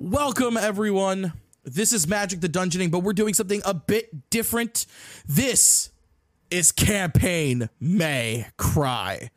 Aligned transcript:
Welcome, 0.00 0.56
everyone. 0.56 1.32
This 1.64 1.92
is 1.92 2.06
Magic 2.06 2.40
the 2.40 2.48
Dungeoning, 2.48 2.92
but 2.92 3.00
we're 3.00 3.12
doing 3.12 3.34
something 3.34 3.60
a 3.64 3.74
bit 3.74 4.30
different. 4.30 4.86
This 5.26 5.90
is 6.52 6.70
Campaign 6.70 7.68
May 7.80 8.46
Cry, 8.56 9.32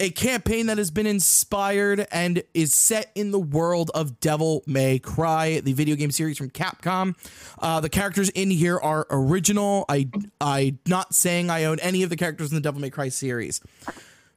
a 0.00 0.08
campaign 0.08 0.64
that 0.68 0.78
has 0.78 0.90
been 0.90 1.06
inspired 1.06 2.06
and 2.10 2.42
is 2.54 2.72
set 2.72 3.12
in 3.14 3.32
the 3.32 3.38
world 3.38 3.90
of 3.94 4.18
Devil 4.18 4.64
May 4.66 4.98
Cry, 4.98 5.60
the 5.60 5.74
video 5.74 5.94
game 5.94 6.10
series 6.10 6.38
from 6.38 6.48
Capcom. 6.48 7.14
Uh, 7.58 7.80
the 7.80 7.90
characters 7.90 8.30
in 8.30 8.50
here 8.50 8.78
are 8.78 9.06
original. 9.10 9.84
I 9.90 10.08
I 10.40 10.78
not 10.86 11.14
saying 11.14 11.50
I 11.50 11.64
own 11.64 11.80
any 11.80 12.02
of 12.02 12.08
the 12.08 12.16
characters 12.16 12.50
in 12.50 12.54
the 12.54 12.62
Devil 12.62 12.80
May 12.80 12.88
Cry 12.88 13.10
series, 13.10 13.60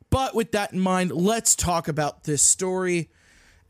but 0.10 0.36
with 0.36 0.52
that 0.52 0.74
in 0.74 0.82
mind, 0.82 1.14
let's 1.14 1.56
talk 1.56 1.88
about 1.88 2.26
this 2.26 2.42
story. 2.42 3.10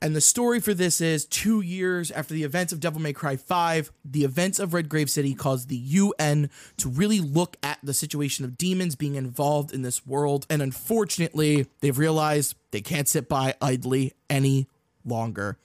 And 0.04 0.16
the 0.16 0.22
story 0.22 0.60
for 0.60 0.74
this 0.74 1.00
is 1.00 1.26
two 1.26 1.62
years 1.62 2.10
after 2.10 2.34
the 2.34 2.42
events 2.42 2.74
of 2.74 2.80
Devil 2.80 3.00
May 3.00 3.14
Cry 3.14 3.36
5, 3.36 3.92
the 4.04 4.24
events 4.24 4.58
of 4.58 4.74
Red 4.74 4.90
Grave 4.90 5.12
City 5.12 5.36
caused 5.36 5.70
the 5.70 5.78
UN 5.78 6.50
to 6.78 6.90
really 6.90 7.20
look 7.20 7.56
at 7.62 7.78
the 7.84 7.94
situation 7.94 8.44
of 8.44 8.58
demons 8.58 8.96
being 8.96 9.14
involved 9.14 9.72
in 9.72 9.84
this 9.84 10.06
world. 10.08 10.48
And 10.50 10.60
unfortunately, 10.60 11.68
they've 11.82 11.98
realized 11.98 12.56
they 12.72 12.82
can't 12.82 13.08
sit 13.08 13.30
by 13.30 13.54
idly 13.62 14.14
any 14.28 14.68
longer. 15.06 15.60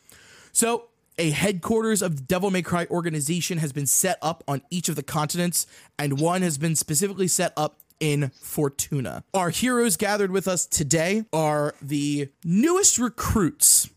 So, 0.52 0.88
a 1.18 1.30
headquarters 1.30 2.02
of 2.02 2.28
Devil 2.28 2.50
May 2.50 2.60
Cry 2.60 2.86
organization 2.90 3.56
has 3.56 3.72
been 3.72 3.86
set 3.86 4.18
up 4.20 4.44
on 4.46 4.60
each 4.68 4.90
of 4.90 4.96
the 4.96 5.02
continents, 5.02 5.66
and 5.98 6.20
one 6.20 6.42
has 6.42 6.58
been 6.58 6.76
specifically 6.76 7.26
set 7.26 7.54
up 7.56 7.78
in 8.00 8.30
Fortuna. 8.42 9.24
Our 9.32 9.48
heroes 9.48 9.96
gathered 9.96 10.30
with 10.30 10.46
us 10.46 10.66
today 10.66 11.24
are 11.32 11.74
the 11.80 12.28
newest 12.44 12.98
recruits 12.98 13.88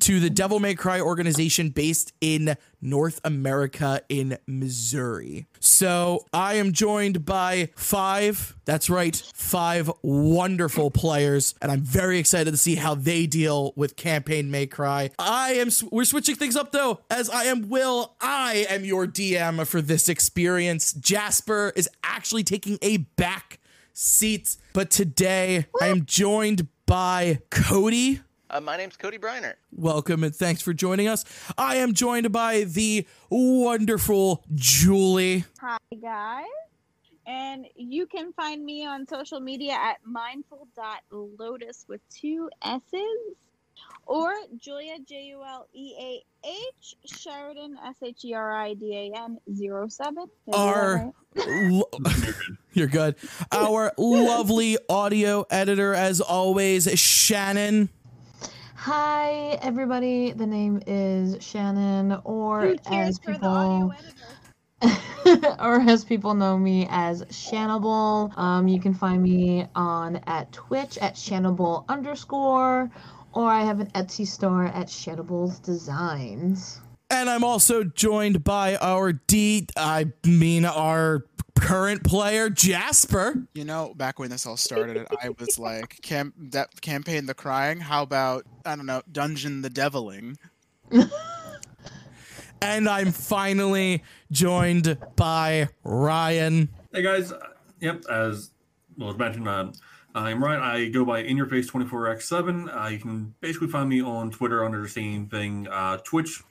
to 0.00 0.18
the 0.18 0.30
Devil 0.30 0.58
May 0.58 0.74
Cry 0.74 1.00
organization 1.00 1.70
based 1.70 2.12
in 2.20 2.56
North 2.80 3.20
America 3.24 4.02
in 4.08 4.36
Missouri. 4.48 5.46
So 5.60 6.26
I 6.32 6.54
am 6.54 6.72
joined 6.72 7.24
by 7.24 7.70
five, 7.76 8.56
that's 8.64 8.90
right, 8.90 9.14
five 9.32 9.88
wonderful 10.02 10.90
players, 10.90 11.54
and 11.62 11.70
I'm 11.70 11.82
very 11.82 12.18
excited 12.18 12.50
to 12.50 12.56
see 12.56 12.74
how 12.74 12.96
they 12.96 13.26
deal 13.26 13.72
with 13.76 13.94
Campaign 13.94 14.50
May 14.50 14.66
Cry. 14.66 15.10
I 15.20 15.52
am, 15.52 15.68
we're 15.92 16.04
switching 16.04 16.34
things 16.34 16.56
up 16.56 16.72
though, 16.72 17.00
as 17.08 17.30
I 17.30 17.44
am 17.44 17.68
Will, 17.68 18.16
I 18.20 18.66
am 18.68 18.84
your 18.84 19.06
DM 19.06 19.64
for 19.66 19.80
this 19.80 20.08
experience. 20.08 20.92
Jasper 20.94 21.72
is 21.76 21.88
actually 22.02 22.42
taking 22.42 22.76
a 22.82 22.96
back 22.96 23.60
seat, 23.92 24.56
but 24.72 24.90
today 24.90 25.66
I 25.80 25.86
am 25.88 26.06
joined 26.06 26.66
by 26.86 27.38
Cody. 27.50 28.20
Uh, 28.52 28.60
my 28.60 28.76
name's 28.76 28.96
Cody 28.98 29.16
Briner. 29.16 29.54
Welcome 29.74 30.22
and 30.22 30.36
thanks 30.36 30.60
for 30.60 30.74
joining 30.74 31.08
us. 31.08 31.24
I 31.56 31.76
am 31.76 31.94
joined 31.94 32.30
by 32.32 32.64
the 32.64 33.06
wonderful 33.30 34.44
Julie. 34.54 35.46
Hi, 35.62 35.78
guys. 36.02 36.44
And 37.26 37.64
you 37.76 38.04
can 38.06 38.34
find 38.34 38.62
me 38.62 38.84
on 38.84 39.06
social 39.06 39.40
media 39.40 39.72
at 39.72 39.98
mindful.lotus 40.04 41.86
with 41.88 42.02
two 42.10 42.50
S's 42.62 43.02
or 44.04 44.34
Juleah, 44.58 44.98
J 45.08 45.22
U 45.28 45.42
L 45.42 45.66
E 45.72 45.94
A 45.98 46.22
H, 46.46 46.96
Sheridan, 47.06 47.78
S 47.86 47.96
H 48.02 48.22
E 48.26 48.34
R 48.34 48.52
I 48.54 48.74
D 48.74 49.12
A 49.14 49.18
N 49.18 49.38
07. 49.48 49.86
Did 49.86 49.88
I 49.88 49.88
do 49.88 50.26
that 50.44 50.58
Our 50.58 51.12
lo- 51.46 51.88
you're 52.74 52.86
good. 52.88 53.14
Our 53.50 53.92
lovely 53.96 54.76
audio 54.90 55.46
editor, 55.48 55.94
as 55.94 56.20
always, 56.20 56.86
Shannon. 57.00 57.88
Hi, 58.84 59.60
everybody. 59.62 60.32
The 60.32 60.44
name 60.44 60.82
is 60.88 61.36
Shannon, 61.40 62.20
or 62.24 62.74
as 62.86 63.16
for 63.16 63.38
the 63.38 63.46
audio 63.46 63.94
people, 64.80 65.54
or 65.64 65.80
as 65.82 66.04
people 66.04 66.34
know 66.34 66.58
me 66.58 66.88
as 66.90 67.22
Shannable. 67.26 68.36
Um, 68.36 68.66
you 68.66 68.80
can 68.80 68.92
find 68.92 69.22
me 69.22 69.68
on 69.76 70.16
at 70.26 70.50
Twitch 70.50 70.98
at 70.98 71.14
Shannable 71.14 71.84
underscore, 71.88 72.90
or 73.32 73.48
I 73.48 73.62
have 73.62 73.78
an 73.78 73.86
Etsy 73.92 74.26
store 74.26 74.64
at 74.64 74.88
Shannables 74.88 75.62
Designs. 75.62 76.80
And 77.08 77.30
I'm 77.30 77.44
also 77.44 77.84
joined 77.84 78.42
by 78.42 78.74
our 78.78 79.12
D, 79.12 79.68
I 79.76 80.06
mean, 80.26 80.64
our 80.64 81.26
current 81.62 82.04
player, 82.04 82.50
Jasper. 82.50 83.42
You 83.54 83.64
know, 83.64 83.94
back 83.94 84.18
when 84.18 84.30
this 84.30 84.46
all 84.46 84.56
started, 84.56 85.06
I 85.22 85.30
was 85.38 85.58
like, 85.58 86.00
Cam- 86.02 86.34
that 86.50 86.80
campaign 86.80 87.26
the 87.26 87.34
crying. 87.34 87.80
How 87.80 88.02
about 88.02 88.44
I 88.66 88.76
don't 88.76 88.86
know, 88.86 89.02
dungeon 89.10 89.62
the 89.62 89.70
deviling? 89.70 90.38
And 92.60 92.88
I'm 92.88 93.10
finally 93.10 94.04
joined 94.30 94.96
by 95.16 95.68
Ryan. 95.82 96.68
Hey 96.92 97.02
guys, 97.02 97.32
Uh, 97.32 97.38
yep, 97.80 98.04
as 98.08 98.50
well 98.96 99.10
as 99.10 99.18
mentioned, 99.18 99.48
uh, 99.48 99.72
I'm 100.14 100.42
Ryan. 100.44 100.60
I 100.62 100.88
go 100.88 101.04
by 101.04 101.20
In 101.24 101.36
Your 101.36 101.46
Face 101.46 101.68
24x7. 101.68 102.68
Uh, 102.84 102.88
you 102.88 102.98
can 103.00 103.34
basically 103.40 103.66
find 103.66 103.88
me 103.88 104.00
on 104.00 104.30
Twitter 104.30 104.64
under 104.64 104.80
the 104.80 104.88
same 104.88 105.26
thing. 105.26 105.66
Uh, 105.68 105.96
Twitch, 106.04 106.44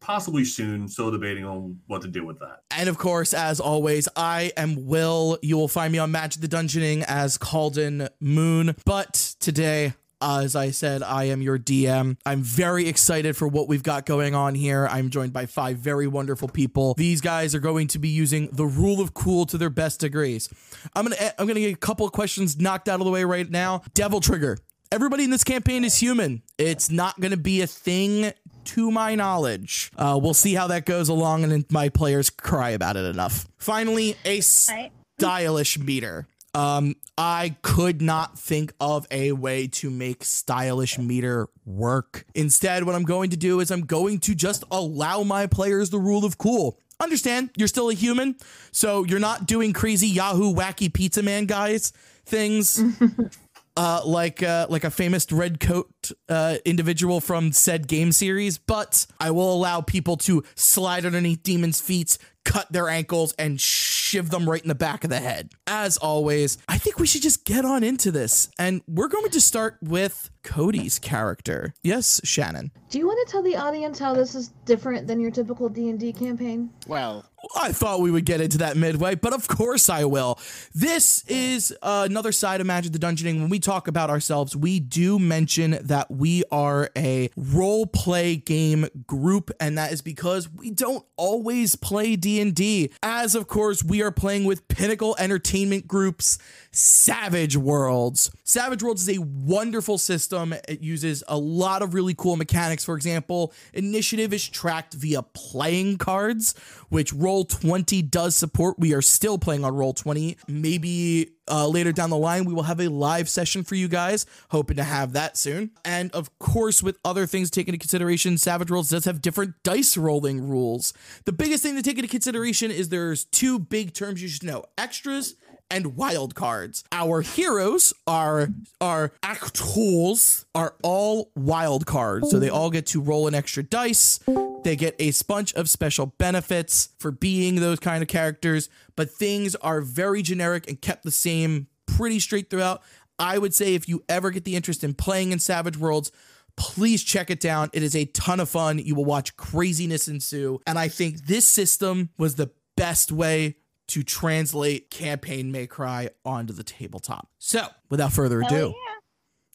possibly 0.00 0.44
soon. 0.44 0.88
Still 0.88 1.10
debating 1.10 1.44
on 1.44 1.80
what 1.86 2.02
to 2.02 2.08
do 2.08 2.24
with 2.24 2.38
that. 2.40 2.62
And 2.70 2.88
of 2.88 2.98
course, 2.98 3.34
as 3.34 3.60
always, 3.60 4.08
I 4.16 4.52
am 4.56 4.86
Will. 4.86 5.38
You 5.42 5.56
will 5.56 5.68
find 5.68 5.92
me 5.92 5.98
on 5.98 6.10
Magic 6.12 6.40
the 6.40 6.48
Dungeoning 6.48 7.04
as 7.06 7.38
Calden 7.38 8.08
Moon. 8.20 8.74
But 8.84 9.34
today, 9.40 9.94
as 10.22 10.54
I 10.54 10.70
said, 10.70 11.02
I 11.02 11.24
am 11.24 11.42
your 11.42 11.58
DM. 11.58 12.16
I'm 12.24 12.42
very 12.42 12.88
excited 12.88 13.36
for 13.36 13.48
what 13.48 13.68
we've 13.68 13.82
got 13.82 14.06
going 14.06 14.34
on 14.34 14.54
here. 14.54 14.86
I'm 14.86 15.10
joined 15.10 15.32
by 15.32 15.46
five 15.46 15.78
very 15.78 16.06
wonderful 16.06 16.48
people. 16.48 16.94
These 16.94 17.20
guys 17.20 17.54
are 17.54 17.60
going 17.60 17.88
to 17.88 17.98
be 17.98 18.08
using 18.08 18.48
the 18.52 18.66
rule 18.66 19.00
of 19.00 19.14
cool 19.14 19.46
to 19.46 19.58
their 19.58 19.70
best 19.70 20.00
degrees. 20.00 20.48
I'm 20.94 21.04
gonna 21.04 21.16
I'm 21.38 21.46
gonna 21.46 21.60
get 21.60 21.74
a 21.74 21.78
couple 21.78 22.06
of 22.06 22.12
questions 22.12 22.58
knocked 22.58 22.88
out 22.88 23.00
of 23.00 23.04
the 23.04 23.10
way 23.10 23.24
right 23.24 23.50
now. 23.50 23.82
Devil 23.94 24.20
Trigger. 24.20 24.58
Everybody 24.92 25.24
in 25.24 25.30
this 25.30 25.42
campaign 25.42 25.84
is 25.84 25.96
human. 25.96 26.42
It's 26.58 26.90
not 26.90 27.18
going 27.18 27.30
to 27.30 27.38
be 27.38 27.62
a 27.62 27.66
thing 27.66 28.30
to 28.66 28.90
my 28.90 29.14
knowledge. 29.14 29.90
Uh, 29.96 30.18
we'll 30.20 30.34
see 30.34 30.54
how 30.54 30.66
that 30.68 30.84
goes 30.86 31.08
along 31.08 31.44
and 31.44 31.64
my 31.70 31.88
players 31.88 32.30
cry 32.30 32.70
about 32.70 32.96
it 32.96 33.04
enough. 33.04 33.46
Finally, 33.58 34.16
a 34.24 34.40
stylish 34.40 35.78
meter. 35.78 36.26
Um, 36.54 36.96
I 37.16 37.56
could 37.62 38.02
not 38.02 38.38
think 38.38 38.74
of 38.78 39.06
a 39.10 39.32
way 39.32 39.66
to 39.68 39.90
make 39.90 40.24
stylish 40.24 40.98
meter 40.98 41.48
work. 41.64 42.26
Instead, 42.34 42.84
what 42.84 42.94
I'm 42.94 43.04
going 43.04 43.30
to 43.30 43.36
do 43.36 43.60
is 43.60 43.70
I'm 43.70 43.86
going 43.86 44.18
to 44.20 44.34
just 44.34 44.64
allow 44.70 45.22
my 45.22 45.46
players 45.46 45.90
the 45.90 45.98
rule 45.98 46.24
of 46.24 46.36
cool. 46.36 46.78
Understand, 47.00 47.50
you're 47.56 47.68
still 47.68 47.88
a 47.88 47.94
human, 47.94 48.36
so 48.70 49.04
you're 49.04 49.18
not 49.18 49.46
doing 49.46 49.72
crazy 49.72 50.08
Yahoo 50.08 50.54
wacky 50.54 50.92
pizza 50.92 51.22
man 51.22 51.46
guys 51.46 51.92
things 52.24 52.80
uh, 53.76 54.02
like 54.04 54.42
uh, 54.42 54.66
like 54.68 54.84
a 54.84 54.90
famous 54.90 55.30
red 55.30 55.60
coat 55.60 56.12
uh, 56.28 56.56
individual 56.64 57.20
from 57.20 57.52
said 57.52 57.88
game 57.88 58.12
series, 58.12 58.58
but 58.58 59.06
I 59.18 59.30
will 59.30 59.52
allow 59.52 59.80
people 59.80 60.16
to 60.18 60.44
slide 60.54 61.06
underneath 61.06 61.42
demons' 61.42 61.80
feet, 61.80 62.18
cut 62.44 62.70
their 62.72 62.88
ankles, 62.88 63.32
and 63.38 63.60
shiv 63.60 64.30
them 64.30 64.48
right 64.48 64.62
in 64.62 64.68
the 64.68 64.74
back 64.74 65.04
of 65.04 65.10
the 65.10 65.20
head. 65.20 65.50
As 65.66 65.96
always, 65.96 66.58
I 66.68 66.78
think 66.78 66.98
we 66.98 67.06
should 67.06 67.22
just 67.22 67.44
get 67.44 67.64
on 67.64 67.82
into 67.82 68.10
this, 68.10 68.50
and 68.58 68.82
we're 68.86 69.08
going 69.08 69.30
to 69.30 69.40
start 69.40 69.78
with 69.80 70.30
Cody's 70.42 70.98
character. 70.98 71.72
Yes, 71.82 72.20
Shannon. 72.24 72.72
Do 72.90 72.98
you 72.98 73.06
want 73.06 73.26
to 73.26 73.32
tell 73.32 73.42
the 73.42 73.56
audience 73.56 73.98
how 73.98 74.12
this 74.14 74.34
is 74.34 74.48
different 74.66 75.06
than 75.06 75.18
your 75.20 75.30
typical 75.30 75.68
D 75.68 75.88
and 75.88 75.98
D 75.98 76.12
campaign? 76.12 76.70
Well, 76.86 77.24
I 77.56 77.72
thought 77.72 78.00
we 78.00 78.10
would 78.10 78.24
get 78.24 78.40
into 78.40 78.58
that 78.58 78.76
midway, 78.76 79.14
but 79.14 79.32
of 79.32 79.48
course 79.48 79.88
I 79.88 80.04
will. 80.04 80.38
This 80.74 81.24
is 81.26 81.76
uh, 81.82 82.06
another 82.08 82.32
side 82.32 82.60
of 82.60 82.66
Magic 82.66 82.92
the 82.92 82.98
Dungeoning. 82.98 83.40
When 83.40 83.48
we 83.48 83.58
talk 83.58 83.88
about 83.88 84.10
ourselves, 84.10 84.54
we 84.56 84.80
do 84.80 85.18
mention 85.18 85.78
that 85.82 86.10
we 86.10 86.44
are 86.50 86.90
a 86.96 87.30
role 87.36 87.86
play 87.86 88.36
game 88.36 88.86
group, 89.06 89.50
and 89.60 89.76
that 89.78 89.92
is 89.92 90.02
because 90.02 90.48
we 90.48 90.70
don't 90.70 91.04
always 91.16 91.74
play 91.74 92.16
D&D. 92.16 92.90
As 93.02 93.34
of 93.34 93.48
course, 93.48 93.82
we 93.82 94.02
are 94.02 94.12
playing 94.12 94.44
with 94.44 94.68
Pinnacle 94.68 95.16
Entertainment 95.18 95.86
Group's 95.86 96.38
Savage 96.72 97.54
Worlds. 97.54 98.30
Savage 98.44 98.82
Worlds 98.82 99.06
is 99.06 99.18
a 99.18 99.20
wonderful 99.20 99.98
system. 99.98 100.54
It 100.66 100.80
uses 100.80 101.22
a 101.28 101.36
lot 101.36 101.82
of 101.82 101.92
really 101.92 102.14
cool 102.14 102.36
mechanics. 102.36 102.82
For 102.82 102.96
example, 102.96 103.52
initiative 103.74 104.32
is 104.32 104.48
tracked 104.48 104.94
via 104.94 105.22
playing 105.22 105.98
cards, 105.98 106.54
which 106.88 107.12
Roll20 107.12 108.10
does 108.10 108.34
support. 108.34 108.78
We 108.78 108.94
are 108.94 109.02
still 109.02 109.36
playing 109.36 109.66
on 109.66 109.74
Roll20. 109.74 110.38
Maybe 110.48 111.32
uh, 111.46 111.68
later 111.68 111.92
down 111.92 112.08
the 112.08 112.16
line, 112.16 112.46
we 112.46 112.54
will 112.54 112.62
have 112.62 112.80
a 112.80 112.88
live 112.88 113.28
session 113.28 113.64
for 113.64 113.74
you 113.74 113.88
guys. 113.88 114.24
Hoping 114.48 114.78
to 114.78 114.84
have 114.84 115.12
that 115.12 115.36
soon. 115.36 115.72
And 115.84 116.10
of 116.12 116.38
course, 116.38 116.82
with 116.82 116.96
other 117.04 117.26
things 117.26 117.50
taken 117.50 117.74
into 117.74 117.82
consideration, 117.82 118.38
Savage 118.38 118.70
Worlds 118.70 118.88
does 118.88 119.04
have 119.04 119.20
different 119.20 119.62
dice 119.62 119.98
rolling 119.98 120.48
rules. 120.48 120.94
The 121.26 121.32
biggest 121.32 121.62
thing 121.62 121.76
to 121.76 121.82
take 121.82 121.98
into 121.98 122.08
consideration 122.08 122.70
is 122.70 122.88
there's 122.88 123.24
two 123.24 123.58
big 123.58 123.92
terms 123.92 124.22
you 124.22 124.28
should 124.28 124.44
know 124.44 124.64
extras 124.78 125.34
and 125.72 125.96
wild 125.96 126.34
cards. 126.34 126.84
Our 126.92 127.22
heroes 127.22 127.94
are 128.06 128.50
our 128.80 129.12
actors 129.22 130.44
are 130.54 130.74
all 130.82 131.32
wild 131.34 131.86
cards. 131.86 132.30
So 132.30 132.38
they 132.38 132.50
all 132.50 132.70
get 132.70 132.86
to 132.88 133.00
roll 133.00 133.26
an 133.26 133.34
extra 133.34 133.62
dice. 133.62 134.20
They 134.62 134.76
get 134.76 134.94
a 135.00 135.10
bunch 135.26 135.54
of 135.54 135.68
special 135.70 136.06
benefits 136.18 136.90
for 136.98 137.10
being 137.10 137.56
those 137.56 137.80
kind 137.80 138.02
of 138.02 138.08
characters, 138.08 138.68
but 138.96 139.10
things 139.10 139.56
are 139.56 139.80
very 139.80 140.22
generic 140.22 140.68
and 140.68 140.80
kept 140.80 141.04
the 141.04 141.10
same 141.10 141.68
pretty 141.86 142.20
straight 142.20 142.50
throughout. 142.50 142.82
I 143.18 143.38
would 143.38 143.54
say 143.54 143.74
if 143.74 143.88
you 143.88 144.04
ever 144.08 144.30
get 144.30 144.44
the 144.44 144.54
interest 144.54 144.84
in 144.84 144.94
playing 144.94 145.32
in 145.32 145.38
Savage 145.38 145.78
Worlds, 145.78 146.12
please 146.56 147.02
check 147.02 147.30
it 147.30 147.40
down. 147.40 147.70
It 147.72 147.82
is 147.82 147.96
a 147.96 148.04
ton 148.06 148.40
of 148.40 148.50
fun. 148.50 148.78
You 148.78 148.94
will 148.94 149.04
watch 149.04 149.36
craziness 149.36 150.06
ensue. 150.06 150.60
And 150.66 150.78
I 150.78 150.88
think 150.88 151.26
this 151.26 151.48
system 151.48 152.10
was 152.18 152.34
the 152.34 152.50
best 152.76 153.10
way 153.10 153.56
to 153.92 154.02
translate 154.02 154.88
Campaign 154.88 155.52
May 155.52 155.66
Cry 155.66 156.08
onto 156.24 156.54
the 156.54 156.64
tabletop. 156.64 157.28
So, 157.38 157.66
without 157.90 158.10
further 158.10 158.40
ado, 158.40 158.68
yeah. 158.74 158.94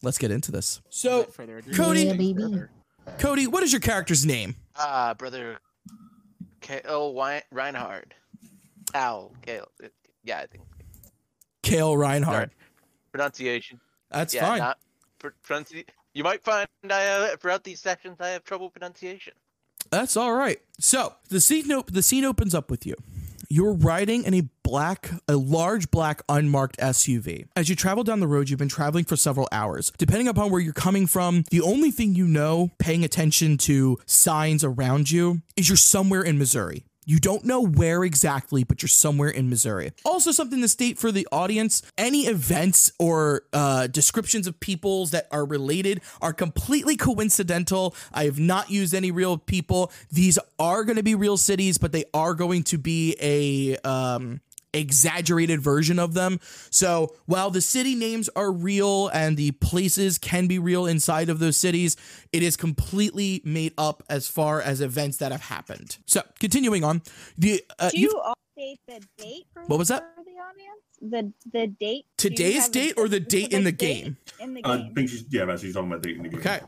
let's 0.04 0.20
get 0.20 0.30
into 0.30 0.52
this. 0.52 0.80
So, 0.90 1.24
ado, 1.40 1.74
Cody- 1.74 2.04
Yeah, 2.04 2.14
baby. 2.14 2.62
Cody, 3.18 3.48
what 3.48 3.64
is 3.64 3.74
your 3.74 3.80
character's 3.80 4.28
name? 4.28 4.56
Ah, 4.76 5.16
brother. 5.18 5.58
K.O. 6.62 7.10
Wein- 7.14 7.42
Reinhard. 7.52 8.14
Ow. 8.94 9.32
Kale. 9.42 9.68
Yeah, 10.24 10.38
I 10.38 10.46
think. 10.46 10.64
Kale 11.64 11.98
Reinhardt. 11.98 12.52
Pronunciation. 13.12 13.80
That's 14.12 14.36
yeah, 14.36 14.46
fine. 14.48 14.60
Not 14.60 14.78
pr- 15.18 15.30
pronunci- 15.44 15.86
You 16.14 16.24
might 16.24 16.44
find 16.44 16.68
I 16.88 17.00
have, 17.00 17.42
throughout 17.42 17.64
these 17.64 17.80
sessions 17.80 18.18
I 18.20 18.30
have 18.30 18.44
trouble 18.44 18.70
pronunciation. 18.70 19.34
That's 19.90 20.16
all 20.16 20.34
right. 20.34 20.60
So 20.80 21.16
the 21.30 21.42
scene 21.42 21.72
op- 21.72 21.92
the 21.92 22.04
scene 22.04 22.24
opens 22.24 22.54
up 22.54 22.70
with 22.70 22.86
you. 22.86 22.94
You're 23.50 23.76
riding 23.76 24.26
in 24.26 24.34
a 24.34 24.42
black, 24.62 25.10
a 25.30 25.38
large 25.38 25.90
black 25.90 26.22
unmarked 26.28 26.78
SUV. 26.80 27.46
As 27.56 27.70
you 27.70 27.76
travel 27.78 28.04
down 28.04 28.20
the 28.20 28.28
road, 28.28 28.50
you've 28.50 28.60
been 28.60 28.68
traveling 28.68 29.06
for 29.06 29.16
several 29.16 29.48
hours. 29.54 29.94
Depending 29.98 30.28
upon 30.28 30.52
where 30.52 30.60
you're 30.60 30.74
coming 30.74 31.08
from, 31.08 31.46
the 31.50 31.62
only 31.62 31.90
thing 31.90 32.14
you 32.14 32.28
know, 32.28 32.72
paying 32.78 33.06
attention 33.06 33.58
to 33.60 33.98
signs 34.06 34.66
around 34.66 35.12
you, 35.12 35.44
is 35.56 35.70
you're 35.70 35.78
somewhere 35.78 36.22
in 36.22 36.38
Missouri. 36.38 36.84
You 37.10 37.20
don't 37.20 37.46
know 37.46 37.62
where 37.62 38.04
exactly, 38.04 38.66
but 38.66 38.82
you're 38.82 38.90
somewhere 38.90 39.30
in 39.30 39.50
Missouri. 39.50 39.94
Also, 40.04 40.34
something 40.34 40.60
to 40.60 40.68
state 40.68 41.00
for 41.00 41.10
the 41.10 41.26
audience 41.32 41.82
any 41.98 42.24
events 42.28 42.92
or 43.00 43.44
uh, 43.54 43.88
descriptions 43.88 44.46
of 44.46 44.60
peoples 44.60 45.12
that 45.12 45.26
are 45.32 45.46
related 45.46 46.02
are 46.22 46.34
completely 46.34 46.98
coincidental. 46.98 47.96
I 48.14 48.26
have 48.26 48.40
not 48.40 48.70
used 48.70 48.94
any 48.94 49.10
real 49.12 49.38
people. 49.38 49.90
These 50.12 50.38
are 50.60 50.84
going 50.84 50.98
to 50.98 51.04
be 51.04 51.16
real 51.16 51.38
cities, 51.38 51.78
but 51.78 51.94
they 51.94 52.04
are 52.14 52.34
going 52.34 52.64
to 52.64 52.78
be 52.78 53.16
a. 53.22 53.78
Um, 53.88 54.42
exaggerated 54.74 55.62
version 55.62 56.00
of 56.00 56.14
them. 56.14 56.40
So 56.70 57.16
while 57.26 57.50
the 57.50 57.62
city 57.62 57.96
names 57.96 58.30
are 58.36 58.52
real 58.52 59.08
and 59.10 59.38
the 59.38 59.52
places 59.52 60.18
can 60.18 60.48
be 60.48 60.60
real 60.60 60.86
inside 60.86 61.30
of 61.30 61.40
those 61.40 61.58
cities, 61.58 61.96
it 62.32 62.44
is 62.44 62.56
completely 62.56 63.42
made 63.44 63.74
up 63.78 64.04
as 64.10 64.28
far 64.28 64.62
as 64.62 64.82
events 64.82 65.18
that 65.18 65.32
have 65.32 65.44
happened. 65.44 65.98
So 66.06 66.22
continuing 66.40 66.84
on, 66.84 67.02
the 67.38 67.64
uh, 67.80 67.90
do 67.90 68.00
you 68.00 68.22
update 68.26 68.80
the 68.88 69.02
date? 69.18 69.48
what 69.68 69.80
was 69.80 69.88
that? 69.90 70.14
The 70.18 70.32
audience, 70.32 70.84
the 71.02 71.34
the 71.52 71.68
date. 71.68 72.06
Today's 72.18 72.70
date 72.70 72.94
or 72.98 73.08
the 73.08 73.20
date 73.20 73.54
in 73.54 73.64
the 73.64 73.72
date 73.72 74.04
game? 74.04 74.18
In 74.40 74.54
the 74.54 74.64
uh, 74.64 74.78
game. 74.78 74.88
I 74.92 74.94
think 74.94 75.10
she's 75.10 75.26
yeah, 75.30 75.56
she's 75.56 75.74
talking 75.74 75.92
about 75.92 76.04
date 76.04 76.18
in 76.18 76.24
the 76.24 76.30
game. 76.30 76.40
Okay. 76.40 76.60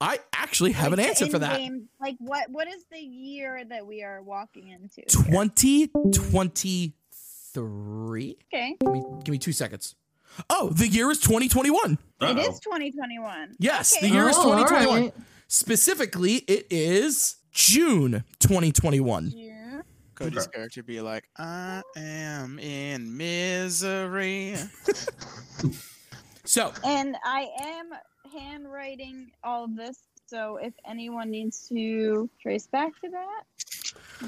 I 0.00 0.18
actually 0.34 0.72
have 0.72 0.90
like 0.90 1.00
an 1.00 1.06
answer 1.06 1.26
for 1.28 1.38
that. 1.38 1.56
Game, 1.56 1.88
like 2.00 2.16
what 2.18 2.50
what 2.50 2.68
is 2.68 2.84
the 2.90 3.00
year 3.00 3.64
that 3.64 3.86
we 3.86 4.02
are 4.02 4.22
walking 4.22 4.68
into? 4.68 5.02
Twenty 5.08 5.88
twenty 6.12 6.94
three. 7.54 8.36
Okay. 8.52 8.76
Give 8.80 8.92
me, 8.92 9.02
give 9.24 9.32
me 9.32 9.38
two 9.38 9.52
seconds. 9.52 9.94
Oh, 10.50 10.68
the 10.70 10.88
year 10.88 11.10
is 11.10 11.20
2021. 11.20 11.98
Uh-oh. 12.20 12.30
It 12.30 12.38
is 12.38 12.60
2021. 12.60 13.56
Yes, 13.58 13.96
okay. 13.96 14.08
the 14.08 14.12
year 14.12 14.24
oh, 14.24 14.28
is 14.28 14.36
2021. 14.36 15.02
Right. 15.02 15.14
Specifically, 15.46 16.36
it 16.48 16.66
is 16.70 17.36
June 17.52 18.24
2021. 18.40 19.32
Yeah. 19.34 19.82
Could 20.14 20.36
okay. 20.36 20.46
character 20.52 20.82
be 20.82 21.00
like, 21.00 21.28
I 21.38 21.82
am 21.96 22.58
in 22.58 23.16
misery? 23.16 24.56
so. 26.44 26.72
And 26.84 27.16
I 27.24 27.48
am 27.60 27.90
handwriting 28.32 29.30
all 29.42 29.68
this 29.68 29.98
so 30.26 30.56
if 30.56 30.72
anyone 30.88 31.30
needs 31.30 31.68
to 31.68 32.28
trace 32.40 32.66
back 32.66 32.92
to 33.02 33.10
that, 33.10 33.42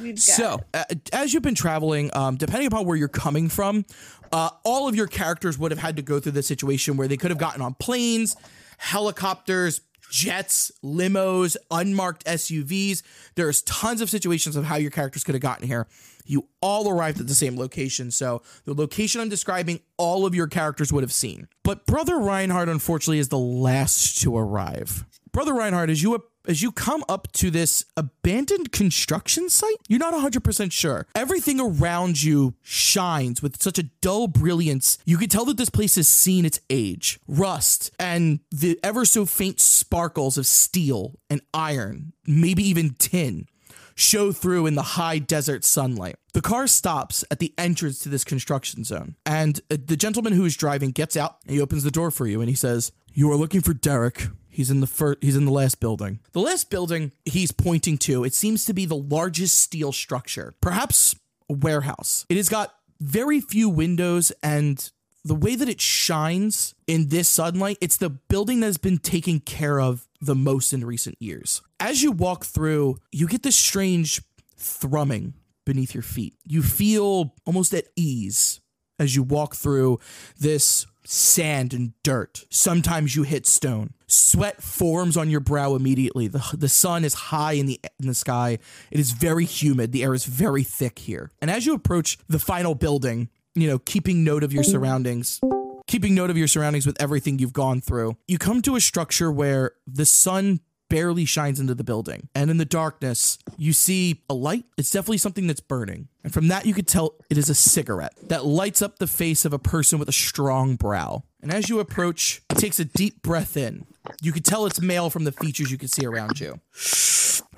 we've 0.01 0.15
got 0.15 0.21
so 0.21 0.61
uh, 0.75 0.85
as 1.13 1.33
you've 1.33 1.43
been 1.43 1.55
traveling, 1.55 2.11
um, 2.15 2.37
depending 2.37 2.67
upon 2.67 2.87
where 2.87 2.97
you're 2.97 3.09
coming 3.09 3.49
from, 3.49 3.85
uh, 4.33 4.51
all 4.65 4.89
of 4.89 4.95
your 4.95 5.07
characters 5.07 5.59
would 5.59 5.71
have 5.71 5.81
had 5.81 5.97
to 5.97 6.03
go 6.03 6.21
through 6.21 6.33
this 6.33 6.47
situation 6.47 6.97
where 6.97 7.09
they 7.09 7.17
could 7.17 7.31
have 7.31 7.39
gotten 7.39 7.63
on 7.63 7.75
planes, 7.75 8.37
helicopters, 8.79 9.81
jets, 10.11 10.71
limos, 10.85 11.57
unmarked 11.71 12.25
SUVs. 12.25 13.03
There's 13.35 13.63
tons 13.63 14.01
of 14.01 14.11
situations 14.11 14.57
of 14.57 14.65
how 14.65 14.77
your 14.77 14.91
characters 14.91 15.25
could 15.25 15.35
have 15.35 15.43
gotten 15.43 15.67
here. 15.67 15.87
You 16.25 16.49
all 16.61 16.89
arrived 16.91 17.21
at 17.21 17.29
the 17.29 17.35
same 17.35 17.57
location, 17.57 18.11
so 18.11 18.43
the 18.65 18.75
location 18.75 19.21
I'm 19.21 19.29
describing, 19.29 19.81
all 19.97 20.27
of 20.27 20.35
your 20.35 20.49
characters 20.49 20.93
would 20.93 21.05
have 21.05 21.13
seen. 21.13 21.49
But 21.63 21.87
Brother 21.87 22.19
Reinhardt, 22.19 22.69
unfortunately, 22.69 23.21
is 23.21 23.29
the 23.29 23.39
last 23.39 24.21
to 24.23 24.37
arrive. 24.37 25.07
Brother 25.37 25.53
Reinhardt, 25.53 25.91
as 25.91 26.03
you 26.03 26.25
as 26.49 26.63
you 26.63 26.73
come 26.73 27.05
up 27.11 27.31
to 27.33 27.51
this 27.51 27.85
abandoned 27.95 28.73
construction 28.73 29.51
site, 29.51 29.77
you're 29.87 29.99
not 29.99 30.15
100% 30.15 30.73
sure. 30.73 31.07
Everything 31.15 31.61
around 31.61 32.23
you 32.23 32.55
shines 32.63 33.43
with 33.43 33.61
such 33.61 33.79
a 33.79 33.83
dull 34.01 34.29
brilliance. 34.29 34.97
You 35.05 35.19
can 35.19 35.29
tell 35.29 35.45
that 35.45 35.59
this 35.59 35.69
place 35.69 35.97
has 35.97 36.09
seen 36.09 36.47
its 36.47 36.59
age. 36.71 37.21
Rust 37.29 37.91
and 37.99 38.41
the 38.51 38.81
ever 38.83 39.05
so 39.05 39.27
faint 39.27 39.61
sparkles 39.61 40.39
of 40.39 40.47
steel 40.47 41.19
and 41.29 41.43
iron, 41.53 42.15
maybe 42.27 42.67
even 42.67 42.95
tin 42.95 43.47
show 43.95 44.33
through 44.33 44.65
in 44.65 44.75
the 44.75 44.83
high 44.83 45.19
desert 45.19 45.65
sunlight. 45.65 46.17
The 46.33 46.41
car 46.41 46.67
stops 46.67 47.25
at 47.31 47.41
the 47.41 47.53
entrance 47.59 47.99
to 48.01 48.09
this 48.09 48.25
construction 48.25 48.85
zone, 48.85 49.17
and 49.27 49.61
uh, 49.71 49.77
the 49.85 49.97
gentleman 49.99 50.33
who 50.33 50.47
is 50.47 50.57
driving 50.57 50.93
gets 50.93 51.15
out 51.15 51.37
and 51.45 51.55
he 51.55 51.61
opens 51.61 51.83
the 51.83 51.91
door 51.91 52.11
for 52.11 52.27
you 52.27 52.41
and 52.41 52.49
he 52.49 52.57
says, 52.57 52.91
"You 53.13 53.31
are 53.31 53.37
looking 53.37 53.61
for 53.61 53.75
Derek. 53.75 54.29
He's 54.57 54.71
in 54.71 54.81
the 54.81 54.87
first. 54.87 55.19
He's 55.21 55.37
in 55.37 55.45
the 55.45 55.53
last 55.53 55.81
building. 55.81 56.21
The 56.33 56.41
last 56.41 56.71
building 56.71 57.13
he's 57.27 57.53
pointing 57.53 57.99
to. 57.99 58.25
It 58.25 58.33
seems 58.33 58.65
to 58.65 58.73
be 58.73 58.87
the 58.87 58.97
largest 58.97 59.61
steel 59.61 59.93
structure, 59.93 60.55
perhaps 60.63 61.15
a 61.51 61.53
warehouse. 61.53 62.25
It 62.31 62.39
has 62.39 62.49
got 62.49 62.75
very 62.99 63.41
few 63.41 63.69
windows 63.69 64.33
and." 64.43 64.91
The 65.25 65.35
way 65.35 65.57
that 65.57 65.69
it 65.69 65.81
shines 65.81 66.75
in 66.87 67.09
this 67.09 67.29
sunlight, 67.29 67.79
it's 67.81 67.97
the 67.97 68.11
building 68.11 68.61
that 68.61 68.67
has 68.67 68.79
been 68.79 68.99
taken 68.99 69.41
care 69.41 69.81
of 69.81 70.07
the 70.21 70.37
most 70.37 70.73
in 70.73 70.85
recent 70.85 71.17
years. 71.21 71.63
As 71.81 72.01
you 72.01 72.13
walk 72.13 72.45
through, 72.45 72.99
you 73.11 73.27
get 73.27 73.43
this 73.43 73.57
strange 73.57 74.23
thrumming 74.57 75.35
beneath 75.65 75.95
your 75.95 76.05
feet. 76.05 76.35
You 76.45 76.63
feel 76.63 77.35
almost 77.45 77.75
at 77.75 77.89
ease 77.97 78.61
as 79.01 79.17
you 79.17 79.25
walk 79.25 79.57
through 79.57 79.99
this 80.39 80.87
sand 81.07 81.73
and 81.73 81.93
dirt. 82.03 82.45
Sometimes 82.51 83.17
you 83.17 83.23
hit 83.23 83.47
stone. 83.47 83.95
Sweat 84.07 84.63
forms 84.63 85.17
on 85.17 85.31
your 85.31 85.41
brow 85.41 85.75
immediately. 85.75 86.29
The, 86.29 86.43
the 86.57 86.69
sun 86.69 87.05
is 87.05 87.15
high 87.15 87.53
in 87.53 87.67
the 87.67 87.81
in 87.99 88.07
the 88.07 88.15
sky. 88.15 88.59
It 88.91 89.01
is 89.01 89.13
very 89.13 89.45
humid. 89.45 89.93
The 89.93 90.03
air 90.03 90.15
is 90.15 90.25
very 90.25 90.63
thick 90.63 90.99
here. 90.99 91.33
And 91.41 91.51
as 91.51 91.67
you 91.67 91.75
approach 91.75 92.19
the 92.29 92.39
final 92.39 92.75
building, 92.75 93.29
you 93.55 93.69
know, 93.69 93.79
keeping 93.79 94.23
note 94.23 94.45
of 94.45 94.53
your 94.53 94.63
surroundings, 94.63 95.41
keeping 95.87 96.15
note 96.15 96.31
of 96.31 96.37
your 96.37 96.49
surroundings 96.49 96.87
with 96.87 97.01
everything 97.01 97.39
you've 97.39 97.53
gone 97.53 97.81
through, 97.81 98.17
you 98.29 98.39
come 98.39 98.63
to 98.63 98.77
a 98.77 98.81
structure 98.81 99.33
where 99.33 99.73
the 99.87 100.07
sun 100.07 100.61
barely 100.89 101.25
shines 101.25 101.61
into 101.61 101.75
the 101.75 101.85
building. 101.85 102.29
And 102.35 102.51
in 102.51 102.57
the 102.57 102.65
darkness, 102.65 103.39
you 103.57 103.73
see 103.73 104.23
a 104.29 104.35
light. 104.35 104.65
It's 104.77 104.91
definitely 104.91 105.19
something 105.19 105.47
that's 105.47 105.61
burning. 105.61 106.09
And 106.25 106.33
from 106.33 106.49
that, 106.49 106.67
you 106.67 106.75
could 106.75 106.87
tell 106.89 107.15
it 107.31 107.39
is 107.39 107.49
a 107.49 107.55
cigarette 107.55 108.15
that 108.23 108.45
lights 108.45 108.83
up 108.83 108.99
the 108.99 109.07
face 109.07 109.45
of 109.45 109.53
a 109.53 109.59
person 109.59 109.99
with 109.99 110.09
a 110.09 110.13
strong 110.13 110.77
brow. 110.77 111.25
And 111.43 111.53
as 111.53 111.69
you 111.69 111.79
approach, 111.81 112.43
it 112.51 112.59
takes 112.59 112.79
a 112.81 112.85
deep 112.85 113.23
breath 113.23 113.57
in. 113.57 113.87
You 114.23 114.33
could 114.33 114.45
tell 114.45 114.67
it's 114.67 114.81
male 114.81 115.11
from 115.11 115.25
the 115.25 115.33
features 115.33 115.71
you 115.71 115.79
can 115.79 115.89
see 115.89 116.07
around 116.07 116.41
you. 116.41 116.61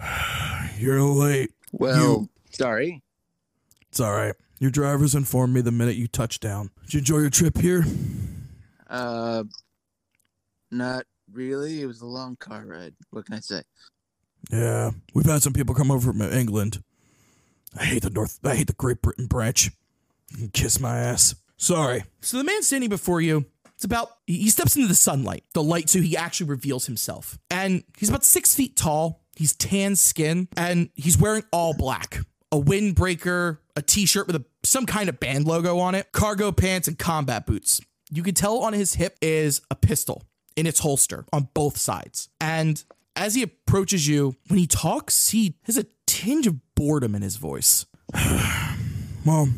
You're 0.78 1.02
late. 1.02 1.50
Well, 1.72 2.28
sorry. 2.50 3.02
It's 3.88 4.00
all 4.00 4.12
right. 4.12 4.34
Your 4.58 4.70
drivers 4.70 5.14
informed 5.14 5.54
me 5.54 5.60
the 5.60 5.72
minute 5.72 5.96
you 5.96 6.08
touched 6.08 6.42
down. 6.42 6.70
Did 6.84 6.94
you 6.94 6.98
enjoy 6.98 7.18
your 7.18 7.30
trip 7.30 7.58
here? 7.58 7.84
Uh, 8.88 9.44
not 10.70 11.04
really. 11.32 11.82
It 11.82 11.86
was 11.86 12.00
a 12.00 12.06
long 12.06 12.36
car 12.36 12.64
ride. 12.66 12.94
What 13.10 13.26
can 13.26 13.34
I 13.34 13.40
say? 13.40 13.62
Yeah, 14.50 14.90
we've 15.14 15.26
had 15.26 15.42
some 15.42 15.52
people 15.52 15.74
come 15.74 15.90
over 15.90 16.12
from 16.12 16.22
England. 16.22 16.82
I 17.78 17.84
hate 17.84 18.02
the 18.02 18.10
North. 18.10 18.38
I 18.44 18.54
hate 18.54 18.66
the 18.66 18.72
Great 18.72 19.02
Britain 19.02 19.26
branch. 19.26 19.70
Kiss 20.52 20.80
my 20.80 20.98
ass. 20.98 21.34
Sorry. 21.56 22.04
So 22.20 22.38
the 22.38 22.44
man 22.44 22.62
standing 22.62 22.88
before 22.88 23.20
you, 23.20 23.46
it's 23.74 23.84
about. 23.84 24.10
He 24.26 24.38
he 24.38 24.50
steps 24.50 24.76
into 24.76 24.88
the 24.88 24.94
sunlight, 24.94 25.44
the 25.54 25.62
light, 25.62 25.90
so 25.90 26.00
he 26.00 26.16
actually 26.16 26.50
reveals 26.50 26.86
himself. 26.86 27.38
And 27.50 27.84
he's 27.98 28.08
about 28.08 28.24
six 28.24 28.54
feet 28.54 28.76
tall. 28.76 29.22
He's 29.36 29.54
tan 29.54 29.96
skin, 29.96 30.48
and 30.56 30.90
he's 30.94 31.18
wearing 31.18 31.44
all 31.52 31.74
black. 31.74 32.20
A 32.50 32.56
windbreaker, 32.56 33.58
a 33.76 33.82
t-shirt 33.82 34.26
with 34.26 34.36
a, 34.36 34.44
some 34.64 34.86
kind 34.86 35.10
of 35.10 35.20
band 35.20 35.46
logo 35.46 35.78
on 35.78 35.94
it, 35.94 36.10
cargo 36.12 36.50
pants, 36.50 36.88
and 36.88 36.98
combat 36.98 37.44
boots. 37.44 37.80
You 38.10 38.22
can 38.22 38.34
tell 38.34 38.60
on 38.60 38.72
his 38.72 38.94
hip 38.94 39.18
is 39.20 39.60
a 39.70 39.74
pistol 39.74 40.24
in 40.58 40.66
its 40.66 40.80
holster 40.80 41.24
on 41.32 41.48
both 41.54 41.76
sides. 41.76 42.28
And 42.40 42.82
as 43.14 43.36
he 43.36 43.42
approaches 43.42 44.08
you, 44.08 44.34
when 44.48 44.58
he 44.58 44.66
talks, 44.66 45.30
he 45.30 45.54
has 45.64 45.76
a 45.76 45.86
tinge 46.06 46.48
of 46.48 46.56
boredom 46.74 47.14
in 47.14 47.22
his 47.22 47.36
voice. 47.36 47.86
well, 49.24 49.48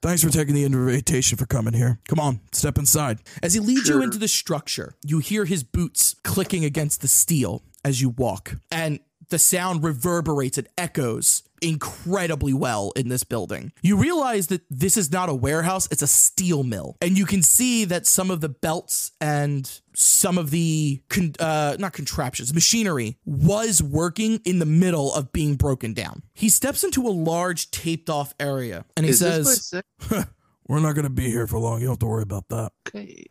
thanks 0.00 0.24
for 0.24 0.30
taking 0.30 0.54
the 0.54 0.64
invitation 0.64 1.36
for 1.36 1.44
coming 1.44 1.74
here. 1.74 2.00
Come 2.08 2.18
on, 2.18 2.40
step 2.52 2.78
inside. 2.78 3.18
As 3.42 3.52
he 3.52 3.60
leads 3.60 3.86
you 3.86 4.02
into 4.02 4.16
the 4.16 4.28
structure, 4.28 4.94
you 5.04 5.18
hear 5.18 5.44
his 5.44 5.62
boots 5.62 6.16
clicking 6.24 6.64
against 6.64 7.02
the 7.02 7.08
steel 7.08 7.62
as 7.84 8.00
you 8.00 8.08
walk, 8.08 8.56
and 8.70 9.00
the 9.28 9.38
sound 9.38 9.84
reverberates 9.84 10.56
and 10.56 10.68
echoes 10.78 11.42
incredibly 11.62 12.52
well 12.52 12.92
in 12.96 13.08
this 13.08 13.24
building. 13.24 13.72
You 13.82 13.96
realize 13.96 14.48
that 14.48 14.62
this 14.70 14.96
is 14.96 15.12
not 15.12 15.28
a 15.28 15.34
warehouse, 15.34 15.88
it's 15.90 16.02
a 16.02 16.06
steel 16.06 16.62
mill. 16.62 16.96
And 17.00 17.16
you 17.16 17.26
can 17.26 17.42
see 17.42 17.84
that 17.86 18.06
some 18.06 18.30
of 18.30 18.40
the 18.40 18.48
belts 18.48 19.12
and 19.20 19.70
some 19.94 20.36
of 20.38 20.50
the 20.50 21.00
con- 21.08 21.34
uh 21.40 21.76
not 21.78 21.92
contraptions, 21.92 22.52
machinery 22.52 23.16
was 23.24 23.82
working 23.82 24.40
in 24.44 24.58
the 24.58 24.66
middle 24.66 25.12
of 25.14 25.32
being 25.32 25.56
broken 25.56 25.94
down. 25.94 26.22
He 26.34 26.48
steps 26.48 26.84
into 26.84 27.06
a 27.06 27.10
large 27.10 27.70
taped 27.70 28.10
off 28.10 28.34
area 28.38 28.84
and 28.96 29.06
he 29.06 29.10
Is 29.10 29.20
says, 29.20 29.72
"We're 30.68 30.80
not 30.80 30.94
going 30.94 31.04
to 31.04 31.10
be 31.10 31.30
here 31.30 31.46
for 31.46 31.58
long. 31.58 31.80
You 31.80 31.86
don't 31.86 31.92
have 31.92 31.98
to 32.00 32.06
worry 32.06 32.22
about 32.22 32.48
that." 32.48 32.72
Okay. 32.88 33.26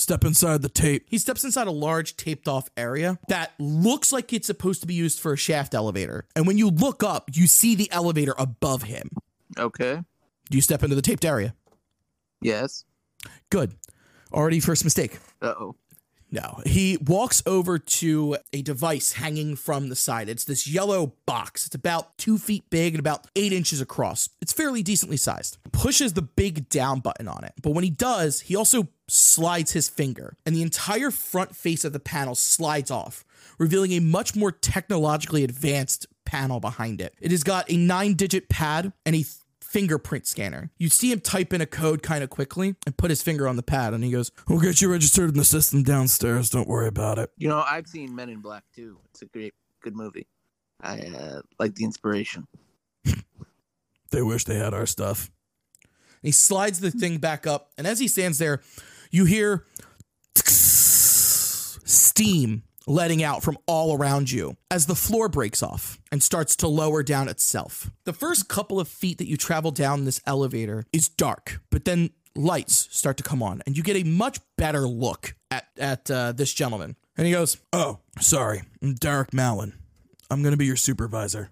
Step 0.00 0.24
inside 0.24 0.62
the 0.62 0.70
tape. 0.70 1.04
He 1.10 1.18
steps 1.18 1.44
inside 1.44 1.66
a 1.66 1.70
large 1.70 2.16
taped 2.16 2.48
off 2.48 2.70
area 2.74 3.18
that 3.28 3.52
looks 3.58 4.14
like 4.14 4.32
it's 4.32 4.46
supposed 4.46 4.80
to 4.80 4.86
be 4.86 4.94
used 4.94 5.20
for 5.20 5.34
a 5.34 5.36
shaft 5.36 5.74
elevator. 5.74 6.26
And 6.34 6.46
when 6.46 6.56
you 6.56 6.70
look 6.70 7.02
up, 7.02 7.28
you 7.34 7.46
see 7.46 7.74
the 7.74 7.92
elevator 7.92 8.34
above 8.38 8.84
him. 8.84 9.10
Okay. 9.58 10.02
Do 10.48 10.56
you 10.56 10.62
step 10.62 10.82
into 10.82 10.96
the 10.96 11.02
taped 11.02 11.26
area? 11.26 11.54
Yes. 12.40 12.86
Good. 13.50 13.74
Already 14.32 14.58
first 14.58 14.84
mistake. 14.84 15.18
Uh 15.42 15.52
oh. 15.60 15.76
No. 16.30 16.60
He 16.64 16.96
walks 16.96 17.42
over 17.44 17.78
to 17.78 18.36
a 18.52 18.62
device 18.62 19.14
hanging 19.14 19.56
from 19.56 19.88
the 19.88 19.96
side. 19.96 20.28
It's 20.28 20.44
this 20.44 20.66
yellow 20.66 21.14
box. 21.26 21.66
It's 21.66 21.74
about 21.74 22.16
two 22.18 22.38
feet 22.38 22.70
big 22.70 22.94
and 22.94 23.00
about 23.00 23.26
eight 23.34 23.52
inches 23.52 23.80
across. 23.80 24.28
It's 24.40 24.52
fairly 24.52 24.82
decently 24.82 25.16
sized. 25.16 25.58
Pushes 25.72 26.12
the 26.12 26.22
big 26.22 26.68
down 26.68 27.00
button 27.00 27.26
on 27.26 27.44
it. 27.44 27.54
But 27.62 27.70
when 27.70 27.84
he 27.84 27.90
does, 27.90 28.42
he 28.42 28.54
also 28.54 28.88
slides 29.08 29.72
his 29.72 29.88
finger, 29.88 30.36
and 30.46 30.54
the 30.54 30.62
entire 30.62 31.10
front 31.10 31.56
face 31.56 31.84
of 31.84 31.92
the 31.92 31.98
panel 31.98 32.36
slides 32.36 32.92
off, 32.92 33.24
revealing 33.58 33.92
a 33.92 34.00
much 34.00 34.36
more 34.36 34.52
technologically 34.52 35.42
advanced 35.42 36.06
panel 36.24 36.60
behind 36.60 37.00
it. 37.00 37.14
It 37.20 37.32
has 37.32 37.42
got 37.42 37.68
a 37.68 37.76
nine 37.76 38.14
digit 38.14 38.48
pad 38.48 38.92
and 39.04 39.16
a 39.16 39.24
fingerprint 39.70 40.26
scanner. 40.26 40.70
You 40.78 40.88
see 40.88 41.12
him 41.12 41.20
type 41.20 41.52
in 41.52 41.60
a 41.60 41.66
code 41.66 42.02
kind 42.02 42.24
of 42.24 42.30
quickly 42.30 42.74
and 42.84 42.96
put 42.96 43.10
his 43.10 43.22
finger 43.22 43.46
on 43.46 43.56
the 43.56 43.62
pad, 43.62 43.94
and 43.94 44.02
he 44.02 44.10
goes, 44.10 44.32
We'll 44.48 44.60
get 44.60 44.82
you 44.82 44.90
registered 44.90 45.30
in 45.30 45.36
the 45.36 45.44
system 45.44 45.82
downstairs. 45.82 46.50
Don't 46.50 46.68
worry 46.68 46.88
about 46.88 47.18
it. 47.18 47.30
You 47.36 47.48
know, 47.48 47.64
I've 47.66 47.86
seen 47.86 48.14
Men 48.14 48.28
in 48.28 48.40
Black 48.40 48.64
too. 48.74 48.98
It's 49.10 49.22
a 49.22 49.26
great, 49.26 49.54
good 49.82 49.96
movie. 49.96 50.26
I 50.82 50.98
uh, 50.98 51.42
like 51.58 51.74
the 51.74 51.84
inspiration. 51.84 52.46
They 54.12 54.22
wish 54.22 54.42
they 54.42 54.56
had 54.56 54.74
our 54.74 54.86
stuff. 54.86 55.30
And 55.84 56.26
he 56.26 56.32
slides 56.32 56.80
the 56.80 56.90
thing 56.90 57.18
back 57.18 57.46
up, 57.46 57.70
and 57.78 57.86
as 57.86 58.00
he 58.00 58.08
stands 58.08 58.38
there, 58.38 58.60
you 59.12 59.24
hear 59.24 59.64
steam 60.34 62.64
letting 62.86 63.22
out 63.22 63.42
from 63.42 63.58
all 63.66 63.96
around 63.96 64.30
you 64.30 64.56
as 64.70 64.86
the 64.86 64.94
floor 64.94 65.28
breaks 65.28 65.62
off 65.62 65.98
and 66.10 66.22
starts 66.22 66.56
to 66.56 66.68
lower 66.68 67.02
down 67.02 67.28
itself. 67.28 67.90
The 68.04 68.12
first 68.12 68.48
couple 68.48 68.80
of 68.80 68.88
feet 68.88 69.18
that 69.18 69.28
you 69.28 69.36
travel 69.36 69.70
down 69.70 70.04
this 70.04 70.20
elevator 70.26 70.84
is 70.92 71.08
dark, 71.08 71.60
but 71.70 71.84
then 71.84 72.10
lights 72.34 72.88
start 72.90 73.16
to 73.18 73.22
come 73.22 73.42
on, 73.42 73.62
and 73.66 73.76
you 73.76 73.82
get 73.82 73.96
a 73.96 74.04
much 74.04 74.38
better 74.56 74.86
look 74.86 75.34
at 75.50 75.66
at 75.78 76.10
uh, 76.10 76.32
this 76.32 76.52
gentleman. 76.52 76.96
And 77.16 77.26
he 77.26 77.32
goes, 77.32 77.58
"Oh, 77.72 77.98
sorry, 78.20 78.62
I'm 78.82 78.94
Derek 78.94 79.34
Mallon. 79.34 79.74
I'm 80.30 80.42
gonna 80.42 80.56
be 80.56 80.66
your 80.66 80.76
supervisor." 80.76 81.50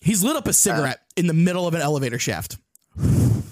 He's 0.00 0.24
lit 0.24 0.36
up 0.36 0.48
a 0.48 0.52
cigarette 0.52 1.00
in 1.16 1.26
the 1.28 1.34
middle 1.34 1.66
of 1.66 1.74
an 1.74 1.80
elevator 1.80 2.18
shaft. 2.18 2.58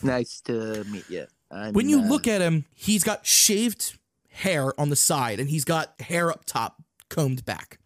Nice 0.02 0.40
to 0.42 0.84
meet 0.84 1.08
you. 1.08 1.26
I'm, 1.50 1.72
When 1.72 1.88
you 1.88 2.00
uh, 2.00 2.06
look 2.06 2.26
at 2.26 2.40
him, 2.40 2.64
he's 2.74 3.04
got 3.04 3.26
shaved 3.26 3.98
hair 4.30 4.78
on 4.80 4.88
the 4.88 4.96
side 4.96 5.40
and 5.40 5.50
he's 5.50 5.64
got 5.64 6.00
hair 6.00 6.30
up 6.30 6.44
top 6.44 6.82
combed 7.08 7.44
back. 7.44 7.78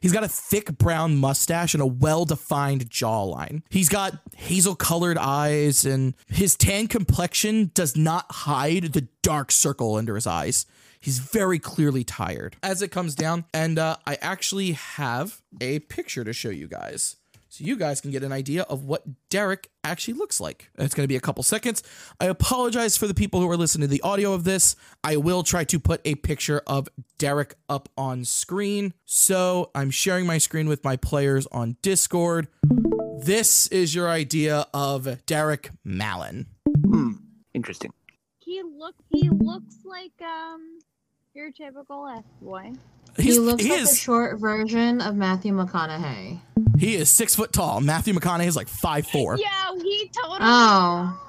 He's 0.00 0.12
got 0.12 0.24
a 0.24 0.28
thick 0.28 0.78
brown 0.78 1.16
mustache 1.16 1.74
and 1.74 1.82
a 1.82 1.86
well 1.86 2.24
defined 2.24 2.88
jawline. 2.88 3.62
He's 3.68 3.90
got 3.90 4.18
hazel 4.36 4.74
colored 4.74 5.18
eyes, 5.18 5.84
and 5.84 6.14
his 6.26 6.56
tan 6.56 6.88
complexion 6.88 7.70
does 7.74 7.96
not 7.96 8.24
hide 8.30 8.94
the 8.94 9.08
dark 9.22 9.52
circle 9.52 9.96
under 9.96 10.14
his 10.14 10.26
eyes. 10.26 10.64
He's 11.00 11.18
very 11.18 11.58
clearly 11.58 12.04
tired. 12.04 12.56
As 12.62 12.82
it 12.82 12.90
comes 12.90 13.14
down, 13.14 13.44
and 13.52 13.78
uh, 13.78 13.96
I 14.06 14.16
actually 14.20 14.72
have 14.72 15.42
a 15.60 15.80
picture 15.80 16.24
to 16.24 16.32
show 16.32 16.50
you 16.50 16.68
guys. 16.68 17.16
So 17.50 17.64
you 17.64 17.74
guys 17.74 18.00
can 18.00 18.12
get 18.12 18.22
an 18.22 18.30
idea 18.30 18.62
of 18.62 18.84
what 18.84 19.02
Derek 19.28 19.70
actually 19.82 20.14
looks 20.14 20.40
like. 20.40 20.70
It's 20.78 20.94
going 20.94 21.02
to 21.02 21.08
be 21.08 21.16
a 21.16 21.20
couple 21.20 21.42
seconds. 21.42 21.82
I 22.20 22.26
apologize 22.26 22.96
for 22.96 23.08
the 23.08 23.14
people 23.14 23.40
who 23.40 23.50
are 23.50 23.56
listening 23.56 23.88
to 23.88 23.92
the 23.92 24.00
audio 24.02 24.32
of 24.34 24.44
this. 24.44 24.76
I 25.02 25.16
will 25.16 25.42
try 25.42 25.64
to 25.64 25.80
put 25.80 26.00
a 26.04 26.14
picture 26.14 26.62
of 26.68 26.88
Derek 27.18 27.56
up 27.68 27.88
on 27.98 28.24
screen. 28.24 28.94
So 29.04 29.72
I'm 29.74 29.90
sharing 29.90 30.26
my 30.26 30.38
screen 30.38 30.68
with 30.68 30.84
my 30.84 30.96
players 30.96 31.48
on 31.50 31.76
Discord. 31.82 32.46
This 33.20 33.66
is 33.66 33.96
your 33.96 34.08
idea 34.08 34.66
of 34.72 35.26
Derek 35.26 35.72
Mallon. 35.82 36.46
Hmm. 36.86 37.14
Interesting. 37.52 37.92
He 38.38 38.62
look 38.62 38.94
he 39.08 39.28
looks 39.28 39.74
like 39.84 40.12
um 40.22 40.78
your 41.34 41.50
typical 41.50 42.06
F 42.06 42.24
boy. 42.40 42.74
He's, 43.20 43.34
he 43.34 43.40
looks 43.40 43.62
he 43.62 43.70
like 43.70 43.80
is 43.80 43.92
a 43.92 43.96
short 43.96 44.38
version 44.40 45.00
of 45.00 45.16
Matthew 45.16 45.52
McConaughey. 45.52 46.40
he 46.78 46.94
is 46.94 47.08
six 47.10 47.34
foot 47.34 47.52
tall. 47.52 47.80
Matthew 47.80 48.14
McConaughey 48.14 48.46
is 48.46 48.56
like 48.56 48.68
five 48.68 49.06
four. 49.06 49.36
Yeah, 49.36 49.46
he 49.82 50.08
totally. 50.14 50.38
Oh. 50.40 51.20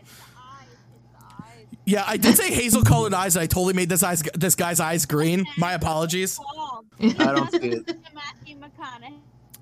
It's 0.00 0.10
eyes. 0.36 0.66
It's 0.94 1.24
eyes. 1.40 1.66
Yeah, 1.84 2.04
I 2.06 2.16
did 2.16 2.36
say 2.36 2.50
hazel 2.52 2.82
colored 2.82 3.14
eyes. 3.14 3.36
and 3.36 3.42
I 3.42 3.46
totally 3.46 3.74
made 3.74 3.88
this 3.88 4.02
eyes 4.02 4.22
this 4.34 4.54
guy's 4.54 4.80
eyes 4.80 5.06
green. 5.06 5.44
My 5.58 5.72
apologies. 5.72 6.38
I 7.00 7.08
don't 7.10 7.50
see 7.50 7.68
it. 7.70 7.96
Matthew 8.14 8.56
McConaughey 8.58 9.14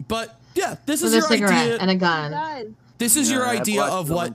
But 0.09 0.39
yeah, 0.55 0.77
this 0.87 1.03
With 1.03 1.15
is 1.15 1.15
a 1.15 1.19
your 1.19 1.29
cigarette 1.29 1.53
idea. 1.53 1.77
and 1.79 1.91
a 1.91 1.95
gun. 1.95 2.77
This 2.99 3.17
is 3.17 3.31
your 3.31 3.43
Yeah, 3.43 3.51
I 3.51 3.57
idea 3.59 3.83
of 3.85 4.11
what 4.11 4.35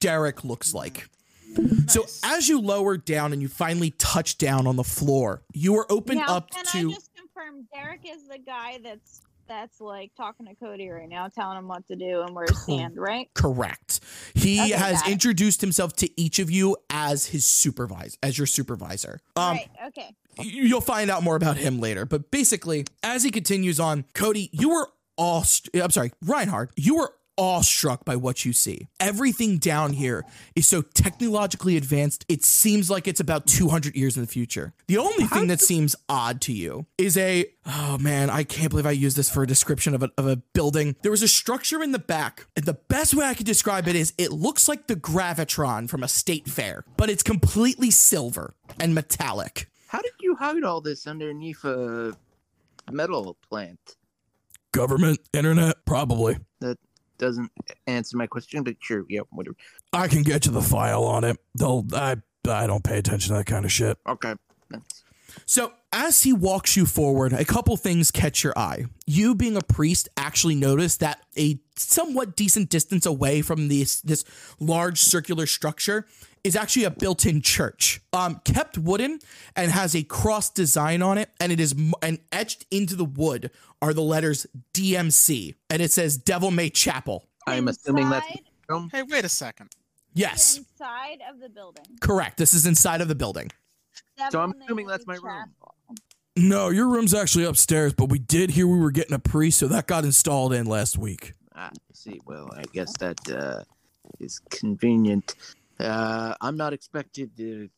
Derek 0.00 0.42
looks 0.44 0.72
like. 0.72 1.08
So 1.88 2.06
as 2.22 2.48
you 2.48 2.60
lower 2.60 2.96
down 2.96 3.32
and 3.32 3.42
you 3.42 3.48
finally 3.48 3.90
touch 3.98 4.38
down 4.38 4.66
on 4.66 4.76
the 4.76 4.84
floor, 4.84 5.42
you 5.52 5.76
are 5.76 5.86
opened 5.90 6.20
now, 6.20 6.36
up 6.36 6.50
can 6.50 6.64
to 6.66 6.90
I 6.90 6.92
just 6.94 7.10
confirm 7.14 7.66
Derek 7.74 8.00
is 8.08 8.28
the 8.28 8.38
guy 8.38 8.78
that's 8.82 9.22
that's 9.48 9.80
like 9.80 10.12
talking 10.16 10.46
to 10.46 10.54
Cody 10.54 10.88
right 10.88 11.08
now, 11.08 11.26
telling 11.26 11.58
him 11.58 11.66
what 11.66 11.84
to 11.88 11.96
do 11.96 12.20
and 12.22 12.36
where 12.36 12.46
to 12.46 12.54
stand, 12.54 12.96
right? 12.96 13.28
correct. 13.34 13.98
He 14.32 14.60
Okay, 14.60 14.70
has 14.70 15.04
introduced 15.08 15.60
himself 15.60 15.94
to 15.96 16.20
each 16.20 16.38
of 16.38 16.52
you 16.52 16.76
as 16.88 17.26
his 17.26 17.44
supervisor, 17.44 18.16
as 18.22 18.38
your 18.38 18.46
supervisor. 18.46 19.18
Um, 19.34 19.56
right. 19.56 19.68
Okay. 19.88 20.14
you'll 20.40 20.80
find 20.80 21.10
out 21.10 21.24
more 21.24 21.34
about 21.34 21.56
him 21.56 21.80
later. 21.80 22.06
But 22.06 22.30
basically, 22.30 22.86
as 23.02 23.24
he 23.24 23.32
continues 23.32 23.80
on, 23.80 24.04
Cody, 24.14 24.50
you 24.52 24.68
were 24.70 24.88
all, 25.18 25.42
st- 25.42 25.82
I'm 25.82 25.90
sorry, 25.90 26.12
Reinhard, 26.22 26.70
you 26.76 26.94
were 26.94 27.12
awestruck 27.36 28.04
by 28.04 28.16
what 28.16 28.44
you 28.44 28.52
see. 28.52 28.88
Everything 28.98 29.58
down 29.58 29.92
here 29.92 30.24
is 30.54 30.68
so 30.68 30.82
technologically 30.82 31.76
advanced, 31.76 32.24
it 32.28 32.44
seems 32.44 32.90
like 32.90 33.08
it's 33.08 33.20
about 33.20 33.46
200 33.46 33.96
years 33.96 34.16
in 34.16 34.22
the 34.22 34.28
future. 34.28 34.74
The 34.88 34.98
only 34.98 35.24
thing 35.24 35.46
that 35.48 35.60
seems 35.60 35.96
odd 36.08 36.40
to 36.42 36.52
you 36.52 36.86
is 36.98 37.16
a, 37.16 37.46
oh 37.66 37.98
man, 37.98 38.30
I 38.30 38.44
can't 38.44 38.70
believe 38.70 38.86
I 38.86 38.90
used 38.90 39.16
this 39.16 39.30
for 39.30 39.42
a 39.42 39.46
description 39.46 39.94
of 39.94 40.02
a, 40.02 40.10
of 40.18 40.26
a 40.26 40.36
building. 40.54 40.96
There 41.02 41.10
was 41.10 41.22
a 41.22 41.28
structure 41.28 41.82
in 41.82 41.92
the 41.92 41.98
back, 41.98 42.46
and 42.56 42.64
the 42.64 42.74
best 42.88 43.14
way 43.14 43.24
I 43.24 43.34
could 43.34 43.46
describe 43.46 43.88
it 43.88 43.96
is 43.96 44.12
it 44.18 44.32
looks 44.32 44.68
like 44.68 44.86
the 44.86 44.96
Gravitron 44.96 45.88
from 45.88 46.02
a 46.02 46.08
state 46.08 46.48
fair, 46.48 46.84
but 46.96 47.10
it's 47.10 47.22
completely 47.22 47.90
silver 47.90 48.54
and 48.78 48.94
metallic. 48.94 49.68
How 49.88 50.00
did 50.02 50.12
you 50.20 50.36
hide 50.36 50.62
all 50.62 50.80
this 50.80 51.06
underneath 51.06 51.64
a 51.64 52.16
metal 52.92 53.36
plant? 53.48 53.96
Government, 54.72 55.18
internet, 55.32 55.84
probably. 55.84 56.38
Doesn't 57.20 57.52
answer 57.86 58.16
my 58.16 58.26
question, 58.26 58.64
but 58.64 58.76
sure, 58.80 59.04
yeah, 59.08 59.20
whatever. 59.30 59.54
I 59.92 60.08
can 60.08 60.22
get 60.22 60.46
you 60.46 60.52
the 60.52 60.62
file 60.62 61.04
on 61.04 61.22
it. 61.24 61.36
They'll 61.54 61.86
I 61.92 62.16
I 62.48 62.66
don't 62.66 62.82
pay 62.82 62.96
attention 62.96 63.34
to 63.34 63.38
that 63.38 63.46
kind 63.46 63.66
of 63.66 63.70
shit. 63.70 63.98
Okay. 64.08 64.34
Thanks. 64.72 65.04
So 65.44 65.72
as 65.92 66.22
he 66.22 66.32
walks 66.32 66.76
you 66.76 66.86
forward, 66.86 67.32
a 67.32 67.44
couple 67.44 67.76
things 67.76 68.10
catch 68.10 68.42
your 68.42 68.56
eye. 68.56 68.86
You 69.06 69.34
being 69.34 69.56
a 69.56 69.60
priest 69.60 70.08
actually 70.16 70.54
notice 70.54 70.96
that 70.96 71.20
a 71.36 71.60
somewhat 71.76 72.36
decent 72.36 72.70
distance 72.70 73.04
away 73.04 73.42
from 73.42 73.68
this 73.68 74.00
this 74.00 74.24
large 74.58 74.98
circular 74.98 75.46
structure 75.46 76.06
is 76.44 76.56
actually 76.56 76.84
a 76.84 76.90
built-in 76.90 77.42
church, 77.42 78.00
um, 78.12 78.40
kept 78.44 78.78
wooden 78.78 79.18
and 79.56 79.70
has 79.70 79.94
a 79.94 80.02
cross 80.02 80.50
design 80.50 81.02
on 81.02 81.18
it, 81.18 81.30
and 81.40 81.52
it 81.52 81.60
is 81.60 81.72
m- 81.72 81.92
and 82.02 82.18
etched 82.32 82.64
into 82.70 82.96
the 82.96 83.04
wood 83.04 83.50
are 83.82 83.92
the 83.92 84.02
letters 84.02 84.46
DMC, 84.74 85.54
and 85.68 85.82
it 85.82 85.92
says 85.92 86.16
Devil 86.16 86.50
May 86.50 86.70
Chapel. 86.70 87.26
I'm 87.46 87.68
assuming 87.68 88.08
that's 88.10 88.26
Hey, 88.92 89.02
wait 89.02 89.24
a 89.24 89.28
second. 89.28 89.70
Yes, 90.14 90.58
Inside 90.58 91.18
of 91.28 91.40
the 91.40 91.48
building. 91.48 91.84
correct. 92.00 92.36
This 92.36 92.54
is 92.54 92.66
inside 92.66 93.00
of 93.00 93.08
the 93.08 93.14
building. 93.14 93.50
So 94.30 94.40
I'm 94.40 94.52
assuming 94.62 94.86
May 94.86 94.92
that's 94.92 95.06
my 95.06 95.16
room. 95.16 95.54
No, 96.36 96.68
your 96.68 96.88
room's 96.88 97.12
actually 97.14 97.44
upstairs, 97.44 97.92
but 97.92 98.08
we 98.08 98.18
did 98.18 98.50
hear 98.50 98.66
we 98.66 98.78
were 98.78 98.90
getting 98.92 99.14
a 99.14 99.18
priest, 99.18 99.58
so 99.58 99.66
that 99.68 99.86
got 99.86 100.04
installed 100.04 100.52
in 100.52 100.66
last 100.66 100.96
week. 100.96 101.34
Ah, 101.54 101.70
I 101.72 101.76
see. 101.92 102.20
Well, 102.24 102.48
I 102.56 102.62
guess 102.72 102.96
that 102.98 103.18
uh, 103.30 103.64
is 104.20 104.38
convenient. 104.50 105.34
Uh, 105.80 106.34
I'm 106.40 106.56
not 106.56 106.72
expected 106.72 107.36
to 107.36 107.68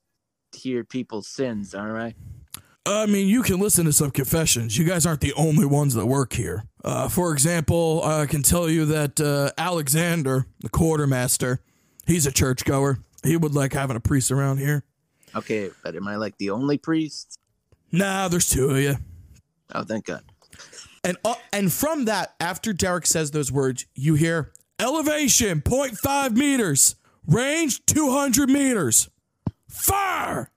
hear 0.55 0.85
people's 0.85 1.29
sins, 1.29 1.75
all 1.75 1.89
right? 1.89 2.15
I 2.85 3.07
mean, 3.07 3.29
you 3.29 3.43
can 3.43 3.61
listen 3.61 3.85
to 3.85 3.93
some 3.93 4.11
confessions. 4.11 4.77
You 4.77 4.85
guys 4.85 5.07
aren't 5.07 5.21
the 5.21 5.33
only 5.35 5.67
ones 5.67 5.95
that 5.95 6.07
work 6.07 6.33
here. 6.33 6.65
Uh, 6.85 7.09
for 7.09 7.33
example, 7.33 8.03
I 8.05 8.27
can 8.27 8.43
tell 8.43 8.69
you 8.69 8.87
that 8.87 9.21
uh, 9.21 9.51
Alexander, 9.57 10.47
the 10.61 10.69
quartermaster, 10.69 11.61
he's 12.07 12.27
a 12.27 12.33
churchgoer. 12.33 12.99
He 13.23 13.37
would 13.37 13.55
like 13.55 13.73
having 13.73 13.97
a 13.97 14.01
priest 14.01 14.33
around 14.33 14.59
here. 14.59 14.85
Okay, 15.37 15.71
but 15.85 15.95
am 15.95 16.09
I 16.09 16.17
like 16.17 16.37
the 16.39 16.51
only 16.51 16.77
priest? 16.77 17.39
Nah, 17.93 18.27
there's 18.29 18.49
two 18.49 18.71
of 18.71 18.79
you. 18.79 18.97
Oh, 19.75 19.85
thank 19.85 20.07
God. 20.07 20.23
And 21.05 21.17
uh, 21.25 21.35
and 21.53 21.73
from 21.73 22.05
that, 22.07 22.35
after 22.41 22.73
Derek 22.73 23.07
says 23.07 23.31
those 23.31 23.51
words, 23.51 23.87
you 23.95 24.15
hear 24.15 24.53
elevation 24.79 25.61
0.5 25.61 26.37
meters, 26.37 26.97
range 27.27 27.85
200 27.87 28.49
meters, 28.49 29.09
fire, 29.69 30.51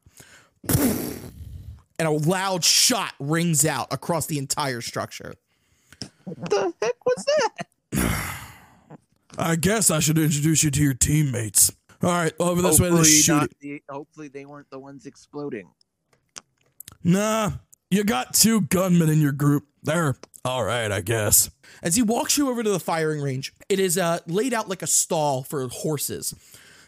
and 0.67 2.07
a 2.07 2.12
loud 2.12 2.63
shot 2.63 3.13
rings 3.19 3.65
out 3.65 3.88
across 3.91 4.25
the 4.25 4.38
entire 4.38 4.81
structure. 4.81 5.34
What 6.25 6.50
the 6.50 6.74
heck 6.81 7.05
was 7.05 7.25
that? 7.25 7.67
I 9.38 9.55
guess 9.55 9.91
I 9.91 10.00
should 10.00 10.17
introduce 10.17 10.63
you 10.63 10.72
to 10.72 10.81
your 10.81 10.93
teammates. 10.93 11.72
All 12.01 12.10
right, 12.10 12.34
over 12.39 12.62
this 12.62 12.79
way. 12.79 12.89
hopefully, 12.89 12.98
Let's 12.98 13.24
shoot 13.24 13.53
the, 13.60 13.84
hopefully 13.89 14.27
they 14.27 14.45
weren't 14.45 14.69
the 14.69 14.79
ones 14.79 15.05
exploding. 15.05 15.69
Nah, 17.03 17.51
you 17.89 18.03
got 18.03 18.34
two 18.34 18.62
gunmen 18.62 19.10
in 19.10 19.22
your 19.22 19.31
group. 19.31 19.65
They're 19.84 20.15
all 20.43 20.63
right, 20.63 20.91
I 20.91 21.01
guess. 21.01 21.50
As 21.81 21.95
he 21.95 22.01
walks 22.01 22.38
you 22.38 22.50
over 22.50 22.63
to 22.63 22.69
the 22.69 22.79
firing 22.79 23.22
range, 23.22 23.53
it 23.69 23.79
is 23.79 23.98
uh, 23.98 24.19
laid 24.27 24.53
out 24.53 24.69
like 24.69 24.81
a 24.81 24.88
stall 24.88 25.43
for 25.43 25.67
horses. 25.67 26.36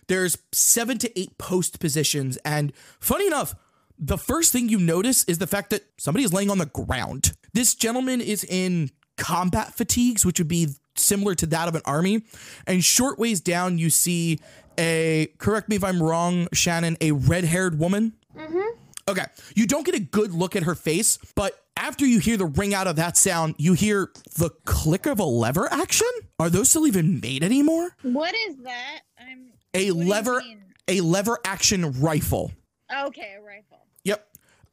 There's 0.07 0.37
seven 0.51 0.97
to 0.99 1.19
eight 1.19 1.37
post 1.37 1.79
positions, 1.79 2.37
and 2.45 2.73
funny 2.99 3.27
enough, 3.27 3.55
the 3.99 4.17
first 4.17 4.51
thing 4.51 4.69
you 4.69 4.79
notice 4.79 5.23
is 5.25 5.39
the 5.39 5.47
fact 5.47 5.71
that 5.71 5.83
somebody 5.97 6.23
is 6.23 6.31
laying 6.31 6.49
on 6.49 6.59
the 6.59 6.67
ground. 6.67 7.33
This 7.53 7.73
gentleman 7.73 8.21
is 8.21 8.43
in 8.43 8.91
combat 9.17 9.73
fatigues, 9.73 10.25
which 10.25 10.39
would 10.39 10.47
be 10.47 10.69
similar 10.95 11.35
to 11.35 11.45
that 11.47 11.67
of 11.67 11.75
an 11.75 11.81
army. 11.85 12.23
And 12.67 12.83
short 12.83 13.17
ways 13.19 13.41
down, 13.41 13.77
you 13.79 13.89
see 13.89 14.39
a, 14.77 15.27
correct 15.39 15.69
me 15.69 15.75
if 15.75 15.83
I'm 15.83 16.01
wrong, 16.01 16.47
Shannon, 16.53 16.97
a 17.01 17.11
red 17.11 17.43
haired 17.43 17.79
woman. 17.79 18.13
Mm-hmm. 18.35 18.77
Okay. 19.09 19.25
You 19.55 19.65
don't 19.65 19.85
get 19.85 19.95
a 19.95 19.99
good 19.99 20.31
look 20.33 20.55
at 20.55 20.63
her 20.63 20.75
face, 20.75 21.17
but 21.33 21.59
after 21.75 22.05
you 22.05 22.19
hear 22.19 22.37
the 22.37 22.45
ring 22.45 22.73
out 22.73 22.87
of 22.87 22.95
that 22.97 23.17
sound, 23.17 23.55
you 23.57 23.73
hear 23.73 24.11
the 24.37 24.51
click 24.65 25.05
of 25.05 25.19
a 25.19 25.25
lever 25.25 25.71
action. 25.71 26.07
Are 26.39 26.49
those 26.49 26.69
still 26.69 26.85
even 26.85 27.19
made 27.19 27.43
anymore? 27.43 27.95
What 28.03 28.35
is 28.47 28.57
that? 28.63 28.99
I'm. 29.19 29.53
A 29.77 29.91
what 29.91 30.05
lever, 30.07 30.43
a 30.87 31.01
lever 31.01 31.39
action 31.45 32.01
rifle. 32.01 32.51
Okay, 33.05 33.35
a 33.37 33.41
rifle. 33.41 33.85
Yep. 34.03 34.27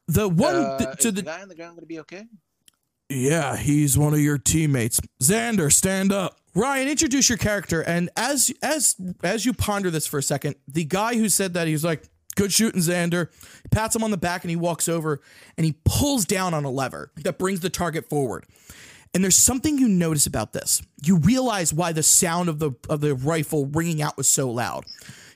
The 0.09 0.29
one 0.29 0.55
Uh, 0.55 0.79
th- 0.79 0.89
to 0.99 1.09
is 1.09 1.15
the 1.15 1.21
the 1.21 1.23
guy 1.23 1.43
on 1.43 1.49
the 1.49 1.55
ground 1.55 1.75
going 1.77 1.83
to 1.83 1.87
be 1.87 2.01
okay? 2.01 2.25
Yeah, 3.09 3.57
he's 3.57 3.99
one 3.99 4.15
of 4.15 4.21
your 4.21 4.39
teammates. 4.39 5.01
Xander, 5.23 5.73
stand 5.73 6.13
up. 6.13 6.39
Ryan, 6.55 6.89
introduce 6.89 7.29
your 7.29 7.39
character. 7.39 7.83
And 7.83 8.11
as 8.17 8.53
as 8.63 8.97
as 9.23 9.45
you 9.45 9.53
ponder 9.53 9.91
this 9.91 10.07
for 10.07 10.19
a 10.19 10.23
second, 10.23 10.57
the 10.69 10.85
guy 10.85 11.17
who 11.17 11.29
said 11.29 11.55
that 11.55 11.67
he's 11.67 11.85
like, 11.85 12.05
"Good 12.37 12.53
shooting, 12.53 12.81
Xander." 12.81 13.29
He 13.63 13.69
pats 13.71 13.95
him 13.95 14.05
on 14.05 14.11
the 14.11 14.17
back 14.17 14.43
and 14.45 14.51
he 14.51 14.57
walks 14.57 14.89
over 14.89 15.21
and 15.59 15.65
he 15.67 15.75
pulls 15.85 16.25
down 16.25 16.55
on 16.55 16.65
a 16.65 16.71
lever 16.71 17.11
that 17.17 17.39
brings 17.39 17.61
the 17.61 17.71
target 17.71 18.09
forward. 18.09 18.47
And 19.15 19.23
there's 19.23 19.37
something 19.37 19.79
you 19.79 19.89
notice 19.89 20.27
about 20.27 20.53
this. 20.53 20.83
You 21.03 21.17
realize 21.17 21.73
why 21.73 21.93
the 21.93 22.03
sound 22.03 22.49
of 22.49 22.59
the 22.59 22.73
of 22.89 23.01
the 23.01 23.15
rifle 23.15 23.67
ringing 23.67 24.03
out 24.03 24.17
was 24.17 24.29
so 24.29 24.51
loud. 24.51 24.85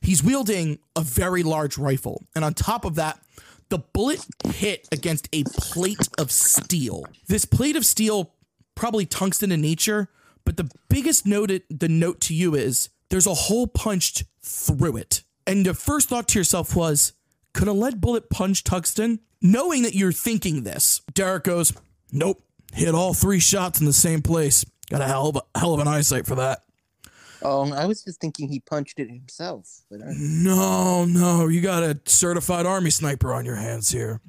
He's 0.00 0.22
wielding 0.22 0.80
a 0.96 1.00
very 1.00 1.42
large 1.42 1.78
rifle, 1.78 2.24
and 2.34 2.44
on 2.44 2.54
top 2.54 2.84
of 2.84 2.96
that, 2.96 3.20
the 3.68 3.78
bullet 3.78 4.24
hit 4.44 4.88
against 4.90 5.28
a 5.32 5.44
plate 5.44 6.08
of 6.18 6.30
steel. 6.30 7.04
This 7.28 7.44
plate 7.44 7.76
of 7.76 7.86
steel, 7.86 8.34
probably 8.74 9.06
tungsten 9.06 9.52
in 9.52 9.60
nature, 9.60 10.08
but 10.44 10.56
the 10.56 10.70
biggest 10.88 11.26
note 11.26 11.52
the 11.70 11.88
note 11.88 12.20
to 12.22 12.34
you 12.34 12.54
is 12.54 12.88
there's 13.10 13.26
a 13.26 13.34
hole 13.34 13.66
punched 13.66 14.24
through 14.42 14.96
it. 14.96 15.22
And 15.46 15.64
the 15.64 15.74
first 15.74 16.08
thought 16.08 16.28
to 16.28 16.38
yourself 16.38 16.76
was, 16.76 17.12
could 17.54 17.68
a 17.68 17.72
lead 17.72 18.00
bullet 18.00 18.28
punch 18.30 18.64
tungsten? 18.64 19.20
Knowing 19.40 19.82
that 19.82 19.94
you're 19.94 20.12
thinking 20.12 20.62
this, 20.62 21.00
Derek 21.14 21.44
goes, 21.44 21.72
Nope. 22.12 22.42
Hit 22.72 22.94
all 22.94 23.14
three 23.14 23.40
shots 23.40 23.80
in 23.80 23.86
the 23.86 23.92
same 23.92 24.22
place. 24.22 24.64
Got 24.90 25.00
a 25.00 25.06
hell 25.06 25.28
of 25.28 25.36
a 25.36 25.58
hell 25.58 25.74
of 25.74 25.80
an 25.80 25.88
eyesight 25.88 26.26
for 26.26 26.34
that. 26.36 26.62
Oh, 27.40 27.72
I 27.72 27.86
was 27.86 28.02
just 28.02 28.20
thinking 28.20 28.48
he 28.48 28.58
punched 28.60 28.98
it 28.98 29.08
himself. 29.08 29.82
But 29.90 30.00
I, 30.02 30.12
No, 30.16 31.04
no, 31.04 31.46
you 31.46 31.60
got 31.60 31.82
a 31.82 32.00
certified 32.04 32.66
army 32.66 32.90
sniper 32.90 33.32
on 33.32 33.44
your 33.44 33.54
hands 33.56 33.90
here. 33.90 34.20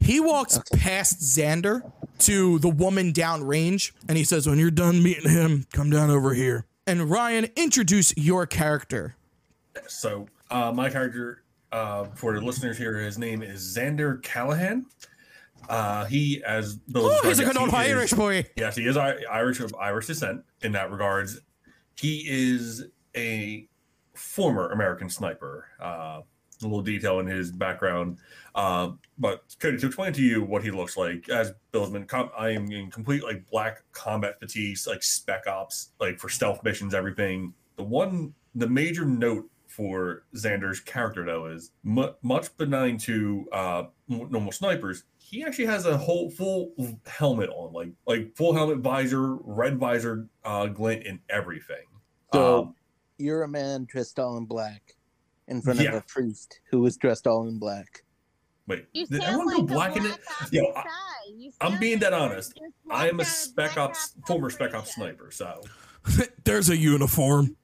He 0.00 0.20
walks 0.20 0.60
past 0.74 1.20
Xander 1.20 1.90
to 2.20 2.58
the 2.58 2.68
woman 2.68 3.12
downrange, 3.12 3.92
and 4.06 4.18
he 4.18 4.24
says, 4.24 4.46
"When 4.46 4.58
you're 4.58 4.70
done 4.70 5.02
meeting 5.02 5.30
him, 5.30 5.66
come 5.72 5.88
down 5.88 6.10
over 6.10 6.34
here." 6.34 6.66
And 6.86 7.10
Ryan, 7.10 7.48
introduce 7.56 8.16
your 8.16 8.46
character. 8.46 9.16
So, 9.86 10.26
uh, 10.50 10.72
my 10.72 10.90
character, 10.90 11.42
uh, 11.72 12.04
for 12.14 12.34
the 12.34 12.40
listeners 12.40 12.76
here, 12.76 12.98
his 12.98 13.18
name 13.18 13.42
is 13.42 13.60
Xander 13.76 14.22
Callahan. 14.22 14.86
Uh, 15.68 16.04
he, 16.06 16.42
as 16.44 16.78
Oh, 16.94 17.20
he's 17.24 17.38
a 17.40 17.44
good 17.44 17.56
old 17.56 17.68
is- 17.68 17.74
Irish 17.74 18.12
boy. 18.12 18.44
Yes, 18.56 18.76
he 18.76 18.86
is 18.86 18.96
Irish 18.96 19.60
of 19.60 19.74
Irish 19.74 20.06
descent 20.06 20.42
in 20.62 20.72
that 20.72 20.90
regards. 20.90 21.40
He 21.96 22.24
is 22.28 22.86
a 23.16 23.68
former 24.14 24.70
American 24.70 25.08
sniper. 25.10 25.66
Uh, 25.80 26.22
a 26.60 26.64
little 26.64 26.82
detail 26.82 27.20
in 27.20 27.26
his 27.28 27.52
background, 27.52 28.18
uh, 28.56 28.90
but 29.16 29.44
Cody, 29.60 29.78
to 29.78 29.86
explain 29.86 30.12
to 30.14 30.22
you 30.22 30.42
what 30.42 30.64
he 30.64 30.72
looks 30.72 30.96
like, 30.96 31.28
as 31.28 31.52
Bill's 31.70 31.94
com- 32.08 32.30
I 32.36 32.48
am 32.50 32.68
in 32.72 32.90
complete 32.90 33.22
like 33.22 33.48
black 33.48 33.84
combat 33.92 34.40
fatigues, 34.40 34.84
like 34.84 35.04
spec 35.04 35.46
ops, 35.46 35.90
like 36.00 36.18
for 36.18 36.28
stealth 36.28 36.64
missions, 36.64 36.94
everything. 36.94 37.54
The 37.76 37.84
one, 37.84 38.34
the 38.56 38.66
major 38.66 39.04
note 39.04 39.48
for 39.68 40.24
Xander's 40.34 40.80
character 40.80 41.24
though 41.24 41.46
is 41.46 41.70
mu- 41.84 42.10
much 42.22 42.56
benign 42.56 42.98
to 42.98 43.46
uh, 43.52 43.82
normal 44.08 44.50
snipers. 44.50 45.04
He 45.30 45.44
actually 45.44 45.66
has 45.66 45.84
a 45.84 45.96
whole 45.96 46.30
full 46.30 46.72
helmet 47.06 47.50
on, 47.50 47.72
like 47.74 47.90
like 48.06 48.34
full 48.34 48.54
helmet 48.54 48.78
visor, 48.78 49.34
red 49.36 49.76
visor, 49.78 50.26
uh, 50.44 50.66
glint, 50.66 51.06
and 51.06 51.18
everything. 51.28 51.84
So- 52.32 52.62
Um, 52.62 52.74
you're 53.18 53.42
a 53.42 53.48
man 53.48 53.84
dressed 53.84 54.18
all 54.18 54.38
in 54.38 54.46
black 54.46 54.96
in 55.48 55.60
front 55.60 55.80
Yeah. 55.80 55.90
of 55.90 55.94
a 55.96 56.06
priest 56.06 56.60
who 56.70 56.80
was 56.80 56.96
dressed 56.96 57.26
all 57.26 57.46
in 57.48 57.58
black. 57.58 58.04
wait, 58.66 58.86
You 58.92 59.06
did 59.06 59.20
sound 59.22 59.32
everyone 59.34 59.46
like 59.46 59.56
go 59.56 59.62
a 59.62 59.66
black 59.76 59.96
in 59.96 60.06
it? 60.06 60.18
Black 60.40 60.52
Yo, 60.52 60.72
I, 60.76 61.50
I'm 61.60 61.78
being 61.80 61.98
that 62.00 62.12
honest. 62.14 62.58
I 62.90 63.08
am 63.08 63.14
a 63.16 63.18
walked 63.18 63.20
out 63.20 63.20
of 63.20 63.26
spec 63.26 63.76
ops, 63.78 64.14
former 64.26 64.50
spec 64.50 64.74
ops 64.74 64.94
sniper. 64.94 65.30
So 65.30 65.62
There's 66.44 66.68
a 66.70 66.76
uniform. 66.76 67.56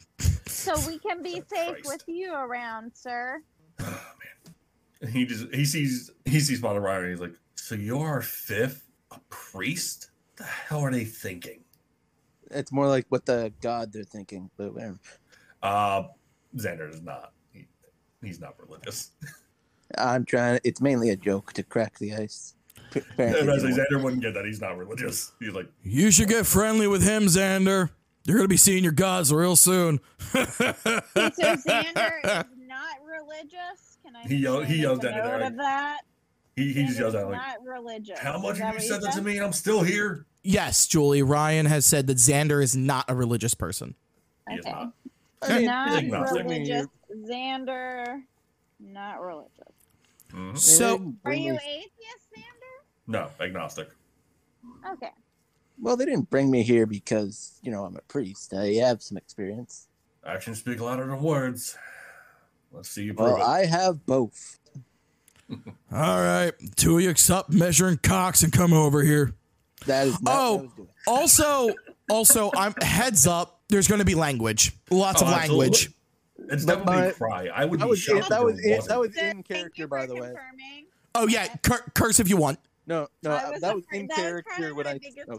So 0.46 0.74
we 0.87 0.98
can 0.98 1.22
be 1.22 1.42
safe 1.53 1.72
Christ. 1.83 1.87
with 1.87 2.05
you 2.09 2.33
around, 2.35 2.92
sir. 2.94 3.42
oh, 3.81 3.85
man. 5.03 5.12
he 5.12 5.24
just 5.27 5.53
he 5.55 5.64
sees 5.64 6.11
he 6.24 6.40
sees 6.40 6.61
Father 6.61 6.81
Ryan 6.81 7.03
and 7.05 7.11
he's 7.12 7.20
like, 7.20 7.35
"So 7.57 7.75
you're 7.75 8.21
fifth, 8.21 8.85
a 9.11 9.19
priest? 9.31 10.11
The 10.37 10.45
hell 10.45 10.81
are 10.81 10.90
they 10.93 11.05
thinking?" 11.05 11.61
It's 12.51 12.73
more 12.73 12.87
like 12.87 13.07
what 13.09 13.27
the 13.27 13.53
god 13.61 13.93
they're 13.93 14.05
thinking. 14.05 14.51
But 14.57 14.75
whatever. 14.75 14.99
Uh, 15.62 16.05
Xander 16.57 16.88
is 16.93 17.03
not. 17.03 17.33
He, 17.53 17.67
he's 18.23 18.40
not 18.40 18.55
religious. 18.61 19.12
I'm 19.99 20.25
trying. 20.25 20.61
It's 20.64 20.81
mainly 20.81 21.11
a 21.11 21.17
joke 21.17 21.53
to 21.55 21.62
crack 21.62 21.99
the 21.99 22.14
ice. 22.14 22.55
Apparently 22.95 23.40
And 23.40 23.51
I 23.51 23.53
it 23.53 23.55
was 23.55 23.64
like, 23.64 23.75
didn't 23.75 23.79
work. 23.79 23.88
Xander 23.90 24.05
wouldn't 24.05 24.23
get 24.23 24.35
that. 24.35 24.45
He's 24.45 24.61
not 24.61 24.77
religious. 24.77 25.33
He's 25.40 25.53
like, 25.55 25.69
You 25.83 26.11
should 26.11 26.29
get 26.29 26.47
friendly 26.47 26.87
with 26.87 27.03
him, 27.03 27.25
Xander. 27.25 27.90
You're 28.25 28.37
gonna 28.38 28.49
be 28.49 28.57
seeing 28.57 28.83
your 28.83 28.93
gods 28.93 29.33
real 29.33 29.57
soon. 29.57 30.01
Okay, 30.35 30.45
so 30.55 30.71
Xander 31.17 32.21
is 32.25 32.45
not 32.67 32.97
religious. 33.05 33.99
Can 34.03 34.17
I? 34.17 34.23
He 34.27 34.37
yell- 34.37 34.61
he 34.62 34.75
make 34.75 34.83
yells 34.83 34.99
a 35.01 35.03
down 35.03 35.12
to 35.12 35.19
note 35.19 35.38
there, 35.38 35.47
of 35.49 35.57
that. 35.57 36.01
He, 36.57 36.73
he 36.73 36.85
just 36.87 36.99
Xander's 36.99 36.99
yells 37.01 37.14
out 37.14 37.31
like, 37.31 37.40
not 37.40 37.64
religious. 37.64 38.19
"How 38.19 38.38
much 38.38 38.59
have 38.59 38.75
you 38.75 38.81
said 38.81 39.03
that 39.03 39.12
to 39.14 39.23
me? 39.23 39.37
And 39.37 39.47
I'm 39.47 39.53
still 39.53 39.83
here." 39.83 40.27
yes, 40.43 40.87
Julie. 40.87 41.23
Ryan 41.23 41.67
has 41.67 41.85
said 41.87 42.07
that 42.09 42.17
Xander 42.19 42.62
is 42.62 42.77
not 42.77 43.05
a 43.09 43.14
religious 43.14 43.55
person. 43.55 43.95
He 44.49 44.57
is 44.57 44.64
Okay. 44.67 44.73
not. 44.73 44.93
I 45.43 45.57
mean, 45.59 45.67
Not 45.67 45.93
agnostic. 45.99 46.43
religious. 46.45 46.87
Xander, 47.29 48.23
not 48.81 49.21
religious. 49.21 49.51
Mhm. 50.33 50.57
So- 50.59 51.14
Are 51.25 51.35
you 51.35 51.53
me- 51.53 51.59
atheist, 51.59 52.31
Xander? 52.35 52.83
No, 53.07 53.31
agnostic. 53.40 53.90
Okay. 54.93 55.11
Well, 55.79 55.97
they 55.97 56.05
didn't 56.07 56.31
bring 56.31 56.51
me 56.51 56.62
here 56.62 56.87
because 56.87 57.59
you 57.62 57.71
know 57.71 57.85
I'm 57.85 57.97
a 57.97 58.01
priest. 58.03 58.55
I 58.55 58.75
have 58.75 59.03
some 59.03 59.17
experience. 59.19 59.88
Actions 60.25 60.59
speak 60.61 60.81
louder 60.81 61.07
than 61.07 61.21
words. 61.23 61.77
Let's 62.73 62.88
see 62.88 63.05
you 63.05 63.14
prove 63.14 63.33
Well, 63.33 63.37
it. 63.37 63.43
I 63.45 63.67
have 63.67 64.05
both. 64.07 64.59
All 65.92 66.20
right, 66.20 66.52
two 66.76 66.96
of 66.96 67.02
you 67.02 67.14
stop 67.14 67.50
measuring 67.50 67.98
cocks 67.98 68.42
and 68.42 68.52
come 68.52 68.72
over 68.72 69.02
here. 69.02 69.35
That 69.87 70.07
is 70.07 70.20
not 70.22 70.35
oh, 70.35 70.54
what 70.57 70.61
I 70.61 70.64
Oh, 71.07 71.16
was 71.16 71.35
doing. 71.37 71.68
also, 71.68 71.74
also, 72.11 72.50
I'm 72.57 72.74
heads 72.83 73.26
up. 73.26 73.61
There's 73.68 73.87
going 73.88 73.98
to 74.00 74.04
be 74.04 74.14
language, 74.14 74.72
lots 74.90 75.22
Oh, 75.22 75.26
of 75.26 75.33
language. 75.33 75.90
absolutely. 76.38 76.54
It's 76.54 76.64
But 76.64 76.78
definitely 76.85 77.02
my- 77.07 77.11
cry. 77.12 77.48
I 77.54 77.64
would 77.64 77.80
That 77.80 77.85
be 77.85 77.90
was 77.90 77.98
shocked 78.00 78.24
in, 78.24 78.28
that 78.30 78.44
was 78.44 78.57
there 78.62 78.78
in, 78.80 78.87
that 78.87 78.98
was 79.00 79.16
in 79.16 79.37
you 79.38 79.42
character, 79.42 79.87
by 79.87 80.07
the 80.07 80.14
way. 80.14 80.20
confirming. 80.28 80.87
Oh 81.14 81.28
yeah, 81.28 81.46
cur- 81.62 81.85
curse 81.94 82.18
if 82.20 82.28
you 82.28 82.37
want. 82.37 82.59
No, 82.87 83.09
no, 83.22 83.30
was 83.52 83.61
that 83.62 83.74
was 83.74 83.85
in 83.92 84.07
that 84.09 84.16
character 84.16 84.50
probably 84.57 84.72
when 84.72 84.87
I. 84.87 84.98
biggest 84.98 85.28
Oh, 85.30 85.38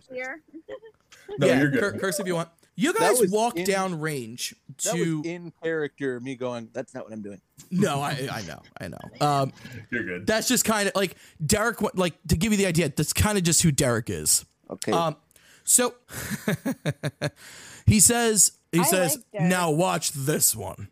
No, 1.38 1.48
yeah, 1.48 1.60
you're 1.60 1.70
good. 1.70 1.80
cur- 1.80 2.00
curse 2.00 2.20
if 2.20 2.26
you 2.28 2.36
want. 2.36 2.50
You 2.78 2.94
guys 2.94 3.22
walk 3.30 3.56
in- 3.58 3.66
down 3.66 4.00
range 4.02 4.54
That 4.84 4.94
to. 4.96 5.18
was 5.20 5.26
in 5.26 5.54
character. 5.64 6.20
Me 6.20 6.36
going. 6.36 6.70
That's 6.74 6.94
not 6.94 7.06
what 7.06 7.14
I'm 7.14 7.22
doing. 7.22 7.40
no, 7.72 8.02
I, 8.02 8.28
I 8.32 8.42
know, 8.42 8.62
I 8.82 8.88
know. 8.90 8.98
Um, 9.26 9.54
You're 9.92 10.04
good. 10.04 10.28
that's 10.28 10.48
just 10.48 10.66
kind 10.66 10.88
of 10.90 10.96
like 10.96 11.16
Derek. 11.46 11.82
Like 11.96 12.16
to 12.28 12.36
give 12.36 12.52
you 12.52 12.58
the 12.58 12.66
idea, 12.66 12.90
that's 12.90 13.14
kind 13.14 13.38
of 13.38 13.44
just 13.46 13.62
who 13.62 13.72
Derek 13.72 14.10
is. 14.10 14.46
Okay. 14.70 14.92
Um, 14.92 15.16
so 15.64 15.96
he 17.86 18.00
says, 18.00 18.52
he 18.72 18.80
I 18.80 18.84
says, 18.84 19.18
like 19.34 19.44
now 19.44 19.72
watch 19.72 20.12
this 20.12 20.56
one. 20.56 20.90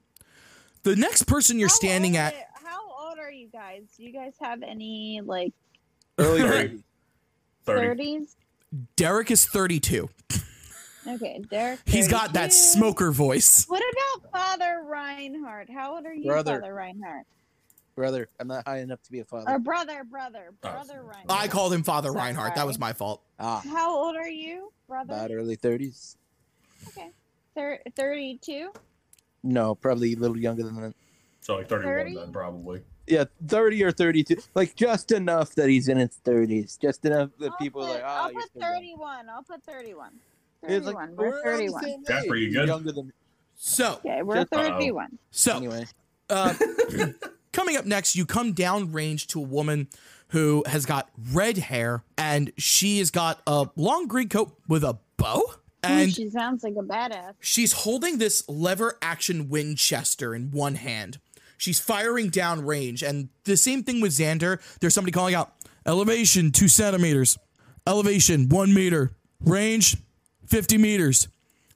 The 0.84 0.96
next 0.96 1.24
person 1.24 1.60
you're 1.60 1.70
How 1.70 1.76
standing 1.76 2.18
at, 2.18 2.34
are- 2.34 2.40
How 2.66 3.08
old 3.10 3.20
are 3.20 3.32
you 3.32 3.48
guys? 3.48 3.84
Do 3.98 4.04
you 4.04 4.12
guys 4.14 4.34
have 4.42 4.64
any 4.64 5.22
like 5.24 5.54
Early 6.18 6.42
Thirty. 6.42 6.68
30s. 6.76 6.84
30. 7.66 7.88
thirties? 7.88 8.36
Derek 8.96 9.32
is 9.32 9.46
32. 9.46 10.10
Okay, 11.08 11.42
Derek. 11.50 11.80
He's 11.86 12.08
got 12.08 12.34
that 12.34 12.54
smoker 12.54 13.12
voice. 13.12 13.66
What 13.68 13.84
about 13.92 14.32
Father 14.32 14.84
Reinhardt? 14.86 15.70
How 15.70 15.96
old 15.96 16.06
are 16.06 16.14
you, 16.14 16.26
Brother. 16.26 16.60
Father 16.62 16.74
Reinhardt? 16.74 17.26
Brother, 17.96 18.28
I'm 18.40 18.48
not 18.48 18.66
high 18.68 18.80
enough 18.80 19.04
to 19.04 19.12
be 19.12 19.20
a 19.20 19.26
father. 19.26 19.52
Or 19.52 19.60
brother, 19.60 20.04
brother, 20.04 20.52
brother 20.62 21.04
Reinhardt. 21.04 21.30
I 21.30 21.48
called 21.48 21.74
him 21.74 21.84
Father 21.84 22.10
Sorry. 22.10 22.20
Reinhardt. 22.20 22.56
That 22.56 22.66
was 22.66 22.80
my 22.80 22.92
fault. 22.94 23.22
Ah, 23.40 23.62
How 23.66 23.94
old 23.96 24.16
are 24.16 24.30
you, 24.30 24.72
brother? 24.88 25.14
about 25.14 25.32
early 25.32 25.58
30s. 25.58 26.16
Okay, 26.88 27.12
Thir- 27.56 27.82
thirty-two. 27.96 28.72
No, 29.44 29.76
probably 29.76 30.14
a 30.14 30.18
little 30.18 30.38
younger 30.38 30.64
than 30.64 30.76
that. 30.82 30.94
So 31.42 31.58
like 31.58 31.68
31 31.70 31.94
30? 31.98 32.16
then, 32.16 32.32
probably. 32.32 32.82
Yeah, 33.06 33.26
30 33.48 33.84
or 33.84 33.92
32. 33.92 34.38
Like 34.56 34.76
just 34.76 35.12
enough 35.12 35.54
that 35.56 35.70
he's 35.70 35.88
in 35.90 35.98
his 35.98 36.18
30s. 36.26 36.80
Just 36.80 37.06
enough 37.06 37.30
that 37.40 37.52
I'll 37.52 37.58
people 37.58 37.82
put, 37.82 37.90
are 37.90 37.94
like, 37.96 38.04
ah, 38.06 38.24
I'll 38.24 38.32
you're 38.32 38.42
put 38.42 38.50
still 38.50 38.62
young." 38.62 38.72
thirty-one. 38.74 39.30
I'll 39.30 39.44
put 39.44 39.64
thirty-one. 39.64 40.14
It's 40.64 40.86
Thirty-one. 40.86 40.94
like, 40.96 41.10
we're 41.12 41.16
we're 41.18 41.30
around 41.32 41.44
the 41.44 41.44
thirty-one. 41.52 41.84
same 41.84 42.04
That's 42.08 42.24
age. 42.24 42.30
pretty 42.30 42.46
You're 42.46 42.62
good. 42.64 42.68
Younger 42.70 42.92
than 42.92 43.06
me. 43.08 43.14
So, 43.56 43.94
Okay, 44.06 44.22
we're 44.24 44.36
Just- 44.36 44.54
Uh-oh. 44.54 44.70
thirty-one. 44.72 45.20
so 45.32 45.58
Anyway, 45.58 45.86
uh, 46.30 46.54
coming 47.54 47.78
up 47.78 47.86
next, 47.86 48.16
you 48.16 48.26
come 48.26 48.54
down 48.54 48.92
range 48.92 49.28
to 49.28 49.40
a 49.40 49.44
woman 49.44 49.88
who 50.30 50.64
has 50.68 50.86
got 50.86 51.10
red 51.32 51.58
hair 51.58 52.04
and 52.18 52.52
she 52.58 52.98
has 53.00 53.12
got 53.12 53.42
a 53.48 53.68
long 53.76 54.08
green 54.08 54.30
coat 54.30 54.58
with 54.68 54.84
a 54.84 54.98
bow. 55.18 55.40
Ooh, 55.40 55.54
And 55.84 56.14
she 56.14 56.30
sounds 56.30 56.64
like 56.64 56.74
a 56.74 56.82
badass. 56.84 57.34
She's 57.40 57.72
holding 57.74 58.18
this 58.18 58.48
lever 58.50 58.98
action 59.02 59.50
Winchester 59.50 60.34
in 60.34 60.50
one 60.52 60.76
hand. 60.76 61.20
She's 61.58 61.80
firing 61.80 62.30
down 62.30 62.66
range. 62.66 63.04
And 63.04 63.30
the 63.44 63.56
same 63.56 63.84
thing 63.84 64.02
with 64.02 64.12
Xander. 64.12 64.60
There's 64.80 64.94
somebody 64.94 65.12
calling 65.12 65.36
out 65.36 65.54
elevation 65.86 66.52
two 66.52 66.68
centimeters, 66.68 67.38
elevation 67.86 68.50
one 68.50 68.74
meter, 68.74 69.16
range 69.42 69.98
50 70.48 70.78
meters. 70.78 71.28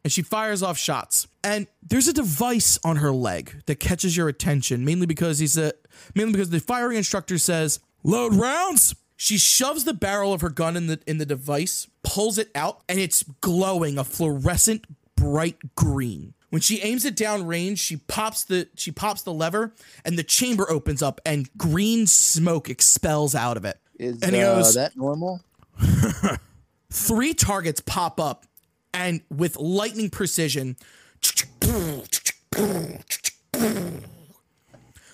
And 0.03 0.11
she 0.11 0.21
fires 0.21 0.63
off 0.63 0.77
shots. 0.77 1.27
And 1.43 1.67
there's 1.81 2.07
a 2.07 2.13
device 2.13 2.79
on 2.83 2.97
her 2.97 3.11
leg 3.11 3.63
that 3.65 3.79
catches 3.79 4.15
your 4.15 4.29
attention, 4.29 4.85
mainly 4.85 5.05
because 5.05 5.39
he's 5.39 5.57
a 5.57 5.73
mainly 6.15 6.33
because 6.33 6.49
the 6.49 6.59
firing 6.59 6.97
instructor 6.97 7.37
says, 7.37 7.79
load 8.03 8.33
rounds. 8.33 8.95
She 9.17 9.37
shoves 9.37 9.83
the 9.83 9.93
barrel 9.93 10.31
of 10.31 10.41
her 10.41 10.49
gun 10.49 10.77
in 10.77 10.87
the 10.87 10.99
in 11.07 11.17
the 11.17 11.25
device, 11.25 11.87
pulls 12.03 12.37
it 12.37 12.51
out, 12.55 12.81
and 12.87 12.99
it's 12.99 13.23
glowing 13.41 13.97
a 13.97 14.03
fluorescent 14.03 14.85
bright 15.15 15.75
green. 15.75 16.35
When 16.49 16.61
she 16.61 16.81
aims 16.81 17.03
it 17.03 17.15
down 17.15 17.45
range, 17.45 17.79
she 17.79 17.97
pops 17.97 18.45
the 18.45 18.69
she 18.75 18.91
pops 18.91 19.23
the 19.23 19.33
lever, 19.33 19.73
and 20.05 20.17
the 20.17 20.23
chamber 20.23 20.69
opens 20.71 21.01
up, 21.01 21.19
and 21.25 21.49
green 21.57 22.07
smoke 22.07 22.69
expels 22.69 23.35
out 23.35 23.57
of 23.57 23.65
it. 23.65 23.79
is 23.99 24.21
And 24.21 24.33
he 24.33 24.41
uh, 24.41 24.61
that 24.75 24.95
normal? 24.95 25.41
Three 26.91 27.33
targets 27.33 27.81
pop 27.81 28.19
up, 28.19 28.45
and 28.93 29.21
with 29.29 29.57
lightning 29.57 30.09
precision, 30.09 30.77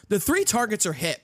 the 0.07 0.19
three 0.19 0.43
targets 0.43 0.85
are 0.85 0.93
hit, 0.93 1.23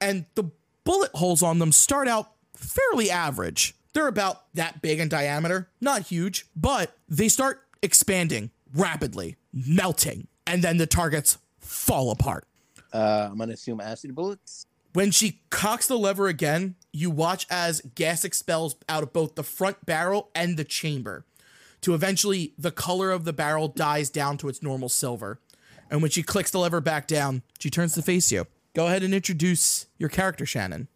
and 0.00 0.26
the 0.34 0.50
bullet 0.84 1.10
holes 1.14 1.42
on 1.42 1.58
them 1.58 1.72
start 1.72 2.08
out 2.08 2.32
fairly 2.54 3.10
average. 3.10 3.74
They're 3.92 4.06
about 4.08 4.52
that 4.54 4.80
big 4.82 5.00
in 5.00 5.08
diameter, 5.08 5.68
not 5.80 6.02
huge, 6.02 6.46
but 6.54 6.96
they 7.08 7.28
start 7.28 7.62
expanding 7.82 8.50
rapidly, 8.74 9.36
melting, 9.52 10.28
and 10.46 10.62
then 10.62 10.76
the 10.76 10.86
targets 10.86 11.38
fall 11.58 12.10
apart. 12.10 12.46
Uh, 12.92 13.28
I'm 13.30 13.38
gonna 13.38 13.54
assume 13.54 13.80
acid 13.80 14.14
bullets. 14.14 14.66
When 14.94 15.10
she 15.10 15.42
cocks 15.50 15.86
the 15.86 15.98
lever 15.98 16.28
again, 16.28 16.76
you 16.92 17.10
watch 17.10 17.46
as 17.50 17.82
gas 17.94 18.24
expels 18.24 18.76
out 18.88 19.02
of 19.02 19.12
both 19.12 19.34
the 19.34 19.42
front 19.42 19.84
barrel 19.84 20.30
and 20.34 20.56
the 20.56 20.64
chamber, 20.64 21.24
to 21.82 21.94
eventually 21.94 22.52
the 22.58 22.70
color 22.70 23.10
of 23.10 23.24
the 23.24 23.32
barrel 23.32 23.68
dies 23.68 24.10
down 24.10 24.36
to 24.38 24.48
its 24.48 24.62
normal 24.62 24.88
silver. 24.88 25.40
And 25.90 26.02
when 26.02 26.10
she 26.10 26.22
clicks 26.22 26.50
the 26.50 26.58
lever 26.58 26.80
back 26.80 27.06
down, 27.06 27.42
she 27.58 27.70
turns 27.70 27.94
to 27.94 28.02
face 28.02 28.30
you. 28.30 28.46
Go 28.74 28.86
ahead 28.86 29.02
and 29.02 29.14
introduce 29.14 29.86
your 29.98 30.08
character, 30.08 30.44
Shannon. 30.44 30.88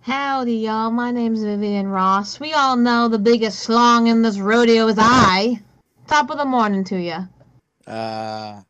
Howdy, 0.00 0.56
y'all. 0.56 0.90
My 0.90 1.12
name's 1.12 1.44
Vivian 1.44 1.86
Ross. 1.86 2.40
We 2.40 2.52
all 2.52 2.76
know 2.76 3.06
the 3.08 3.18
biggest 3.18 3.66
schlong 3.66 4.08
in 4.08 4.22
this 4.22 4.38
rodeo 4.38 4.88
is 4.88 4.96
I. 4.98 5.62
Top 6.08 6.30
of 6.30 6.38
the 6.38 6.44
morning 6.44 6.82
to 6.84 7.00
you. 7.00 7.28
Uh, 7.86 8.62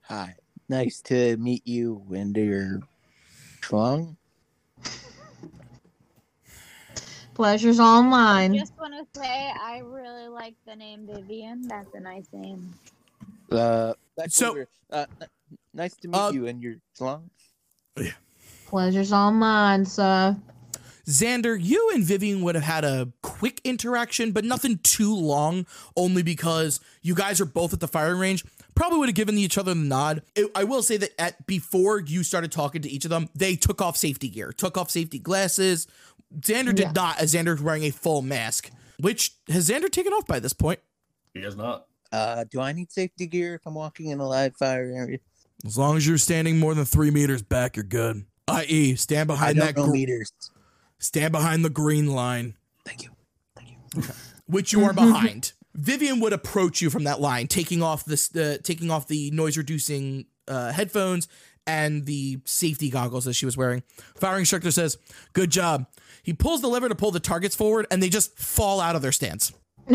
hi. 0.00 0.34
Nice 0.68 1.00
to 1.02 1.36
meet 1.36 1.66
you, 1.66 2.02
Winder 2.08 2.80
Schlong. 3.60 4.16
Pleasure's 7.42 7.80
all 7.80 8.04
mine. 8.04 8.54
Just 8.54 8.72
want 8.78 8.94
to 8.94 9.20
say 9.20 9.50
I 9.60 9.78
really 9.84 10.28
like 10.28 10.54
the 10.64 10.76
name 10.76 11.08
Vivian. 11.12 11.66
That's 11.66 11.92
a 11.92 11.98
nice 11.98 12.26
name. 12.32 12.72
Uh, 13.50 13.94
back 14.16 14.30
So- 14.30 14.64
Uh, 14.92 15.06
nice 15.74 15.96
to 15.96 16.06
meet 16.08 16.16
Uh, 16.16 16.30
you 16.32 16.46
and 16.46 16.62
your 16.62 16.76
Schlong. 16.96 17.22
Pleasure's 18.68 19.10
all 19.10 19.32
mine, 19.32 19.84
sir. 19.86 20.36
Xander, 21.08 21.58
you 21.60 21.90
and 21.92 22.04
Vivian 22.04 22.42
would 22.42 22.54
have 22.54 22.62
had 22.62 22.84
a 22.84 23.10
quick 23.22 23.60
interaction, 23.64 24.30
but 24.30 24.44
nothing 24.44 24.78
too 24.84 25.12
long, 25.12 25.66
only 25.96 26.22
because 26.22 26.78
you 27.00 27.16
guys 27.16 27.40
are 27.40 27.44
both 27.44 27.72
at 27.72 27.80
the 27.80 27.88
firing 27.88 28.20
range. 28.20 28.44
Probably 28.76 28.98
would 29.00 29.08
have 29.08 29.16
given 29.16 29.36
each 29.36 29.58
other 29.58 29.74
the 29.74 29.80
nod. 29.80 30.22
It- 30.36 30.50
I 30.54 30.62
will 30.64 30.82
say 30.82 30.96
that 30.98 31.20
at 31.20 31.44
before 31.46 31.98
you 32.00 32.22
started 32.22 32.52
talking 32.52 32.82
to 32.82 32.88
each 32.88 33.04
of 33.04 33.10
them, 33.10 33.28
they 33.34 33.56
took 33.56 33.82
off 33.82 33.96
safety 33.96 34.28
gear, 34.28 34.52
took 34.52 34.78
off 34.78 34.90
safety 34.90 35.18
glasses. 35.18 35.88
Xander 36.40 36.66
did 36.74 36.78
Yeah. 36.80 36.92
not, 36.92 37.18
as 37.18 37.34
Xander's 37.34 37.60
wearing 37.62 37.84
a 37.84 37.90
full 37.90 38.22
mask. 38.22 38.70
Which 38.98 39.32
has 39.48 39.68
Xander 39.68 39.90
taken 39.90 40.12
off 40.12 40.26
by 40.26 40.38
this 40.38 40.52
point? 40.52 40.80
He 41.34 41.40
has 41.42 41.56
not. 41.56 41.86
Uh, 42.12 42.44
do 42.50 42.60
I 42.60 42.72
need 42.72 42.92
safety 42.92 43.26
gear 43.26 43.54
if 43.54 43.62
I'm 43.66 43.74
walking 43.74 44.10
in 44.10 44.20
a 44.20 44.28
live 44.28 44.56
fire 44.56 44.92
area? 44.94 45.18
As 45.64 45.78
long 45.78 45.96
as 45.96 46.06
you're 46.06 46.18
standing 46.18 46.58
more 46.58 46.74
than 46.74 46.84
three 46.84 47.10
meters 47.10 47.42
back, 47.42 47.76
you're 47.76 47.84
good. 47.84 48.24
I.e., 48.48 48.96
stand 48.96 49.30
I 49.30 49.34
behind 49.34 49.56
don't 49.56 49.66
that. 49.66 49.76
know 49.76 49.86
gr- 49.86 49.92
meters. 49.92 50.32
stand 50.98 51.32
behind 51.32 51.64
the 51.64 51.70
green 51.70 52.06
line. 52.08 52.56
Thank 52.84 53.02
you. 53.04 53.10
Thank 53.56 53.70
you. 53.70 53.76
Okay. 53.98 54.12
Which 54.46 54.72
you 54.72 54.84
are 54.84 54.92
behind. 54.92 55.52
Vivian 55.74 56.20
would 56.20 56.32
approach 56.34 56.82
you 56.82 56.90
from 56.90 57.04
that 57.04 57.20
line, 57.20 57.46
taking 57.46 57.82
off 57.82 58.04
this, 58.04 58.34
uh, 58.36 58.58
taking 58.62 58.90
off 58.90 59.08
the 59.08 59.30
noise 59.30 59.56
reducing 59.56 60.26
uh, 60.48 60.70
headphones 60.72 61.28
and 61.66 62.04
the 62.04 62.40
safety 62.44 62.90
goggles 62.90 63.24
that 63.24 63.32
she 63.34 63.46
was 63.46 63.56
wearing. 63.56 63.82
Firing 64.16 64.40
instructor 64.40 64.70
says, 64.70 64.98
"Good 65.32 65.50
job." 65.50 65.86
He 66.22 66.32
pulls 66.32 66.60
the 66.60 66.68
lever 66.68 66.88
to 66.88 66.94
pull 66.94 67.10
the 67.10 67.20
targets 67.20 67.56
forward, 67.56 67.86
and 67.90 68.02
they 68.02 68.08
just 68.08 68.38
fall 68.38 68.80
out 68.80 68.96
of 68.96 69.02
their 69.02 69.12
stance. 69.12 69.52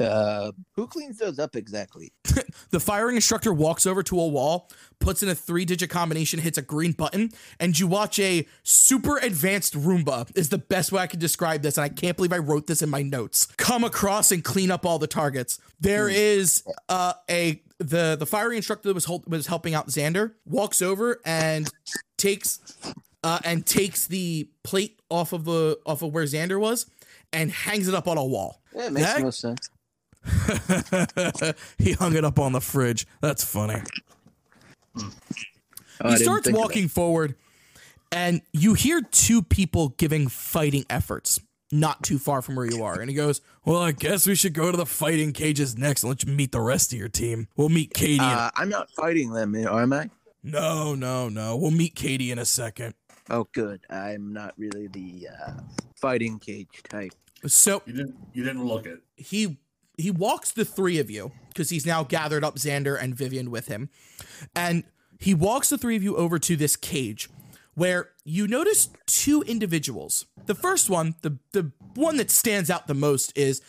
Uh, 0.00 0.50
who 0.74 0.86
cleans 0.86 1.18
those 1.18 1.38
up 1.38 1.54
exactly? 1.56 2.12
The 2.70 2.80
firing 2.80 3.16
instructor 3.16 3.52
walks 3.52 3.86
over 3.86 4.02
to 4.04 4.18
a 4.18 4.26
wall, 4.26 4.70
puts 4.98 5.22
in 5.22 5.28
a 5.28 5.34
three 5.34 5.66
digit 5.66 5.90
combination, 5.90 6.40
hits 6.40 6.56
a 6.56 6.62
green 6.62 6.92
button, 6.92 7.30
and 7.60 7.78
you 7.78 7.86
watch 7.86 8.18
a 8.18 8.46
super 8.62 9.18
advanced 9.18 9.74
Roomba, 9.74 10.30
is 10.34 10.48
the 10.48 10.56
best 10.56 10.90
way 10.90 11.02
I 11.02 11.06
can 11.06 11.20
describe 11.20 11.60
this. 11.60 11.76
And 11.76 11.84
I 11.84 11.90
can't 11.90 12.16
believe 12.16 12.32
I 12.32 12.38
wrote 12.38 12.66
this 12.66 12.80
in 12.80 12.88
my 12.88 13.02
notes. 13.02 13.46
Come 13.58 13.84
across 13.84 14.32
and 14.32 14.42
clean 14.42 14.70
up 14.70 14.86
all 14.86 14.98
the 14.98 15.06
targets. 15.06 15.60
There 15.80 16.08
is 16.08 16.62
uh, 16.88 17.12
a. 17.30 17.62
The, 17.78 18.16
the 18.18 18.26
firing 18.26 18.56
instructor 18.56 18.88
that 18.88 18.94
was 18.94 19.04
hold, 19.04 19.30
was 19.30 19.48
helping 19.48 19.74
out 19.74 19.88
Xander 19.88 20.32
walks 20.46 20.80
over 20.80 21.20
and 21.26 21.68
takes 22.16 22.60
uh, 23.24 23.38
and 23.44 23.64
takes 23.66 24.06
the 24.06 24.48
plate 24.64 25.00
off 25.10 25.32
of 25.32 25.44
the 25.44 25.78
off 25.86 26.02
of 26.02 26.12
where 26.12 26.24
Xander 26.24 26.58
was 26.60 26.86
and 27.32 27.50
hangs 27.50 27.88
it 27.88 27.94
up 27.94 28.08
on 28.08 28.18
a 28.18 28.24
wall. 28.24 28.60
Yeah, 28.74 28.86
it 28.86 28.92
makes 28.92 29.06
That- 29.12 29.22
no 29.22 29.30
sense. 29.30 29.70
he 31.78 31.92
hung 31.92 32.14
it 32.14 32.24
up 32.24 32.38
on 32.38 32.52
the 32.52 32.60
fridge. 32.60 33.06
That's 33.20 33.42
funny. 33.42 33.82
Oh, 36.00 36.10
he 36.10 36.16
starts 36.16 36.50
walking 36.50 36.88
forward, 36.88 37.34
and 38.12 38.40
you 38.52 38.74
hear 38.74 39.00
two 39.00 39.42
people 39.42 39.90
giving 39.90 40.28
fighting 40.28 40.84
efforts 40.88 41.40
not 41.72 42.02
too 42.02 42.18
far 42.18 42.42
from 42.42 42.54
where 42.54 42.66
you 42.66 42.84
are. 42.84 43.00
And 43.00 43.08
he 43.08 43.16
goes, 43.16 43.40
Well, 43.64 43.78
I 43.80 43.92
guess 43.92 44.26
we 44.26 44.34
should 44.34 44.52
go 44.52 44.70
to 44.70 44.76
the 44.76 44.86
fighting 44.86 45.32
cages 45.32 45.76
next 45.76 46.02
and 46.02 46.10
let 46.10 46.22
you 46.22 46.32
meet 46.32 46.52
the 46.52 46.60
rest 46.60 46.92
of 46.92 46.98
your 46.98 47.08
team. 47.08 47.48
We'll 47.56 47.70
meet 47.70 47.94
Katie. 47.94 48.20
Uh, 48.20 48.50
I'm 48.54 48.68
not 48.68 48.90
fighting 48.90 49.32
them, 49.32 49.54
am 49.56 49.92
I? 49.92 50.10
no, 50.44 50.94
no, 50.94 51.28
no. 51.28 51.56
We'll 51.56 51.70
meet 51.70 51.94
Katie 51.94 52.30
in 52.30 52.38
a 52.38 52.44
second. 52.44 52.94
Oh, 53.30 53.48
good. 53.52 53.80
I'm 53.90 54.32
not 54.32 54.54
really 54.58 54.88
the 54.88 55.28
uh, 55.46 55.52
fighting 55.96 56.38
cage 56.38 56.82
type. 56.88 57.12
So 57.46 57.82
You 57.86 57.92
didn't. 57.92 58.16
You 58.32 58.44
didn't 58.44 58.64
look 58.64 58.86
it. 58.86 59.00
he 59.16 59.58
he 59.98 60.10
walks 60.10 60.52
the 60.52 60.64
three 60.64 60.98
of 60.98 61.10
you 61.10 61.32
because 61.48 61.70
he's 61.70 61.84
now 61.86 62.02
gathered 62.02 62.44
up 62.44 62.56
Xander 62.56 63.00
and 63.00 63.14
Vivian 63.14 63.50
with 63.50 63.68
him, 63.68 63.90
and 64.56 64.84
he 65.18 65.34
walks 65.34 65.68
the 65.68 65.78
three 65.78 65.96
of 65.96 66.02
you 66.02 66.16
over 66.16 66.38
to 66.38 66.56
this 66.56 66.76
cage 66.76 67.28
where 67.74 68.10
you 68.24 68.46
notice 68.48 68.88
two 69.06 69.42
individuals. 69.42 70.26
The 70.46 70.54
first 70.54 70.88
one, 70.90 71.14
the 71.22 71.38
the 71.52 71.72
one 71.94 72.16
that 72.16 72.30
stands 72.30 72.70
out 72.70 72.86
the 72.86 72.94
most, 72.94 73.36
is 73.36 73.60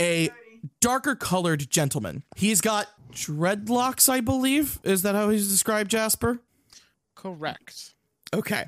a 0.00 0.30
darker 0.80 1.14
colored 1.14 1.68
gentleman. 1.70 2.22
He's 2.36 2.60
got 2.60 2.88
dreadlocks, 3.12 4.08
I 4.08 4.20
believe. 4.20 4.78
Is 4.84 5.02
that 5.02 5.14
how 5.14 5.30
he's 5.30 5.48
described, 5.48 5.90
Jasper? 5.90 6.38
Correct. 7.14 7.94
Okay. 8.34 8.66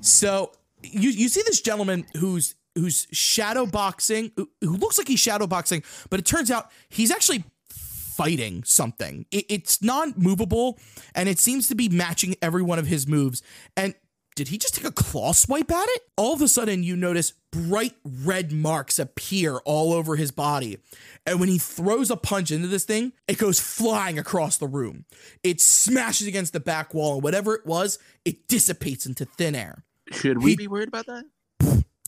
So 0.00 0.52
you 0.82 1.10
you 1.10 1.28
see 1.28 1.42
this 1.42 1.60
gentleman 1.60 2.06
who's 2.16 2.54
who's 2.74 3.06
shadow 3.12 3.66
boxing, 3.66 4.32
who, 4.36 4.48
looks 4.60 4.98
like 4.98 5.06
he's 5.06 5.20
shadow 5.20 5.46
boxing, 5.46 5.82
but 6.10 6.18
it 6.18 6.26
turns 6.26 6.50
out 6.50 6.70
he's 6.88 7.10
actually 7.10 7.44
fighting 7.68 8.64
something. 8.64 9.26
It, 9.30 9.46
it's 9.48 9.82
non-movable, 9.82 10.78
and 11.14 11.28
it 11.28 11.38
seems 11.38 11.68
to 11.68 11.74
be 11.74 11.88
matching 11.88 12.34
every 12.42 12.62
one 12.62 12.78
of 12.78 12.86
his 12.86 13.06
moves. 13.06 13.42
And 13.76 13.94
did 14.34 14.48
he 14.48 14.58
just 14.58 14.74
take 14.74 14.84
a 14.84 14.90
claw 14.92 15.32
swipe 15.32 15.70
at 15.70 15.88
it? 15.90 16.02
All 16.16 16.32
of 16.34 16.42
a 16.42 16.48
sudden, 16.48 16.82
you 16.82 16.96
notice 16.96 17.32
bright 17.52 17.94
red 18.04 18.50
marks 18.52 18.98
appear 18.98 19.58
all 19.58 19.92
over 19.92 20.16
his 20.16 20.30
body. 20.32 20.78
And 21.24 21.38
when 21.38 21.48
he 21.48 21.58
throws 21.58 22.10
a 22.10 22.16
punch 22.16 22.50
into 22.50 22.66
this 22.66 22.84
thing, 22.84 23.12
it 23.28 23.38
goes 23.38 23.60
flying 23.60 24.18
across 24.18 24.56
the 24.56 24.66
room. 24.66 25.04
It 25.42 25.60
smashes 25.60 26.26
against 26.26 26.52
the 26.52 26.60
back 26.60 26.92
wall, 26.94 27.14
and 27.14 27.22
whatever 27.22 27.54
it 27.54 27.64
was, 27.64 27.98
it 28.24 28.48
dissipates 28.48 29.06
into 29.06 29.24
thin 29.24 29.54
air. 29.54 29.84
Should 30.12 30.42
we 30.42 30.50
He- 30.50 30.56
be 30.56 30.66
worried 30.68 30.88
about 30.88 31.06
that? 31.06 31.24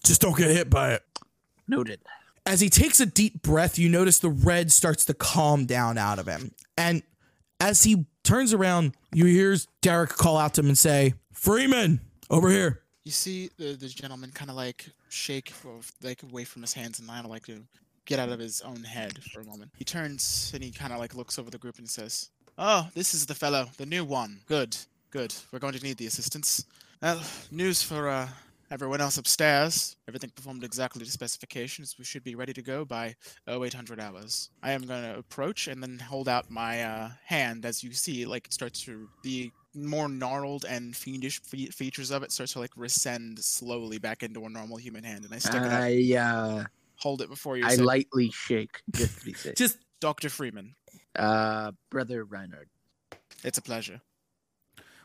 Just 0.05 0.21
don't 0.21 0.37
get 0.37 0.51
hit 0.51 0.69
by 0.69 0.95
it. 0.95 1.03
Noted. 1.69 2.01
As 2.45 2.61
he 2.61 2.69
takes 2.71 3.01
a 3.01 3.07
deep 3.07 3.43
breath, 3.43 3.79
you 3.79 3.89
notice 3.89 4.19
the 4.21 4.31
red 4.31 4.71
starts 4.71 5.05
to 5.07 5.15
calm 5.15 5.67
down 5.67 5.99
out 5.99 6.19
of 6.21 6.27
him. 6.29 6.53
And 6.77 7.03
as 7.59 7.83
he 7.85 8.07
turns 8.23 8.53
around, 8.53 8.95
you 9.13 9.25
hear 9.27 9.57
Derek 9.83 10.11
call 10.11 10.37
out 10.37 10.55
to 10.55 10.61
him 10.61 10.69
and 10.69 10.79
say, 10.79 11.15
Freeman, 11.33 12.01
over 12.31 12.51
here. 12.51 12.83
You 13.05 13.13
see 13.13 13.51
the 13.57 13.75
the 13.75 13.89
gentleman 13.89 14.31
kind 14.33 14.51
of 14.51 14.57
like 14.57 14.87
shake 15.09 15.53
like 16.03 16.23
away 16.23 16.45
from 16.45 16.63
his 16.63 16.73
hands 16.73 16.99
and 16.99 17.09
kind 17.09 17.25
of 17.25 17.31
like 17.31 17.47
to 17.47 17.63
get 18.05 18.19
out 18.19 18.31
of 18.31 18.39
his 18.39 18.61
own 18.63 18.83
head 18.83 19.23
for 19.33 19.41
a 19.41 19.45
moment. 19.45 19.71
He 19.77 19.85
turns 19.85 20.51
and 20.55 20.63
he 20.63 20.71
kind 20.71 20.93
of 20.93 20.99
like 20.99 21.15
looks 21.15 21.39
over 21.39 21.51
the 21.51 21.59
group 21.59 21.79
and 21.79 21.89
says, 21.89 22.31
"Oh, 22.59 22.89
this 22.95 23.15
is 23.15 23.27
the 23.27 23.35
fellow, 23.35 23.69
the 23.77 23.87
new 23.87 24.05
one. 24.05 24.41
Good, 24.47 24.77
good. 25.11 25.35
We're 25.53 25.59
going 25.59 25.75
to 25.75 25.83
need 25.83 25.99
the 25.99 26.07
assistance. 26.07 26.65
Well, 27.03 27.21
news 27.51 27.83
for 27.83 28.09
uh, 28.09 28.29
everyone 28.71 29.01
else 29.01 29.19
upstairs. 29.19 29.97
Everything 30.09 30.31
performed 30.31 30.65
exactly 30.65 31.05
to 31.05 31.11
specifications. 31.11 31.97
We 31.99 32.05
should 32.05 32.25
be 32.25 32.35
ready 32.35 32.53
to 32.53 32.63
go 32.63 32.85
by 32.85 33.15
0800 33.49 34.01
hours. 34.01 34.51
I 34.63 34.73
am 34.73 34.83
going 34.83 35.03
to 35.03 35.19
approach 35.19 35.69
and 35.69 35.83
then 35.83 35.99
hold 35.99 36.29
out 36.29 36.51
my 36.51 36.83
uh, 36.83 37.11
hand 37.25 37.65
as 37.65 37.85
you 37.85 37.93
see, 37.93 38.27
like 38.27 38.47
it 38.47 38.55
starts 38.55 38.83
to 38.85 39.09
the 39.23 39.51
more 39.77 40.09
gnarled 40.09 40.65
and 40.69 40.97
fiendish 40.97 41.41
fe- 41.43 41.67
features 41.67 42.11
of 42.11 42.23
it 42.23 42.33
starts 42.33 42.55
to 42.55 42.59
like 42.61 42.75
rescend 42.75 43.39
slowly 43.39 43.99
back 43.99 44.23
into 44.23 44.45
a 44.45 44.49
normal 44.49 44.77
human 44.79 45.05
hand, 45.05 45.25
and 45.25 45.33
I 45.35 45.39
stick 45.39 45.55
it 45.63 45.63
out, 45.63 45.83
I 45.83 46.17
uh, 46.17 46.65
hold 46.97 47.21
it 47.23 47.29
before 47.29 47.57
you. 47.57 47.65
I 47.67 47.77
say, 47.77 47.83
lightly 47.83 48.31
shake 48.31 48.81
just 48.93 49.19
to 49.21 49.25
be 49.27 49.33
safe. 49.35 49.55
Just 49.57 49.79
Doctor 50.01 50.29
Freeman. 50.29 50.75
Uh, 51.15 51.73
brother 51.91 52.25
Reinhard, 52.25 52.69
It's 53.45 53.59
a 53.59 53.63
pleasure. 53.63 54.01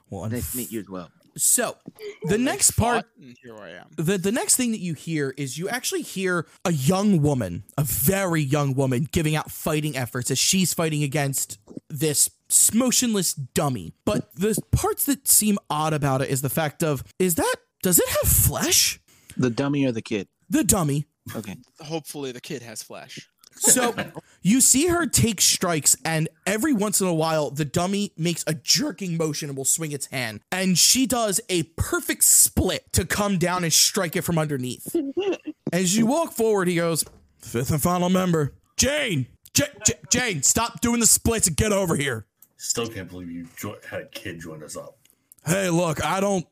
well, 0.09 0.27
nice 0.29 0.51
to 0.51 0.57
meet 0.57 0.71
you 0.71 0.79
as 0.81 0.89
well. 0.89 1.09
So 1.37 1.77
the 2.23 2.37
They 2.37 2.37
next 2.37 2.71
part 2.71 3.05
here 3.41 3.57
I 3.57 3.69
am. 3.71 3.87
the 3.97 4.17
the 4.17 4.31
next 4.31 4.55
thing 4.57 4.71
that 4.71 4.79
you 4.79 4.93
hear 4.93 5.33
is 5.37 5.57
you 5.57 5.69
actually 5.69 6.01
hear 6.01 6.47
a 6.65 6.71
young 6.73 7.21
woman, 7.21 7.63
a 7.77 7.83
very 7.83 8.41
young 8.41 8.73
woman, 8.75 9.07
giving 9.11 9.35
out 9.35 9.49
fighting 9.51 9.95
efforts 9.95 10.29
as 10.31 10.37
she's 10.39 10.73
fighting 10.73 11.03
against 11.03 11.57
this 11.89 12.29
motionless 12.73 13.33
dummy. 13.33 13.93
But 14.05 14.35
the 14.35 14.57
parts 14.71 15.05
that 15.05 15.27
seem 15.27 15.57
odd 15.69 15.93
about 15.93 16.21
it 16.21 16.29
is 16.29 16.41
the 16.41 16.49
fact 16.49 16.83
of 16.83 17.03
is 17.17 17.35
that 17.35 17.55
does 17.81 17.97
it 17.99 18.07
have 18.09 18.29
flesh? 18.29 18.99
The 19.37 19.49
dummy 19.49 19.85
or 19.85 19.91
the 19.91 20.01
kid? 20.01 20.27
The 20.49 20.63
dummy. 20.63 21.05
Okay. 21.35 21.55
Hopefully, 21.79 22.31
the 22.31 22.41
kid 22.41 22.61
has 22.61 22.83
flesh. 22.83 23.27
So 23.55 23.93
you 24.41 24.61
see 24.61 24.87
her 24.87 25.05
take 25.05 25.41
strikes, 25.41 25.95
and 26.03 26.29
every 26.45 26.73
once 26.73 27.01
in 27.01 27.07
a 27.07 27.13
while, 27.13 27.51
the 27.51 27.65
dummy 27.65 28.11
makes 28.17 28.43
a 28.47 28.53
jerking 28.53 29.17
motion 29.17 29.49
and 29.49 29.57
will 29.57 29.65
swing 29.65 29.91
its 29.91 30.07
hand. 30.07 30.41
And 30.51 30.77
she 30.77 31.05
does 31.05 31.39
a 31.49 31.63
perfect 31.63 32.23
split 32.23 32.91
to 32.93 33.05
come 33.05 33.37
down 33.37 33.63
and 33.63 33.71
strike 33.71 34.15
it 34.15 34.21
from 34.23 34.37
underneath. 34.37 34.95
As 35.73 35.95
you 35.95 36.05
walk 36.05 36.33
forward, 36.33 36.67
he 36.67 36.75
goes, 36.75 37.05
Fifth 37.39 37.71
and 37.71 37.81
final 37.81 38.09
member, 38.09 38.53
Jane! 38.77 39.27
J- 39.53 39.65
J- 39.85 39.93
Jane, 40.09 40.43
stop 40.43 40.79
doing 40.81 40.99
the 40.99 41.05
splits 41.07 41.47
and 41.47 41.57
get 41.57 41.71
over 41.73 41.95
here. 41.95 42.25
Still 42.57 42.87
can't 42.87 43.09
believe 43.09 43.29
you 43.31 43.47
jo- 43.57 43.77
had 43.89 44.01
a 44.01 44.05
kid 44.05 44.39
join 44.39 44.63
us 44.63 44.77
up. 44.77 44.97
Hey, 45.45 45.69
look, 45.69 46.03
I 46.05 46.19
don't. 46.19 46.45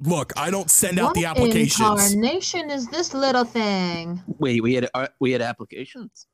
Look, 0.00 0.32
I 0.36 0.50
don't 0.50 0.70
send 0.70 0.98
out 0.98 1.06
what 1.06 1.14
the 1.14 1.24
applications. 1.24 1.80
What 1.80 2.12
incarnation 2.12 2.68
is 2.68 2.88
this 2.88 3.14
little 3.14 3.44
thing? 3.44 4.20
Wait, 4.38 4.62
we 4.62 4.74
had 4.74 4.90
uh, 4.92 5.08
we 5.20 5.30
had 5.32 5.40
applications. 5.40 6.26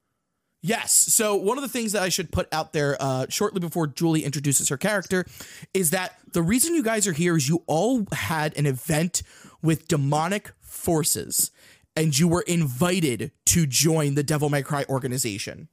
Yes. 0.63 0.93
So 0.93 1.37
one 1.37 1.57
of 1.57 1.63
the 1.63 1.69
things 1.69 1.93
that 1.93 2.03
I 2.03 2.11
should 2.11 2.31
put 2.31 2.47
out 2.53 2.73
there 2.73 2.97
uh, 3.01 3.27
shortly 3.29 3.61
before 3.61 3.87
Julie 3.87 4.25
introduces 4.25 4.69
her 4.69 4.77
character 4.77 5.25
is 5.73 5.91
that 5.91 6.19
the 6.33 6.43
reason 6.43 6.75
you 6.75 6.83
guys 6.83 7.07
are 7.07 7.13
here 7.13 7.37
is 7.37 7.49
you 7.49 7.63
all 7.67 8.07
had 8.13 8.57
an 8.59 8.67
event 8.67 9.23
with 9.63 9.89
demonic 9.89 10.53
forces, 10.61 11.51
and 11.97 12.19
you 12.19 12.29
were 12.29 12.43
invited 12.43 13.33
to 13.47 13.67
join 13.67 14.15
the 14.15 14.23
Devil 14.23 14.51
May 14.51 14.63
Cry 14.63 14.85
organization. 14.89 15.69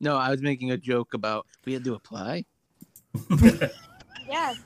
No, 0.00 0.16
I 0.16 0.30
was 0.30 0.42
making 0.42 0.70
a 0.70 0.76
joke 0.76 1.14
about 1.14 1.46
we 1.64 1.72
had 1.72 1.84
to 1.84 1.94
apply. 1.94 2.44
Yes. 4.28 4.58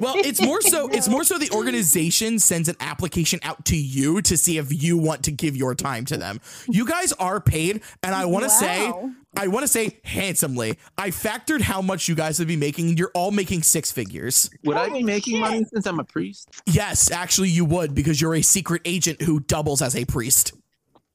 Well, 0.00 0.14
it's 0.16 0.40
more 0.40 0.60
so 0.62 0.88
it's 0.88 1.08
more 1.08 1.24
so 1.24 1.38
the 1.38 1.50
organization 1.50 2.38
sends 2.38 2.68
an 2.68 2.76
application 2.80 3.38
out 3.42 3.64
to 3.66 3.76
you 3.76 4.22
to 4.22 4.36
see 4.36 4.58
if 4.58 4.82
you 4.82 4.96
want 4.96 5.24
to 5.24 5.30
give 5.30 5.56
your 5.56 5.74
time 5.74 6.04
to 6.06 6.16
them. 6.16 6.40
You 6.68 6.86
guys 6.86 7.12
are 7.14 7.40
paid, 7.40 7.82
and 8.02 8.14
I 8.14 8.24
want 8.24 8.44
to 8.44 8.50
say 8.50 8.92
I 9.36 9.48
want 9.48 9.62
to 9.62 9.68
say 9.68 10.00
handsomely. 10.04 10.78
I 10.98 11.10
factored 11.10 11.60
how 11.60 11.82
much 11.82 12.08
you 12.08 12.14
guys 12.14 12.38
would 12.38 12.48
be 12.48 12.56
making. 12.56 12.96
You're 12.96 13.12
all 13.14 13.30
making 13.30 13.62
six 13.62 13.92
figures. 13.92 14.50
Would 14.64 14.76
I 14.76 14.88
be 14.88 15.02
making 15.02 15.34
shit. 15.34 15.40
money 15.40 15.64
since 15.72 15.86
I'm 15.86 16.00
a 16.00 16.04
priest? 16.04 16.48
Yes, 16.66 17.10
actually, 17.10 17.50
you 17.50 17.64
would 17.64 17.94
because 17.94 18.20
you're 18.20 18.34
a 18.34 18.42
secret 18.42 18.82
agent 18.84 19.22
who 19.22 19.40
doubles 19.40 19.82
as 19.82 19.94
a 19.94 20.04
priest. 20.04 20.52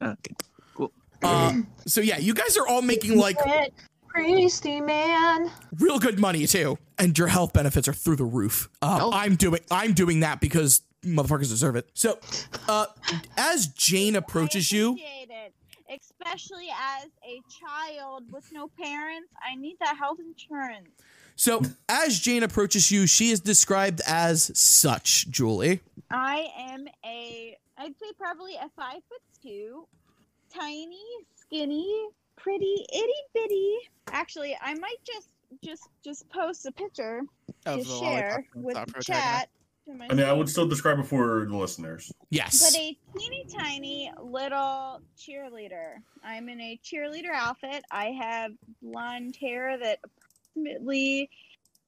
Okay. 0.01 0.35
Uh, 1.23 1.61
so 1.87 2.01
yeah, 2.01 2.17
you 2.17 2.33
guys 2.33 2.57
are 2.57 2.67
all 2.67 2.81
making 2.81 3.17
like 3.17 3.37
Secret 4.15 4.35
Priesty 4.35 4.85
man. 4.85 5.51
real 5.79 5.99
good 5.99 6.19
money 6.19 6.47
too, 6.47 6.77
and 6.97 7.17
your 7.17 7.27
health 7.27 7.53
benefits 7.53 7.87
are 7.87 7.93
through 7.93 8.15
the 8.15 8.23
roof. 8.25 8.69
Uh, 8.81 8.97
Health? 8.97 9.13
I'm 9.15 9.35
doing 9.35 9.61
I'm 9.71 9.93
doing 9.93 10.21
that 10.21 10.39
because 10.41 10.81
motherfuckers 11.03 11.49
deserve 11.49 11.75
it. 11.75 11.89
So, 11.93 12.19
uh, 12.69 12.87
as 13.37 13.67
Jane 13.67 14.15
approaches 14.15 14.71
I 14.71 14.77
you, 14.77 14.89
appreciate 14.91 15.29
it. 15.29 15.53
Especially 16.01 16.67
as 16.99 17.09
a 17.23 17.41
child 17.61 18.23
with 18.31 18.51
no 18.51 18.69
parents, 18.81 19.29
I 19.47 19.55
need 19.55 19.77
that 19.79 19.95
health 19.97 20.17
insurance. 20.19 20.89
so 21.35 21.61
as 21.87 22.19
Jane 22.19 22.41
approaches 22.43 22.89
you, 22.91 23.05
she 23.05 23.29
is 23.29 23.39
described 23.39 24.01
as 24.07 24.51
such. 24.57 25.29
Julie, 25.29 25.81
I 26.09 26.47
am 26.57 26.87
a, 27.05 27.55
I'd 27.77 27.97
say 27.99 28.07
probably 28.17 28.55
a 28.55 28.67
five 28.75 29.01
foot 29.07 29.21
two, 29.43 29.87
tiny, 30.51 31.03
skinny, 31.35 32.07
pretty 32.37 32.85
itty 32.93 33.13
bitty. 33.33 33.77
Actually, 34.11 34.57
I 34.61 34.73
might 34.75 34.97
just 35.05 35.29
just 35.63 35.89
just 36.03 36.27
post 36.29 36.65
a 36.65 36.71
picture 36.71 37.21
Of 37.65 37.79
to 37.79 37.83
the 37.87 37.99
share 37.99 38.45
with 38.55 38.75
top 38.75 38.87
protagonist. 38.87 39.07
chat. 39.07 39.49
I 39.87 40.13
mean, 40.15 40.25
I 40.25 40.33
would 40.33 40.49
still 40.49 40.67
describe 40.67 40.97
it 40.97 41.05
for 41.05 41.45
the 41.47 41.55
listeners. 41.55 42.11
yes, 42.31 42.59
But 42.59 42.79
a 42.79 42.97
teeny 43.19 43.45
tiny 43.55 44.11
little 44.19 44.99
cheerleader. 45.15 45.97
I'm 46.23 46.49
in 46.49 46.59
a 46.59 46.79
cheerleader 46.83 47.29
outfit. 47.31 47.83
I 47.91 48.05
have 48.19 48.51
blonde 48.81 49.35
hair 49.39 49.77
that 49.77 49.99
approximately 50.03 51.29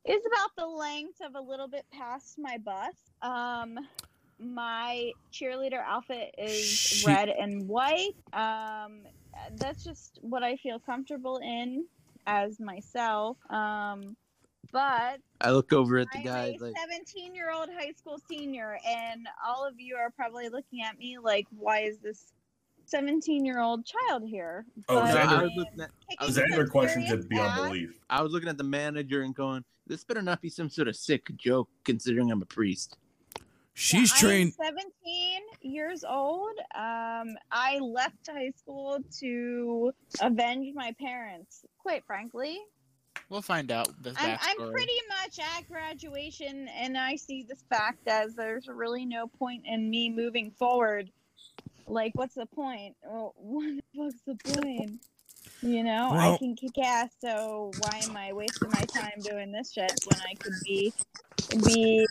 is 0.05 0.21
about 0.27 0.51
the 0.55 0.67
length 0.67 1.21
of 1.21 1.33
a 1.33 1.41
little 1.41 1.67
bit 1.67 1.86
past 1.91 2.38
my 2.38 2.60
bust. 2.60 2.99
Um, 3.23 3.79
my 4.39 5.12
cheerleader 5.33 5.83
outfit 5.83 6.36
is 6.38 6.63
She- 6.69 7.05
red 7.07 7.29
and 7.29 7.67
white. 7.67 8.13
Um, 8.31 9.01
that's 9.56 9.84
just 9.84 10.19
what 10.21 10.43
I 10.43 10.56
feel 10.58 10.80
comfortable 10.80 11.38
in 11.38 11.86
as 12.26 12.60
myself. 12.60 13.38
Um, 13.50 14.15
but 14.71 15.19
I 15.39 15.52
look 15.52 15.71
over 15.71 15.97
at 15.97 16.08
the 16.12 16.19
I'm 16.19 16.26
guys 16.26 16.56
a 16.62 16.65
like, 16.65 16.78
17 16.78 17.34
year 17.34 17.52
old 17.52 17.69
high 17.78 17.91
school 17.93 18.19
senior, 18.30 18.78
and 18.86 19.28
all 19.45 19.65
of 19.65 19.80
you 19.80 19.95
are 19.95 20.10
probably 20.12 20.50
looking 20.50 20.82
at 20.82 20.97
me 20.97 21.17
like, 21.21 21.47
why 21.58 21.82
is 21.82 22.00
this 22.00 22.34
17 22.86 23.45
year 23.45 23.60
old 23.60 23.86
child 23.86 24.23
here? 24.28 24.65
Oh, 24.89 25.02
But 25.02 25.15
Xander- 25.15 25.28
I 25.28 25.43
was 25.43 25.52
looking 25.56 25.82
at, 25.82 25.91
Xander 26.21 26.69
questions 26.69 27.08
serious 27.08 27.26
it 27.26 27.30
beyond 27.30 27.50
facts. 27.52 27.62
belief. 27.67 28.00
I 28.10 28.21
was 28.21 28.32
looking 28.34 28.50
at 28.50 28.58
the 28.58 28.63
manager 28.63 29.21
and 29.21 29.34
going, 29.34 29.63
this 29.88 30.04
better 30.04 30.21
not 30.21 30.41
be 30.41 30.50
some 30.50 30.69
sort 30.69 30.89
of 30.89 30.95
sick 30.97 31.30
joke 31.38 31.69
considering 31.86 32.30
I'm 32.32 32.41
a 32.41 32.45
priest. 32.45 32.97
She's 33.79 34.11
I 34.11 34.15
am 34.15 34.19
trained. 34.19 34.53
17 34.55 34.91
years 35.61 36.03
old. 36.03 36.57
Um, 36.73 37.35
I 37.51 37.77
left 37.79 38.27
high 38.27 38.51
school 38.57 38.97
to 39.19 39.91
avenge 40.19 40.73
my 40.73 40.95
parents. 40.99 41.63
Quite 41.83 42.03
frankly, 42.05 42.59
We'll 43.29 43.41
find 43.43 43.71
out 43.71 43.89
the 44.01 44.15
I'm, 44.17 44.39
I'm 44.41 44.71
pretty 44.71 44.97
much 45.09 45.39
at 45.57 45.67
graduation, 45.69 46.67
and 46.69 46.97
I 46.97 47.17
see 47.17 47.43
this 47.43 47.63
fact 47.69 48.07
as 48.07 48.33
there's 48.33 48.67
really 48.67 49.05
no 49.05 49.27
point 49.27 49.63
in 49.67 49.89
me 49.89 50.09
moving 50.09 50.49
forward. 50.51 51.11
Like, 51.85 52.13
what's 52.15 52.35
the 52.35 52.45
point? 52.47 52.95
Well, 53.03 53.35
what 53.37 53.65
the 53.65 53.83
fuck's 53.95 54.21
the 54.25 54.53
point? 54.53 55.01
You 55.61 55.83
know, 55.83 56.09
Well- 56.13 56.33
I 56.33 56.37
can 56.37 56.55
kick 56.55 56.79
ass, 56.79 57.09
so 57.19 57.71
why 57.79 57.99
am 58.03 58.17
I 58.17 58.33
wasting 58.33 58.69
my 58.69 58.85
time 58.85 59.19
doing 59.21 59.51
this 59.51 59.73
shit 59.73 59.91
when 60.05 60.19
I 60.21 60.33
could 60.35 60.53
be 60.63 60.93
be 61.65 62.07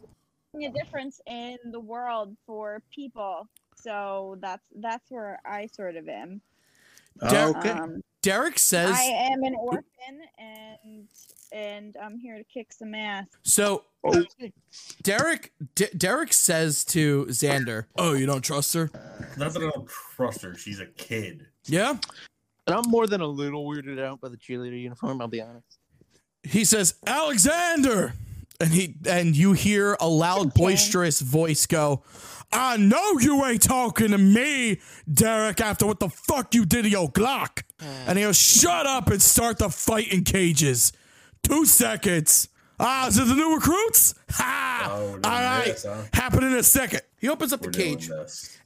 making 0.56 0.74
a 0.74 0.78
difference 0.78 1.20
in 1.26 1.56
the 1.70 1.80
world 1.80 2.36
for 2.46 2.82
people? 2.94 3.48
So 3.74 4.38
that's 4.40 4.64
that's 4.76 5.10
where 5.10 5.38
I 5.44 5.66
sort 5.66 5.96
of 5.96 6.08
am. 6.08 6.40
Dar- 7.28 7.50
okay. 7.58 7.70
Um, 7.70 8.02
Derek 8.22 8.58
says 8.58 8.90
I 8.92 9.02
am 9.02 9.42
an 9.44 9.54
orphan, 9.54 9.84
and 10.38 11.08
and 11.52 11.96
I'm 12.02 12.18
here 12.18 12.38
to 12.38 12.44
kick 12.44 12.72
some 12.72 12.94
ass. 12.94 13.26
so. 13.42 13.84
Derek 15.02 15.52
D- 15.74 15.88
Derek 15.96 16.32
says 16.32 16.84
to 16.84 17.26
Xander, 17.28 17.86
"Oh, 17.98 18.14
you 18.14 18.24
don't 18.24 18.42
trust 18.42 18.72
her? 18.74 18.88
Not 19.36 19.52
that 19.52 19.62
I 19.62 19.70
don't 19.70 19.88
trust 20.14 20.42
her. 20.42 20.54
She's 20.56 20.78
a 20.78 20.86
kid. 20.86 21.44
Yeah." 21.64 21.98
And 22.68 22.76
I'm 22.76 22.88
more 22.88 23.08
than 23.08 23.20
a 23.20 23.26
little 23.26 23.68
weirded 23.68 24.00
out 24.00 24.20
by 24.20 24.28
the 24.28 24.36
cheerleader 24.36 24.80
uniform, 24.80 25.20
I'll 25.20 25.26
be 25.26 25.40
honest. 25.40 25.78
He 26.44 26.64
says, 26.64 26.94
"Alexander," 27.04 28.12
and 28.60 28.70
he 28.72 28.94
and 29.08 29.36
you 29.36 29.52
hear 29.52 29.96
a 30.00 30.08
loud, 30.08 30.48
Okay. 30.48 30.60
boisterous 30.62 31.20
voice 31.20 31.66
go, 31.66 32.02
"I 32.52 32.76
know 32.76 33.18
you 33.18 33.44
ain't 33.44 33.62
talking 33.62 34.10
to 34.10 34.18
me, 34.18 34.80
Derek. 35.12 35.60
After 35.60 35.86
what 35.86 36.00
the 36.00 36.08
fuck 36.08 36.54
you 36.54 36.64
did 36.64 36.82
to 36.82 36.88
your 36.88 37.10
Glock." 37.10 37.62
And 38.06 38.18
he 38.18 38.24
goes, 38.24 38.36
"Shut 38.38 38.86
up 38.86 39.08
and 39.10 39.20
start 39.22 39.58
the 39.58 39.68
fight 39.70 40.08
in 40.08 40.24
cages. 40.24 40.92
Two 41.42 41.66
seconds." 41.66 42.48
Ah, 42.78 43.06
is 43.08 43.16
it 43.16 43.26
the 43.26 43.34
new 43.34 43.54
recruits? 43.54 44.14
Ha! 44.32 44.88
Oh, 44.90 44.98
we're 44.98 45.06
All 45.12 45.12
doing 45.12 45.22
right, 45.24 45.64
this, 45.64 45.84
huh? 45.88 46.02
happen 46.12 46.44
in 46.44 46.52
a 46.52 46.62
second. 46.62 47.00
He 47.18 47.26
opens 47.26 47.54
up 47.54 47.62
We're 47.62 47.70
the 47.70 47.78
cage 47.78 48.10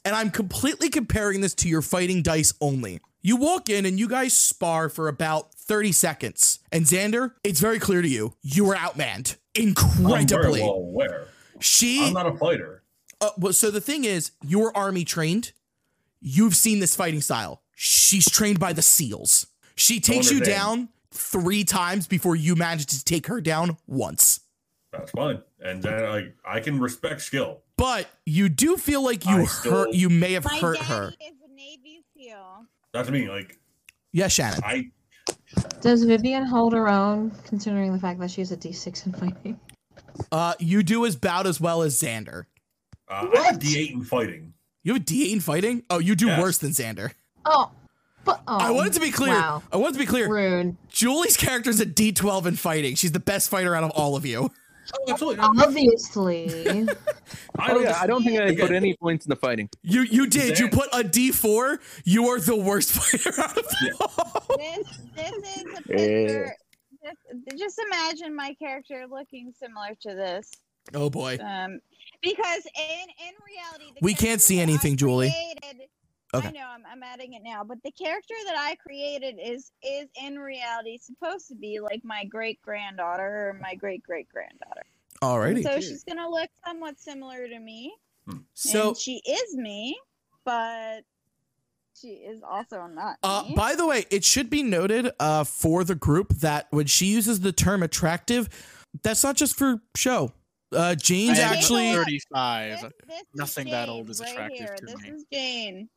and 0.04 0.16
I'm 0.16 0.30
completely 0.32 0.88
comparing 0.90 1.42
this 1.42 1.54
to 1.54 1.68
your 1.68 1.80
fighting 1.80 2.20
dice 2.20 2.52
only. 2.60 2.98
You 3.22 3.36
walk 3.36 3.68
in 3.70 3.86
and 3.86 4.00
you 4.00 4.08
guys 4.08 4.32
spar 4.32 4.88
for 4.88 5.06
about 5.06 5.54
30 5.54 5.92
seconds. 5.92 6.58
And 6.72 6.86
Xander, 6.86 7.34
it's 7.44 7.60
very 7.60 7.78
clear 7.78 8.02
to 8.02 8.08
you, 8.08 8.34
you 8.42 8.64
were 8.64 8.74
outmanned 8.74 9.36
I'm 9.56 9.74
very 9.74 10.20
incredibly. 10.22 10.60
well 10.60 10.70
aware. 10.74 11.26
She, 11.60 12.06
I'm 12.06 12.12
not 12.14 12.26
a 12.26 12.36
fighter. 12.36 12.82
uh, 13.20 13.30
well, 13.38 13.52
so 13.52 13.70
the 13.70 13.80
thing 13.80 14.04
is, 14.04 14.32
you're 14.46 14.72
army 14.76 15.04
trained. 15.04 15.52
You've 16.20 16.54
seen 16.56 16.80
this 16.80 16.94
fighting 16.96 17.20
style. 17.20 17.62
She's 17.74 18.28
trained 18.30 18.58
by 18.60 18.72
the 18.72 18.82
SEALs. 18.82 19.46
She 19.74 20.00
takes 20.00 20.30
you 20.30 20.40
down 20.40 20.88
three 21.12 21.64
times 21.64 22.06
before 22.06 22.36
you 22.36 22.54
manage 22.54 22.86
to 22.86 23.04
take 23.04 23.26
her 23.26 23.40
down 23.40 23.76
once. 23.86 24.40
That's 24.92 25.10
fine. 25.12 25.40
And 25.60 25.82
then 25.82 26.08
like 26.10 26.34
I 26.44 26.60
can 26.60 26.78
respect 26.80 27.22
skill. 27.22 27.62
But 27.76 28.08
you 28.26 28.48
do 28.50 28.76
feel 28.76 29.02
like 29.02 29.24
you 29.24 29.42
I 29.42 29.44
hurt. 29.44 29.92
You 29.94 30.10
may 30.10 30.32
have 30.34 30.44
My 30.44 30.58
hurt 30.58 30.76
daddy 30.76 30.86
her. 30.88 31.08
is 31.20 31.32
a 31.48 31.54
Navy 31.54 32.02
SEAL. 32.14 32.66
That's 32.92 33.08
me. 33.10 33.28
Like 33.28 33.58
Yes, 34.12 34.32
Shannon. 34.32 34.60
I 34.64 34.90
Does 35.80 36.04
Vivian 36.04 36.44
hold 36.44 36.72
her 36.74 36.88
own, 36.88 37.30
considering 37.46 37.92
the 37.92 37.98
fact 37.98 38.20
that 38.20 38.30
she's 38.30 38.52
a 38.52 38.56
D6 38.56 39.06
in 39.06 39.12
fighting? 39.12 39.60
Uh, 40.30 40.54
you 40.58 40.82
do 40.82 41.06
as 41.06 41.14
about 41.14 41.46
as 41.46 41.60
well 41.60 41.82
as 41.82 41.98
Xander. 42.00 42.44
uh, 43.08 43.26
I 43.34 43.40
have 43.42 43.58
D8 43.58 43.92
in 43.92 44.04
fighting. 44.04 44.52
You 44.82 44.94
have 44.94 45.02
a 45.02 45.04
D8 45.04 45.32
in 45.32 45.40
fighting? 45.40 45.82
Oh, 45.90 45.98
you 45.98 46.14
do 46.14 46.26
Yes. 46.26 46.40
worse 46.40 46.58
than 46.58 46.70
Xander. 46.70 47.12
Oh, 47.44 47.70
but 48.24 48.42
oh, 48.46 48.58
I 48.58 48.70
wanted 48.70 48.92
to 48.94 49.00
be 49.00 49.10
clear. 49.10 49.32
Wow, 49.34 49.62
I 49.72 49.76
wanted 49.78 49.94
to 49.94 49.98
be 49.98 50.06
clear. 50.06 50.28
rude. 50.28 50.76
Juleah's 50.90 51.36
character 51.36 51.70
is 51.70 51.80
a 51.80 51.86
D12 51.86 52.46
in 52.46 52.56
fighting. 52.56 52.94
She's 52.94 53.12
the 53.12 53.20
best 53.20 53.48
fighter 53.48 53.74
out 53.74 53.82
of 53.84 53.90
all 53.92 54.14
of 54.16 54.26
you. 54.26 54.50
Oh, 54.94 55.12
absolutely. 55.12 55.40
Obviously. 55.62 56.66
I 56.80 56.86
Oh 57.70 57.74
don't 57.74 57.82
yeah, 57.82 57.98
I 58.00 58.06
don't 58.06 58.22
think 58.24 58.40
I 58.40 58.54
put 58.54 58.70
any 58.72 58.96
points 58.96 59.26
in 59.26 59.30
the 59.30 59.36
fighting. 59.36 59.68
You 59.82 60.02
you 60.02 60.26
did. 60.26 60.58
You 60.58 60.68
put 60.68 60.88
a 60.92 61.02
D4. 61.04 61.78
You 62.04 62.28
are 62.28 62.40
the 62.40 62.56
worst 62.56 62.92
fighter 62.98 63.40
out 63.40 63.56
of 63.56 63.64
Yeah. 63.82 63.90
all. 64.00 64.56
This 64.58 64.98
this 65.16 65.56
is 65.56 65.78
a 65.78 65.82
picture. 65.82 66.56
Just, 67.04 67.58
just 67.58 67.80
imagine 67.86 68.34
my 68.36 68.54
character 68.54 69.04
looking 69.10 69.52
similar 69.58 69.94
to 70.02 70.14
this. 70.14 70.50
Oh 70.94 71.08
boy. 71.10 71.38
Um, 71.40 71.80
because 72.22 72.64
in 72.76 73.06
in 73.08 73.34
reality, 73.46 73.92
the 73.94 74.00
We 74.02 74.14
can't 74.14 74.40
see 74.42 74.56
that 74.56 74.60
I 74.62 74.62
anything, 74.64 74.96
Juleah. 74.96 75.30
created- 75.30 75.88
Okay. 76.32 76.48
I 76.48 76.50
know 76.52 76.66
I'm, 76.68 76.84
I'm 76.90 77.02
adding 77.02 77.32
it 77.34 77.42
now, 77.44 77.64
but 77.64 77.78
the 77.82 77.90
character 77.90 78.34
that 78.46 78.56
I 78.56 78.76
created 78.76 79.36
is 79.42 79.72
is 79.82 80.08
in 80.22 80.38
reality 80.38 80.96
supposed 80.98 81.48
to 81.48 81.54
be 81.56 81.80
like 81.80 82.04
my 82.04 82.24
great 82.24 82.60
granddaughter 82.62 83.48
or 83.50 83.58
my 83.60 83.74
great 83.74 84.02
great 84.02 84.28
granddaughter. 84.28 84.82
Alrighty. 85.22 85.62
So 85.62 85.80
she's 85.80 86.04
gonna 86.04 86.28
look 86.28 86.50
somewhat 86.64 86.98
similar 87.00 87.48
to 87.48 87.58
me. 87.58 87.92
So 88.54 88.88
and 88.90 88.96
she 88.96 89.20
is 89.26 89.56
me, 89.56 89.98
but 90.44 91.00
she 92.00 92.08
is 92.08 92.42
also 92.48 92.86
not 92.86 93.16
Uh, 93.22 93.44
by 93.56 93.74
the 93.74 93.86
way, 93.86 94.06
it 94.10 94.24
should 94.24 94.48
be 94.48 94.62
noted 94.62 95.10
uh, 95.18 95.44
for 95.44 95.82
the 95.84 95.94
group 95.96 96.32
that 96.34 96.68
when 96.70 96.86
she 96.86 97.06
uses 97.06 97.40
the 97.40 97.52
term 97.52 97.82
attractive, 97.82 98.48
that's 99.02 99.24
not 99.24 99.36
just 99.36 99.56
for 99.58 99.82
show. 99.96 100.32
Uh, 100.72 100.94
Jane's 100.94 101.40
I 101.40 101.42
actually. 101.42 101.92
35. 101.92 102.70
This- 102.82 102.92
this 103.08 103.20
is 103.20 103.26
Nothing 103.34 103.70
that 103.70 103.88
old 103.88 104.08
is 104.08 104.20
right 104.20 104.30
attractive 104.30 104.58
here. 104.58 104.76
to 104.76 104.86
this 104.86 105.02
me. 105.02 105.08
is 105.10 105.24
Jane. 105.32 105.88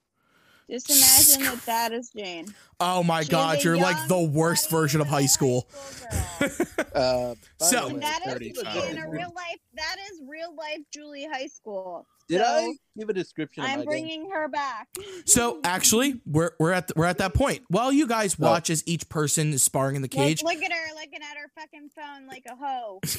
Just 0.70 0.90
imagine 0.90 1.44
that 1.56 1.66
that 1.66 1.92
is 1.94 2.10
Jane. 2.16 2.54
Oh 2.80 3.04
my 3.04 3.22
She's 3.22 3.30
god, 3.30 3.64
you're 3.64 3.78
like 3.78 4.08
the 4.08 4.22
worst 4.22 4.70
version 4.70 5.02
of 5.02 5.08
high 5.08 5.26
school. 5.26 5.68
high 5.72 6.48
school. 6.48 6.66
Uh, 6.94 7.34
So- 7.60 7.88
the 7.90 7.94
way, 7.96 8.00
that 8.02 8.22
is 8.42 8.58
in 8.92 8.98
a 9.00 9.10
real 9.10 9.32
life. 9.36 9.58
That 9.76 9.96
is 10.12 10.22
real 10.28 10.56
life 10.56 10.80
Juleah 10.96 11.30
High 11.32 11.48
School. 11.48 12.06
did 12.30 12.40
So, 12.40 12.46
I 12.46 12.74
give 12.98 13.10
a 13.10 13.14
description 13.14 13.64
I'm 13.64 13.80
my 13.80 13.86
bringing 13.86 14.30
her 14.30 14.48
back. 14.48 14.90
So 15.26 15.60
actually, 15.64 16.22
we're 16.28 16.52
we're 16.60 16.72
at 16.72 16.92
we're 16.96 17.06
at 17.06 17.18
that 17.18 17.34
point. 17.34 17.64
While 17.70 17.92
you 17.92 18.06
guys 18.08 18.36
Oh. 18.40 18.44
watch 18.44 18.70
as 18.70 18.84
each 18.86 19.10
person 19.10 19.54
is 19.54 19.64
sparring 19.64 19.96
in 19.96 20.02
the 20.04 20.08
cage, 20.08 20.44
look 20.44 20.62
at 20.62 20.72
her 20.72 20.94
looking 20.96 21.22
at 21.24 21.36
her 21.38 21.50
fucking 21.60 21.90
phone 21.96 22.28
like 22.28 22.44
a 22.50 22.56
hoe. 22.56 23.00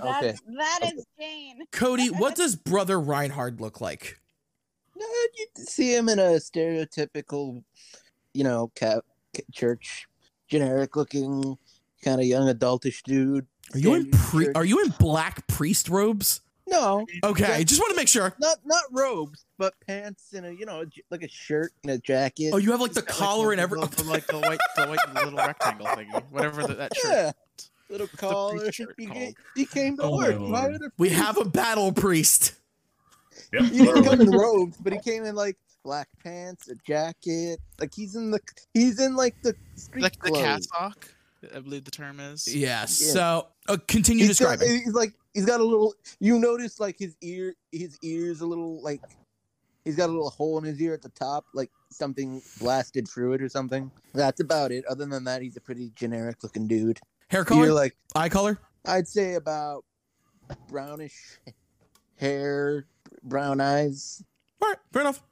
Okay. 0.00 0.28
That's, 0.28 0.40
that 0.56 0.92
is 0.94 1.04
Jane. 1.18 1.60
Cody, 1.72 2.08
what 2.10 2.34
does 2.34 2.56
brother 2.56 2.98
Reinhard 3.00 3.60
look 3.60 3.80
like? 3.80 4.18
No, 4.98 5.06
you 5.36 5.46
see 5.56 5.94
him 5.94 6.08
in 6.08 6.18
a 6.18 6.40
stereotypical, 6.40 7.62
you 8.34 8.44
know, 8.44 8.70
ca- 8.78 9.00
ca- 9.36 9.42
church, 9.52 10.06
generic 10.48 10.96
looking, 10.96 11.56
kind 12.02 12.20
of 12.20 12.26
young 12.26 12.52
adultish 12.52 13.02
dude. 13.04 13.46
Are 13.74 13.78
you 13.78 13.94
in 13.94 14.10
pre- 14.10 14.46
church. 14.46 14.56
Are 14.56 14.64
you 14.64 14.82
in 14.82 14.92
black 14.98 15.46
priest 15.46 15.88
robes? 15.88 16.40
No, 16.66 17.06
Okay, 17.24 17.64
just 17.64 17.80
want 17.80 17.90
to 17.92 17.96
make 17.96 18.08
sure. 18.08 18.34
not 18.38 18.58
not 18.66 18.82
robes, 18.92 19.46
but 19.56 19.72
pants 19.86 20.34
and 20.34 20.44
a 20.44 20.54
you 20.54 20.66
know 20.66 20.84
like 21.10 21.22
a 21.22 21.28
shirt 21.28 21.72
and 21.82 21.90
a 21.92 21.98
jacket. 21.98 22.50
Oh, 22.52 22.58
you 22.58 22.72
have 22.72 22.80
like 22.82 22.92
the 22.92 23.00
Got, 23.00 23.16
collar 23.16 23.52
and 23.52 23.60
everything. 23.60 23.88
every. 23.90 23.96
the- 23.96 24.02
the- 24.04 24.10
like 24.10 24.26
the 24.26 24.38
white, 24.38 24.58
the 24.76 24.86
white 24.86 25.14
little 25.24 25.38
rectangle 25.38 25.86
thingy, 25.86 26.22
whatever 26.30 26.66
the, 26.66 26.74
that 26.74 26.94
shirt. 26.94 27.10
yeah, 27.10 27.32
little 27.88 28.06
collar. 28.08 28.70
shirt 28.70 28.94
He, 28.98 29.06
called. 29.06 29.16
came, 29.18 29.34
he 29.56 29.64
came 29.64 29.96
to 29.96 30.02
Oh, 30.02 30.16
work. 30.18 30.38
lord. 30.38 30.52
Why 30.52 30.68
would 30.68 30.82
a 30.82 30.90
We 30.98 31.08
have 31.08 31.38
a 31.38 31.46
battle 31.46 31.90
priest. 31.92 32.52
Yep, 33.52 33.62
He 33.64 33.78
didn't 33.78 34.04
come 34.04 34.20
in 34.20 34.30
robes, 34.30 34.76
but 34.78 34.92
he 34.92 34.98
came 35.00 35.24
in 35.24 35.34
like 35.34 35.56
black 35.84 36.08
pants, 36.22 36.68
a 36.68 36.74
jacket. 36.86 37.60
Like 37.80 37.94
he's 37.94 38.14
in 38.16 38.30
the 38.30 38.40
he's 38.74 39.00
in 39.00 39.16
like 39.16 39.40
the 39.42 39.54
street 39.76 40.02
Like 40.02 40.20
the 40.22 40.30
clothes. 40.30 40.66
cassock, 40.70 41.14
I 41.54 41.60
believe 41.60 41.84
the 41.84 41.90
term 41.90 42.20
is. 42.20 42.46
Yes. 42.54 43.00
Yeah. 43.04 43.12
So 43.12 43.46
uh, 43.68 43.76
continue 43.86 44.26
He's 44.26 44.38
got, 44.38 44.58
describing. 44.58 44.82
he's 44.84 44.94
like 44.94 45.12
he's 45.34 45.46
got 45.46 45.60
a 45.60 45.64
little. 45.64 45.94
You 46.20 46.38
notice 46.38 46.78
like 46.80 46.96
his 46.98 47.16
ear, 47.22 47.54
his 47.72 47.96
ears 48.02 48.40
a 48.40 48.46
little 48.46 48.82
like 48.82 49.02
he's 49.84 49.96
got 49.96 50.06
a 50.08 50.12
little 50.12 50.30
hole 50.30 50.58
in 50.58 50.64
his 50.64 50.80
ear 50.80 50.92
at 50.94 51.02
the 51.02 51.08
top, 51.10 51.44
like 51.54 51.70
something 51.90 52.42
blasted 52.60 53.08
through 53.08 53.32
it 53.34 53.42
or 53.42 53.48
something. 53.48 53.90
That's 54.14 54.40
about 54.40 54.72
it. 54.72 54.84
Other 54.86 55.06
than 55.06 55.24
that, 55.24 55.40
he's 55.42 55.56
a 55.56 55.60
pretty 55.60 55.92
generic 55.94 56.42
looking 56.42 56.66
dude. 56.66 57.00
Hair 57.28 57.40
You're 57.40 57.44
color, 57.44 57.72
like 57.72 57.96
eye 58.14 58.28
color. 58.28 58.58
I'd 58.84 59.06
say 59.08 59.34
about 59.34 59.84
brownish 60.68 61.38
hair, 62.16 62.86
brown 63.22 63.60
eyes. 63.60 64.22
All 64.62 64.68
right, 64.68 64.78
fair 64.92 65.02
enough. 65.02 65.22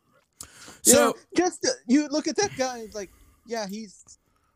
You 0.43 0.93
So 0.93 0.95
know, 1.07 1.15
just 1.37 1.65
uh, 1.67 1.71
you 1.87 2.09
look 2.09 2.29
at 2.29 2.37
that 2.37 2.51
guy. 2.57 2.79
It's 2.81 2.95
like 2.95 3.11
Yeah, 3.47 3.67
he's 3.69 4.03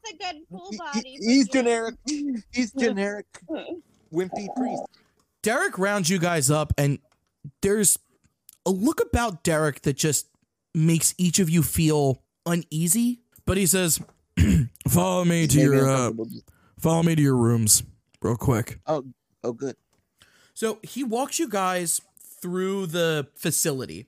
It's 0.05 0.13
a 0.13 0.17
good 0.17 0.43
full 0.51 0.71
body. 0.79 1.01
he- 1.05 1.17
he's 1.27 1.47
you. 1.47 1.53
generic. 1.53 1.95
He's 2.53 2.73
generic 2.73 3.27
wimpy 4.13 4.49
priest. 4.57 4.83
Derek 5.43 5.79
rounds 5.79 6.11
you 6.11 6.19
guys 6.19 6.51
up, 6.51 6.73
and 6.77 6.99
there's 7.63 7.99
a 8.67 8.71
look 8.71 9.01
about 9.01 9.43
Derek 9.43 9.83
that 9.83 9.97
just 9.97 10.27
makes 10.75 11.15
each 11.19 11.39
of 11.39 11.49
you 11.49 11.63
feel 11.63 12.23
uneasy. 12.47 13.21
But 13.47 13.57
he 13.57 13.65
says, 13.67 14.01
"Follow 14.89 15.25
me 15.25 15.47
to 15.47 15.57
Maybe 15.57 15.69
your 15.77 15.89
uh, 15.89 16.13
follow 16.79 17.03
me 17.03 17.15
to 17.17 17.23
your 17.23 17.37
rooms, 17.37 17.83
real 18.23 18.37
quick." 18.37 18.79
Oh, 18.87 19.05
oh, 19.43 19.53
good. 19.53 19.77
So 20.53 20.79
he 20.83 21.03
walks 21.05 21.39
you 21.39 21.49
guys 21.49 22.03
through 22.41 22.87
the 22.87 23.29
facility, 23.35 24.07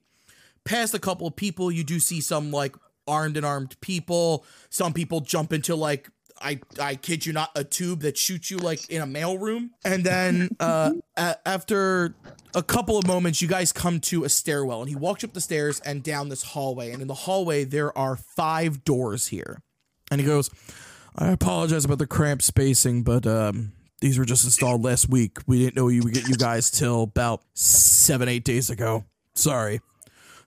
past 0.65 0.95
a 0.95 0.99
couple 0.99 1.27
of 1.27 1.37
people. 1.37 1.71
You 1.71 1.85
do 1.85 1.99
see 2.01 2.21
some 2.21 2.51
like 2.51 2.77
armed 3.07 3.37
and 3.37 3.45
armed 3.47 3.81
people. 3.81 4.45
Some 4.71 4.93
people 4.93 5.21
jump 5.21 5.53
into 5.53 5.75
like 5.75 6.09
I 6.41 6.61
I 6.81 6.97
kid 6.97 7.25
you 7.25 7.33
not 7.33 7.51
a 7.55 7.65
tube 7.65 8.01
that 8.01 8.19
shoots 8.19 8.51
you 8.51 8.59
like 8.59 8.89
in 8.91 9.01
a 9.01 9.07
mailroom. 9.07 9.71
And 9.85 10.05
then 10.05 10.51
uh, 10.61 10.93
a- 11.17 11.49
after 11.49 12.15
a 12.55 12.63
couple 12.63 12.99
of 12.99 13.07
moments, 13.07 13.41
you 13.41 13.49
guys 13.49 13.73
come 13.73 14.01
to 14.01 14.25
a 14.25 14.29
stairwell, 14.29 14.81
and 14.81 14.89
he 14.89 14.97
walks 14.97 15.25
up 15.25 15.33
the 15.33 15.41
stairs 15.41 15.81
and 15.81 16.03
down 16.03 16.29
this 16.29 16.43
hallway. 16.43 16.91
And 16.91 17.01
in 17.01 17.09
the 17.09 17.15
hallway, 17.15 17.65
there 17.65 17.97
are 17.97 18.17
five 18.17 18.85
doors 18.85 19.29
here. 19.29 19.63
And 20.11 20.21
he 20.21 20.27
goes, 20.27 20.51
I 21.17 21.31
apologize 21.31 21.85
about 21.85 21.99
the 21.99 22.07
cramped 22.07 22.45
spacing, 22.45 23.03
but 23.03 23.27
um, 23.27 23.73
these 24.03 24.19
were 24.19 24.25
just 24.25 24.45
installed 24.45 24.83
last 24.85 25.09
week. 25.09 25.39
We 25.47 25.61
didn't 25.61 25.77
know 25.77 25.87
you 25.87 26.03
would 26.03 26.13
get 26.13 26.29
you 26.29 26.35
guys 26.35 26.73
till 26.73 27.05
about 27.05 27.43
seven, 27.55 28.29
eight 28.29 28.43
days 28.43 28.69
ago. 28.69 29.05
Sorry. 29.37 29.81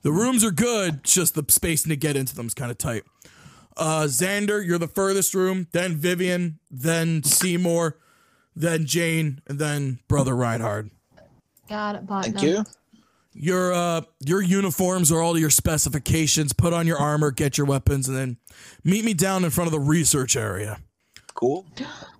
The 0.01 0.11
rooms 0.11 0.43
are 0.43 0.51
good, 0.51 1.05
just 1.05 1.35
the 1.35 1.45
spacing 1.47 1.89
to 1.89 1.95
get 1.95 2.17
into 2.17 2.35
them 2.35 2.47
is 2.47 2.53
kind 2.53 2.69
of 2.69 2.77
tight. 2.77 3.03
Uh, 3.77 4.03
Xander, 4.03 4.63
you're 4.63 4.77
the 4.77 4.89
furthest 4.89 5.33
room, 5.33 5.67
then 5.71 5.95
Vivian, 5.95 6.59
then 6.69 7.23
Seymour, 7.23 7.97
then 8.57 8.85
Jane, 8.85 9.41
and 9.47 9.57
then 9.57 9.99
Brother 10.09 10.35
Reinhard. 10.35 10.91
Got 11.69 11.95
it, 11.95 12.05
partner. 12.05 12.33
Thank 12.33 12.43
you. 12.43 12.65
Your 13.37 13.73
uh 13.73 14.01
your 14.25 14.41
uniforms 14.41 15.11
are 15.11 15.21
all 15.21 15.37
your 15.37 15.49
specifications. 15.49 16.53
Put 16.53 16.71
on 16.71 16.87
your 16.87 16.97
armor, 16.97 17.31
get 17.31 17.57
your 17.57 17.67
weapons, 17.67 18.07
and 18.07 18.15
then 18.15 18.37
meet 18.83 19.03
me 19.03 19.13
down 19.13 19.43
in 19.43 19.49
front 19.49 19.67
of 19.67 19.73
the 19.73 19.79
research 19.79 20.37
area. 20.37 20.79
Cool. 21.33 21.65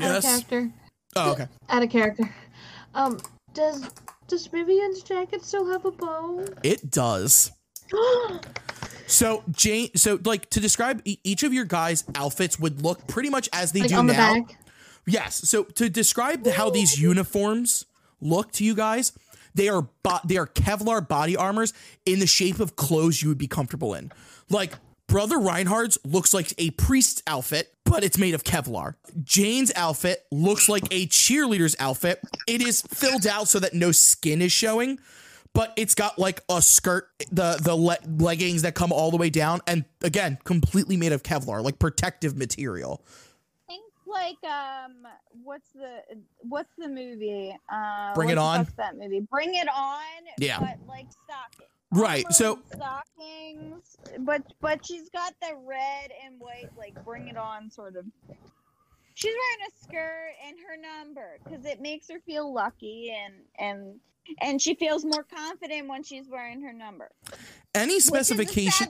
Out 0.00 0.16
of 0.16 0.22
character. 0.22 0.70
Oh, 1.16 1.32
okay. 1.32 1.46
Out 1.68 1.82
of 1.82 1.90
character. 1.90 2.34
Um, 2.94 3.18
does 3.54 3.86
does 4.28 4.46
Vivian's 4.48 5.02
jacket 5.02 5.44
still 5.44 5.70
have 5.70 5.84
a 5.84 5.90
bow? 5.90 6.44
It 6.62 6.90
does. 6.90 7.52
So 9.08 9.44
Jane, 9.52 9.90
so 9.94 10.18
like 10.24 10.50
to 10.50 10.58
describe 10.58 11.00
e- 11.04 11.18
each 11.22 11.44
of 11.44 11.52
your 11.54 11.64
guys' 11.64 12.02
outfits 12.16 12.58
would 12.58 12.82
look 12.82 13.06
pretty 13.06 13.30
much 13.30 13.48
as 13.52 13.70
they 13.70 13.80
like 13.82 13.90
do 13.90 13.94
on 13.94 14.08
the 14.08 14.14
now. 14.14 14.34
back? 14.34 14.58
Yes. 15.06 15.48
So 15.48 15.62
to 15.62 15.88
describe 15.88 16.42
the- 16.42 16.50
how 16.52 16.70
these 16.70 17.00
uniforms 17.00 17.86
look 18.20 18.50
to 18.52 18.64
you 18.64 18.74
guys, 18.74 19.12
they 19.54 19.68
are 19.68 19.82
bo- 20.02 20.18
they 20.24 20.36
are 20.36 20.46
Kevlar 20.48 21.06
body 21.06 21.36
armors 21.36 21.72
in 22.04 22.18
the 22.18 22.26
shape 22.26 22.58
of 22.58 22.74
clothes 22.74 23.22
you 23.22 23.28
would 23.28 23.38
be 23.38 23.46
comfortable 23.46 23.94
in. 23.94 24.10
Like 24.50 24.72
Brother 25.08 25.38
Reinhardt's 25.38 25.98
looks 26.04 26.34
like 26.34 26.52
a 26.58 26.70
priest's 26.72 27.22
outfit, 27.26 27.72
but 27.84 28.02
it's 28.02 28.18
made 28.18 28.34
of 28.34 28.42
Kevlar. 28.42 28.94
Jane's 29.22 29.72
outfit 29.76 30.26
looks 30.32 30.68
like 30.68 30.84
a 30.90 31.06
cheerleader's 31.06 31.76
outfit. 31.78 32.20
It 32.48 32.60
is 32.60 32.82
filled 32.82 33.26
out 33.26 33.46
so 33.48 33.60
that 33.60 33.72
no 33.72 33.92
skin 33.92 34.42
is 34.42 34.50
showing, 34.50 34.98
but 35.52 35.72
it's 35.76 35.94
got 35.94 36.18
like 36.18 36.42
a 36.48 36.60
skirt, 36.60 37.08
the 37.30 37.56
the 37.62 37.74
le- 37.76 37.98
leggings 38.18 38.62
that 38.62 38.74
come 38.74 38.92
all 38.92 39.10
the 39.12 39.16
way 39.16 39.30
down, 39.30 39.60
and 39.66 39.84
again, 40.02 40.38
completely 40.44 40.96
made 40.96 41.12
of 41.12 41.22
Kevlar, 41.22 41.62
like 41.62 41.78
protective 41.78 42.36
material. 42.36 43.04
Think 43.68 43.84
like 44.06 44.42
um, 44.44 45.06
what's 45.44 45.70
the 45.70 46.00
what's 46.40 46.74
the 46.76 46.88
movie? 46.88 47.56
Uh, 47.72 48.12
Bring 48.14 48.30
It 48.30 48.38
On? 48.38 48.66
that 48.76 48.98
movie? 48.98 49.20
Bring 49.20 49.54
it 49.54 49.68
on. 49.68 50.02
Yeah. 50.38 50.58
But 50.58 50.78
like 50.88 51.06
stocking. 51.24 51.68
Right, 51.96 52.30
so- 52.32 52.58
stockings, 52.74 53.96
but 54.20 54.42
but 54.60 54.84
she's 54.84 55.08
got 55.10 55.34
the 55.40 55.54
red 55.66 56.10
and 56.24 56.38
white 56.38 56.70
like 56.76 57.02
Bring 57.04 57.28
It 57.28 57.36
On 57.36 57.70
sort 57.70 57.96
of. 57.96 58.04
She's 59.14 59.32
wearing 59.32 59.70
a 59.70 59.84
skirt 59.84 60.32
and 60.46 60.56
her 60.58 60.76
number 60.76 61.38
because 61.42 61.64
it 61.64 61.80
makes 61.80 62.08
her 62.10 62.20
feel 62.26 62.52
lucky 62.52 63.14
and 63.16 63.34
and 63.58 64.00
and 64.40 64.60
she 64.60 64.74
feels 64.74 65.04
more 65.04 65.22
confident 65.22 65.88
when 65.88 66.02
she's 66.02 66.28
wearing 66.28 66.60
her 66.62 66.72
number. 66.72 67.10
Any 67.74 67.94
which 67.94 67.98
is 67.98 68.04
a 68.04 68.08
specification, 68.08 68.88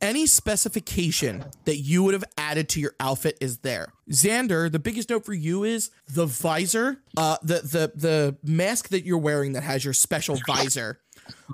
any 0.00 0.26
specification 0.26 1.44
that 1.66 1.76
you 1.76 2.02
would 2.02 2.14
have 2.14 2.24
added 2.36 2.68
to 2.70 2.80
your 2.80 2.94
outfit 3.00 3.38
is 3.40 3.58
there. 3.58 3.92
Xander, 4.10 4.70
the 4.70 4.78
biggest 4.78 5.08
note 5.08 5.24
for 5.24 5.34
you 5.34 5.64
is 5.64 5.90
the 6.08 6.26
visor, 6.26 6.98
uh, 7.16 7.36
the 7.42 7.60
the 7.60 7.92
the 7.94 8.36
mask 8.42 8.88
that 8.88 9.04
you're 9.04 9.18
wearing 9.18 9.52
that 9.52 9.62
has 9.62 9.84
your 9.84 9.94
special 9.94 10.36
visor. 10.46 11.00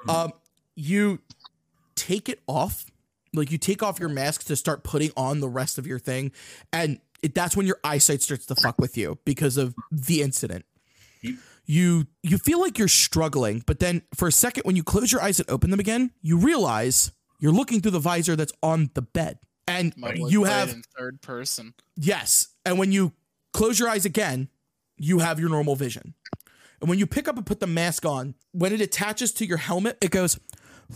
Um, 0.08 0.32
you 0.80 1.20
take 1.94 2.28
it 2.28 2.40
off, 2.46 2.86
like 3.34 3.50
you 3.52 3.58
take 3.58 3.82
off 3.82 4.00
your 4.00 4.08
mask 4.08 4.44
to 4.44 4.56
start 4.56 4.82
putting 4.82 5.10
on 5.16 5.40
the 5.40 5.48
rest 5.48 5.78
of 5.78 5.86
your 5.86 5.98
thing, 5.98 6.32
and 6.72 6.98
it, 7.22 7.34
that's 7.34 7.56
when 7.56 7.66
your 7.66 7.78
eyesight 7.84 8.22
starts 8.22 8.46
to 8.46 8.54
fuck 8.54 8.80
with 8.80 8.96
you 8.96 9.18
because 9.24 9.56
of 9.56 9.74
the 9.90 10.22
incident. 10.22 10.64
You 11.66 12.06
you 12.22 12.38
feel 12.38 12.60
like 12.60 12.78
you're 12.78 12.88
struggling, 12.88 13.62
but 13.66 13.78
then 13.78 14.02
for 14.14 14.26
a 14.26 14.32
second, 14.32 14.62
when 14.64 14.74
you 14.74 14.82
close 14.82 15.12
your 15.12 15.22
eyes 15.22 15.38
and 15.38 15.48
open 15.50 15.70
them 15.70 15.78
again, 15.78 16.10
you 16.22 16.38
realize 16.38 17.12
you're 17.38 17.52
looking 17.52 17.80
through 17.80 17.92
the 17.92 18.00
visor 18.00 18.34
that's 18.34 18.52
on 18.62 18.90
the 18.94 19.02
bed, 19.02 19.38
and 19.68 19.92
you 19.96 20.44
have 20.44 20.70
in 20.70 20.82
third 20.98 21.20
person. 21.20 21.74
Yes. 21.96 22.48
And 22.64 22.78
when 22.78 22.90
you 22.90 23.12
close 23.52 23.78
your 23.78 23.88
eyes 23.88 24.04
again, 24.04 24.48
you 24.96 25.20
have 25.20 25.38
your 25.38 25.48
normal 25.48 25.76
vision. 25.76 26.14
And 26.80 26.88
when 26.88 26.98
you 26.98 27.06
pick 27.06 27.28
up 27.28 27.36
and 27.36 27.44
put 27.44 27.60
the 27.60 27.66
mask 27.66 28.06
on, 28.06 28.34
when 28.52 28.72
it 28.72 28.80
attaches 28.80 29.32
to 29.34 29.46
your 29.46 29.58
helmet, 29.58 29.98
it 30.00 30.10
goes 30.10 30.40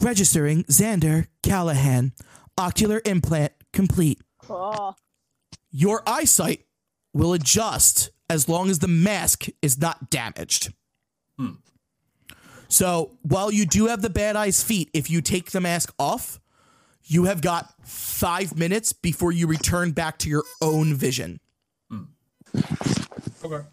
registering 0.01 0.65
Xander 0.65 1.27
Callahan, 1.43 2.13
ocular 2.59 3.01
implant 3.05 3.53
complete. 3.73 4.21
Cool. 4.39 4.97
Your 5.71 6.03
eyesight 6.07 6.67
will 7.13 7.33
adjust 7.33 8.11
as 8.31 8.49
long 8.49 8.71
as 8.71 8.79
the 8.79 8.89
mask 8.89 9.47
is 9.63 9.79
not 9.79 10.11
damaged. 10.11 10.73
Hmm. 11.39 11.53
So 12.69 13.13
while 13.23 13.53
you 13.53 13.67
do 13.67 13.87
have 13.87 14.03
the 14.03 14.11
bad 14.11 14.37
eyes 14.37 14.63
feet, 14.63 14.91
if 14.95 15.11
you 15.11 15.21
take 15.21 15.51
the 15.51 15.61
mask 15.61 15.93
off, 15.99 16.41
you 17.05 17.25
have 17.25 17.43
got 17.43 17.73
five 17.87 18.59
minutes 18.59 18.93
before 18.93 19.31
you 19.33 19.47
return 19.47 19.93
back 19.93 20.19
to 20.19 20.29
your 20.29 20.45
own 20.63 20.95
vision. 20.95 21.41
Okay. 23.45 23.65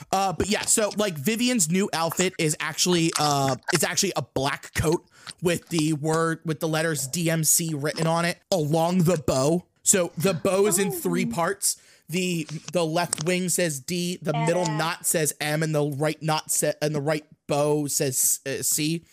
So, 0.00 0.06
uh, 0.12 0.32
but 0.32 0.48
yeah, 0.48 0.62
so 0.62 0.90
like 0.96 1.14
Vivian's 1.14 1.70
new 1.70 1.88
outfit 1.92 2.34
is 2.38 2.56
actually 2.60 3.12
uh, 3.18 3.56
it's 3.72 3.84
actually 3.84 4.12
a 4.16 4.22
black 4.22 4.74
coat 4.74 5.04
with 5.42 5.68
the 5.68 5.92
word 5.94 6.40
with 6.44 6.60
the 6.60 6.68
letters 6.68 7.08
DMC 7.08 7.72
written 7.76 8.06
on 8.06 8.24
it 8.24 8.38
along 8.50 8.98
the 9.04 9.16
bow. 9.26 9.64
So 9.82 10.12
the 10.16 10.34
bow 10.34 10.66
is 10.66 10.78
in 10.78 10.90
three 10.90 11.26
parts. 11.26 11.80
The 12.08 12.46
the 12.72 12.84
left 12.84 13.24
wing 13.24 13.48
says 13.48 13.80
D, 13.80 14.18
the 14.22 14.32
middle 14.32 14.64
knot 14.66 15.06
says 15.06 15.34
M, 15.40 15.62
and 15.62 15.74
the 15.74 15.84
right 15.84 16.20
knot 16.22 16.50
set 16.50 16.76
and 16.80 16.94
the 16.94 17.00
right 17.00 17.24
bow 17.48 17.86
says 17.86 18.40
uh, 18.46 18.62
C. 18.62 19.04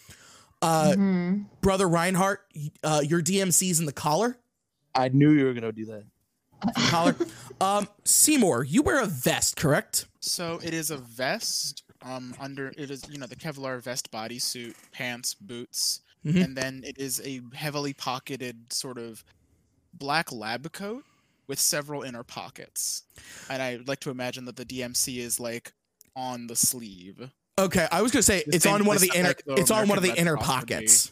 Uh, 0.61 0.93
Mhm. 0.95 1.45
brother 1.61 1.87
Reinhardt, 1.89 2.41
uh, 2.83 3.01
your 3.03 3.21
DMC's 3.21 3.79
in 3.79 3.85
the 3.85 3.91
collar. 3.91 4.37
I 4.95 5.09
knew 5.09 5.31
you 5.31 5.45
were 5.45 5.53
gonna 5.53 5.71
do 5.71 5.85
that. 5.85 6.03
Collar. 6.89 7.15
um, 7.61 7.87
Seymour, 8.03 8.63
you 8.63 8.81
wear 8.81 9.01
a 9.01 9.05
vest, 9.05 9.55
correct? 9.55 10.05
So 10.19 10.59
it 10.63 10.73
is 10.73 10.89
a 10.91 10.97
vest. 10.97 11.83
Um, 12.05 12.35
under 12.39 12.73
it 12.77 12.91
is 12.91 13.03
you 13.09 13.17
know 13.17 13.27
the 13.27 13.35
Kevlar 13.35 13.81
vest 13.81 14.11
bodysuit, 14.11 14.75
pants, 14.91 15.33
boots, 15.35 16.01
Mhm. 16.25 16.43
and 16.43 16.57
then 16.57 16.83
it 16.85 16.97
is 16.97 17.21
a 17.23 17.41
heavily 17.53 17.93
pocketed 17.93 18.73
sort 18.73 18.97
of 18.97 19.23
black 19.93 20.31
lab 20.31 20.71
coat 20.73 21.05
with 21.47 21.59
several 21.59 22.03
inner 22.03 22.23
pockets. 22.23 23.03
And 23.49 23.61
I 23.61 23.79
like 23.85 23.99
to 24.01 24.09
imagine 24.09 24.45
that 24.45 24.55
the 24.57 24.65
DMC 24.65 25.19
is 25.19 25.39
like 25.39 25.71
on 26.15 26.47
the 26.47 26.55
sleeve. 26.57 27.29
Okay, 27.59 27.87
I 27.91 28.01
was 28.01 28.11
gonna 28.11 28.23
say 28.23 28.43
The 28.47 28.55
it's 28.55 28.65
on 28.65 28.83
one 28.85 28.95
of 28.97 29.01
the 29.01 29.11
inner. 29.15 29.27
like, 29.29 29.43
It's 29.47 29.71
on 29.71 29.87
one 29.87 29.97
of 29.97 30.03
the 30.03 30.13
inner 30.17 30.33
Red 30.35 30.43
Cross 30.43 30.59
would 30.61 30.67
be. 30.67 30.73
pockets. 30.75 31.11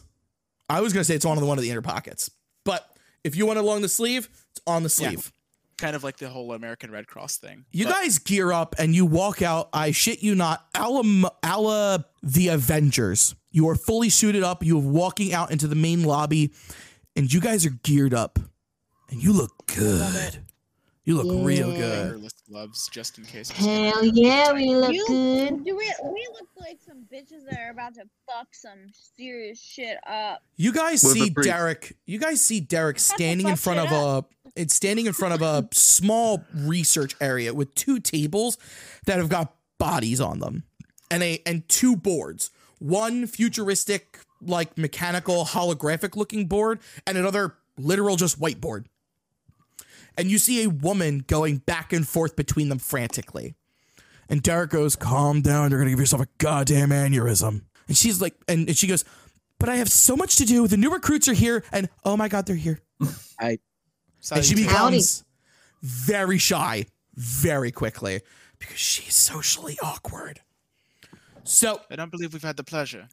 I 0.68 0.80
was 0.82 0.92
gonna 0.92 1.04
say 1.04 1.14
it's 1.14 1.24
on 1.24 1.40
one 1.46 1.56
of 1.58 1.62
the 1.62 1.70
inner 1.70 1.82
pockets, 1.82 2.30
but 2.64 2.94
if 3.24 3.34
you 3.36 3.46
want 3.46 3.58
it 3.58 3.62
along 3.64 3.80
the 3.82 3.88
sleeve, 3.88 4.28
it's 4.50 4.60
on 4.66 4.82
the 4.82 4.88
sleeve. 4.90 5.32
Kind 5.82 5.96
of 5.96 6.04
like 6.04 6.16
the 6.16 6.28
whole 6.28 6.52
American 6.52 6.92
Red 6.92 7.08
Cross 7.08 7.38
thing. 7.38 7.64
You 7.72 7.86
But 7.86 7.94
guys 7.94 8.20
gear 8.20 8.52
up 8.52 8.76
and 8.78 8.94
you 8.94 9.04
walk 9.04 9.42
out. 9.42 9.68
I 9.72 9.90
shit 9.90 10.22
you 10.22 10.36
not, 10.36 10.64
ala, 10.76 11.02
ala 11.44 12.04
the 12.22 12.48
Avengers. 12.48 13.34
You 13.50 13.68
are 13.68 13.74
fully 13.74 14.08
suited 14.08 14.44
up. 14.44 14.62
You 14.62 14.78
are 14.78 14.80
walking 14.80 15.32
out 15.32 15.50
into 15.50 15.66
the 15.66 15.74
main 15.74 16.04
lobby, 16.04 16.52
and 17.16 17.32
you 17.34 17.40
guys 17.40 17.66
are 17.66 17.70
geared 17.82 18.14
up, 18.14 18.38
and 19.10 19.20
you 19.20 19.32
look 19.32 19.50
good. 19.66 20.38
You 21.04 21.20
look 21.20 21.44
real 21.44 21.72
good. 21.72 22.28
Gloves, 22.48 22.88
just 22.92 23.18
in 23.18 23.24
case. 23.24 23.50
Hell 23.50 24.04
yeah, 24.04 24.52
we 24.52 24.74
look 24.74 24.92
You- 24.92 25.06
good. 25.06 25.64
Do 25.64 25.76
we? 25.76 25.92
We 26.04 26.28
look 26.32 26.48
like 26.58 26.78
some 26.86 27.06
bitches 27.12 27.44
that 27.48 27.58
are 27.58 27.70
about 27.70 27.94
to 27.94 28.02
fuck 28.26 28.54
some 28.54 28.78
serious 29.16 29.60
shit 29.60 29.96
up. 30.06 30.42
You 30.56 30.72
guys 30.72 31.02
With 31.02 31.16
a 31.16 31.20
see 31.20 31.30
Derek. 31.30 31.96
You 32.04 32.18
guys 32.18 32.40
see 32.40 32.60
Derek 32.60 32.98
standing 32.98 33.48
in 33.48 33.56
front 33.56 33.80
shit 33.80 33.90
of 33.92 34.24
a. 34.44 34.50
It's 34.54 34.74
standing 34.74 35.06
in 35.06 35.12
front 35.14 35.34
of 35.34 35.42
a 35.42 35.66
small 35.72 36.44
research 36.54 37.16
area 37.20 37.54
with 37.54 37.74
two 37.74 37.98
tables 37.98 38.58
that 39.06 39.16
have 39.18 39.28
got 39.30 39.54
bodies 39.78 40.20
on 40.20 40.40
them, 40.40 40.64
and 41.10 41.22
a 41.22 41.40
and 41.46 41.66
two 41.68 41.96
boards. 41.96 42.50
One 42.78 43.26
futuristic, 43.26 44.18
like 44.40 44.76
mechanical 44.76 45.44
holographic 45.46 46.16
looking 46.16 46.46
board, 46.46 46.80
and 47.06 47.16
another 47.16 47.54
literal 47.78 48.16
just 48.16 48.38
whiteboard. 48.38 48.84
And 50.16 50.30
you 50.30 50.38
see 50.38 50.62
a 50.64 50.68
woman 50.68 51.24
going 51.26 51.58
back 51.58 51.92
and 51.92 52.06
forth 52.06 52.36
between 52.36 52.68
them 52.68 52.78
frantically. 52.78 53.54
And 54.28 54.42
Derek 54.42 54.70
goes, 54.70 54.96
"Calm 54.96 55.42
down. 55.42 55.70
You're 55.70 55.80
gonna 55.80 55.90
give 55.90 55.98
yourself 55.98 56.22
a 56.22 56.28
goddamn 56.38 56.90
aneurysm." 56.90 57.62
And 57.88 57.96
she's 57.96 58.20
like, 58.20 58.34
and, 58.48 58.68
and 58.68 58.76
she 58.76 58.86
goes, 58.86 59.04
"But 59.58 59.68
I 59.68 59.76
have 59.76 59.90
so 59.90 60.16
much 60.16 60.36
to 60.36 60.44
do. 60.44 60.66
The 60.66 60.76
new 60.76 60.90
recruits 60.92 61.28
are 61.28 61.34
here, 61.34 61.64
and 61.72 61.88
oh 62.04 62.16
my 62.16 62.28
god, 62.28 62.46
they're 62.46 62.56
here." 62.56 62.80
and 63.00 63.58
she 63.58 63.58
Salutations. 64.20 64.62
becomes 64.62 65.24
very 65.82 66.38
shy 66.38 66.86
very 67.14 67.72
quickly 67.72 68.20
because 68.58 68.78
she's 68.78 69.14
socially 69.16 69.76
awkward. 69.82 70.40
So, 71.44 71.80
I 71.90 71.96
don't 71.96 72.10
believe 72.10 72.32
we've 72.32 72.42
had 72.42 72.56
the 72.56 72.62
pleasure. 72.64 73.08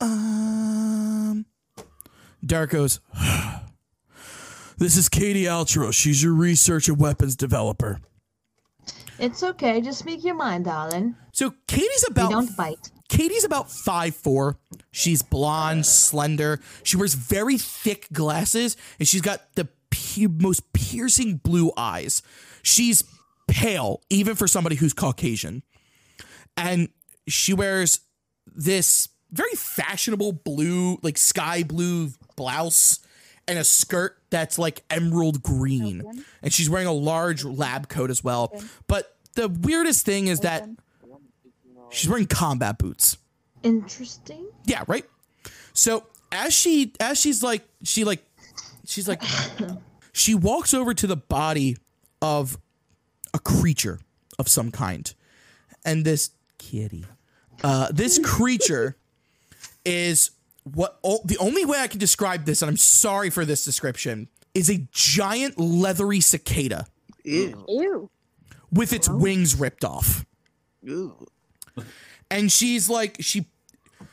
um, 0.00 1.46
Derek 2.44 2.70
goes, 2.70 3.00
"This 4.82 4.96
is 4.96 5.08
Katie 5.08 5.46
Altro. 5.46 5.92
She's 5.92 6.24
your 6.24 6.32
research 6.32 6.88
and 6.88 6.98
weapons 6.98 7.36
developer." 7.36 8.00
It's 9.20 9.44
okay. 9.44 9.80
Just 9.80 10.00
speak 10.00 10.24
your 10.24 10.34
mind, 10.34 10.64
darling. 10.64 11.14
So 11.32 11.54
Katie's 11.68 12.04
We 12.08 12.10
about 12.10 12.32
don't 12.32 12.56
bite. 12.56 12.90
Katie's 13.08 13.44
about 13.44 13.70
five 13.70 14.16
four. 14.16 14.58
She's 14.90 15.22
blonde, 15.22 15.86
slender. 15.86 16.58
She 16.82 16.96
wears 16.96 17.14
very 17.14 17.58
thick 17.58 18.08
glasses, 18.12 18.76
and 18.98 19.06
she's 19.06 19.20
got 19.20 19.54
the 19.54 19.68
pe- 19.90 20.26
most 20.26 20.72
piercing 20.72 21.36
blue 21.36 21.70
eyes. 21.76 22.20
She's 22.64 23.04
pale, 23.46 24.02
even 24.10 24.34
for 24.34 24.48
somebody 24.48 24.74
who's 24.74 24.92
Caucasian, 24.92 25.62
and 26.56 26.88
she 27.28 27.54
wears 27.54 28.00
this 28.52 29.10
very 29.30 29.54
fashionable 29.54 30.32
blue, 30.32 30.98
like 31.02 31.18
sky 31.18 31.62
blue 31.62 32.10
blouse 32.34 32.98
and 33.48 33.58
a 33.58 33.64
skirt 33.64 34.18
that's 34.30 34.58
like 34.58 34.84
emerald 34.90 35.42
green. 35.42 36.02
Open. 36.02 36.24
And 36.42 36.52
she's 36.52 36.70
wearing 36.70 36.86
a 36.86 36.92
large 36.92 37.44
lab 37.44 37.88
coat 37.88 38.10
as 38.10 38.22
well. 38.22 38.50
Open. 38.52 38.68
But 38.86 39.16
the 39.34 39.48
weirdest 39.48 40.04
thing 40.04 40.26
is 40.26 40.40
that 40.40 40.68
she's 41.90 42.08
wearing 42.08 42.26
combat 42.26 42.78
boots. 42.78 43.18
Interesting. 43.62 44.46
Yeah, 44.64 44.84
right. 44.86 45.04
So 45.72 46.06
as 46.30 46.54
she 46.54 46.92
as 47.00 47.20
she's 47.20 47.42
like 47.42 47.66
she 47.84 48.04
like 48.04 48.24
she's 48.86 49.08
like 49.08 49.22
she 50.12 50.34
walks 50.34 50.74
over 50.74 50.94
to 50.94 51.06
the 51.06 51.16
body 51.16 51.76
of 52.20 52.58
a 53.34 53.38
creature 53.38 54.00
of 54.38 54.48
some 54.48 54.70
kind, 54.70 55.12
and 55.84 56.04
this 56.04 56.30
kitty, 56.58 57.04
uh, 57.62 57.88
this 57.92 58.18
creature 58.18 58.96
is 59.84 60.30
what 60.64 60.98
oh, 61.02 61.20
the 61.24 61.38
only 61.38 61.64
way 61.64 61.78
I 61.78 61.88
can 61.88 61.98
describe 61.98 62.44
this, 62.44 62.62
and 62.62 62.68
I'm 62.68 62.76
sorry 62.76 63.30
for 63.30 63.44
this 63.44 63.64
description, 63.64 64.28
is 64.54 64.70
a 64.70 64.86
giant 64.92 65.58
leathery 65.58 66.20
cicada 66.20 66.86
Ew. 67.24 67.64
Ew. 67.68 68.10
with 68.72 68.92
its 68.92 69.08
oh. 69.08 69.16
wings 69.16 69.54
ripped 69.54 69.84
off. 69.84 70.24
Ew. 70.82 71.26
and 72.30 72.50
she's 72.50 72.88
like 72.88 73.16
she 73.20 73.46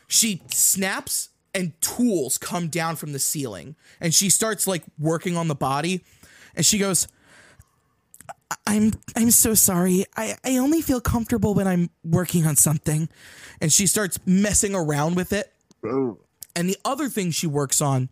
she 0.08 0.41
snaps 0.52 1.30
and 1.54 1.80
tools 1.82 2.38
come 2.38 2.68
down 2.68 2.95
from 2.95 3.12
the 3.12 3.20
ceiling 3.20 3.76
and 4.00 4.14
she 4.14 4.30
starts 4.30 4.68
like 4.68 4.84
working 5.00 5.36
on 5.36 5.47
the 5.47 5.56
body 5.56 6.04
and 6.56 6.66
she 6.66 6.78
goes 6.78 7.08
"I- 8.52 8.56
I'm 8.68 8.91
I'm 9.16 9.32
so 9.32 9.54
sorry. 9.54 10.06
I, 10.16 10.36
I 10.43 10.58
only 10.58 10.82
feel 10.82 11.02
comfortable 11.02 11.54
when 11.54 11.68
I'm 11.68 11.89
working 12.04 12.45
on 12.45 12.56
something. 12.56 13.10
And 13.62 13.72
she 13.74 13.88
starts 13.88 14.20
messing 14.26 14.76
around 14.76 15.16
with 15.16 15.34
it. 15.34 15.52
Ew. 15.84 16.20
And 16.56 16.70
the 16.70 16.78
other 16.84 17.10
thing 17.10 17.32
she 17.32 17.47
works 17.47 17.82
on 17.82 18.10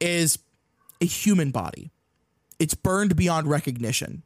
is 0.00 0.38
a 1.00 1.06
human 1.06 1.50
body. 1.50 1.90
It's 2.58 2.74
burned 2.74 3.16
beyond 3.16 3.46
recognition. 3.48 4.22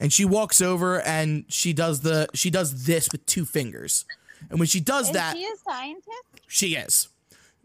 And 0.00 0.12
she 0.12 0.24
walks 0.24 0.60
over 0.60 1.00
and 1.02 1.44
she 1.48 1.72
does 1.72 2.00
the 2.00 2.26
she 2.34 2.50
does 2.50 2.86
this 2.86 3.08
with 3.12 3.24
two 3.26 3.44
fingers. 3.44 4.04
And 4.50 4.58
when 4.58 4.66
she 4.66 4.80
does 4.80 5.06
Is 5.06 5.12
that, 5.12 5.36
she 5.36 5.44
a 5.44 5.56
scientist? 5.64 6.08
she 6.48 6.74
is. 6.74 7.08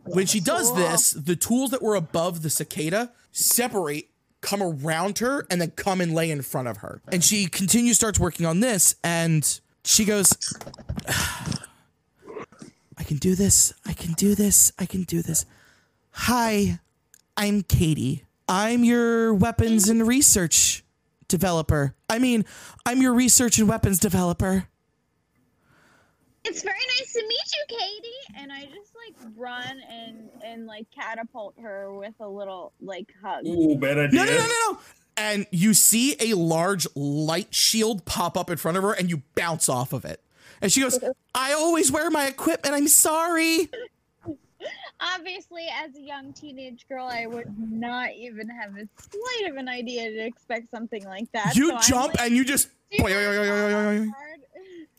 When 0.04 0.28
she 0.28 0.40
does 0.40 0.74
this, 0.76 1.12
the 1.12 1.36
tools 1.36 1.72
that 1.72 1.82
were 1.82 1.96
above 1.96 2.44
the 2.44 2.50
cicada 2.50 3.12
separate, 3.32 4.10
come 4.42 4.62
around 4.62 5.18
her, 5.20 5.46
and 5.50 5.60
then 5.60 5.72
come 5.72 6.00
and 6.00 6.14
lay 6.14 6.32
in 6.32 6.42
front 6.44 6.68
of 6.68 6.78
her. 6.78 7.02
And 7.12 7.24
she 7.24 7.48
continues, 7.48 7.98
starts 7.98 8.20
working 8.20 8.46
on 8.46 8.60
this, 8.62 8.96
and 9.04 9.60
she 9.84 10.06
goes, 10.06 10.38
can 13.08 13.18
do 13.18 13.36
this. 13.36 13.74
I 13.86 13.94
can 13.94 14.12
do 14.14 14.36
this. 14.36 14.74
I 14.78 14.86
can 14.86 15.04
do 15.04 15.22
this. 15.22 15.46
Hi, 16.12 16.80
I'm 17.38 17.64
Katie. 17.64 18.26
I'm 18.50 18.84
your 18.84 19.34
weapons 19.34 19.88
and 19.88 20.06
research 20.06 20.84
developer. 21.30 21.96
I 22.10 22.20
mean, 22.20 22.44
I'm 22.86 23.02
your 23.02 23.14
research 23.14 23.60
and 23.60 23.70
weapons 23.70 24.00
developer. 24.00 24.68
It's 26.44 26.62
very 26.62 26.76
nice 27.00 27.14
to 27.14 27.22
meet 27.26 27.52
you, 27.56 27.78
Katie. 27.78 28.42
And 28.42 28.52
I 28.52 28.66
just 28.66 28.92
like 28.96 29.34
run 29.38 29.82
and 29.90 30.30
and 30.44 30.68
like 30.68 30.88
catapult 30.94 31.56
her 31.62 31.94
with 31.94 32.14
a 32.20 32.28
little 32.28 32.74
like 32.82 33.14
hug. 33.24 33.46
Ooh, 33.46 33.78
bad 33.78 33.98
idea. 33.98 34.20
No, 34.20 34.26
no, 34.26 34.32
no, 34.32 34.38
no, 34.42 34.72
no. 34.72 34.80
And 35.16 35.48
you 35.52 35.74
see 35.74 36.18
a 36.20 36.34
large 36.34 36.88
light 36.94 37.56
shield 37.56 38.04
pop 38.04 38.38
up 38.38 38.50
in 38.50 38.58
front 38.58 38.78
of 38.78 38.84
her 38.84 38.92
and 38.92 39.10
you 39.10 39.24
bounce 39.34 39.70
off 39.70 39.94
of 39.94 40.04
it. 40.04 40.22
And 40.62 40.72
she 40.72 40.82
goes, 40.82 41.00
I 41.36 41.54
always 41.54 41.92
wear 41.92 42.10
my 42.10 42.28
equipment. 42.28 42.76
I'm 42.76 42.88
sorry. 42.88 43.70
Obviously, 45.00 45.66
as 45.72 45.96
a 45.96 46.02
young 46.02 46.34
teenage 46.34 46.88
girl, 46.90 47.06
I 47.06 47.28
would 47.28 47.54
not 47.72 48.14
even 48.14 48.50
have 48.50 48.72
a 48.76 48.88
slight 49.00 49.52
of 49.52 49.58
an 49.58 49.70
idea 49.70 50.10
to 50.10 50.26
expect 50.26 50.72
something 50.72 51.04
like 51.06 51.32
that. 51.34 51.56
You 51.56 51.70
so 51.70 51.78
jump 51.88 52.14
like, 52.16 52.22
and 52.28 52.36
you 52.36 52.44
just 52.44 52.70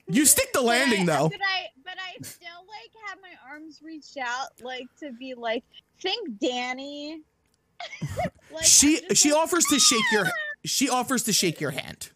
you 0.09 0.25
stick 0.25 0.53
the 0.53 0.61
But 0.61 0.65
I- 0.65 0.67
landing 0.69 1.07
though. 1.07 1.29
But 1.29 1.41
I, 1.43 1.67
but 1.85 1.95
I 1.99 2.17
still 2.23 2.49
like 2.69 2.93
have 3.09 3.19
my 3.21 3.51
arms 3.51 3.81
reached 3.85 4.17
out, 4.19 4.51
like 4.63 4.87
to 5.01 5.11
be 5.13 5.35
like, 5.35 5.65
think 6.01 6.39
Danny. 6.39 7.23
like, 8.53 8.65
She 8.65 9.01
she 9.15 9.33
like, 9.33 9.43
offers 9.43 9.65
to 9.67 9.79
shake 9.81 10.05
your 10.13 10.27
ah! 10.27 10.31
she 10.65 10.89
offers 10.89 11.25
to 11.25 11.33
shake 11.33 11.61
your 11.61 11.73
hand. 11.73 12.11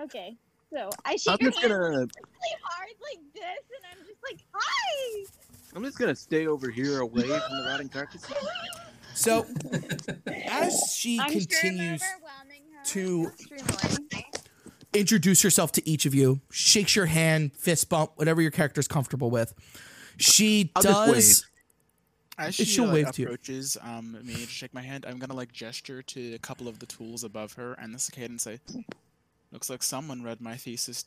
Okay, 0.00 0.34
so 0.72 0.90
I 1.04 1.12
I'm 1.28 1.38
just 1.38 1.60
gonna 1.62 1.78
really 1.78 2.08
hard 2.62 2.88
like 3.02 3.20
this, 3.34 3.42
and 3.42 3.84
I'm 3.90 4.06
just 4.06 4.20
like, 4.22 4.40
hi. 4.52 5.24
I'm 5.74 5.84
just 5.84 5.98
gonna 5.98 6.16
stay 6.16 6.46
over 6.46 6.70
here 6.70 7.00
away 7.00 7.22
from 7.22 7.56
the 7.58 7.64
rotting 7.66 7.88
carcass. 7.88 8.24
So 9.14 9.46
as 10.46 10.94
she 10.96 11.18
I'm 11.20 11.30
continues 11.30 12.00
sure 12.00 12.08
I'm 12.08 12.22
overwhelming 12.48 12.62
her 12.72 12.84
to- 12.84 13.32
introduce 14.92 15.42
herself 15.42 15.72
to 15.72 15.88
each 15.88 16.06
of 16.06 16.14
you, 16.14 16.40
shakes 16.50 16.96
your 16.96 17.06
hand, 17.06 17.52
fist 17.54 17.88
bump, 17.88 18.12
whatever 18.16 18.42
your 18.42 18.50
character 18.50 18.80
is 18.80 18.88
comfortable 18.88 19.30
with. 19.30 19.54
She 20.16 20.70
I'll 20.76 20.82
does 20.82 21.44
As 22.38 22.54
She'll 22.54 22.88
uh, 22.88 22.94
wave 22.94 23.12
to 23.12 23.22
you. 23.22 23.28
approaches 23.28 23.76
um, 23.82 24.12
me 24.24 24.34
to 24.34 24.46
shake 24.46 24.72
my 24.74 24.82
hand, 24.82 25.04
I'm 25.06 25.18
gonna 25.18 25.34
like 25.36 25.52
gesture 25.52 26.02
to 26.02 26.34
a 26.34 26.38
couple 26.38 26.68
of 26.68 26.78
the 26.78 26.86
tools 26.86 27.22
above 27.24 27.52
her 27.54 27.74
and 27.74 27.94
the 27.94 27.98
cicada 27.98 28.30
and 28.30 28.40
say, 28.40 28.58
"Looks 29.52 29.70
like 29.70 29.82
someone 29.82 30.22
read 30.22 30.40
my 30.40 30.56
thesis." 30.56 31.04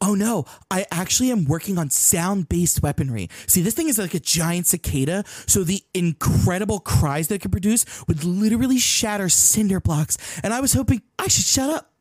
Oh 0.00 0.14
no, 0.14 0.46
I 0.70 0.84
actually 0.90 1.30
am 1.30 1.44
working 1.44 1.78
on 1.78 1.90
sound 1.90 2.48
based 2.48 2.82
weaponry. 2.82 3.28
See, 3.46 3.62
this 3.62 3.74
thing 3.74 3.88
is 3.88 3.98
like 3.98 4.14
a 4.14 4.20
giant 4.20 4.66
cicada, 4.66 5.24
so 5.46 5.62
the 5.62 5.82
incredible 5.94 6.80
cries 6.80 7.28
that 7.28 7.36
it 7.36 7.42
can 7.42 7.50
produce 7.50 7.84
would 8.08 8.24
literally 8.24 8.78
shatter 8.78 9.28
cinder 9.28 9.80
blocks. 9.80 10.18
And 10.42 10.52
I 10.52 10.60
was 10.60 10.72
hoping 10.72 11.02
I 11.18 11.28
should 11.28 11.44
shut 11.44 11.70
up. 11.70 11.92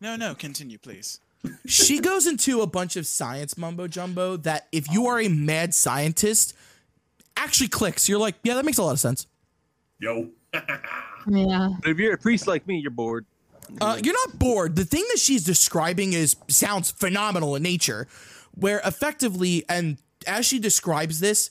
No, 0.00 0.16
no, 0.16 0.34
continue, 0.34 0.78
please. 0.78 1.20
She 1.66 2.00
goes 2.00 2.26
into 2.26 2.60
a 2.60 2.66
bunch 2.66 2.96
of 2.96 3.06
science 3.06 3.56
mumbo 3.56 3.86
jumbo 3.86 4.36
that, 4.38 4.68
if 4.72 4.90
you 4.90 5.06
are 5.06 5.20
a 5.20 5.28
mad 5.28 5.74
scientist, 5.74 6.54
actually 7.36 7.68
clicks. 7.68 8.08
You're 8.08 8.18
like, 8.18 8.34
yeah, 8.42 8.54
that 8.54 8.64
makes 8.64 8.78
a 8.78 8.82
lot 8.82 8.92
of 8.92 9.00
sense. 9.00 9.26
Yo. 9.98 10.30
Yeah. 11.26 11.70
But 11.82 11.90
if 11.90 11.98
you're 11.98 12.14
a 12.14 12.18
priest 12.18 12.46
like 12.46 12.66
me, 12.66 12.78
you're 12.78 12.90
bored. 12.90 13.26
Uh, 13.80 13.98
you're 14.02 14.14
not 14.26 14.38
bored. 14.38 14.76
The 14.76 14.84
thing 14.84 15.04
that 15.10 15.18
she's 15.18 15.44
describing 15.44 16.12
is 16.12 16.36
sounds 16.48 16.90
phenomenal 16.90 17.56
in 17.56 17.62
nature, 17.62 18.06
where 18.54 18.80
effectively, 18.84 19.64
and 19.68 19.98
as 20.26 20.46
she 20.46 20.58
describes 20.58 21.20
this, 21.20 21.50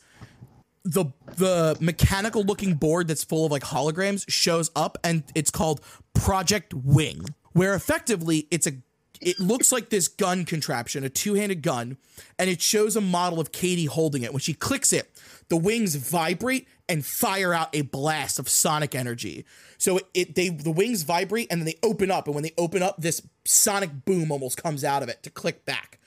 the 0.83 1.05
the 1.35 1.75
mechanical 1.81 2.43
looking 2.43 2.75
board 2.75 3.07
that's 3.07 3.23
full 3.23 3.45
of 3.45 3.51
like 3.51 3.63
holograms 3.63 4.23
shows 4.29 4.71
up 4.75 4.97
and 5.03 5.23
it's 5.33 5.51
called 5.51 5.81
Project 6.13 6.73
Wing, 6.73 7.25
where 7.53 7.73
effectively 7.73 8.47
it's 8.51 8.67
a 8.67 8.73
it 9.21 9.39
looks 9.39 9.71
like 9.71 9.89
this 9.89 10.07
gun 10.07 10.45
contraption, 10.45 11.03
a 11.03 11.09
two-handed 11.09 11.61
gun, 11.61 11.97
and 12.37 12.49
it 12.49 12.61
shows 12.61 12.95
a 12.95 13.01
model 13.01 13.39
of 13.39 13.51
Katie 13.51 13.85
holding 13.85 14.23
it. 14.23 14.31
When 14.31 14.41
she 14.41 14.53
clicks 14.53 14.93
it, 14.93 15.09
the 15.49 15.57
wings 15.57 15.95
vibrate 15.95 16.67
and 16.87 17.05
fire 17.05 17.53
out 17.53 17.69
a 17.73 17.81
blast 17.81 18.39
of 18.39 18.47
sonic 18.47 18.95
energy. 18.95 19.45
So 19.77 19.97
it, 19.97 20.07
it 20.13 20.35
they 20.35 20.49
the 20.49 20.71
wings 20.71 21.03
vibrate 21.03 21.47
and 21.51 21.61
then 21.61 21.65
they 21.65 21.77
open 21.83 22.11
up, 22.11 22.27
and 22.27 22.35
when 22.35 22.43
they 22.43 22.53
open 22.57 22.83
up, 22.83 23.01
this 23.01 23.21
sonic 23.43 24.05
boom 24.05 24.31
almost 24.31 24.61
comes 24.61 24.83
out 24.83 25.03
of 25.03 25.09
it 25.09 25.23
to 25.23 25.29
click 25.29 25.65
back. 25.65 25.99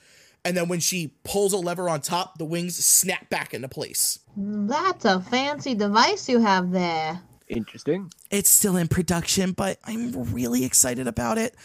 And 0.45 0.55
then 0.55 0.69
when 0.69 0.79
she 0.79 1.13
pulls 1.23 1.51
a 1.51 1.57
lever 1.57 1.89
on 1.89 1.99
top, 1.99 2.37
the 2.37 2.45
wings 2.45 2.77
snap 2.83 3.29
back 3.29 3.53
into 3.53 3.67
place. 3.67 4.19
That's 4.37 5.03
a 5.03 5.19
fancy 5.19 5.75
device 5.75 6.29
you 6.29 6.39
have 6.39 6.71
there. 6.71 7.19
Interesting. 7.49 8.09
It's 8.31 8.49
still 8.49 8.77
in 8.77 8.87
production, 8.87 9.51
but 9.51 9.79
I'm 9.83 10.13
really 10.31 10.63
excited 10.63 11.07
about 11.07 11.37
it. 11.37 11.55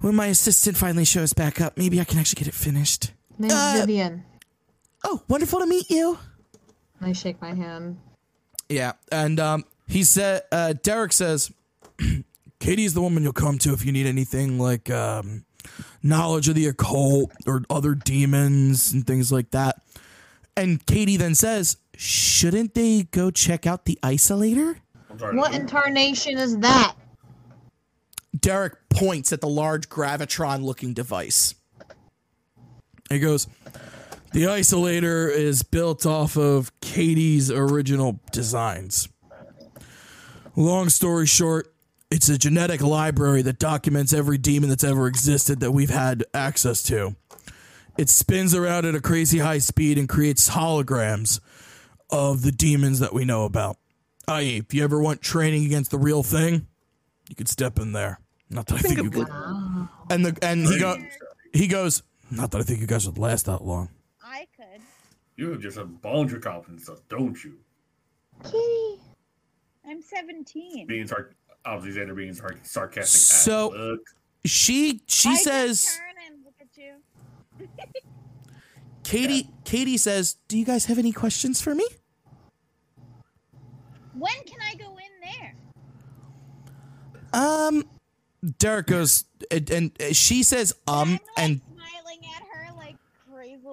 When 0.00 0.14
my 0.16 0.26
assistant 0.26 0.76
finally 0.76 1.04
shows 1.04 1.34
back 1.34 1.60
up, 1.60 1.78
maybe 1.78 2.00
I 2.00 2.04
can 2.04 2.18
actually 2.18 2.40
get 2.40 2.48
it 2.48 2.54
finished. 2.54 3.12
Name's 3.38 3.54
Uh, 3.54 3.76
Vivian. 3.80 4.24
Oh, 5.04 5.22
wonderful 5.28 5.60
to 5.60 5.66
meet 5.66 5.88
you. 5.88 6.18
I 7.00 7.12
shake 7.12 7.40
my 7.40 7.54
hand. 7.54 7.98
Yeah, 8.68 8.92
and 9.12 9.38
um, 9.38 9.64
he 9.86 10.02
said, 10.02 10.42
uh, 10.50 10.74
Derek 10.82 11.12
says, 11.12 11.52
Katie's 12.60 12.94
the 12.94 13.00
woman 13.00 13.22
you'll 13.22 13.32
come 13.32 13.58
to 13.58 13.72
if 13.72 13.84
you 13.84 13.92
need 13.92 14.06
anything 14.06 14.58
like 14.58 14.90
um, 14.90 15.44
knowledge 16.02 16.48
of 16.48 16.54
the 16.54 16.66
occult 16.66 17.30
or 17.46 17.62
other 17.70 17.94
demons 17.94 18.92
and 18.92 19.06
things 19.06 19.30
like 19.30 19.50
that. 19.50 19.80
And 20.56 20.84
Katie 20.86 21.16
then 21.16 21.34
says, 21.34 21.76
shouldn't 21.96 22.74
they 22.74 23.04
go 23.10 23.30
check 23.30 23.66
out 23.66 23.84
the 23.84 23.98
isolator? 24.02 24.78
What 25.18 25.54
incarnation 25.54 26.38
is 26.38 26.58
that? 26.58 26.94
Derek 28.38 28.74
points 28.88 29.32
at 29.32 29.40
the 29.40 29.48
large 29.48 29.88
gravitron 29.88 30.62
looking 30.62 30.92
device. 30.92 31.54
He 33.08 33.18
goes, 33.18 33.46
The 34.36 34.42
isolator 34.42 35.32
is 35.32 35.62
built 35.62 36.04
off 36.04 36.36
of 36.36 36.70
Katie's 36.82 37.50
original 37.50 38.20
designs. 38.32 39.08
Long 40.54 40.90
story 40.90 41.24
short, 41.24 41.72
it's 42.10 42.28
a 42.28 42.36
genetic 42.36 42.82
library 42.82 43.40
that 43.40 43.58
documents 43.58 44.12
every 44.12 44.36
demon 44.36 44.68
that's 44.68 44.84
ever 44.84 45.06
existed 45.06 45.60
that 45.60 45.72
we've 45.72 45.88
had 45.88 46.22
access 46.34 46.82
to. 46.82 47.16
It 47.96 48.10
spins 48.10 48.54
around 48.54 48.84
at 48.84 48.94
a 48.94 49.00
crazy 49.00 49.38
high 49.38 49.56
speed 49.56 49.96
and 49.96 50.06
creates 50.06 50.50
holograms 50.50 51.40
of 52.10 52.42
the 52.42 52.52
demons 52.52 52.98
that 52.98 53.14
we 53.14 53.24
know 53.24 53.46
about. 53.46 53.78
I.e., 54.28 54.58
if 54.58 54.74
you 54.74 54.84
ever 54.84 55.00
want 55.00 55.22
training 55.22 55.64
against 55.64 55.90
the 55.90 55.98
real 55.98 56.22
thing, 56.22 56.66
you 57.30 57.36
could 57.36 57.48
step 57.48 57.78
in 57.78 57.92
there. 57.92 58.20
Not 58.50 58.66
that 58.66 58.74
I 58.74 58.78
think 58.80 59.02
you 59.02 59.08
could. 59.08 59.28
And 60.10 60.26
the 60.26 60.38
and 60.42 60.66
he 60.66 60.78
go 60.78 60.98
he 61.54 61.68
goes. 61.68 62.02
Not 62.30 62.50
that 62.50 62.58
I 62.58 62.64
think 62.64 62.80
you 62.80 62.86
guys 62.86 63.06
would 63.06 63.16
last 63.16 63.46
that 63.46 63.64
long. 63.64 63.88
I 65.36 65.40
could. 65.40 65.42
You 65.42 65.50
have 65.52 65.60
just 65.60 65.76
a 65.78 65.84
bunch 65.84 66.32
of 66.32 66.40
confidence 66.42 66.84
stuff, 66.84 67.00
don't 67.08 67.42
you? 67.44 67.54
Kitty. 68.44 69.00
I'm 69.88 70.02
17. 70.02 70.86
Being 70.86 71.06
sar- 71.06 71.30
obviously 71.64 72.02
Xander 72.02 72.16
being 72.16 72.34
sar- 72.34 72.58
sarcastic. 72.62 73.20
So- 73.20 73.92
as. 73.92 73.98
She 74.44 75.00
she 75.08 75.30
I 75.30 75.34
says 75.34 75.98
turn 75.98 76.14
and 76.24 76.44
look 76.44 76.54
at 76.60 76.68
you. 76.76 77.66
Katie 79.02 79.50
Katie 79.64 79.96
says, 79.96 80.36
"Do 80.46 80.56
you 80.56 80.64
guys 80.64 80.84
have 80.86 80.98
any 81.00 81.10
questions 81.10 81.60
for 81.60 81.74
me?" 81.74 81.84
When 84.14 84.32
can 84.44 84.58
I 84.62 84.76
go 84.76 84.96
in 84.96 85.30
there? 85.40 85.56
Um, 87.32 87.88
Derek 88.58 88.86
goes 88.86 89.24
and, 89.50 89.68
and 89.68 89.92
she 90.16 90.44
says, 90.44 90.72
"Um," 90.86 91.18
I'm 91.36 91.44
and 91.44 91.60
smiling 91.74 92.20
at 92.36 92.44
her 92.52 92.72
like 92.76 92.94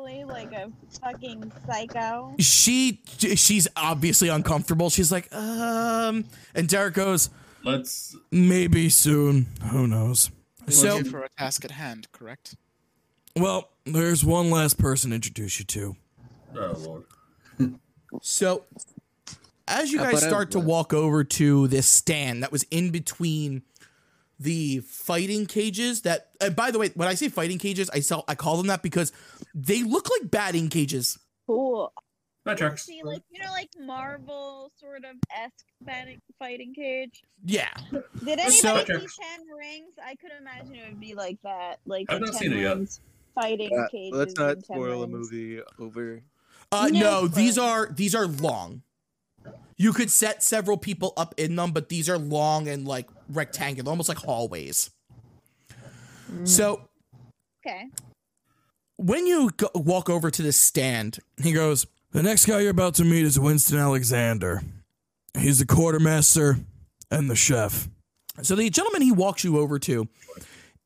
crazily, 0.03 0.23
like 0.23 0.51
a 0.53 0.71
fucking 1.01 1.51
psycho. 1.65 2.35
she 2.39 3.01
she's 3.17 3.67
obviously 3.75 4.29
uncomfortable. 4.29 4.89
She's 4.89 5.11
like, 5.11 5.33
"Um," 5.33 6.25
and 6.53 6.67
Derek 6.67 6.93
goes, 6.95 7.29
let's. 7.63 8.15
"Maybe 8.31 8.89
soon. 8.89 9.47
Who 9.71 9.87
knows?" 9.87 10.31
So, 10.69 11.03
for 11.03 11.23
a 11.23 11.29
task 11.29 11.65
at 11.65 11.71
hand, 11.71 12.07
correct? 12.11 12.55
well, 13.37 13.69
there's 13.85 14.23
one 14.23 14.49
last 14.49 14.77
person 14.77 15.09
to 15.09 15.15
introduce 15.15 15.59
you 15.59 15.65
to. 15.65 15.95
Oh 16.55 16.73
lord. 16.77 17.03
So, 18.21 18.65
as 19.67 19.91
you 19.91 19.97
guys 19.97 20.21
start 20.21 20.51
to 20.51 20.59
walk 20.59 20.93
over 20.93 21.23
to 21.23 21.67
this 21.67 21.87
stand 21.87 22.43
that 22.43 22.51
was 22.51 22.61
in 22.69 22.91
between 22.91 23.63
the 24.39 24.79
fighting 24.87 25.45
cages 25.45 26.01
that 26.01 26.29
and 26.41 26.55
by 26.55 26.71
the 26.71 26.79
way 26.79 26.89
when 26.95 27.07
i 27.07 27.13
say 27.13 27.29
fighting 27.29 27.57
cages 27.59 27.89
i 27.93 27.99
sell 27.99 28.23
i 28.27 28.35
call 28.35 28.57
them 28.57 28.67
that 28.67 28.81
because 28.81 29.11
they 29.53 29.83
look 29.83 30.09
like 30.09 30.29
batting 30.31 30.69
cages 30.69 31.17
Cool. 31.47 31.91
That 32.45 32.57
tracks. 32.57 32.85
See, 32.85 33.01
like 33.03 33.21
you 33.29 33.41
know, 33.41 33.51
like 33.51 33.69
Marvel 33.79 34.69
sort 34.77 35.05
of 35.05 35.15
esque 35.33 35.65
fighting 35.85 36.19
fighting 36.39 36.73
cage. 36.73 37.21
yeah 37.45 37.69
Did 37.91 38.03
anybody 38.39 38.51
So- 38.51 38.79
see 38.79 38.85
Ten 38.85 39.47
Rings? 39.57 39.93
I 40.05 40.15
could 40.15 40.31
imagine 40.39 40.75
it 40.75 40.89
would 40.89 40.99
be 40.99 41.15
like 41.15 41.37
that, 41.43 41.79
like 41.85 42.05
I've 42.09 42.19
not 42.19 42.31
Ten 42.33 42.37
seen 42.39 42.53
it 42.53 42.61
yet. 42.61 42.99
Fighting 43.35 43.69
Uh, 43.79 43.87
cages. 43.89 44.17
let's 44.17 44.35
not 44.35 44.61
spoil 44.63 45.03
a 45.03 45.07
movie 45.07 45.61
over. 45.79 46.21
uh 46.71 46.89
No, 46.91 46.99
no 46.99 47.27
these 47.27 47.57
are 47.57 47.87
these 47.93 48.13
are 48.13 48.27
long 48.27 48.81
you 49.77 49.93
could 49.93 50.09
set 50.11 50.43
several 50.43 50.77
people 50.77 51.13
up 51.17 51.33
in 51.37 51.55
them 51.55 51.71
but 51.71 51.89
these 51.89 52.09
are 52.09 52.17
long 52.17 52.67
and 52.67 52.87
like 52.87 53.09
rectangular 53.29 53.89
almost 53.89 54.09
like 54.09 54.17
hallways 54.17 54.91
mm. 56.31 56.47
so 56.47 56.87
Okay. 57.65 57.85
when 58.97 59.25
you 59.25 59.49
go, 59.55 59.69
walk 59.73 60.09
over 60.09 60.29
to 60.29 60.41
this 60.41 60.57
stand, 60.59 61.19
he 61.41 61.53
goes, 61.53 61.87
The 62.11 62.21
next 62.21 62.45
guy 62.45 62.59
you're 62.59 62.71
about 62.71 62.95
to 62.95 63.05
meet 63.05 63.23
is 63.23 63.39
Winston 63.39 63.79
Alexander. 63.79 64.61
He's 65.37 65.59
the 65.59 65.65
quartermaster 65.65 66.57
and 67.09 67.29
the 67.29 67.35
chef. 67.35 67.87
So 68.41 68.55
the 68.55 68.69
gentleman 68.69 69.01
he 69.01 69.11
walks 69.11 69.43
you 69.43 69.59
over 69.59 69.79
to 69.79 70.07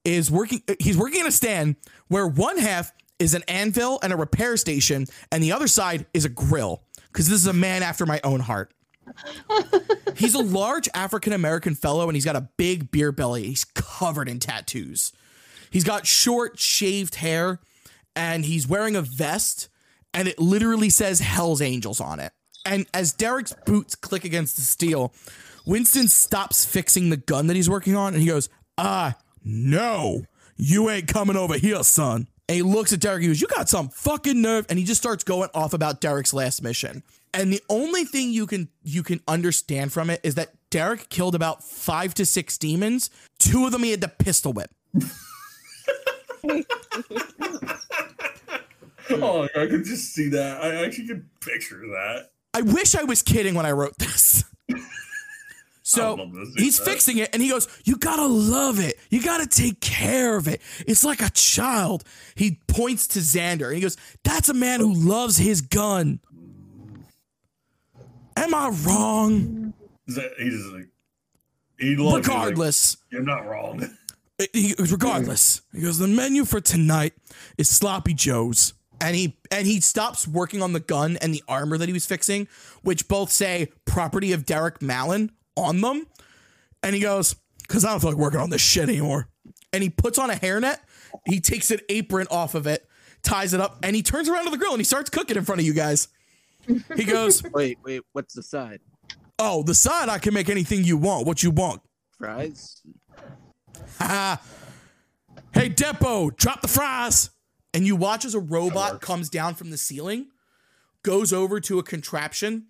is 0.05 0.29
working, 0.29 0.61
he's 0.79 0.97
working 0.97 1.21
in 1.21 1.27
a 1.27 1.31
stand 1.31 1.77
where 2.09 2.27
one 2.27 2.57
half 2.57 2.91
is 3.19 3.33
an 3.33 3.43
anvil 3.47 3.99
and 4.03 4.13
a 4.13 4.15
repair 4.15 4.55
station, 4.55 5.07
and 5.31 5.41
the 5.41 5.51
other 5.51 5.67
side 5.67 6.05
is 6.13 6.25
a 6.25 6.29
grill. 6.29 6.83
Because 7.07 7.27
this 7.27 7.39
is 7.39 7.47
a 7.47 7.53
man 7.53 7.81
after 7.81 8.05
my 8.05 8.21
own 8.23 8.39
heart. 8.39 8.71
he's 10.15 10.33
a 10.33 10.39
large 10.39 10.89
African 10.93 11.33
American 11.33 11.75
fellow 11.75 12.07
and 12.07 12.15
he's 12.15 12.25
got 12.25 12.35
a 12.35 12.49
big 12.57 12.91
beer 12.91 13.11
belly. 13.11 13.43
He's 13.43 13.65
covered 13.65 14.29
in 14.29 14.39
tattoos. 14.39 15.11
He's 15.69 15.83
got 15.83 16.05
short, 16.05 16.59
shaved 16.59 17.15
hair, 17.15 17.59
and 18.15 18.45
he's 18.45 18.67
wearing 18.67 18.95
a 18.95 19.01
vest, 19.01 19.69
and 20.13 20.27
it 20.27 20.39
literally 20.39 20.89
says 20.89 21.19
Hell's 21.19 21.61
Angels 21.61 21.99
on 21.99 22.19
it. 22.19 22.31
And 22.65 22.85
as 22.93 23.13
Derek's 23.13 23.53
boots 23.65 23.95
click 23.95 24.25
against 24.25 24.55
the 24.55 24.61
steel, 24.61 25.13
Winston 25.65 26.07
stops 26.07 26.65
fixing 26.65 27.09
the 27.09 27.17
gun 27.17 27.47
that 27.47 27.55
he's 27.55 27.69
working 27.69 27.95
on, 27.95 28.13
and 28.13 28.21
he 28.21 28.29
goes, 28.29 28.49
Ah, 28.77 29.15
no, 29.43 30.23
you 30.55 30.89
ain't 30.89 31.07
coming 31.07 31.35
over 31.35 31.57
here, 31.57 31.83
son. 31.83 32.27
And 32.49 32.55
he 32.55 32.61
looks 32.61 32.93
at 32.93 33.01
Derek, 33.01 33.21
he 33.21 33.27
goes, 33.27 33.41
You 33.41 33.47
got 33.47 33.69
some 33.69 33.89
fucking 33.89 34.41
nerve. 34.41 34.65
And 34.69 34.79
he 34.79 34.85
just 34.85 35.01
starts 35.01 35.23
going 35.23 35.49
off 35.53 35.73
about 35.73 36.01
Derek's 36.01 36.33
last 36.33 36.61
mission. 36.61 37.03
And 37.33 37.51
the 37.51 37.61
only 37.69 38.03
thing 38.05 38.31
you 38.31 38.45
can 38.47 38.69
you 38.83 39.03
can 39.03 39.21
understand 39.27 39.93
from 39.93 40.09
it 40.09 40.19
is 40.23 40.35
that 40.35 40.53
Derek 40.69 41.09
killed 41.09 41.35
about 41.35 41.63
five 41.63 42.13
to 42.15 42.25
six 42.25 42.57
demons. 42.57 43.09
Two 43.39 43.65
of 43.65 43.71
them 43.71 43.83
he 43.83 43.91
had 43.91 44.01
to 44.01 44.07
pistol 44.07 44.53
whip. 44.53 44.71
Oh, 49.09 49.47
I 49.55 49.67
could 49.67 49.85
just 49.85 50.13
see 50.13 50.29
that. 50.29 50.61
I 50.61 50.83
actually 50.85 51.07
could 51.07 51.25
picture 51.39 51.79
that. 51.79 52.31
I 52.53 52.61
wish 52.61 52.93
I 52.93 53.03
was 53.03 53.21
kidding 53.23 53.55
when 53.55 53.65
I 53.65 53.71
wrote 53.71 53.97
this. 53.97 54.43
So 55.83 56.15
would 56.17 56.19
love 56.19 56.33
to 56.33 56.45
see 56.47 56.63
he's 56.65 56.77
that. 56.79 56.83
fixing 56.83 57.17
it 57.19 57.29
and 57.31 57.41
he 57.41 57.47
goes, 57.47 57.65
You 57.85 57.95
gotta 57.95 58.25
love 58.25 58.77
it. 58.77 58.99
You 59.09 59.23
gotta 59.23 59.47
take 59.47 59.79
care 59.79 60.35
of 60.35 60.45
it. 60.45 60.61
It's 60.85 61.05
like 61.05 61.21
a 61.21 61.29
child. 61.29 62.03
He 62.35 62.59
points 62.67 63.07
to 63.07 63.19
Xander 63.19 63.67
and 63.67 63.75
he 63.75 63.81
goes, 63.81 63.95
That's 64.25 64.49
a 64.49 64.53
man 64.53 64.81
who 64.81 64.93
loves 64.93 65.37
his 65.37 65.61
gun. 65.61 66.19
Am 68.37 68.53
I 68.53 68.69
wrong? 68.69 69.73
Is 70.07 70.15
that- 70.15 70.31
He 70.39 70.49
like 70.73 70.87
he 71.79 71.95
loves 71.95 71.99
you, 71.99 72.05
like, 72.05 72.27
Regardless. 72.27 72.97
You're 73.11 73.21
not 73.23 73.47
wrong. 73.47 73.89
he 74.53 74.73
regardless, 74.79 75.61
he 75.73 75.81
goes. 75.81 75.97
The 75.99 76.07
menu 76.07 76.45
for 76.45 76.61
tonight 76.61 77.13
is 77.57 77.67
sloppy 77.69 78.13
joes, 78.13 78.73
and 79.01 79.15
he 79.15 79.37
and 79.51 79.65
he 79.67 79.81
stops 79.81 80.27
working 80.27 80.61
on 80.61 80.73
the 80.73 80.79
gun 80.79 81.17
and 81.17 81.33
the 81.33 81.43
armor 81.47 81.77
that 81.77 81.87
he 81.89 81.93
was 81.93 82.05
fixing, 82.05 82.47
which 82.83 83.07
both 83.07 83.31
say 83.31 83.69
property 83.85 84.31
of 84.33 84.45
Derek 84.45 84.81
Mallon 84.81 85.31
on 85.55 85.81
them. 85.81 86.05
And 86.83 86.93
he 86.95 87.01
goes, 87.01 87.35
"Cause 87.67 87.83
I 87.85 87.89
don't 87.91 87.99
feel 87.99 88.11
like 88.11 88.19
working 88.19 88.39
on 88.39 88.49
this 88.49 88.61
shit 88.61 88.83
anymore." 88.89 89.27
And 89.73 89.83
he 89.83 89.89
puts 89.89 90.17
on 90.17 90.29
a 90.29 90.35
hairnet. 90.35 90.77
He 91.25 91.39
takes 91.39 91.71
an 91.71 91.79
apron 91.89 92.27
off 92.31 92.55
of 92.55 92.65
it, 92.67 92.87
ties 93.23 93.53
it 93.53 93.59
up, 93.59 93.79
and 93.83 93.95
he 93.95 94.01
turns 94.03 94.29
around 94.29 94.45
to 94.45 94.51
the 94.51 94.57
grill 94.57 94.71
and 94.71 94.79
he 94.79 94.83
starts 94.85 95.09
cooking 95.09 95.35
in 95.37 95.43
front 95.45 95.59
of 95.61 95.65
you 95.65 95.73
guys. 95.73 96.07
He 96.95 97.03
goes, 97.03 97.43
Wait, 97.53 97.77
wait, 97.83 98.01
what's 98.13 98.33
the 98.33 98.43
side? 98.43 98.79
"Oh, 99.39 99.63
the 99.63 99.73
side 99.75 100.09
I 100.09 100.17
can 100.17 100.33
make 100.33 100.49
anything 100.49 100.83
you 100.83 100.97
want. 100.97 101.25
What 101.27 101.43
you 101.43 101.51
want?" 101.51 101.81
Fries? 102.17 102.81
Haha. 103.99 104.37
hey, 105.53 105.69
Depot, 105.69 106.29
drop 106.31 106.61
the 106.61 106.67
fries. 106.67 107.29
And 107.73 107.85
you 107.85 107.95
watch 107.95 108.25
as 108.25 108.33
a 108.33 108.39
robot 108.39 109.01
comes 109.01 109.29
down 109.29 109.53
from 109.53 109.69
the 109.69 109.77
ceiling, 109.77 110.27
goes 111.03 111.31
over 111.31 111.59
to 111.59 111.77
a 111.77 111.83
contraption, 111.83 112.67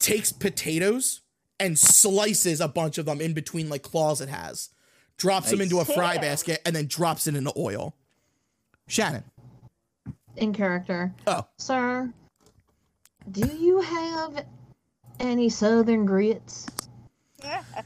takes 0.00 0.32
potatoes, 0.32 1.20
and 1.60 1.78
slices 1.78 2.60
a 2.60 2.66
bunch 2.66 2.98
of 2.98 3.06
them 3.06 3.20
in 3.20 3.34
between 3.34 3.68
like 3.68 3.82
claws 3.82 4.20
it 4.20 4.28
has, 4.28 4.70
drops 5.16 5.50
them 5.50 5.60
into 5.60 5.78
a 5.78 5.84
fry 5.84 6.14
Yeah. 6.14 6.20
basket, 6.22 6.60
and 6.66 6.74
then 6.74 6.86
drops 6.86 7.26
it 7.28 7.36
into 7.36 7.52
oil. 7.56 7.94
Shannon. 8.88 9.22
In 10.36 10.52
character. 10.52 11.14
Oh. 11.26 11.46
Sir, 11.58 12.12
do 13.30 13.46
you 13.46 13.80
have 13.80 14.44
any 15.20 15.48
southern 15.48 16.04
grits? 16.06 16.66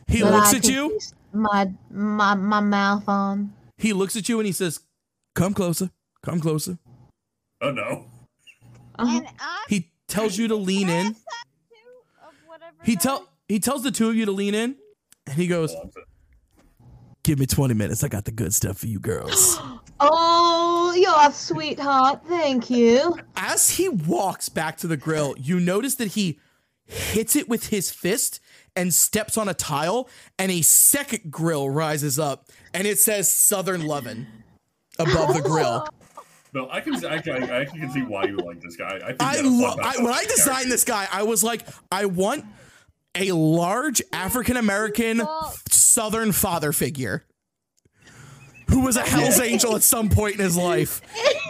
He 0.08 0.20
that 0.20 0.32
looks 0.32 0.54
I 0.54 0.58
at 0.58 0.68
you. 0.68 0.98
My 1.32 1.70
my 1.90 2.34
my 2.34 2.60
mouth 2.60 3.08
on. 3.08 3.52
He 3.78 3.92
looks 3.92 4.16
at 4.16 4.28
you 4.28 4.38
and 4.38 4.46
he 4.46 4.52
says, 4.52 4.80
Come 5.34 5.54
closer. 5.54 5.90
Come 6.22 6.40
closer. 6.40 6.78
Oh 7.60 7.70
no. 7.70 8.06
Uh-huh. 8.98 9.18
And 9.18 9.28
He 9.68 9.90
tells 10.08 10.36
you 10.36 10.48
to 10.48 10.56
lean 10.56 10.88
in. 10.88 11.14
Pass 11.14 11.22
that 11.24 11.44
too, 11.70 12.26
of 12.26 12.86
He 12.86 12.94
that 12.94 13.02
tell 13.02 13.28
he 13.48 13.58
tells 13.58 13.82
the 13.82 13.90
two 13.90 14.08
of 14.08 14.16
you 14.16 14.26
to 14.26 14.32
lean 14.32 14.54
in, 14.54 14.76
and 15.26 15.36
he 15.36 15.46
goes, 15.46 15.74
"Give 17.22 17.38
me 17.38 17.46
twenty 17.46 17.74
minutes. 17.74 18.04
I 18.04 18.08
got 18.08 18.24
the 18.24 18.32
good 18.32 18.54
stuff 18.54 18.78
for 18.78 18.86
you 18.86 19.00
girls." 19.00 19.60
Oh, 20.00 20.94
you're 20.96 21.32
sweetheart. 21.32 22.20
Thank 22.26 22.70
you. 22.70 23.18
As 23.36 23.70
he 23.70 23.88
walks 23.88 24.48
back 24.48 24.76
to 24.78 24.86
the 24.86 24.96
grill, 24.96 25.34
you 25.38 25.60
notice 25.60 25.96
that 25.96 26.08
he 26.08 26.38
hits 26.86 27.36
it 27.36 27.48
with 27.48 27.68
his 27.68 27.90
fist 27.90 28.40
and 28.74 28.94
steps 28.94 29.36
on 29.36 29.48
a 29.48 29.54
tile, 29.54 30.08
and 30.38 30.50
a 30.50 30.62
second 30.62 31.30
grill 31.30 31.68
rises 31.68 32.18
up, 32.18 32.48
and 32.72 32.86
it 32.86 32.98
says 32.98 33.32
"Southern 33.32 33.84
Lovin'" 33.86 34.26
above 34.98 35.34
the 35.34 35.42
grill. 35.42 35.86
No, 36.52 36.68
I 36.68 36.80
can 36.80 36.94
actually 37.04 37.48
I, 37.48 37.60
I 37.60 37.64
can 37.64 37.92
see 37.92 38.02
why 38.02 38.24
you 38.24 38.36
like 38.38 38.60
this 38.60 38.74
guy. 38.74 38.96
I 38.96 39.08
think 39.10 39.22
I 39.22 39.30
he 39.30 39.36
had 39.36 39.46
a 39.46 39.48
fun 39.50 39.60
love. 39.60 39.78
I, 39.78 39.96
when 39.98 40.06
I 40.08 40.14
character. 40.14 40.34
designed 40.34 40.72
this 40.72 40.82
guy, 40.82 41.06
I 41.12 41.22
was 41.22 41.44
like, 41.44 41.64
I 41.92 42.06
want 42.06 42.44
a 43.14 43.30
large 43.30 44.02
African 44.12 44.56
American 44.56 45.22
Southern 45.68 46.32
father 46.32 46.72
figure 46.72 47.24
who 48.70 48.80
was 48.80 48.96
a 48.96 49.02
Hell's 49.02 49.38
Angel 49.40 49.76
at 49.76 49.82
some 49.82 50.08
point 50.08 50.34
in 50.36 50.40
his 50.40 50.56
life. 50.56 51.02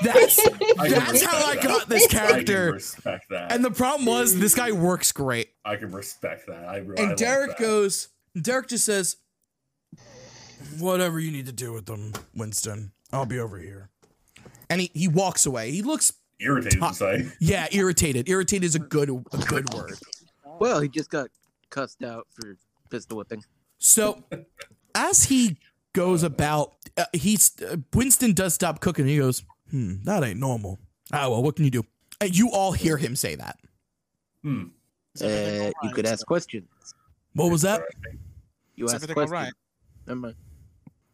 That's 0.02 0.38
I 0.78 0.88
can 0.88 0.90
that's 0.90 1.22
how 1.22 1.36
I 1.46 1.54
got 1.56 1.80
that. 1.80 1.88
this 1.88 2.04
I 2.04 2.08
can 2.08 2.28
character. 2.28 2.72
respect 2.72 3.26
that. 3.30 3.52
And 3.52 3.64
the 3.64 3.70
problem 3.70 4.06
was, 4.06 4.38
this 4.38 4.54
guy 4.54 4.72
works 4.72 5.12
great. 5.12 5.50
I 5.64 5.76
can 5.76 5.92
respect 5.92 6.46
that. 6.48 6.64
I, 6.64 6.76
I 6.76 6.78
And 6.78 6.96
like 6.98 7.16
Derek 7.16 7.50
that. 7.56 7.58
goes. 7.60 8.08
Derek 8.40 8.68
just 8.68 8.84
says, 8.84 9.16
"Whatever 10.78 11.20
you 11.20 11.30
need 11.30 11.46
to 11.46 11.52
do 11.52 11.72
with 11.72 11.86
them, 11.86 12.12
Winston. 12.34 12.92
I'll 13.12 13.26
be 13.26 13.38
over 13.38 13.58
here." 13.58 13.90
And 14.68 14.80
he, 14.80 14.90
he 14.94 15.08
walks 15.08 15.46
away. 15.46 15.70
He 15.72 15.82
looks 15.82 16.12
irritated 16.38 16.80
to 16.80 16.94
say. 16.94 17.28
yeah 17.40 17.66
irritated. 17.72 18.28
Irritated 18.28 18.64
is 18.64 18.74
a 18.74 18.78
good 18.78 19.10
a 19.10 19.36
good 19.38 19.72
word. 19.74 19.94
Well, 20.58 20.80
he 20.80 20.88
just 20.88 21.10
got 21.10 21.28
cussed 21.70 22.02
out 22.04 22.26
for 22.30 22.56
pistol 22.90 23.16
whipping. 23.18 23.42
So, 23.78 24.22
as 24.94 25.24
he 25.24 25.56
goes 25.92 26.22
about, 26.22 26.74
uh, 26.96 27.04
he's 27.12 27.52
uh, 27.62 27.76
Winston 27.94 28.32
does 28.32 28.54
stop 28.54 28.80
cooking. 28.80 29.02
And 29.04 29.10
he 29.10 29.18
goes, 29.18 29.42
"Hmm, 29.70 30.02
that 30.04 30.22
ain't 30.24 30.38
normal." 30.40 30.78
Ah, 31.12 31.28
well, 31.28 31.42
what 31.42 31.56
can 31.56 31.64
you 31.64 31.70
do? 31.70 31.84
And 32.20 32.36
you 32.36 32.50
all 32.50 32.72
hear 32.72 32.96
him 32.96 33.16
say 33.16 33.34
that. 33.36 33.58
Hmm. 34.42 34.64
Uh, 35.20 35.24
all 35.26 35.72
you 35.82 35.90
could 35.94 36.06
ask 36.06 36.24
questions. 36.26 36.68
What 37.34 37.50
was 37.50 37.62
that? 37.62 37.82
You 38.76 38.84
Is 38.86 38.94
ask 38.94 39.02
everything 39.02 39.22
all 39.22 39.26
questions. 39.28 39.52
right? 40.06 40.06
Never 40.06 40.20
mind. 40.20 40.34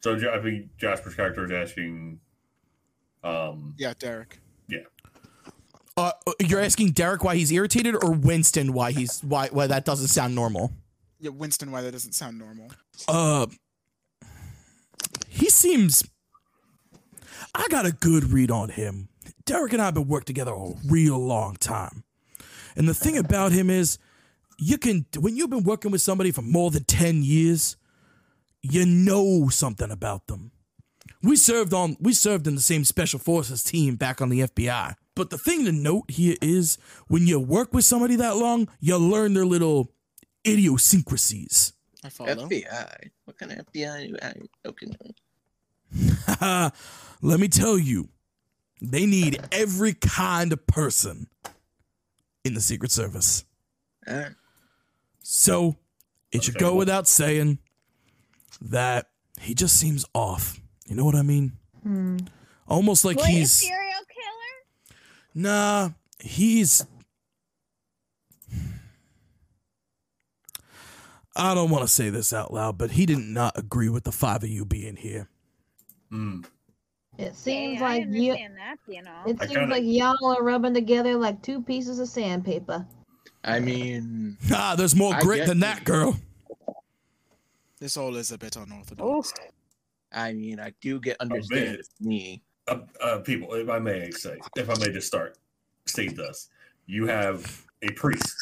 So 0.00 0.14
Ja- 0.14 0.34
I 0.34 0.42
think 0.42 0.76
Jasper's 0.78 1.14
character 1.14 1.44
is 1.44 1.50
asking. 1.70 2.20
Um. 3.24 3.74
Yeah, 3.78 3.94
Derek. 3.98 4.38
Uh, 5.98 6.12
you're 6.40 6.60
asking 6.60 6.90
Derek 6.90 7.24
why 7.24 7.36
he's 7.36 7.50
irritated, 7.50 7.94
or 8.04 8.12
Winston 8.12 8.74
why 8.74 8.92
he's 8.92 9.20
why 9.24 9.48
why 9.48 9.66
that 9.66 9.86
doesn't 9.86 10.08
sound 10.08 10.34
normal. 10.34 10.70
Yeah, 11.20 11.30
Winston, 11.30 11.70
why 11.70 11.80
that 11.80 11.92
doesn't 11.92 12.12
sound 12.12 12.38
normal. 12.38 12.70
Uh, 13.08 13.46
he 15.36 15.50
seems. 15.50 16.02
I 17.54 17.66
got 17.68 17.86
a 17.86 17.92
good 17.92 18.32
read 18.32 18.50
on 18.50 18.70
him. 18.70 19.08
Derek 19.44 19.72
and 19.72 19.82
I 19.82 19.86
have 19.86 19.94
been 19.94 20.08
working 20.08 20.26
together 20.26 20.52
a 20.52 20.72
real 20.88 21.18
long 21.18 21.56
time, 21.56 22.04
and 22.76 22.88
the 22.88 22.94
thing 22.94 23.16
about 23.16 23.52
him 23.52 23.70
is, 23.70 23.98
you 24.58 24.78
can 24.78 25.06
when 25.18 25.36
you've 25.36 25.50
been 25.50 25.62
working 25.64 25.90
with 25.90 26.02
somebody 26.02 26.32
for 26.32 26.42
more 26.42 26.70
than 26.70 26.84
ten 26.84 27.22
years, 27.22 27.76
you 28.62 28.84
know 28.84 29.48
something 29.48 29.90
about 29.90 30.26
them. 30.26 30.50
We 31.22 31.36
served 31.36 31.72
on 31.72 31.96
we 32.00 32.12
served 32.12 32.46
in 32.46 32.54
the 32.54 32.60
same 32.60 32.84
special 32.84 33.18
forces 33.18 33.62
team 33.62 33.96
back 33.96 34.20
on 34.20 34.28
the 34.28 34.40
FBI. 34.40 34.94
But 35.14 35.30
the 35.30 35.38
thing 35.38 35.64
to 35.64 35.72
note 35.72 36.10
here 36.10 36.36
is 36.42 36.78
when 37.08 37.26
you 37.26 37.40
work 37.40 37.72
with 37.72 37.84
somebody 37.84 38.16
that 38.16 38.36
long, 38.36 38.68
you 38.80 38.98
learn 38.98 39.34
their 39.34 39.46
little 39.46 39.92
idiosyncrasies. 40.46 41.72
I 42.04 42.10
follow. 42.10 42.34
FBI. 42.34 43.10
What 43.24 43.38
kind 43.38 43.52
of 43.52 43.66
FBI? 43.66 44.14
I, 44.22 44.34
okay. 44.68 44.86
Let 47.22 47.40
me 47.40 47.48
tell 47.48 47.78
you, 47.78 48.08
they 48.80 49.06
need 49.06 49.40
every 49.52 49.94
kind 49.94 50.52
of 50.52 50.66
person 50.66 51.28
in 52.44 52.54
the 52.54 52.60
Secret 52.60 52.90
Service. 52.90 53.44
So 55.22 55.76
it 56.32 56.44
should 56.44 56.58
go 56.58 56.74
without 56.74 57.08
saying 57.08 57.58
that 58.60 59.08
he 59.40 59.54
just 59.54 59.78
seems 59.78 60.04
off. 60.14 60.60
You 60.86 60.94
know 60.94 61.04
what 61.04 61.14
I 61.14 61.22
mean? 61.22 61.52
Hmm. 61.82 62.18
Almost 62.68 63.04
like 63.04 63.16
Wait, 63.18 63.24
a 63.26 63.28
he's 63.28 63.52
serial 63.52 63.80
killer? 64.08 64.96
nah. 65.34 65.90
He's. 66.18 66.84
I 71.38 71.54
don't 71.54 71.70
want 71.70 71.82
to 71.82 71.88
say 71.88 72.08
this 72.08 72.32
out 72.32 72.52
loud, 72.52 72.78
but 72.78 72.92
he 72.92 73.04
did 73.04 73.18
not 73.18 73.58
agree 73.58 73.90
with 73.90 74.04
the 74.04 74.12
five 74.12 74.42
of 74.42 74.48
you 74.48 74.64
being 74.64 74.96
here. 74.96 75.28
Hmm. 76.10 76.40
It 77.18 77.34
seems 77.34 77.78
Hey, 77.78 77.80
like 77.84 78.00
you. 78.10 78.32
understand 78.32 78.56
that, 78.58 78.76
you 78.86 79.02
know. 79.02 79.22
It 79.26 79.36
I 79.40 79.46
seems 79.46 79.56
kinda- 79.58 79.74
like 79.74 79.84
y'all 79.84 80.26
are 80.36 80.42
rubbing 80.42 80.74
together 80.74 81.14
like 81.16 81.42
two 81.42 81.62
pieces 81.62 81.98
of 81.98 82.08
sandpaper. 82.08 82.86
I 83.42 83.58
mean, 83.60 84.36
Ah, 84.52 84.74
there's 84.76 84.94
more 84.94 85.14
I 85.14 85.20
grit 85.20 85.46
than 85.46 85.60
that, 85.60 85.84
girl. 85.84 86.18
This 87.78 87.96
all 87.96 88.16
is 88.16 88.32
a 88.32 88.38
bit 88.38 88.56
unorthodox. 88.56 89.32
I 90.12 90.32
mean, 90.32 90.58
I 90.60 90.72
do 90.80 90.98
get 91.00 91.16
understand. 91.20 91.76
It's 91.76 91.90
me. 92.00 92.42
Uh, 92.68 92.80
uh, 93.00 93.18
people, 93.20 93.54
if 93.54 93.68
I 93.68 93.78
may 93.78 94.10
say, 94.10 94.38
if 94.56 94.68
I 94.68 94.74
may 94.84 94.92
just 94.92 95.06
start, 95.06 95.38
state 95.86 96.16
this: 96.16 96.48
you 96.86 97.06
have 97.06 97.64
a 97.82 97.90
priest, 97.92 98.34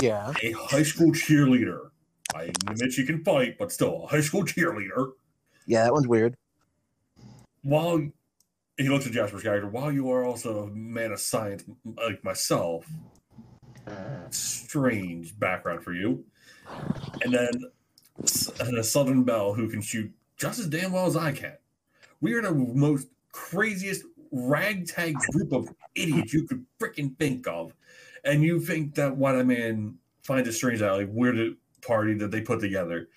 Yeah. 0.00 0.32
a 0.42 0.52
high 0.52 0.82
school 0.82 1.12
cheerleader. 1.12 1.90
I 2.34 2.44
admit 2.68 2.96
you 2.96 3.04
can 3.04 3.22
fight, 3.22 3.56
but 3.58 3.70
still, 3.72 4.04
a 4.04 4.06
high 4.08 4.20
school 4.20 4.42
cheerleader. 4.42 5.12
Yeah, 5.66 5.84
that 5.84 5.92
one's 5.92 6.08
weird. 6.08 6.36
While 7.66 8.08
he 8.76 8.88
looks 8.88 9.06
at 9.06 9.12
Jasper's 9.12 9.42
character, 9.42 9.68
while 9.68 9.90
you 9.90 10.08
are 10.12 10.24
also 10.24 10.64
a 10.64 10.70
man 10.70 11.10
of 11.10 11.18
science 11.18 11.64
like 11.96 12.22
myself, 12.22 12.86
strange 14.30 15.36
background 15.36 15.82
for 15.82 15.92
you. 15.92 16.24
And 17.22 17.34
then 17.34 17.50
and 18.60 18.78
a 18.78 18.84
Southern 18.84 19.24
Belle 19.24 19.52
who 19.52 19.68
can 19.68 19.80
shoot 19.80 20.12
just 20.36 20.60
as 20.60 20.68
damn 20.68 20.92
well 20.92 21.06
as 21.06 21.16
I 21.16 21.32
can. 21.32 21.56
We 22.20 22.34
are 22.34 22.42
the 22.42 22.52
most 22.52 23.08
craziest 23.32 24.04
ragtag 24.30 25.16
group 25.32 25.52
of 25.52 25.68
idiots 25.96 26.32
you 26.32 26.46
could 26.46 26.64
freaking 26.80 27.18
think 27.18 27.48
of. 27.48 27.74
And 28.24 28.44
you 28.44 28.60
think 28.60 28.94
that 28.94 29.16
White 29.16 29.34
Eye 29.34 29.42
Man 29.42 29.98
finds 30.22 30.48
it 30.48 30.52
strange 30.52 30.82
like 30.82 31.08
we're 31.10 31.32
the 31.32 31.56
party 31.84 32.14
that 32.14 32.30
they 32.30 32.42
put 32.42 32.60
together. 32.60 33.08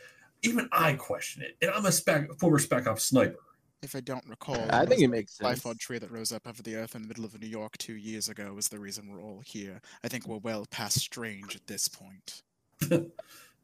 Even 0.41 0.67
I 0.71 0.93
question 0.93 1.43
it. 1.43 1.55
And 1.61 1.69
I'm 1.69 1.85
a 1.85 1.91
spec, 1.91 2.33
former 2.39 2.57
spec 2.57 2.87
ops 2.87 3.05
sniper. 3.05 3.37
If 3.81 3.95
I 3.95 4.01
don't 4.01 4.25
recall, 4.27 4.59
I 4.69 4.85
think 4.85 5.01
it 5.01 5.07
makes 5.07 5.37
the 5.37 5.45
sense. 5.45 5.63
Lyfod 5.63 5.79
tree 5.79 5.99
that 5.99 6.11
rose 6.11 6.33
up 6.33 6.45
out 6.45 6.57
of 6.59 6.63
the 6.63 6.75
earth 6.75 6.95
in 6.95 7.01
the 7.01 7.07
middle 7.07 7.23
of 7.23 7.39
New 7.39 7.47
York 7.47 7.77
two 7.77 7.95
years 7.95 8.27
ago 8.27 8.53
was 8.53 8.67
the 8.67 8.79
reason 8.79 9.07
we're 9.07 9.21
all 9.21 9.41
here. 9.45 9.81
I 10.03 10.09
think 10.09 10.27
we're 10.27 10.37
well 10.37 10.65
past 10.69 10.99
strange 10.99 11.55
at 11.55 11.65
this 11.67 11.87
point. 11.87 12.43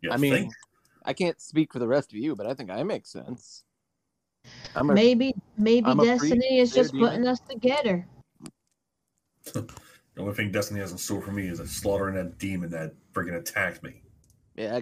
I 0.10 0.18
mean, 0.18 0.34
think? 0.34 0.54
I 1.04 1.14
can't 1.14 1.40
speak 1.42 1.74
for 1.74 1.80
the 1.80 1.88
rest 1.88 2.12
of 2.12 2.18
you, 2.18 2.36
but 2.36 2.46
I 2.46 2.54
think 2.54 2.70
I 2.70 2.82
make 2.84 3.06
sense. 3.06 3.64
I'm 4.76 4.90
a, 4.90 4.94
Maybe, 4.94 5.34
maybe 5.58 5.88
I'm 5.88 5.98
destiny 5.98 6.60
is 6.60 6.72
they're 6.72 6.84
just 6.84 6.94
putting 6.94 7.28
us 7.28 7.40
together. 7.42 8.08
The 10.16 10.22
only 10.22 10.34
thing 10.34 10.50
Destiny 10.50 10.80
has 10.80 10.94
in 10.94 10.98
store 10.98 11.22
for 11.22 11.34
me 11.34 11.48
is 11.48 11.60
a 11.60 11.68
slaughtering 11.68 12.16
that 12.16 12.38
demon 12.38 12.70
that 12.70 12.94
freaking 13.14 13.36
attacked 13.36 13.84
me. 13.84 14.02
yeah, 14.56 14.80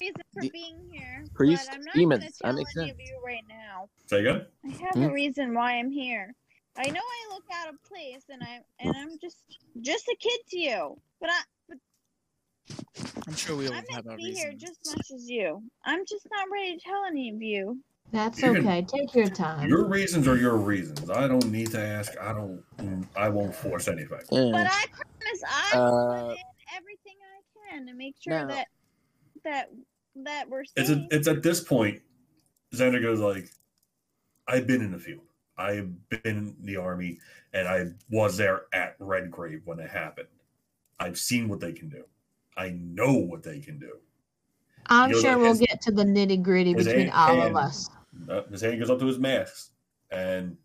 reason 0.00 0.22
for 0.32 0.42
The- 0.42 0.50
being 0.50 0.88
here. 0.90 1.24
Priest, 1.34 1.66
but 1.68 1.74
I'm 1.76 1.82
not 1.84 1.94
demons, 1.94 2.20
Gonna 2.20 2.30
that 2.30 2.44
tell 2.44 2.52
makes 2.54 2.76
any 2.76 2.86
sense. 2.88 3.00
of 3.00 3.00
you 3.06 3.20
right 3.24 3.44
now. 3.48 3.88
Say 4.06 4.20
again? 4.20 4.46
I 4.64 4.68
have 4.68 4.94
Hmm? 4.94 5.02
a 5.04 5.12
reason 5.12 5.54
why 5.54 5.72
I'm 5.72 5.90
here. 5.90 6.34
I 6.76 6.90
know 6.90 7.00
I 7.00 7.32
look 7.32 7.44
out 7.54 7.68
of 7.72 7.82
place, 7.84 8.24
and 8.28 8.42
I'm 8.42 8.62
and 8.80 8.94
I'm 8.96 9.18
just 9.18 9.42
just 9.80 10.06
a 10.08 10.16
kid 10.20 10.40
to 10.48 10.58
you. 10.58 11.00
But 11.20 11.30
I 11.30 11.40
but 11.68 11.78
I'm 13.26 13.34
sure 13.34 13.56
we 13.56 13.66
all 13.68 13.72
I'm 13.74 13.84
have 13.92 14.04
gonna 14.04 14.10
our 14.10 14.16
be 14.16 14.32
here 14.34 14.52
just 14.52 14.86
as 14.86 14.96
much 14.96 15.10
as 15.14 15.28
you. 15.30 15.62
I'm 15.84 16.04
just 16.04 16.26
not 16.30 16.50
ready 16.50 16.76
to 16.76 16.80
tell 16.82 17.04
any 17.06 17.30
of 17.30 17.40
you. 17.40 17.82
That's 18.12 18.40
You 18.42 18.52
can- 18.54 18.66
okay. 18.68 18.82
Take 18.82 19.14
your 19.14 19.28
time. 19.30 19.68
Your 19.68 19.84
reasons 19.86 20.28
are 20.28 20.36
your 20.36 20.56
reasons. 20.58 21.08
I 21.10 21.26
don't 21.26 21.50
need 21.50 21.70
to 21.72 21.80
ask. 21.80 22.16
I 22.18 22.32
don't. 22.34 22.62
I 23.16 23.30
won't 23.30 23.54
force 23.54 23.88
anything. 23.88 24.20
But 24.30 24.66
I 24.70 24.84
promise 24.92 25.42
I 25.48 25.78
will 25.78 26.10
Uh, 26.10 26.28
put 26.28 26.38
in 26.38 26.44
everything 26.76 27.16
I 27.22 27.70
can 27.70 27.86
to 27.86 27.94
make 27.94 28.16
sure 28.20 28.34
now- 28.40 28.46
that 28.48 28.68
that 29.46 29.70
that 30.16 30.48
we're 30.48 30.64
It's 30.76 30.90
a, 30.90 31.06
it's 31.10 31.28
at 31.28 31.42
this 31.42 31.60
point, 31.62 32.02
Xander 32.74 33.00
goes 33.00 33.20
like, 33.20 33.48
"I've 34.46 34.66
been 34.66 34.82
in 34.82 34.90
the 34.92 34.98
field. 34.98 35.22
I've 35.56 35.90
been 36.10 36.20
in 36.24 36.56
the 36.60 36.76
army, 36.76 37.18
and 37.54 37.66
I 37.66 37.86
was 38.10 38.36
there 38.36 38.62
at 38.74 38.96
Redgrave 38.98 39.62
when 39.64 39.78
it 39.78 39.88
happened. 39.90 40.28
I've 40.98 41.18
seen 41.18 41.48
what 41.48 41.60
they 41.60 41.72
can 41.72 41.88
do. 41.88 42.04
I 42.56 42.70
know 42.70 43.14
what 43.14 43.42
they 43.42 43.60
can 43.60 43.78
do." 43.78 43.92
I'm 44.88 45.10
Yoda 45.10 45.20
sure 45.22 45.38
we'll 45.38 45.48
has- 45.48 45.60
get 45.60 45.80
to 45.82 45.90
the 45.92 46.04
nitty 46.04 46.42
gritty 46.42 46.74
between 46.74 47.10
all 47.10 47.36
can- 47.36 47.50
of 47.50 47.56
us. 47.56 47.88
Uh, 48.28 48.42
his 48.44 48.60
hand 48.62 48.78
goes 48.80 48.90
up 48.90 48.98
to 49.00 49.06
his 49.06 49.18
mask, 49.18 49.70
and 50.10 50.56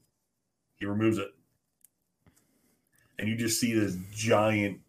he 0.77 0.85
removes 0.85 1.17
it, 1.17 1.29
and 3.19 3.27
you 3.27 3.35
just 3.35 3.59
see 3.59 3.73
this 3.73 3.97
giant, 4.11 4.79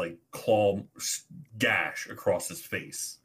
like 0.00 0.18
claw 0.30 0.80
s- 0.96 1.24
gash 1.58 2.08
across 2.08 2.48
his 2.48 2.60
face. 2.60 3.18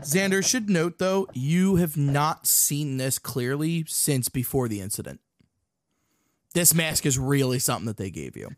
Xander 0.00 0.44
should 0.44 0.68
note 0.70 0.98
though, 0.98 1.26
you 1.32 1.76
have 1.76 1.96
not 1.96 2.46
seen 2.46 2.96
this 2.96 3.18
clearly 3.18 3.84
since 3.88 4.28
before 4.28 4.68
the 4.68 4.80
incident. 4.80 5.20
This 6.54 6.74
mask 6.74 7.04
is 7.06 7.18
really 7.18 7.58
something 7.58 7.86
that 7.86 7.96
they 7.96 8.10
gave 8.10 8.36
you. 8.36 8.48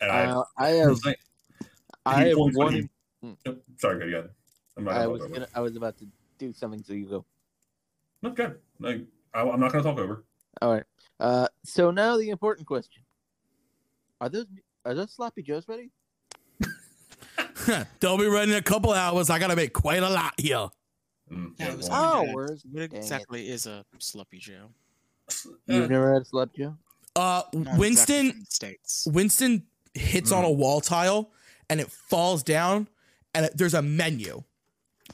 And 0.00 0.10
I, 0.10 0.24
uh, 0.26 0.44
I 0.56 0.68
have 0.68 0.98
I 2.06 2.24
have 2.24 2.36
points 2.36 2.56
one. 2.56 2.88
when 3.22 3.38
in- 3.44 3.60
sorry, 3.76 3.98
go 3.98 4.18
ahead. 4.18 4.30
I'm 4.76 4.84
not 4.84 4.94
I 4.94 5.06
was 5.06 5.26
gonna, 5.26 5.48
I 5.54 5.60
was 5.60 5.76
about 5.76 5.98
to 5.98 6.06
do 6.38 6.52
something, 6.52 6.82
so 6.82 6.92
you 6.94 7.06
go. 7.06 7.24
Okay, 8.24 8.52
like, 8.78 9.02
I, 9.34 9.42
I'm 9.42 9.60
not 9.60 9.72
gonna 9.72 9.84
talk 9.84 9.98
over. 9.98 10.24
All 10.62 10.72
right. 10.72 10.84
Uh, 11.18 11.48
so 11.64 11.90
now 11.90 12.16
the 12.16 12.30
important 12.30 12.66
question: 12.66 13.02
Are 14.20 14.28
those 14.30 14.46
are 14.84 14.94
those 14.94 15.12
sloppy 15.12 15.42
joes 15.42 15.66
ready? 15.68 15.90
They'll 18.00 18.18
be 18.18 18.26
ready 18.26 18.52
in 18.52 18.58
a 18.58 18.62
couple 18.62 18.92
hours. 18.92 19.30
I 19.30 19.38
gotta 19.38 19.56
make 19.56 19.72
quite 19.72 20.02
a 20.02 20.08
lot 20.08 20.34
here. 20.38 20.68
Mm, 21.30 21.52
Yeah, 21.58 21.72
it 21.72 21.76
was 21.76 21.88
well, 21.88 22.24
Oh, 22.28 22.32
where's 22.34 22.64
What 22.70 22.82
exactly 22.82 23.48
is 23.48 23.66
a 23.66 23.84
sloppy 23.98 24.38
Joe? 24.38 24.70
you've 25.66 25.84
uh, 25.84 25.88
never 25.88 26.12
had 26.12 26.22
a 26.22 26.24
sloppy 26.24 26.62
joe? 26.62 26.76
Uh, 27.14 27.42
Not 27.52 27.78
Winston 27.78 28.30
from 28.30 28.40
the 28.40 28.46
states. 28.46 29.06
Winston 29.10 29.64
hits 29.94 30.32
on 30.32 30.44
a 30.44 30.50
wall 30.50 30.80
tile 30.80 31.30
and 31.68 31.80
it 31.80 31.90
falls 31.90 32.42
down 32.42 32.88
and 33.34 33.46
it, 33.46 33.56
there's 33.56 33.74
a 33.74 33.82
menu 33.82 34.42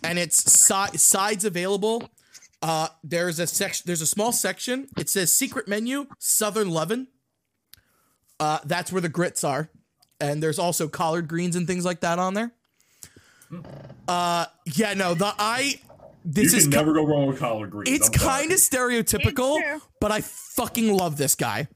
and 0.03 0.19
it's 0.19 0.51
si- 0.51 0.97
sides 0.97 1.45
available. 1.45 2.09
Uh, 2.63 2.89
there's 3.05 3.39
a 3.39 3.47
section. 3.47 3.83
There's 3.87 4.01
a 4.01 4.07
small 4.07 4.33
section. 4.33 4.89
It 4.97 5.11
says 5.11 5.33
secret 5.33 5.69
menu 5.69 6.07
Southern 6.19 6.71
Lovin'. 6.71 7.09
Uh, 8.39 8.59
that's 8.65 8.93
where 8.93 9.01
the 9.01 9.09
grits 9.09 9.45
are, 9.45 9.71
and 10.21 10.43
there's 10.43 10.59
also 10.59 10.89
collard 10.89 11.27
greens 11.29 11.57
and 11.57 11.67
things 11.67 11.85
like 11.85 12.01
that 12.01 12.19
on 12.19 12.35
there. 12.35 12.53
Uh, 14.09 14.47
yeah, 14.75 14.95
no, 14.95 15.15
the 15.15 15.33
I. 15.39 15.81
This 16.25 16.53
you 16.53 16.59
is 16.59 16.65
can 16.65 16.73
ki- 16.73 16.77
never 16.79 16.93
go 16.93 17.07
wrong 17.07 17.27
with 17.29 17.39
collard 17.39 17.71
greens. 17.71 17.89
it's 17.89 18.09
kind 18.09 18.51
of 18.51 18.59
stereotypical, 18.59 19.61
but 20.01 20.11
I 20.11 20.21
fucking 20.23 20.93
love 20.93 21.17
this 21.17 21.37
guy. 21.37 21.69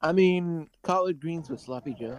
I 0.00 0.12
mean, 0.12 0.70
collard 0.82 1.20
greens 1.20 1.50
with 1.50 1.60
sloppy 1.60 1.94
joe. 1.98 2.16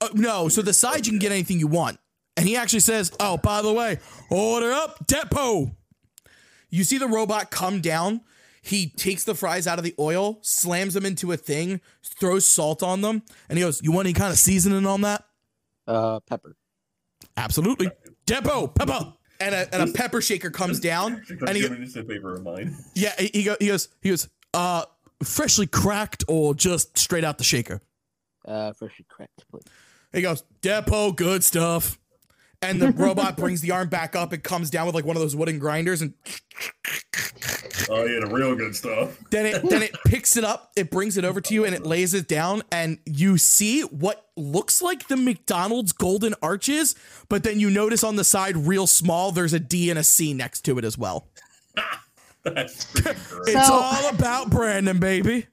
Uh, 0.00 0.08
no, 0.14 0.48
so 0.48 0.62
the 0.62 0.72
side 0.72 1.06
you 1.06 1.12
can 1.12 1.18
get 1.18 1.32
anything 1.32 1.58
you 1.58 1.66
want. 1.66 1.98
And 2.36 2.46
he 2.46 2.56
actually 2.56 2.80
says, 2.80 3.10
"Oh, 3.18 3.36
by 3.36 3.62
the 3.62 3.72
way, 3.72 3.98
order 4.30 4.70
up 4.72 5.06
depot." 5.06 5.72
You 6.70 6.84
see 6.84 6.98
the 6.98 7.08
robot 7.08 7.50
come 7.50 7.80
down. 7.80 8.22
He 8.62 8.88
takes 8.88 9.24
the 9.24 9.34
fries 9.34 9.66
out 9.66 9.78
of 9.78 9.84
the 9.84 9.94
oil, 9.98 10.38
slams 10.42 10.94
them 10.94 11.04
into 11.04 11.32
a 11.32 11.36
thing, 11.36 11.80
throws 12.02 12.46
salt 12.46 12.82
on 12.82 13.00
them, 13.00 13.22
and 13.48 13.58
he 13.58 13.64
goes, 13.64 13.82
"You 13.82 13.92
want 13.92 14.06
any 14.06 14.14
kind 14.14 14.30
of 14.32 14.38
seasoning 14.38 14.86
on 14.86 15.00
that?" 15.00 15.24
Uh, 15.86 16.20
pepper. 16.20 16.56
Absolutely. 17.36 17.90
Depot 18.24 18.68
pepper. 18.68 19.14
And 19.40 19.54
a, 19.54 19.74
and 19.74 19.90
a 19.90 19.92
pepper 19.92 20.20
shaker 20.20 20.50
comes 20.50 20.78
down, 20.78 21.24
and 21.46 21.56
he, 21.56 21.62
give 21.62 21.78
me 21.78 22.02
paper 22.04 22.36
of 22.36 22.44
mine. 22.44 22.76
yeah, 22.94 23.12
he, 23.18 23.30
he, 23.34 23.42
go, 23.42 23.56
he 23.58 23.66
goes, 23.66 23.88
he 24.00 24.10
goes, 24.10 24.28
uh, 24.54 24.84
freshly 25.24 25.66
cracked 25.66 26.24
or 26.28 26.54
just 26.54 26.96
straight 26.96 27.24
out 27.24 27.38
the 27.38 27.44
shaker. 27.44 27.80
Uh, 28.46 28.72
freshly 28.72 29.04
cracked, 29.08 29.44
please. 29.50 29.64
He 30.12 30.22
goes, 30.22 30.44
Depot, 30.60 31.10
good 31.10 31.42
stuff. 31.42 31.98
And 32.62 32.80
the 32.80 32.92
robot 32.92 33.36
brings 33.36 33.60
the 33.60 33.72
arm 33.72 33.88
back 33.88 34.14
up. 34.14 34.32
It 34.32 34.44
comes 34.44 34.70
down 34.70 34.86
with 34.86 34.94
like 34.94 35.04
one 35.04 35.16
of 35.16 35.22
those 35.22 35.34
wooden 35.36 35.58
grinders, 35.58 36.00
and 36.02 36.14
Oh 37.90 38.04
yeah, 38.04 38.20
the 38.20 38.30
real 38.32 38.54
good 38.54 38.74
stuff. 38.76 39.18
then 39.30 39.46
it 39.46 39.68
then 39.68 39.82
it 39.82 39.94
picks 40.06 40.36
it 40.36 40.44
up. 40.44 40.70
It 40.76 40.90
brings 40.90 41.16
it 41.16 41.24
over 41.24 41.40
to 41.40 41.54
you, 41.54 41.64
and 41.64 41.74
it 41.74 41.84
lays 41.84 42.14
it 42.14 42.28
down. 42.28 42.62
And 42.70 42.98
you 43.04 43.36
see 43.38 43.82
what 43.82 44.28
looks 44.36 44.80
like 44.80 45.08
the 45.08 45.16
McDonald's 45.16 45.92
golden 45.92 46.34
arches, 46.40 46.94
but 47.28 47.42
then 47.42 47.58
you 47.58 47.68
notice 47.70 48.04
on 48.04 48.16
the 48.16 48.24
side, 48.24 48.56
real 48.56 48.86
small, 48.86 49.32
there's 49.32 49.52
a 49.52 49.60
D 49.60 49.90
and 49.90 49.98
a 49.98 50.04
C 50.04 50.32
next 50.32 50.60
to 50.62 50.78
it 50.78 50.84
as 50.84 50.96
well. 50.96 51.28
That's 52.44 52.92
great. 53.00 53.16
It's 53.16 53.66
So- 53.66 53.74
all 53.74 54.08
about 54.10 54.50
Brandon, 54.50 54.98
baby. 54.98 55.46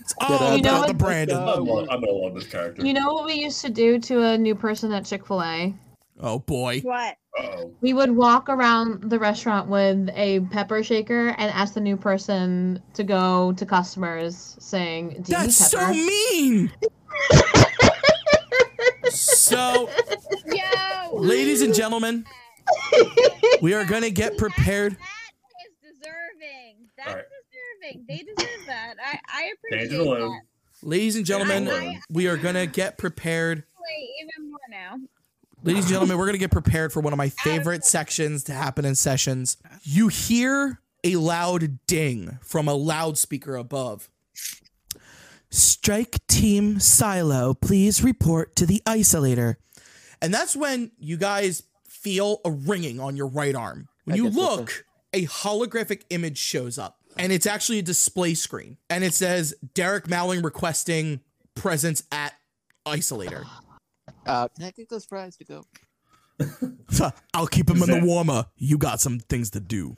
It's 0.00 0.14
all 0.18 0.56
You 0.56 0.62
know 0.62 0.70
about 0.70 0.78
what? 0.80 0.88
the 0.88 0.94
Brandon. 0.94 1.36
I 1.36 1.56
love, 1.56 1.88
I 1.90 1.96
love 1.96 2.34
this 2.34 2.46
character. 2.46 2.86
You 2.86 2.94
know 2.94 3.12
what 3.12 3.26
we 3.26 3.34
used 3.34 3.60
to 3.62 3.68
do 3.70 3.98
to 3.98 4.22
a 4.22 4.38
new 4.38 4.54
person 4.54 4.92
at 4.92 5.04
Chick 5.04 5.26
fil 5.26 5.42
A? 5.42 5.74
Oh 6.20 6.38
boy. 6.38 6.80
What? 6.80 7.16
Uh-oh. 7.38 7.72
We 7.80 7.92
would 7.92 8.12
walk 8.12 8.48
around 8.48 9.10
the 9.10 9.18
restaurant 9.18 9.68
with 9.68 10.08
a 10.14 10.40
pepper 10.52 10.82
shaker 10.84 11.28
and 11.30 11.50
ask 11.50 11.74
the 11.74 11.80
new 11.80 11.96
person 11.96 12.80
to 12.94 13.02
go 13.02 13.52
to 13.54 13.66
customers 13.66 14.56
saying, 14.60 15.08
Do 15.08 15.32
you 15.32 15.38
need 15.38 15.44
That's 15.46 15.56
so 15.70 15.92
mean. 15.92 16.70
so, 19.10 19.90
Yo, 20.46 21.14
ladies 21.16 21.62
and 21.62 21.74
gentlemen, 21.74 22.24
we 23.62 23.74
are 23.74 23.84
gonna 23.84 24.10
get 24.10 24.36
prepared. 24.38 24.92
That 24.92 25.62
is 25.66 25.92
deserving. 26.00 26.88
That's 26.96 27.08
All 27.10 27.14
right. 27.16 27.24
deserving. 27.82 28.04
They 28.08 28.18
deserve 28.18 28.66
that. 28.66 28.94
I 29.04 29.18
I 29.28 29.52
appreciate 29.58 30.00
alone. 30.00 30.20
that. 30.30 30.40
Ladies 30.86 31.16
and 31.16 31.24
gentlemen, 31.26 31.68
I- 31.68 32.00
we 32.10 32.26
are 32.28 32.36
gonna 32.36 32.66
get 32.66 32.98
prepared. 32.98 33.64
Wait, 33.80 34.10
even 34.22 34.50
more 34.50 34.58
now. 34.70 34.96
Ladies 35.64 35.84
and 35.84 35.92
gentlemen, 35.92 36.18
we're 36.18 36.26
gonna 36.26 36.36
get 36.36 36.50
prepared 36.50 36.92
for 36.92 37.00
one 37.00 37.14
of 37.14 37.16
my 37.16 37.30
favorite 37.30 37.86
sections 37.86 38.44
to 38.44 38.52
happen 38.52 38.84
in 38.84 38.94
sessions. 38.94 39.56
You 39.82 40.08
hear 40.08 40.82
a 41.02 41.16
loud 41.16 41.78
ding 41.86 42.38
from 42.42 42.68
a 42.68 42.74
loudspeaker 42.74 43.56
above. 43.56 44.10
Strike 45.48 46.18
Team 46.26 46.80
Silo, 46.80 47.54
please 47.54 48.04
report 48.04 48.54
to 48.56 48.66
the 48.66 48.82
isolator. 48.84 49.56
And 50.20 50.34
that's 50.34 50.54
when 50.54 50.90
you 50.98 51.16
guys 51.16 51.62
feel 51.88 52.42
a 52.44 52.50
ringing 52.50 53.00
on 53.00 53.16
your 53.16 53.28
right 53.28 53.54
arm. 53.54 53.88
When 54.04 54.16
you 54.16 54.28
look, 54.28 54.84
a 55.14 55.24
holographic 55.24 56.02
image 56.10 56.36
shows 56.36 56.76
up, 56.76 56.98
and 57.16 57.32
it's 57.32 57.46
actually 57.46 57.78
a 57.78 57.82
display 57.82 58.34
screen. 58.34 58.76
And 58.90 59.02
it 59.02 59.14
says 59.14 59.54
Derek 59.72 60.10
Mowling 60.10 60.42
requesting 60.42 61.20
presence 61.54 62.02
at 62.12 62.34
isolator. 62.84 63.46
Uh, 64.26 64.48
can 64.48 64.64
I 64.64 64.70
take 64.70 64.88
those 64.88 65.04
fries 65.04 65.36
to 65.36 65.44
go? 65.44 65.64
I'll 67.34 67.46
keep 67.46 67.68
him 67.68 67.76
in 67.76 67.80
the 67.82 67.86
Zan- 67.86 68.06
warmer. 68.06 68.46
You 68.56 68.78
got 68.78 69.00
some 69.00 69.18
things 69.20 69.50
to 69.50 69.60
do. 69.60 69.96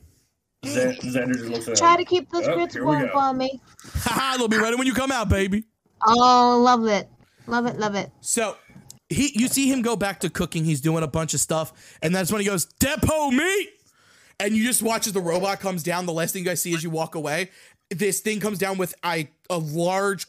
Xan- 0.64 0.98
Xander 1.00 1.32
just 1.34 1.44
looks 1.46 1.68
at 1.68 1.76
Try 1.76 1.92
him. 1.92 1.98
to 1.98 2.04
keep 2.04 2.30
those 2.30 2.46
Oh, 2.48 2.54
grits 2.54 2.74
here 2.74 2.82
we 2.84 2.88
warm 2.88 3.06
go. 3.06 3.12
for 3.12 3.32
me. 3.34 3.60
Haha, 3.94 4.36
they'll 4.36 4.48
be 4.48 4.58
ready 4.58 4.76
when 4.76 4.86
you 4.86 4.94
come 4.94 5.12
out, 5.12 5.28
baby. 5.28 5.64
Oh, 6.06 6.60
love 6.62 6.86
it. 6.86 7.08
Love 7.46 7.66
it, 7.66 7.78
love 7.78 7.94
it. 7.94 8.10
So 8.20 8.56
he 9.08 9.30
you 9.34 9.46
see 9.48 9.70
him 9.70 9.82
go 9.82 9.94
back 9.96 10.20
to 10.20 10.30
cooking. 10.30 10.64
He's 10.64 10.80
doing 10.80 11.04
a 11.04 11.06
bunch 11.06 11.32
of 11.32 11.40
stuff, 11.40 11.72
and 12.02 12.14
that's 12.14 12.32
when 12.32 12.40
he 12.40 12.46
goes, 12.46 12.64
Depot 12.64 13.30
meat! 13.30 13.68
And 14.40 14.54
you 14.54 14.64
just 14.64 14.82
watch 14.82 15.06
as 15.06 15.12
the 15.12 15.20
robot 15.20 15.60
comes 15.60 15.82
down. 15.84 16.04
The 16.06 16.12
last 16.12 16.32
thing 16.32 16.42
you 16.42 16.48
guys 16.48 16.60
see 16.60 16.74
as 16.74 16.82
you 16.82 16.90
walk 16.90 17.14
away, 17.14 17.50
this 17.90 18.20
thing 18.20 18.40
comes 18.40 18.58
down 18.58 18.76
with 18.78 18.94
a, 19.04 19.28
a 19.48 19.58
large 19.58 20.26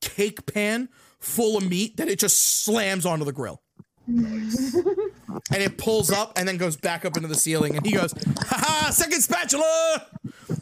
cake 0.00 0.46
pan 0.46 0.88
full 1.20 1.56
of 1.56 1.68
meat 1.68 1.96
that 1.98 2.08
it 2.08 2.18
just 2.18 2.64
slams 2.64 3.06
onto 3.06 3.24
the 3.24 3.32
grill. 3.32 3.62
and 4.08 5.62
it 5.62 5.78
pulls 5.78 6.10
up 6.10 6.32
and 6.36 6.48
then 6.48 6.56
goes 6.56 6.76
back 6.76 7.04
up 7.04 7.16
into 7.16 7.28
the 7.28 7.34
ceiling. 7.34 7.76
And 7.76 7.86
he 7.86 7.92
goes, 7.92 8.12
haha, 8.38 8.90
second 8.90 9.20
spatula! 9.22 10.06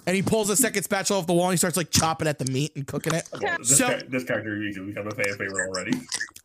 And 0.06 0.14
he 0.16 0.22
pulls 0.22 0.50
a 0.50 0.56
second 0.56 0.82
spatula 0.82 1.20
off 1.20 1.26
the 1.26 1.32
wall 1.32 1.46
and 1.46 1.52
he 1.54 1.56
starts 1.56 1.76
like 1.76 1.90
chopping 1.90 2.28
at 2.28 2.38
the 2.38 2.50
meat 2.50 2.72
and 2.76 2.86
cooking 2.86 3.14
it. 3.14 3.28
This, 3.58 3.78
So- 3.78 3.88
cha- 3.88 4.04
this 4.08 4.24
character 4.24 4.56
usually 4.56 4.88
become 4.92 5.06
a 5.06 5.10
fan 5.12 5.26
favorite 5.38 5.68
already. 5.68 5.92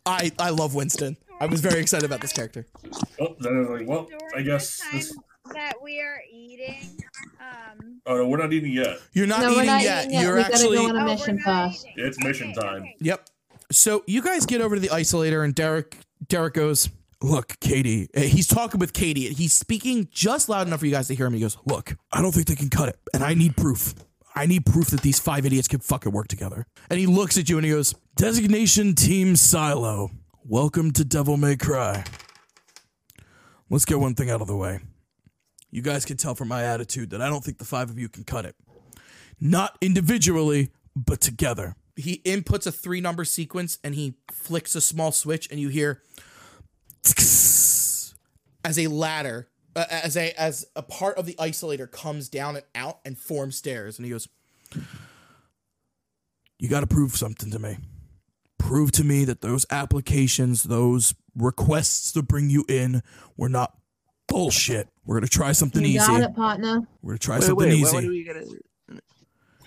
I, 0.05 0.31
I 0.39 0.49
love 0.51 0.75
Winston. 0.75 1.17
I 1.41 1.45
was 1.47 1.59
very 1.61 1.81
excited 1.81 2.05
about 2.05 2.21
this 2.21 2.31
character. 2.31 2.65
Oh, 3.19 3.35
Xander's 3.41 3.69
like, 3.69 3.87
well, 3.87 4.07
I 4.35 4.41
guess 4.41 4.81
this. 4.93 5.13
that 5.53 5.73
we 5.83 5.99
are 5.99 6.21
eating, 6.31 6.97
Um. 7.41 7.99
Oh 8.05 8.17
no, 8.17 8.27
we're 8.27 8.37
not 8.37 8.53
eating 8.53 8.71
yet. 8.71 8.99
You're 9.13 9.27
not 9.27 9.41
no, 9.41 9.51
eating 9.53 9.65
not 9.65 9.81
yet. 9.81 10.05
eating 10.05 10.13
yet. 10.13 10.23
You're 10.23 10.35
we 10.35 10.41
gotta 10.41 10.53
actually 10.53 10.77
go 10.77 10.89
on 10.89 10.95
a 10.97 11.01
oh, 11.01 11.05
mission 11.05 11.41
not 11.45 11.71
first. 11.71 11.85
eating. 11.87 12.05
It's 12.05 12.23
mission 12.23 12.51
Okay, 12.51 12.61
time. 12.61 12.81
okay. 12.83 12.95
Yep. 12.99 13.29
So 13.73 14.03
you 14.05 14.21
guys 14.21 14.45
get 14.45 14.61
over 14.61 14.75
to 14.75 14.81
the 14.81 14.89
isolator, 14.89 15.43
and 15.43 15.53
Derek 15.55 15.97
Derek 16.27 16.53
goes, 16.53 16.89
"Look, 17.21 17.59
Katie." 17.59 18.07
uh, 18.15 18.21
He's 18.21 18.47
talking 18.47 18.79
with 18.79 18.93
Katie. 18.93 19.27
and 19.27 19.35
He's 19.35 19.53
speaking 19.53 20.07
just 20.11 20.47
loud 20.47 20.67
enough 20.67 20.81
for 20.81 20.85
you 20.85 20.91
guys 20.91 21.07
to 21.07 21.15
hear 21.15 21.25
him. 21.25 21.33
He 21.33 21.39
goes, 21.39 21.57
"Look, 21.65 21.95
I 22.11 22.21
don't 22.21 22.31
think 22.31 22.47
they 22.47 22.55
can 22.55 22.69
cut 22.69 22.89
it, 22.89 22.99
and 23.13 23.23
I 23.23 23.33
need 23.33 23.57
proof. 23.57 23.95
I 24.35 24.45
need 24.45 24.65
proof 24.65 24.87
that 24.87 25.01
these 25.01 25.19
five 25.19 25.45
idiots 25.45 25.67
can 25.67 25.79
fucking 25.79 26.11
work 26.11 26.27
together." 26.27 26.67
And 26.89 26.99
he 26.99 27.07
looks 27.07 27.37
at 27.37 27.49
you 27.49 27.57
and 27.57 27.65
he 27.65 27.71
goes, 27.71 27.95
"Designation 28.15 28.93
Team 28.93 29.35
Silo, 29.35 30.11
welcome 30.45 30.91
to 30.91 31.03
Devil 31.03 31.37
May 31.37 31.55
Cry. 31.55 32.03
Let's 33.71 33.85
get 33.85 33.99
one 33.99 34.13
thing 34.13 34.29
out 34.29 34.41
of 34.41 34.47
the 34.47 34.55
way. 34.55 34.81
You 35.71 35.81
guys 35.81 36.05
can 36.05 36.17
tell 36.17 36.35
from 36.35 36.47
my 36.49 36.63
attitude 36.63 37.09
that 37.09 37.21
I 37.23 37.29
don't 37.29 37.43
think 37.43 37.57
the 37.57 37.65
five 37.65 37.89
of 37.89 37.97
you 37.97 38.07
can 38.07 38.23
cut 38.23 38.45
it. 38.45 38.55
Not 39.39 39.77
individually, 39.81 40.69
but 40.95 41.19
together." 41.19 41.75
He 41.95 42.21
inputs 42.25 42.65
a 42.65 42.71
three 42.71 43.01
number 43.01 43.23
sequence 43.23 43.77
and 43.83 43.93
he 43.93 44.15
flicks 44.31 44.75
a 44.75 44.81
small 44.81 45.11
switch, 45.11 45.47
and 45.51 45.59
you 45.59 45.69
hear 45.69 46.01
as 47.05 48.13
a 48.77 48.87
ladder, 48.87 49.49
uh, 49.75 49.85
as 49.89 50.17
a 50.17 50.31
as 50.39 50.65
a 50.75 50.81
part 50.81 51.17
of 51.17 51.25
the 51.25 51.35
isolator 51.35 51.89
comes 51.89 52.29
down 52.29 52.55
and 52.55 52.65
out 52.73 52.99
and 53.05 53.17
forms 53.17 53.57
stairs. 53.57 53.97
And 53.99 54.05
he 54.05 54.11
goes, 54.11 54.27
"You 56.57 56.67
got 56.69 56.79
to 56.81 56.87
prove 56.87 57.15
something 57.15 57.51
to 57.51 57.59
me. 57.59 57.77
Prove 58.57 58.91
to 58.93 59.03
me 59.03 59.25
that 59.25 59.41
those 59.41 59.65
applications, 59.69 60.63
those 60.63 61.13
requests 61.35 62.11
to 62.13 62.23
bring 62.23 62.49
you 62.49 62.65
in, 62.69 63.03
were 63.37 63.49
not 63.49 63.77
bullshit. 64.27 64.87
We're 65.05 65.17
gonna 65.17 65.27
try 65.27 65.51
something 65.51 65.83
You 65.83 65.89
easy. 65.99 66.07
got 66.07 66.21
it, 66.21 66.35
partner. 66.35 66.87
We're 67.01 67.11
gonna 67.13 67.19
try 67.19 67.35
Wait, 67.35 67.43
something 67.43 67.69
wait, 67.69 67.73
easy." 67.77 68.59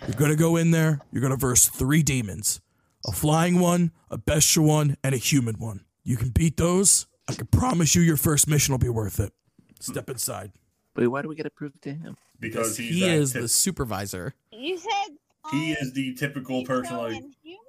Why, 0.00 0.06
why 0.06 0.08
do 0.08 0.12
we 0.12 0.16
gotta? 0.16 0.18
You're 0.18 0.20
gonna 0.28 0.36
go 0.36 0.56
in 0.56 0.70
there. 0.70 1.00
You're 1.12 1.22
gonna 1.22 1.36
verse 1.36 1.66
three 1.66 2.02
demons: 2.02 2.60
a 3.06 3.12
flying 3.12 3.58
one, 3.60 3.92
a 4.10 4.18
bestial 4.18 4.64
one, 4.64 4.96
and 5.02 5.14
a 5.14 5.18
human 5.18 5.56
one. 5.56 5.84
You 6.04 6.16
can 6.16 6.30
beat 6.30 6.56
those. 6.56 7.06
I 7.28 7.32
can 7.34 7.46
promise 7.46 7.94
you, 7.96 8.02
your 8.02 8.16
first 8.16 8.46
mission 8.48 8.72
will 8.72 8.78
be 8.78 8.88
worth 8.88 9.18
it. 9.20 9.32
Step 9.80 10.08
inside. 10.08 10.52
Wait, 10.94 11.08
why 11.08 11.20
do 11.22 11.28
we 11.28 11.34
get 11.34 11.42
to 11.42 11.50
prove 11.50 11.78
to 11.82 11.92
him? 11.92 12.16
Because 12.38 12.76
he's 12.76 12.94
he 12.94 13.04
is 13.08 13.32
tip- 13.32 13.42
the 13.42 13.48
supervisor. 13.48 14.34
You 14.52 14.78
said. 14.78 15.16
he 15.50 15.72
is 15.72 15.92
the 15.92 16.14
typical 16.14 16.64
person 16.64 16.96
like 16.96 17.16
and 17.16 17.34
Human? 17.42 17.60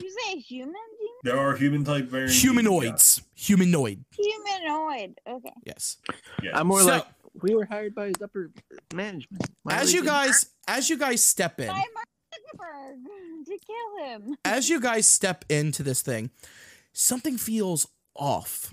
You 0.00 0.10
say 0.24 0.38
human? 0.38 0.72
demon? 0.72 1.14
there 1.24 1.38
are 1.38 1.54
human 1.54 1.84
type 1.84 2.06
variants. 2.06 2.40
Humanoids. 2.40 3.22
Humanoid. 3.34 4.04
Humanoid. 4.16 5.18
Okay. 5.28 5.52
Yes. 5.64 5.98
Yeah. 6.42 6.58
I'm 6.58 6.66
more 6.66 6.80
So- 6.80 6.86
like 6.86 7.06
we 7.42 7.54
were 7.54 7.64
hired 7.66 7.94
by 7.94 8.06
his 8.06 8.20
upper 8.22 8.50
management. 8.94 9.44
Why 9.62 9.74
As 9.74 9.92
you 9.92 10.00
doing- 10.00 10.06
guys, 10.08 10.46
as 10.70 10.88
you 10.90 10.96
guys 10.98 11.22
step 11.22 11.60
in, 11.60 11.68
By 11.68 11.84
Mark 11.94 12.08
Zuckerberg 12.34 13.44
to 13.46 13.58
kill 13.58 14.04
him. 14.06 14.36
as 14.44 14.68
you 14.68 14.80
guys 14.80 15.06
step 15.06 15.44
into 15.48 15.82
this 15.82 16.02
thing, 16.02 16.30
something 16.92 17.36
feels 17.36 17.86
off. 18.14 18.72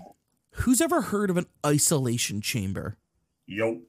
Who's 0.52 0.80
ever 0.80 1.02
heard 1.02 1.30
of 1.30 1.36
an 1.36 1.46
isolation 1.64 2.40
chamber? 2.40 2.96
Yo. 3.46 3.80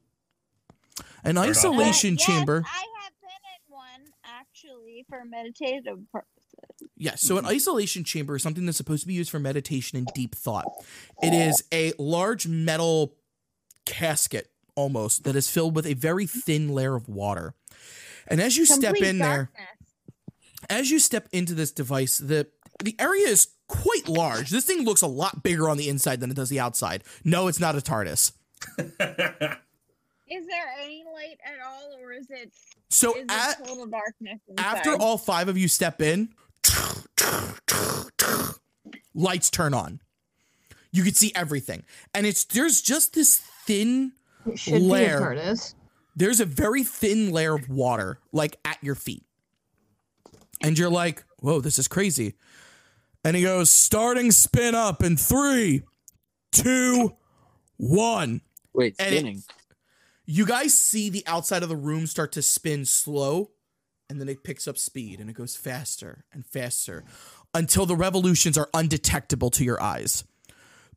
An 1.24 1.36
not. 1.36 1.50
isolation 1.50 2.16
Yes, 2.16 2.26
chamber. 2.26 2.64
I 2.66 2.86
have 3.04 3.14
been 3.22 3.30
in 3.30 3.74
one 3.74 4.14
actually 4.24 5.06
for 5.10 5.24
meditative 5.26 6.00
purposes. 6.12 6.90
Yes. 6.96 7.22
So 7.22 7.38
an 7.38 7.46
isolation 7.46 8.04
chamber 8.04 8.36
is 8.36 8.44
something 8.44 8.66
that's 8.66 8.78
supposed 8.78 9.02
to 9.02 9.08
be 9.08 9.14
used 9.14 9.30
for 9.32 9.40
meditation 9.40 9.98
and 9.98 10.08
deep 10.14 10.36
thought. 10.36 10.66
It 11.22 11.34
is 11.34 11.64
a 11.74 11.94
large 11.98 12.48
metal 12.48 13.16
casket 13.86 14.49
almost 14.80 15.26
that 15.26 15.36
is 15.36 15.50
filled 15.50 15.76
with 15.76 15.86
a 15.86 15.94
very 15.94 16.26
mm-hmm. 16.26 16.40
thin 16.40 16.70
layer 16.70 16.96
of 16.96 17.10
water. 17.10 17.54
And 18.28 18.40
as 18.40 18.56
you 18.58 18.66
step 18.66 18.96
Complete 18.96 19.10
in 19.10 19.18
there, 19.20 19.52
as 20.70 20.90
you 20.90 21.00
step 21.00 21.28
into 21.32 21.54
this 21.54 21.72
device, 21.72 22.18
the 22.18 22.48
the 22.84 22.96
area 22.98 23.28
is 23.28 23.50
quite 23.68 24.08
large. 24.08 24.50
This 24.50 24.66
thing 24.66 24.86
looks 24.86 25.02
a 25.02 25.08
lot 25.08 25.44
bigger 25.44 25.70
on 25.70 25.78
the 25.78 25.90
inside 25.90 26.22
than 26.22 26.32
it 26.32 26.36
does 26.36 26.50
the 26.50 26.60
outside. 26.60 27.04
No, 27.26 27.48
it's 27.48 27.60
not 27.60 27.76
a 27.76 27.80
TARDIS. 27.80 28.32
Is 30.30 30.46
there 30.46 30.68
any 30.80 31.04
light 31.12 31.40
at 31.44 31.60
all, 31.66 31.98
or 32.00 32.14
is 32.14 32.28
it 32.30 32.54
So 32.90 33.16
is 33.16 33.26
at, 33.30 33.60
it 33.60 33.68
total 33.68 33.88
darkness? 33.88 34.40
Inside? 34.48 34.64
after 34.64 34.96
all 34.96 35.18
five 35.18 35.50
of 35.50 35.58
you 35.58 35.68
step 35.68 36.02
in, 36.02 36.30
lights 39.14 39.50
turn 39.50 39.74
on. 39.74 40.00
You 40.92 41.04
can 41.04 41.14
see 41.14 41.32
everything. 41.36 41.84
And 42.14 42.26
it's 42.26 42.46
there's 42.46 42.82
just 42.82 43.14
this 43.14 43.38
thin 43.66 44.14
It 44.46 44.58
should 44.60 44.82
Lair. 44.82 45.08
be 45.08 45.14
a 45.16 45.20
tortoise. 45.20 45.76
there's 46.16 46.40
a 46.40 46.46
very 46.46 46.84
thin 46.84 47.32
layer 47.32 47.56
of 47.56 47.70
water 47.70 48.20
like 48.32 48.58
at 48.66 48.78
your 48.84 48.96
feet. 48.96 49.24
And 50.62 50.78
you're 50.78 50.90
like, 50.90 51.24
whoa, 51.40 51.62
this 51.62 51.80
is 51.80 51.88
crazy. 51.88 52.36
And 53.24 53.36
he 53.36 53.44
goes, 53.44 53.70
starting 53.72 54.32
spin 54.32 54.76
up 54.76 55.04
in 55.04 55.18
three, 55.18 55.84
two, 56.52 57.16
one. 57.78 58.42
Wait, 58.74 58.96
and 59.00 59.14
it- 59.14 59.20
spinning. 59.20 59.44
You 60.26 60.46
guys 60.46 60.76
see 60.76 61.10
the 61.10 61.24
outside 61.26 61.64
of 61.64 61.70
the 61.70 61.76
room 61.76 62.06
start 62.06 62.32
to 62.34 62.44
spin 62.44 62.86
slow, 62.86 63.50
and 64.10 64.22
then 64.22 64.30
it 64.30 64.44
picks 64.44 64.68
up 64.68 64.78
speed 64.78 65.20
and 65.20 65.28
it 65.28 65.34
goes 65.34 65.56
faster 65.56 66.24
and 66.32 66.46
faster 66.46 67.04
until 67.56 67.88
the 67.88 67.96
revolutions 67.96 68.56
are 68.56 68.70
undetectable 68.76 69.50
to 69.50 69.64
your 69.64 69.82
eyes. 69.82 70.24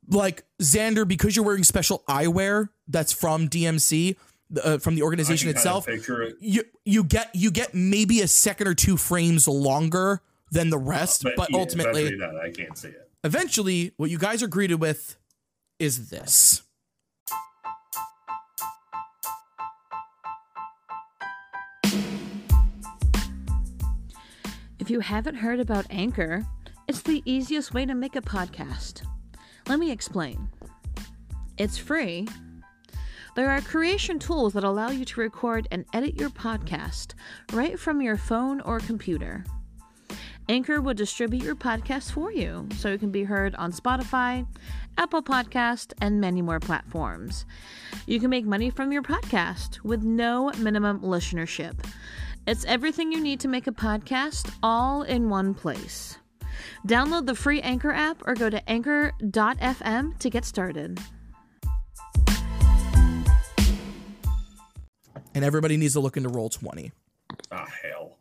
Like 0.09 0.43
Xander, 0.61 1.07
because 1.07 1.35
you're 1.35 1.45
wearing 1.45 1.63
special 1.63 2.03
eyewear 2.09 2.69
that's 2.87 3.13
from 3.13 3.47
DMC, 3.47 4.15
uh, 4.63 4.77
from 4.77 4.95
the 4.95 5.01
organization 5.03 5.49
itself, 5.49 5.85
Kind 5.85 5.97
of 5.97 6.01
picture 6.01 6.21
it. 6.23 6.35
you 6.41 6.63
you 6.85 7.03
get 7.03 7.29
you 7.33 7.49
get 7.51 7.73
maybe 7.73 8.21
a 8.21 8.27
second 8.27 8.67
or 8.67 8.73
two 8.73 8.97
frames 8.97 9.47
longer 9.47 10.21
than 10.51 10.69
the 10.69 10.77
rest, 10.77 11.23
but, 11.35 11.49
yeah, 11.49 11.57
ultimately, 11.57 12.01
eventually 12.03 12.19
that, 12.19 12.35
I 12.41 12.51
can't 12.51 12.77
see 12.77 12.89
it. 12.89 13.09
eventually, 13.23 13.93
what 13.97 14.09
you 14.11 14.17
guys 14.19 14.43
are 14.43 14.47
greeted 14.47 14.79
with 14.79 15.17
is 15.79 16.09
this. 16.09 16.61
If 24.79 24.89
you 24.89 24.99
haven't 24.99 25.35
heard 25.35 25.59
about 25.59 25.85
Anchor, 25.89 26.45
it's 26.87 27.01
the 27.01 27.21
easiest 27.25 27.73
way 27.73 27.85
to 27.85 27.95
make 27.95 28.15
a 28.15 28.21
podcast. 28.21 29.03
Let 29.67 29.79
me 29.79 29.91
explain. 29.91 30.49
It's 31.57 31.77
free. 31.77 32.27
There 33.35 33.49
are 33.49 33.61
creation 33.61 34.19
tools 34.19 34.53
that 34.53 34.63
allow 34.63 34.89
you 34.89 35.05
to 35.05 35.21
record 35.21 35.67
and 35.71 35.85
edit 35.93 36.19
your 36.19 36.29
podcast 36.29 37.13
right 37.51 37.79
from 37.79 38.01
your 38.01 38.17
phone 38.17 38.61
or 38.61 38.79
computer. 38.79 39.43
Anchor 40.49 40.81
will 40.81 40.93
distribute 40.93 41.43
your 41.43 41.55
podcast 41.55 42.11
for 42.11 42.31
you 42.31 42.67
so 42.75 42.89
it 42.89 42.99
can 42.99 43.11
be 43.11 43.23
heard 43.23 43.55
on 43.55 43.71
Spotify, 43.71 44.45
Apple 44.97 45.23
Podcast, 45.23 45.93
and 46.01 46.19
many 46.19 46.41
more 46.41 46.59
platforms. 46.59 47.45
You 48.05 48.19
can 48.19 48.29
make 48.29 48.45
money 48.45 48.69
from 48.69 48.91
your 48.91 49.01
podcast 49.01 49.81
with 49.83 50.03
no 50.03 50.51
minimum 50.57 50.99
listenership. 50.99 51.85
It's 52.45 52.65
everything 52.65 53.13
you 53.13 53.21
need 53.21 53.39
to 53.39 53.47
make 53.47 53.67
a 53.67 53.71
podcast 53.71 54.53
all 54.61 55.03
in 55.03 55.29
one 55.29 55.53
place. 55.53 56.17
Download 56.87 57.25
the 57.25 57.35
free 57.35 57.61
Anchor 57.61 57.91
app 57.91 58.21
or 58.25 58.33
go 58.35 58.49
to 58.49 58.69
anchor.fm 58.69 60.17
to 60.19 60.29
get 60.29 60.45
started. 60.45 60.99
And 65.35 65.43
everybody 65.43 65.77
needs 65.77 65.93
to 65.93 65.99
look 65.99 66.17
into 66.17 66.29
roll 66.29 66.49
20. 66.49 66.91
Ah, 67.51 67.67
hell. 67.81 68.17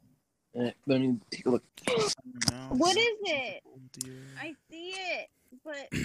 Eh, 0.56 0.70
Let 0.86 1.00
me 1.00 1.18
take 1.30 1.46
a 1.46 1.50
look. 1.50 1.62
What 2.70 2.96
is 2.96 3.06
it? 3.22 3.62
Oh. 3.64 4.08
I 4.40 4.54
see 4.70 4.94
it, 4.96 5.28
but 5.64 5.88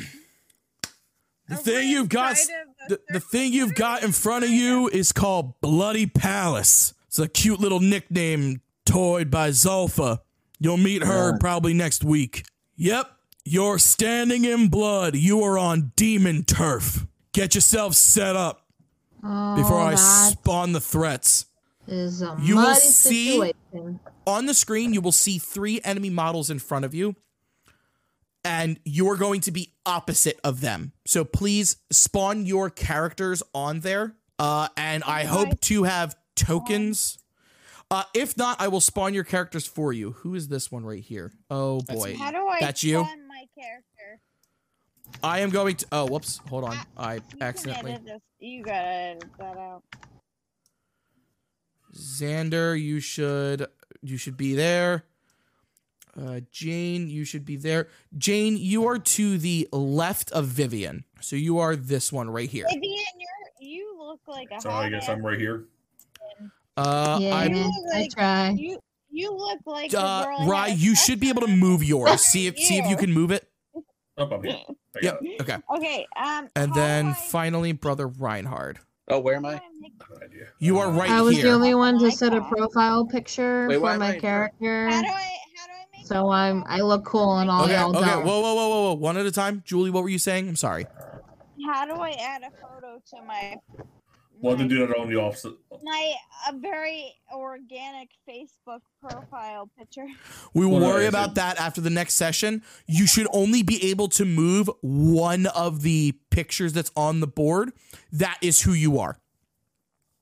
The 1.47 1.53
Are 1.55 1.57
thing 1.57 1.87
you've 1.87 2.09
got 2.09 2.31
inside 2.31 2.53
of 2.53 2.67
a 2.67 2.89
the, 2.89 3.01
the 3.13 3.19
thing 3.21 3.53
you've 3.53 3.75
got 3.75 4.03
in 4.03 4.11
front 4.11 4.43
of 4.43 4.49
you 4.49 4.89
is 4.89 5.13
called 5.13 5.59
Bloody 5.61 6.05
Palace. 6.05 6.93
It's 7.07 7.19
a 7.19 7.27
cute 7.29 7.61
little 7.61 7.79
nickname 7.79 8.61
toyed 8.85 9.31
by 9.31 9.49
Zulfa. 9.51 10.19
You'll 10.59 10.77
meet 10.77 11.03
her 11.03 11.31
Yeah. 11.31 11.37
probably 11.39 11.73
next 11.73 12.03
week. 12.03 12.45
Yep, 12.75 13.09
you're 13.45 13.79
standing 13.79 14.45
in 14.45 14.69
blood. 14.69 15.15
You 15.15 15.41
are 15.43 15.57
on 15.57 15.91
demon 15.95 16.43
turf. 16.45 17.05
Get 17.33 17.55
yourself 17.55 17.93
set 17.95 18.35
up 18.35 18.65
Oh, 19.23 19.55
before 19.55 19.79
I 19.79 19.95
spawn 19.95 20.71
the 20.73 20.79
threats. 20.81 21.45
is 21.87 22.21
a 22.21 22.37
You 22.41 22.57
will 22.57 22.75
see- 22.75 23.31
situation. 23.31 23.99
On 24.25 24.45
the 24.45 24.53
screen, 24.53 24.93
you 24.93 24.99
will 25.01 25.11
see 25.13 25.37
three 25.39 25.79
enemy 25.85 26.09
models 26.09 26.49
in 26.49 26.59
front 26.59 26.83
of 26.85 26.93
you, 26.93 27.15
and 28.43 28.79
you 28.83 29.09
are 29.09 29.15
going 29.15 29.41
to 29.41 29.51
be 29.51 29.73
opposite 29.85 30.39
of 30.43 30.61
them. 30.61 30.91
So 31.05 31.23
please 31.23 31.77
spawn 31.91 32.45
your 32.45 32.69
characters 32.69 33.41
on 33.53 33.81
there. 33.81 34.15
Uh, 34.39 34.67
and 34.77 35.03
I 35.05 35.23
hope 35.23 35.59
to 35.61 35.83
have 35.83 36.15
tokens. 36.35 37.17
Uh, 37.89 38.03
if 38.13 38.35
not, 38.37 38.59
I 38.59 38.67
will 38.67 38.81
spawn 38.81 39.13
your 39.13 39.23
characters 39.23 39.65
for 39.65 39.93
you. 39.93 40.11
Who 40.11 40.35
is 40.35 40.49
this 40.49 40.71
one 40.71 40.85
right 40.85 41.01
here? 41.03 41.31
Oh 41.49 41.81
boy, 41.81 42.15
how 42.17 42.31
do 42.31 42.45
I 42.47 42.59
That's 42.59 42.83
you? 42.83 42.99
spawn 43.03 43.27
my 43.27 43.45
character? 43.57 44.21
I 45.23 45.39
am 45.39 45.49
going 45.51 45.77
to. 45.77 45.85
Oh, 45.93 46.05
whoops! 46.05 46.41
Hold 46.49 46.65
on, 46.65 46.77
I 46.97 47.15
You 47.15 47.21
can 47.21 47.43
accidentally. 47.43 47.91
edit 47.93 48.05
this. 48.05 48.21
You 48.39 48.61
gotta 48.63 48.87
edit 48.87 49.23
that 49.39 49.57
out. 49.57 49.83
Xander, 51.95 52.79
you 52.79 52.99
should 52.99 53.67
you 54.01 54.17
should 54.17 54.35
be 54.35 54.53
there. 54.53 55.05
Uh, 56.19 56.41
Jane, 56.51 57.09
you 57.09 57.23
should 57.23 57.45
be 57.45 57.55
there. 57.55 57.87
Jane, 58.17 58.57
you 58.57 58.85
are 58.87 58.97
to 58.97 59.37
the 59.37 59.69
left 59.71 60.31
of 60.31 60.45
Vivian, 60.45 61.05
so 61.21 61.35
you 61.35 61.59
are 61.59 61.75
this 61.75 62.11
one 62.11 62.29
right 62.29 62.49
here. 62.49 62.65
Vivian, 62.67 63.05
you're 63.17 63.69
you 63.69 63.95
look 63.97 64.19
like 64.27 64.49
a 64.51 64.59
So 64.59 64.71
I 64.71 64.89
guess 64.89 65.07
I'm 65.07 65.25
right 65.25 65.39
here. 65.39 65.65
Uh, 66.77 67.17
yeah, 67.21 67.35
I'm 67.35 67.53
You 67.53 67.63
look 67.63 67.73
I 67.93 67.99
like- 67.99 68.11
try. 68.11 68.49
You 68.51 68.79
you 69.09 69.31
look 69.35 69.59
like 69.65 69.91
the 69.91 69.99
uh, 70.01 70.25
girl 70.25 70.37
I 70.41 70.47
Rye. 70.47 70.67
You 70.67 70.95
sex 70.95 71.05
should 71.05 71.19
be 71.19 71.29
able 71.29 71.41
to 71.41 71.47
move 71.47 71.83
yours. 71.83 72.21
See 72.21 72.47
if 72.47 72.57
see 72.57 72.77
if 72.77 72.85
you 72.85 72.91
You. 72.91 72.97
can 72.97 73.11
move 73.13 73.31
it. 73.31 73.47
Oh, 74.17 74.25
I'm 74.29 74.43
here. 74.43 74.57
Yep. 75.01 75.21
got. 75.21 75.41
Okay. 75.41 75.57
Okay. 75.77 76.07
Um. 76.15 76.47
And 76.55 76.73
then 76.73 77.07
I- 77.07 77.13
finally, 77.13 77.71
brother 77.71 78.07
Reinhard. 78.07 78.79
Oh, 79.09 79.19
where 79.19 79.35
am 79.35 79.45
I? 79.45 79.53
I 79.55 79.59
idea. 80.23 80.47
You 80.59 80.79
are 80.79 80.89
right 80.91 81.09
I 81.09 81.21
was 81.21 81.35
here. 81.35 81.45
the 81.45 81.51
only 81.51 81.73
one 81.75 81.97
to 81.99 82.11
set 82.11 82.33
a 82.33 82.41
profile 82.41 83.05
picture 83.05 83.65
Wait, 83.69 83.79
for 83.79 83.89
am 83.89 84.01
I 84.01 84.09
my 84.09 84.13
in 84.15 84.21
character. 84.21 84.89
How 84.89 85.01
do 85.01 85.07
I 85.07 85.11
how 85.11 85.65
do 85.67 85.71
I 85.71 85.97
make? 85.97 86.05
So 86.07 86.25
a 86.25 86.29
I'm 86.29 86.63
I 86.67 86.81
look 86.81 87.05
cool 87.05 87.37
and 87.37 87.49
all 87.49 87.63
Okay. 87.63 87.73
y'all 87.75 87.95
Okay. 87.95 88.05
don't. 88.05 88.25
Whoa. 88.25 88.41
Whoa. 88.41 88.53
Whoa. 88.55 88.69
Whoa. 88.69 88.83
Whoa. 88.89 88.93
One 88.95 89.17
at 89.17 89.25
a 89.25 89.31
time. 89.31 89.63
Julie, 89.65 89.89
what 89.91 90.03
were 90.03 90.09
you 90.09 90.19
saying? 90.19 90.47
I'm 90.49 90.55
sorry. 90.57 90.85
How 91.65 91.85
do 91.85 91.93
I 92.01 92.11
add 92.19 92.41
a 92.43 92.51
photo 92.51 93.01
to 93.11 93.23
my? 93.25 93.55
Well, 94.41 94.55
to 94.57 94.63
my- 94.63 94.67
do 94.67 94.85
that 94.87 94.97
on 94.97 95.09
the 95.09 95.19
opposite. 95.19 95.53
my 95.83 96.13
a 96.49 96.53
very 96.57 97.13
organic 97.33 98.09
Facebook 98.29 98.81
profile 99.01 99.69
picture. 99.77 100.05
We 100.53 100.65
will 100.65 100.79
worry 100.79 101.05
about 101.07 101.29
said- 101.29 101.35
that 101.35 101.59
after 101.59 101.81
the 101.81 101.89
next 101.89 102.13
session. 102.15 102.61
You 102.85 103.07
should 103.07 103.27
only 103.33 103.63
be 103.63 103.83
able 103.89 104.07
to 104.09 104.25
move 104.25 104.69
one 104.81 105.45
of 105.47 105.81
the 105.81 106.13
pictures 106.29 106.73
that's 106.73 106.91
on 106.95 107.19
the 107.19 107.27
board. 107.27 107.71
That 108.11 108.37
is 108.41 108.61
who 108.61 108.73
you 108.73 108.99
are. 108.99 109.19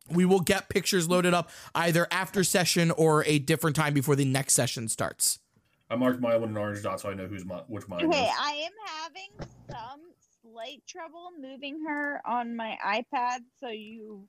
We 0.09 0.23
will 0.25 0.39
get 0.41 0.69
pictures 0.69 1.09
loaded 1.09 1.33
up 1.33 1.49
either 1.73 2.07
after 2.11 2.43
session 2.43 2.91
or 2.91 3.23
a 3.25 3.39
different 3.39 3.75
time 3.75 3.93
before 3.93 4.15
the 4.15 4.25
next 4.25 4.53
session 4.53 4.87
starts. 4.87 5.39
I 5.89 5.95
marked 5.95 6.19
my 6.21 6.35
one 6.35 6.49
in 6.49 6.57
orange 6.57 6.81
dot 6.83 6.99
so 6.99 7.09
I 7.09 7.13
know 7.15 7.27
who's 7.27 7.45
my 7.45 7.57
which 7.67 7.87
mine 7.87 8.05
Okay, 8.05 8.23
is. 8.25 8.31
I 8.39 8.51
am 8.53 8.71
having 9.01 9.49
some 9.69 10.01
slight 10.51 10.83
trouble 10.87 11.29
moving 11.39 11.83
her 11.87 12.21
on 12.25 12.55
my 12.55 12.77
iPad, 12.85 13.39
so 13.59 13.69
you. 13.69 14.27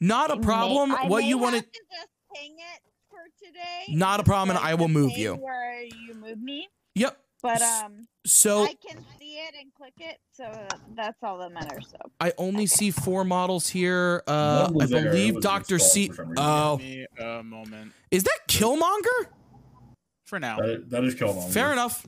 Not 0.00 0.30
a 0.30 0.36
may- 0.36 0.42
problem. 0.42 0.92
I 0.92 1.06
what 1.06 1.22
may 1.22 1.28
you 1.28 1.38
want 1.38 1.56
to 1.56 1.62
to 1.62 1.66
just 1.66 2.08
ping 2.34 2.52
it 2.52 2.80
for 3.10 3.18
today. 3.44 3.84
Not 3.96 4.20
a 4.20 4.24
problem, 4.24 4.56
and 4.56 4.64
I 4.64 4.74
will 4.74 4.88
move 4.88 5.12
you. 5.16 5.34
Where 5.34 5.82
you 5.82 6.14
move 6.14 6.40
me, 6.40 6.68
Yep. 6.94 7.18
but 7.42 7.62
um, 7.62 8.06
So 8.26 8.62
I 8.64 8.74
can 8.74 9.04
see 9.18 9.34
it 9.38 9.54
and 9.60 9.72
click 9.74 9.94
it, 9.98 10.18
so 10.32 10.50
that's 10.94 11.18
all 11.22 11.38
that 11.38 11.52
matters. 11.52 11.88
So 11.90 11.98
I 12.20 12.32
only 12.38 12.66
see 12.66 12.90
four 12.90 13.24
models 13.24 13.68
here. 13.68 14.22
Uh, 14.28 14.70
I 14.80 14.86
there, 14.86 15.04
believe 15.04 15.40
Doctor 15.40 15.78
C. 15.78 16.08
for 16.08 16.14
some 16.16 16.28
reason. 16.30 16.44
Oh, 16.44 16.76
Give 16.76 16.86
me 16.86 17.06
a 17.18 17.42
moment. 17.42 17.92
is 18.10 18.24
that 18.24 18.38
Killmonger? 18.48 19.30
For 20.26 20.38
now. 20.38 20.58
That, 20.58 20.90
that 20.90 21.04
is 21.04 21.14
Killmonger. 21.14 21.50
Fair 21.50 21.72
enough. 21.72 22.06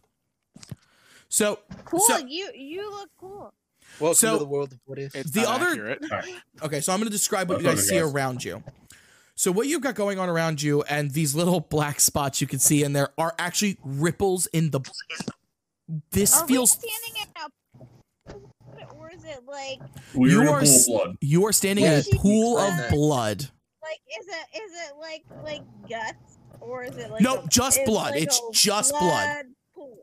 So 1.31 1.61
cool. 1.87 2.01
So- 2.01 2.19
you 2.27 2.51
you 2.55 2.91
look 2.91 3.09
cool. 3.19 3.51
Welcome 3.99 4.15
So- 4.17 4.33
to 4.35 4.39
the 4.39 4.47
world 4.47 4.73
of 4.73 4.79
what 4.85 4.99
if. 4.99 5.15
It's 5.15 5.31
The 5.31 5.49
other- 5.49 5.69
accurate. 5.69 6.05
Okay, 6.63 6.81
so 6.81 6.93
I'm 6.93 6.99
going 6.99 7.07
to 7.11 7.17
describe 7.17 7.49
what 7.49 7.61
you 7.61 7.67
guys 7.67 7.79
okay, 7.79 7.87
see 7.87 7.99
around 7.99 8.45
you. 8.45 8.63
So 9.35 9.51
what 9.51 9.67
you've 9.67 9.81
got 9.81 9.95
going 9.95 10.19
on 10.19 10.29
around 10.29 10.61
you, 10.61 10.83
and 10.83 11.11
these 11.13 11.35
little 11.35 11.61
black 11.61 11.99
spots 11.99 12.41
you 12.43 12.47
can 12.47 12.59
see 12.59 12.83
in 12.85 12.93
there 12.93 13.09
are 13.17 13.35
actually 13.39 13.79
ripples 13.83 14.47
in 14.49 14.71
the. 14.71 14.81
This 16.11 16.37
Are 16.37 16.47
feels. 16.47 16.79
we 16.83 16.89
standing 16.91 17.23
in 18.29 18.35
a, 18.35 18.95
or 18.97 19.11
is 19.11 19.25
it 19.25 19.41
like 19.47 19.81
We're 20.15 20.29
You 20.29 20.41
in 20.43 20.47
a 20.47 20.51
are 20.53 20.61
pool 20.61 20.69
of 20.77 20.87
blood. 20.87 21.17
You 21.21 21.47
are 21.47 21.53
standing 21.53 21.85
in 21.87 21.93
a 21.93 22.03
pool 22.17 22.59
of 22.59 22.65
explained 22.69 22.81
that. 22.85 22.91
blood. 22.91 23.51
like 23.83 24.01
is 24.21 24.27
it 24.29 24.63
is 24.63 24.73
it 24.89 24.97
like 25.01 25.25
like 25.43 25.63
guts 25.89 26.39
or 26.61 26.85
is 26.85 26.97
it 26.97 27.11
like 27.11 27.23
No, 27.23 27.39
a- 27.43 27.49
just 27.49 27.79
it's 27.79 27.89
blood. 27.91 28.11
like 28.13 28.23
It's 28.23 28.41
just 28.53 28.93
blood. 28.93 29.47
pool? 29.75 29.99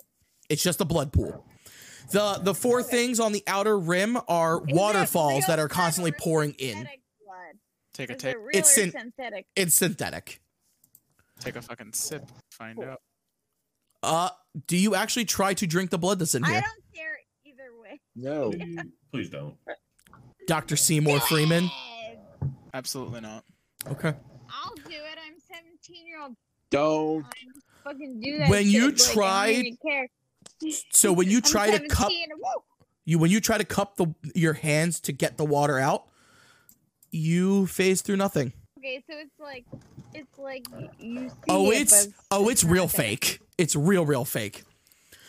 It's 0.49 0.63
just 0.63 0.79
a 0.81 0.85
blood 0.85 1.11
pool. 1.11 1.45
The 2.11 2.39
the 2.41 2.53
four 2.55 2.79
Okay. 2.81 2.89
things 2.89 3.19
on 3.19 3.33
the 3.33 3.43
outer 3.47 3.77
rim 3.77 4.17
are 4.27 4.63
Is 4.67 4.73
waterfalls 4.73 5.45
that 5.47 5.59
are 5.59 5.67
constantly 5.67 6.13
pouring 6.13 6.53
in. 6.57 6.83
Blood? 6.83 7.57
Take 7.93 8.09
a 8.11 8.13
Is 8.15 8.21
take 8.21 8.35
it 8.35 8.41
It's 8.53 8.73
syn- 8.75 8.91
synthetic? 8.91 9.45
It's 9.55 9.75
synthetic. 9.75 10.41
take 11.41 11.55
a 11.57 11.61
fucking 11.61 11.93
sip. 11.93 12.25
Find 12.51 12.77
Cool. 12.77 12.85
out. 12.85 13.01
Uh, 14.03 14.29
do 14.67 14.77
you 14.77 14.95
actually 14.95 15.25
try 15.25 15.53
to 15.55 15.67
drink 15.67 15.89
the 15.89 15.97
blood 15.97 16.19
that's 16.19 16.33
in 16.35 16.43
here? 16.43 16.53
I 16.55 16.59
here, 16.59 16.61
don't 16.61 16.93
care 16.95 17.19
either 17.45 17.77
way. 17.81 17.99
No. 18.15 18.51
Please, 18.51 18.77
please 19.11 19.29
don't. 19.29 19.55
Doctor 20.47 20.77
Seymour 20.77 21.19
Freeman? 21.21 21.69
Absolutely 22.73 23.19
not. 23.21 23.43
Okay. 23.87 24.13
I'll 24.49 24.75
do 24.75 24.91
it. 24.91 25.17
I'm 25.25 25.37
17 25.51 26.07
year 26.07 26.21
old. 26.21 26.35
Don't. 26.69 27.25
Fucking 27.83 28.21
do 28.21 28.37
that. 28.39 28.49
When 28.49 28.65
you 28.67 28.95
shit, 28.95 28.99
like, 28.99 29.09
I 29.09 29.13
tried- 29.13 29.51
don't 29.53 29.65
even 29.65 29.77
care. 29.85 30.07
So 30.91 31.13
when 31.13 31.29
you 31.29 31.41
try 31.41 31.77
to 31.77 31.87
cup 31.87 32.11
you 33.05 33.19
when 33.19 33.31
you 33.31 33.39
try 33.39 33.57
to 33.57 33.63
cup 33.63 33.97
the 33.97 34.13
your 34.35 34.53
hands 34.53 34.99
to 35.01 35.11
get 35.11 35.37
the 35.37 35.45
water 35.45 35.79
out, 35.79 36.07
you 37.11 37.67
phase 37.67 38.01
through 38.01 38.17
nothing. 38.17 38.53
Okay, 38.77 39.03
so 39.09 39.17
it's 39.17 39.39
like 39.39 39.65
it's 40.13 40.37
like 40.37 40.65
you 40.99 41.29
see. 41.29 41.35
Oh, 41.49 41.71
it, 41.71 41.81
it's 41.81 42.07
oh, 42.31 42.49
it's 42.49 42.63
real 42.63 42.87
fake. 42.87 43.39
It's 43.57 43.75
real, 43.75 44.05
real 44.05 44.25
fake. 44.25 44.63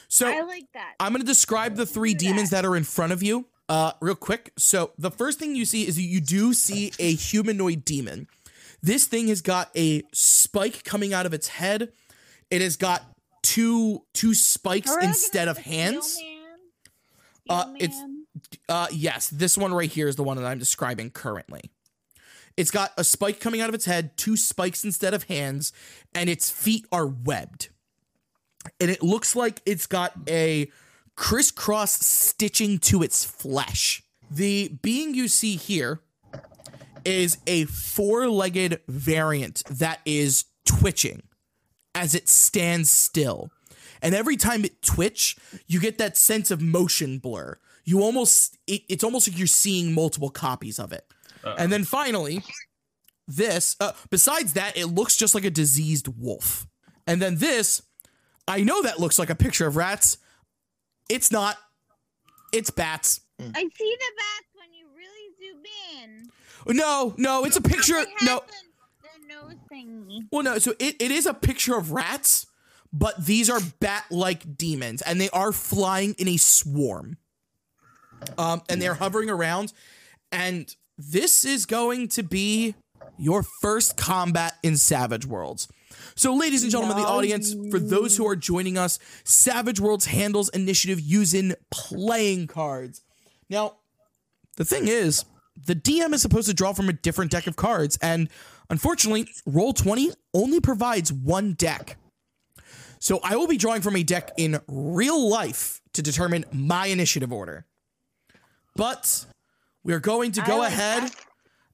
So 0.08 0.28
I 0.28 0.40
like 0.42 0.64
that. 0.74 0.94
I'm 0.98 1.12
gonna 1.12 1.24
describe 1.24 1.76
the 1.76 1.86
three 1.86 2.14
Do 2.14 2.26
demons 2.26 2.50
that. 2.50 2.62
that 2.62 2.68
are 2.68 2.76
in 2.76 2.84
front 2.84 3.12
of 3.12 3.22
you, 3.22 3.46
uh, 3.68 3.92
real 4.00 4.14
quick. 4.14 4.52
So 4.56 4.92
the 4.98 5.10
first 5.10 5.38
thing 5.38 5.54
you 5.54 5.64
see 5.64 5.86
is 5.86 6.00
you 6.00 6.20
do 6.20 6.52
see 6.52 6.92
a 6.98 7.14
humanoid 7.14 7.84
demon. 7.84 8.26
This 8.82 9.06
thing 9.06 9.28
has 9.28 9.42
got 9.42 9.70
a 9.76 10.02
spike 10.12 10.84
coming 10.84 11.12
out 11.12 11.26
of 11.26 11.34
its 11.34 11.48
head. 11.48 11.92
It 12.50 12.62
has 12.62 12.76
got 12.76 13.02
two 13.42 14.04
two 14.14 14.34
spikes 14.34 14.90
Are 14.90 15.00
instead 15.00 15.48
of 15.48 15.58
Steel 15.58 15.72
hands. 15.72 16.18
Uh, 17.48 17.74
it's- 17.78 18.02
Uh, 18.68 18.86
yes, 18.92 19.28
this 19.30 19.56
one 19.58 19.74
right 19.74 19.90
here 19.90 20.06
is 20.06 20.14
the 20.16 20.22
one 20.22 20.36
that 20.36 20.44
I'm 20.46 20.58
describing 20.58 21.10
currently. 21.10 21.70
It's 22.56 22.70
got 22.70 22.92
a 22.96 23.02
spike 23.02 23.40
coming 23.40 23.60
out 23.60 23.68
of 23.68 23.74
its 23.74 23.84
head, 23.86 24.16
two 24.16 24.36
spikes 24.36 24.84
instead 24.84 25.12
of 25.14 25.24
hands, 25.24 25.72
and 26.14 26.28
its 26.30 26.50
feet 26.50 26.86
are 26.92 27.06
webbed. 27.06 27.68
And 28.80 28.90
it 28.90 29.02
looks 29.02 29.34
like 29.34 29.60
it's 29.66 29.86
got 29.86 30.12
a 30.28 30.70
crisscross 31.16 31.92
stitching 31.92 32.78
to 32.80 33.02
its 33.02 33.24
flesh. 33.24 34.02
The 34.30 34.68
being 34.82 35.14
you 35.14 35.26
see 35.28 35.56
here 35.56 36.00
is 37.04 37.38
a 37.46 37.64
four 37.64 38.28
legged 38.28 38.80
variant 38.88 39.62
that 39.70 40.00
is 40.04 40.44
twitching 40.64 41.22
as 41.98 42.14
it 42.14 42.28
stands 42.28 42.90
still. 42.90 43.50
And 44.00 44.14
every 44.14 44.36
time 44.36 44.64
it 44.64 44.80
twitch, 44.82 45.36
you 45.66 45.80
get 45.80 45.98
that 45.98 46.16
sense 46.16 46.50
of 46.50 46.60
motion 46.62 47.18
blur. 47.18 47.58
You 47.84 48.02
almost 48.02 48.56
it, 48.66 48.82
it's 48.88 49.02
almost 49.02 49.28
like 49.28 49.38
you're 49.38 49.46
seeing 49.46 49.92
multiple 49.92 50.30
copies 50.30 50.78
of 50.78 50.92
it. 50.92 51.04
Uh, 51.44 51.56
And 51.58 51.72
then 51.72 51.84
finally, 51.84 52.42
this 53.26 53.76
uh, 53.80 53.92
besides 54.10 54.52
that, 54.52 54.76
it 54.76 54.86
looks 54.86 55.16
just 55.16 55.34
like 55.34 55.44
a 55.44 55.50
diseased 55.50 56.08
wolf. 56.08 56.66
And 57.06 57.20
then 57.20 57.38
this, 57.38 57.82
I 58.46 58.62
know 58.62 58.82
that 58.82 59.00
looks 59.00 59.18
like 59.18 59.30
a 59.30 59.34
picture 59.34 59.66
of 59.66 59.76
rats. 59.76 60.18
It's 61.08 61.32
not. 61.32 61.56
It's 62.52 62.70
bats. 62.70 63.20
I 63.40 63.44
see 63.44 63.50
the 63.50 64.12
bats 64.16 64.50
when 64.54 64.72
you 64.72 64.86
really 64.96 65.26
zoom 65.38 65.62
in. 66.02 66.76
No, 66.76 67.14
no, 67.16 67.44
it's 67.44 67.56
a 67.56 67.60
picture. 67.62 68.04
No, 68.22 68.40
the, 68.40 68.46
the 68.46 68.67
nose 69.28 69.56
thingy. 69.70 70.22
Well, 70.32 70.42
no, 70.42 70.58
so 70.58 70.72
it, 70.78 70.96
it 71.00 71.10
is 71.10 71.26
a 71.26 71.34
picture 71.34 71.76
of 71.76 71.92
rats, 71.92 72.46
but 72.92 73.24
these 73.24 73.50
are 73.50 73.60
bat 73.80 74.06
like 74.10 74.56
demons, 74.56 75.02
and 75.02 75.20
they 75.20 75.28
are 75.30 75.52
flying 75.52 76.14
in 76.18 76.28
a 76.28 76.38
swarm. 76.38 77.18
Um, 78.36 78.62
and 78.68 78.82
they're 78.82 78.94
hovering 78.94 79.30
around, 79.30 79.72
and 80.32 80.74
this 80.96 81.44
is 81.44 81.66
going 81.66 82.08
to 82.08 82.24
be 82.24 82.74
your 83.16 83.44
first 83.60 83.96
combat 83.96 84.54
in 84.64 84.76
Savage 84.76 85.24
Worlds. 85.24 85.68
So, 86.16 86.34
ladies 86.34 86.64
and 86.64 86.72
gentlemen 86.72 86.96
of 86.96 87.02
the 87.02 87.08
audience, 87.08 87.54
for 87.70 87.78
those 87.78 88.16
who 88.16 88.26
are 88.26 88.34
joining 88.34 88.76
us, 88.76 88.98
Savage 89.22 89.78
Worlds 89.78 90.06
handles 90.06 90.48
initiative 90.48 90.98
using 90.98 91.54
playing 91.70 92.48
cards. 92.48 93.02
Now, 93.48 93.76
the 94.56 94.64
thing 94.64 94.88
is, 94.88 95.24
the 95.66 95.76
DM 95.76 96.12
is 96.12 96.22
supposed 96.22 96.48
to 96.48 96.54
draw 96.54 96.72
from 96.72 96.88
a 96.88 96.92
different 96.92 97.30
deck 97.30 97.46
of 97.46 97.54
cards, 97.54 97.98
and 98.02 98.28
unfortunately, 98.70 99.28
Roll20 99.48 100.14
only 100.34 100.60
provides 100.60 101.12
one 101.12 101.52
deck. 101.54 101.96
So 103.00 103.20
I 103.22 103.36
will 103.36 103.46
be 103.46 103.56
drawing 103.56 103.80
from 103.82 103.96
a 103.96 104.02
deck 104.02 104.32
in 104.36 104.60
real 104.66 105.28
life 105.28 105.80
to 105.92 106.02
determine 106.02 106.44
my 106.52 106.86
initiative 106.86 107.32
order. 107.32 107.64
But 108.74 109.26
we 109.84 109.92
are 109.92 110.00
going 110.00 110.32
to 110.32 110.40
go 110.42 110.58
like 110.58 110.72
ahead, 110.72 111.04
that. 111.04 111.16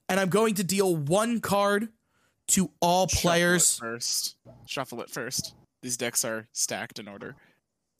and 0.08 0.20
I'm 0.20 0.28
going 0.28 0.54
to 0.56 0.64
deal 0.64 0.94
one 0.96 1.40
card 1.40 1.88
to 2.48 2.70
all 2.80 3.08
Shuffle 3.08 3.18
it 3.18 3.22
players. 3.22 3.78
first. 3.78 4.36
Shuffle 4.66 5.00
it 5.00 5.10
first. 5.10 5.54
These 5.82 5.96
decks 5.96 6.24
are 6.24 6.46
stacked 6.52 6.98
in 6.98 7.08
order 7.08 7.36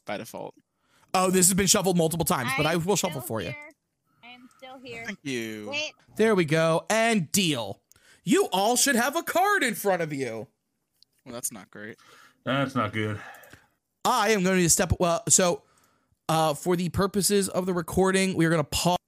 by 0.06 0.18
default. 0.18 0.54
Oh, 1.14 1.30
this 1.30 1.46
has 1.48 1.54
been 1.54 1.66
shuffled 1.66 1.96
multiple 1.96 2.24
times, 2.24 2.50
but 2.56 2.66
I 2.66 2.72
I'm 2.72 2.84
will 2.84 2.96
shuffle 2.96 3.20
still 3.20 3.26
for 3.28 3.40
you. 3.40 3.54
I 4.22 4.28
am 4.28 4.48
still 4.58 4.78
here. 4.82 5.04
Thank 5.06 5.18
you. 5.22 5.68
Wait, 5.70 5.92
There 6.16 6.34
we 6.34 6.44
go, 6.44 6.84
and 6.90 7.30
deal. 7.32 7.80
You 8.24 8.48
all 8.52 8.76
should 8.76 8.96
have 8.96 9.16
a 9.16 9.22
card 9.22 9.62
in 9.62 9.74
front 9.74 10.02
of 10.02 10.12
you. 10.12 10.46
Well, 11.24 11.34
that's 11.34 11.52
not 11.52 11.70
great. 11.70 11.96
That's 12.44 12.74
not 12.74 12.92
good. 12.92 13.18
I 14.04 14.30
am 14.30 14.42
going 14.42 14.54
to 14.54 14.56
need 14.56 14.64
to 14.64 14.70
step 14.70 14.92
well. 14.98 15.22
So, 15.28 15.62
uh, 16.28 16.54
for 16.54 16.76
the 16.76 16.88
purposes 16.88 17.48
of 17.48 17.66
the 17.66 17.74
recording, 17.74 18.34
we 18.34 18.46
are 18.46 18.50
going 18.50 18.62
to 18.62 18.70
pause. 18.70 18.98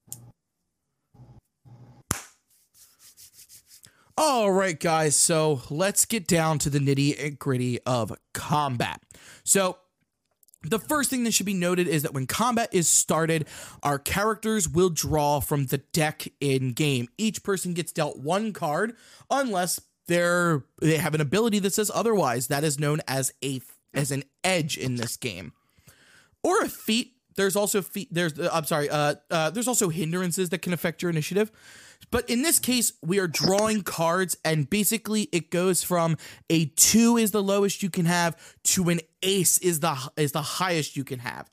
All 4.18 4.50
right, 4.50 4.78
guys. 4.78 5.14
So 5.14 5.60
let's 5.68 6.06
get 6.06 6.26
down 6.26 6.58
to 6.60 6.70
the 6.70 6.78
nitty 6.78 7.22
and 7.22 7.38
gritty 7.38 7.80
of 7.82 8.12
combat. 8.32 9.02
So, 9.44 9.78
the 10.70 10.78
first 10.78 11.10
thing 11.10 11.24
that 11.24 11.34
should 11.34 11.46
be 11.46 11.54
noted 11.54 11.88
is 11.88 12.02
that 12.02 12.14
when 12.14 12.26
combat 12.26 12.68
is 12.72 12.88
started, 12.88 13.46
our 13.82 13.98
characters 13.98 14.68
will 14.68 14.90
draw 14.90 15.40
from 15.40 15.66
the 15.66 15.78
deck 15.78 16.28
in 16.40 16.72
game. 16.72 17.08
Each 17.18 17.42
person 17.42 17.74
gets 17.74 17.92
dealt 17.92 18.18
one 18.18 18.52
card 18.52 18.94
unless 19.30 19.80
they're 20.06 20.64
they 20.80 20.96
have 20.96 21.14
an 21.14 21.20
ability 21.20 21.58
that 21.60 21.72
says 21.72 21.90
otherwise. 21.94 22.48
That 22.48 22.64
is 22.64 22.78
known 22.78 23.00
as 23.08 23.32
a 23.42 23.60
as 23.94 24.10
an 24.10 24.24
edge 24.44 24.76
in 24.76 24.96
this 24.96 25.16
game. 25.16 25.52
Or 26.42 26.62
a 26.62 26.68
feat. 26.68 27.12
There's 27.36 27.56
also 27.56 27.82
feat 27.82 28.08
there's 28.10 28.38
uh, 28.38 28.50
I'm 28.52 28.64
sorry, 28.64 28.88
uh, 28.88 29.16
uh 29.30 29.50
there's 29.50 29.68
also 29.68 29.88
hindrances 29.88 30.50
that 30.50 30.62
can 30.62 30.72
affect 30.72 31.02
your 31.02 31.10
initiative. 31.10 31.50
But 32.10 32.28
in 32.30 32.42
this 32.42 32.58
case, 32.58 32.92
we 33.02 33.18
are 33.18 33.26
drawing 33.26 33.82
cards, 33.82 34.36
and 34.44 34.70
basically 34.70 35.28
it 35.32 35.50
goes 35.50 35.82
from 35.82 36.16
a 36.48 36.66
two 36.66 37.16
is 37.16 37.32
the 37.32 37.42
lowest 37.42 37.82
you 37.82 37.90
can 37.90 38.06
have 38.06 38.36
to 38.64 38.88
an 38.88 39.00
ace 39.22 39.58
is 39.58 39.80
the 39.80 39.96
is 40.16 40.32
the 40.32 40.42
highest 40.42 40.96
you 40.96 41.04
can 41.04 41.18
have. 41.18 41.50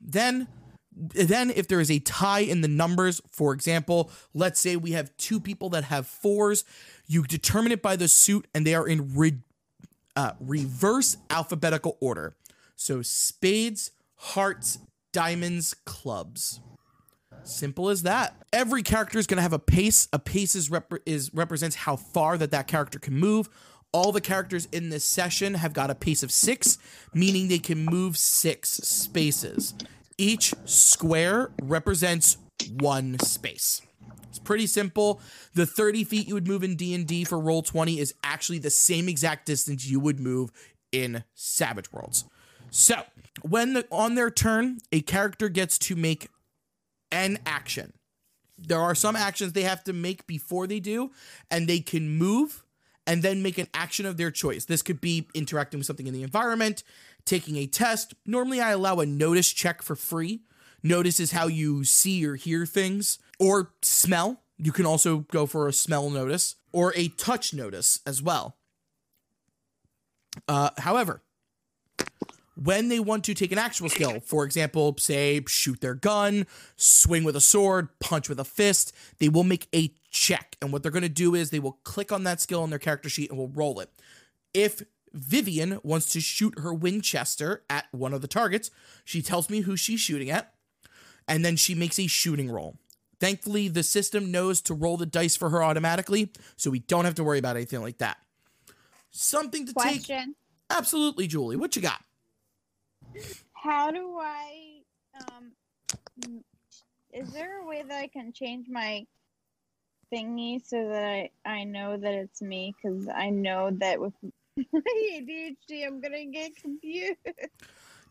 Then 0.00 0.48
then 0.92 1.50
if 1.50 1.68
there 1.68 1.80
is 1.80 1.90
a 1.90 1.98
tie 2.00 2.40
in 2.40 2.60
the 2.60 2.68
numbers, 2.68 3.20
for 3.30 3.52
example, 3.52 4.10
let's 4.34 4.60
say 4.60 4.76
we 4.76 4.92
have 4.92 5.16
two 5.16 5.40
people 5.40 5.70
that 5.70 5.84
have 5.84 6.06
fours, 6.06 6.64
you 7.06 7.22
determine 7.22 7.72
it 7.72 7.82
by 7.82 7.96
the 7.96 8.08
suit, 8.08 8.46
and 8.54 8.66
they 8.66 8.74
are 8.74 8.86
in 8.86 9.14
re- 9.14 9.38
uh, 10.16 10.32
reverse 10.40 11.16
alphabetical 11.30 11.96
order. 12.00 12.34
So 12.76 13.02
spades, 13.02 13.92
hearts, 14.16 14.78
diamonds, 15.12 15.74
clubs. 15.84 16.60
Simple 17.44 17.88
as 17.88 18.02
that. 18.02 18.36
Every 18.52 18.82
character 18.82 19.18
is 19.18 19.26
going 19.26 19.36
to 19.36 19.42
have 19.42 19.52
a 19.52 19.58
pace. 19.58 20.08
A 20.12 20.18
pace 20.18 20.54
is, 20.54 20.70
rep- 20.70 20.92
is 21.06 21.32
represents 21.34 21.76
how 21.76 21.96
far 21.96 22.38
that 22.38 22.50
that 22.50 22.66
character 22.66 22.98
can 22.98 23.14
move. 23.14 23.48
All 23.92 24.12
the 24.12 24.20
characters 24.20 24.68
in 24.70 24.90
this 24.90 25.04
session 25.04 25.54
have 25.54 25.72
got 25.72 25.90
a 25.90 25.94
pace 25.94 26.22
of 26.22 26.30
six, 26.30 26.78
meaning 27.12 27.48
they 27.48 27.58
can 27.58 27.84
move 27.84 28.16
six 28.16 28.68
spaces. 28.68 29.74
Each 30.16 30.54
square 30.64 31.50
represents 31.62 32.36
one 32.78 33.18
space. 33.20 33.82
It's 34.28 34.38
pretty 34.38 34.68
simple. 34.68 35.20
The 35.54 35.66
30 35.66 36.04
feet 36.04 36.28
you 36.28 36.34
would 36.34 36.46
move 36.46 36.62
in 36.62 36.76
D&D 36.76 37.24
for 37.24 37.40
roll 37.40 37.62
20 37.62 37.98
is 37.98 38.14
actually 38.22 38.58
the 38.58 38.70
same 38.70 39.08
exact 39.08 39.46
distance 39.46 39.86
you 39.86 39.98
would 39.98 40.20
move 40.20 40.50
in 40.92 41.24
Savage 41.34 41.92
Worlds. 41.92 42.24
So, 42.70 43.02
when 43.42 43.72
the, 43.72 43.86
on 43.90 44.14
their 44.14 44.30
turn, 44.30 44.78
a 44.92 45.00
character 45.00 45.48
gets 45.48 45.78
to 45.78 45.96
make 45.96 46.28
an 47.12 47.38
action. 47.46 47.92
There 48.58 48.80
are 48.80 48.94
some 48.94 49.16
actions 49.16 49.52
they 49.52 49.62
have 49.62 49.84
to 49.84 49.92
make 49.92 50.26
before 50.26 50.66
they 50.66 50.80
do, 50.80 51.12
and 51.50 51.66
they 51.66 51.80
can 51.80 52.10
move 52.10 52.64
and 53.06 53.22
then 53.22 53.42
make 53.42 53.58
an 53.58 53.68
action 53.72 54.06
of 54.06 54.16
their 54.16 54.30
choice. 54.30 54.66
This 54.66 54.82
could 54.82 55.00
be 55.00 55.26
interacting 55.34 55.80
with 55.80 55.86
something 55.86 56.06
in 56.06 56.14
the 56.14 56.22
environment, 56.22 56.82
taking 57.24 57.56
a 57.56 57.66
test. 57.66 58.14
Normally, 58.26 58.60
I 58.60 58.70
allow 58.70 58.96
a 58.96 59.06
notice 59.06 59.50
check 59.52 59.82
for 59.82 59.96
free. 59.96 60.42
Notice 60.82 61.20
is 61.20 61.32
how 61.32 61.46
you 61.46 61.84
see 61.84 62.24
or 62.26 62.36
hear 62.36 62.66
things, 62.66 63.18
or 63.38 63.72
smell. 63.82 64.42
You 64.58 64.72
can 64.72 64.86
also 64.86 65.20
go 65.30 65.46
for 65.46 65.66
a 65.68 65.72
smell 65.72 66.10
notice 66.10 66.56
or 66.72 66.92
a 66.94 67.08
touch 67.08 67.54
notice 67.54 68.00
as 68.06 68.22
well. 68.22 68.56
Uh, 70.46 70.70
however, 70.78 71.22
when 72.62 72.88
they 72.88 73.00
want 73.00 73.24
to 73.24 73.34
take 73.34 73.52
an 73.52 73.58
actual 73.58 73.88
skill, 73.88 74.20
for 74.20 74.44
example, 74.44 74.94
say 74.98 75.40
shoot 75.48 75.80
their 75.80 75.94
gun, 75.94 76.46
swing 76.76 77.24
with 77.24 77.34
a 77.34 77.40
sword, 77.40 77.88
punch 78.00 78.28
with 78.28 78.38
a 78.38 78.44
fist, 78.44 78.94
they 79.18 79.30
will 79.30 79.44
make 79.44 79.66
a 79.74 79.94
check. 80.10 80.56
And 80.60 80.72
what 80.72 80.82
they're 80.82 80.92
going 80.92 81.02
to 81.02 81.08
do 81.08 81.34
is 81.34 81.50
they 81.50 81.58
will 81.58 81.78
click 81.84 82.12
on 82.12 82.24
that 82.24 82.40
skill 82.40 82.62
on 82.62 82.68
their 82.68 82.78
character 82.78 83.08
sheet 83.08 83.30
and 83.30 83.38
will 83.38 83.48
roll 83.48 83.80
it. 83.80 83.90
If 84.52 84.82
Vivian 85.14 85.80
wants 85.82 86.10
to 86.10 86.20
shoot 86.20 86.58
her 86.58 86.74
Winchester 86.74 87.64
at 87.70 87.86
one 87.92 88.12
of 88.12 88.20
the 88.20 88.28
targets, 88.28 88.70
she 89.04 89.22
tells 89.22 89.48
me 89.48 89.60
who 89.60 89.74
she's 89.74 90.00
shooting 90.00 90.30
at, 90.30 90.52
and 91.26 91.42
then 91.42 91.56
she 91.56 91.74
makes 91.74 91.98
a 91.98 92.08
shooting 92.08 92.50
roll. 92.50 92.76
Thankfully, 93.20 93.68
the 93.68 93.82
system 93.82 94.30
knows 94.30 94.60
to 94.62 94.74
roll 94.74 94.98
the 94.98 95.06
dice 95.06 95.36
for 95.36 95.48
her 95.48 95.62
automatically, 95.62 96.30
so 96.56 96.70
we 96.70 96.80
don't 96.80 97.06
have 97.06 97.14
to 97.14 97.24
worry 97.24 97.38
about 97.38 97.56
anything 97.56 97.80
like 97.80 97.98
that. 97.98 98.18
Something 99.10 99.66
to 99.66 99.72
take. 99.72 100.06
Question: 100.06 100.34
Absolutely, 100.68 101.26
Julie. 101.26 101.56
What 101.56 101.74
you 101.74 101.82
got? 101.82 102.02
How 103.52 103.90
do 103.90 104.16
I? 104.20 104.80
Um, 105.20 105.52
is 107.12 107.30
there 107.32 107.60
a 107.60 107.66
way 107.66 107.82
that 107.86 107.98
I 107.98 108.06
can 108.06 108.32
change 108.32 108.66
my 108.68 109.06
thingy 110.12 110.60
so 110.64 110.88
that 110.88 111.02
I 111.04 111.30
I 111.44 111.64
know 111.64 111.96
that 111.96 112.14
it's 112.14 112.40
me? 112.40 112.74
Because 112.82 113.08
I 113.08 113.30
know 113.30 113.70
that 113.78 114.00
with 114.00 114.14
my 114.72 114.80
ADHD, 115.12 115.86
I'm 115.86 116.00
gonna 116.00 116.26
get 116.26 116.56
confused. 116.56 117.18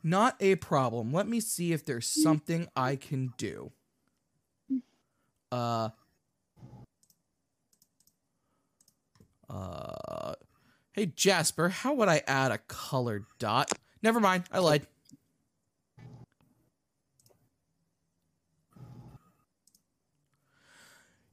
Not 0.03 0.35
a 0.39 0.55
problem. 0.55 1.11
Let 1.11 1.27
me 1.27 1.39
see 1.39 1.73
if 1.73 1.85
there's 1.85 2.07
something 2.07 2.67
I 2.75 2.95
can 2.95 3.33
do. 3.37 3.71
Uh. 5.51 5.89
Uh. 9.49 10.35
Hey 10.91 11.07
Jasper, 11.07 11.69
how 11.69 11.93
would 11.93 12.07
I 12.07 12.21
add 12.27 12.51
a 12.51 12.59
colored 12.59 13.25
dot? 13.39 13.71
Never 14.01 14.19
mind, 14.19 14.45
I 14.51 14.59
lied. 14.59 14.87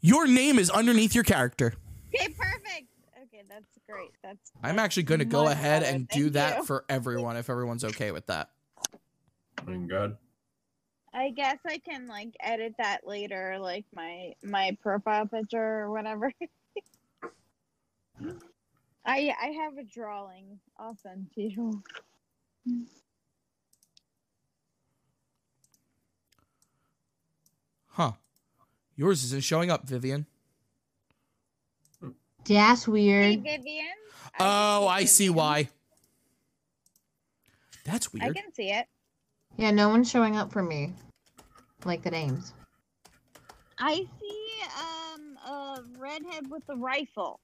Your 0.01 0.27
name 0.27 0.59
is 0.59 0.71
underneath 0.71 1.15
your 1.15 1.25
character. 1.25 1.75
Okay, 2.15 2.29
perfect. 2.29 2.87
Okay, 3.23 3.43
that's 3.49 3.79
great. 3.89 4.13
That's. 4.23 4.53
I'm 4.63 4.77
that's 4.77 4.85
actually 4.85 5.03
going 5.05 5.19
to 5.19 5.25
go 5.25 5.49
ahead 5.49 5.83
better. 5.83 5.97
and 5.97 6.09
do 6.09 6.31
that 6.31 6.59
you. 6.59 6.65
for 6.65 6.85
everyone 6.89 7.37
if 7.37 7.51
everyone's 7.51 7.83
okay 7.83 8.13
with 8.13 8.27
that. 8.27 8.51
Thank 9.65 9.91
God. 9.91 10.17
I 11.13 11.31
guess 11.31 11.59
I 11.67 11.79
can 11.79 12.07
like 12.07 12.37
edit 12.41 12.75
that 12.79 13.07
later, 13.07 13.57
like 13.59 13.85
my 13.95 14.35
my 14.45 14.77
profile 14.83 15.27
picture 15.27 15.81
or 15.81 15.91
whatever. 15.91 16.31
I 19.05 19.35
I 19.41 19.47
have 19.63 19.79
a 19.79 19.83
drawing. 19.83 20.61
I'll 20.79 20.97
send 21.03 21.33
to 21.35 21.43
you. 21.43 21.83
Huh. 27.89 28.13
Yours 28.95 29.25
isn't 29.25 29.43
showing 29.45 29.71
up, 29.71 29.87
Vivian. 29.89 30.27
That's 32.47 32.87
weird. 32.87 33.25
Hey 33.25 33.37
weird. 33.37 33.45
Vivian. 33.63 33.87
Oh, 34.39 34.87
can 34.89 34.97
I 34.99 35.05
see 35.05 35.25
Vivian. 35.25 35.35
why. 35.37 35.69
That's 37.85 38.13
weird. 38.13 38.25
I 38.25 38.33
can 38.33 38.53
see 38.53 38.71
it. 38.71 38.87
Yeah, 39.57 39.71
no 39.71 39.89
one's 39.89 40.11
showing 40.11 40.37
up 40.37 40.53
for 40.53 40.63
me. 40.63 40.93
Like 41.85 42.03
the 42.03 42.11
names. 42.11 42.53
I 43.79 43.95
see 44.21 44.47
um 44.79 45.37
a 45.47 45.83
redhead 45.99 46.51
with 46.51 46.63
a 46.69 46.77
rifle. 46.77 47.41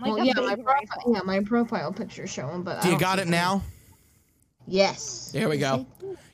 Like 0.00 0.12
well, 0.12 0.22
a 0.22 0.24
yeah, 0.24 0.32
big 0.34 0.44
my 0.44 0.54
rifle. 0.54 0.64
profile, 0.64 1.12
yeah, 1.14 1.20
my 1.24 1.40
profile 1.40 1.92
picture's 1.92 2.30
showing, 2.30 2.62
but 2.62 2.78
I 2.78 2.82
Do 2.82 2.90
you 2.90 2.98
got 2.98 3.18
it 3.18 3.22
them. 3.22 3.30
now? 3.30 3.62
Yes. 4.66 5.30
There 5.32 5.48
we 5.48 5.58
go. 5.58 5.86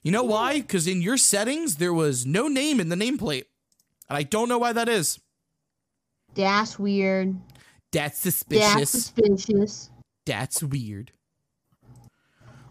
You 0.02 0.12
know 0.12 0.24
why? 0.24 0.61
Because 0.61 0.86
in 0.86 1.02
your 1.02 1.16
settings, 1.16 1.77
there 1.77 1.93
was 1.93 2.24
no 2.24 2.48
name 2.48 2.81
in 2.81 2.89
the 2.89 2.97
nameplate. 2.97 3.44
And 4.09 4.16
I 4.16 4.23
don't 4.23 4.48
know 4.48 4.59
why 4.59 4.73
that 4.73 4.89
is. 4.89 5.20
That's 6.35 6.78
weird. 6.78 7.36
That's 7.93 8.19
suspicious. 8.19 8.74
That's 8.74 8.90
suspicious. 8.90 9.39
suspicious. 9.39 9.90
That's 10.27 10.62
weird. 10.62 11.12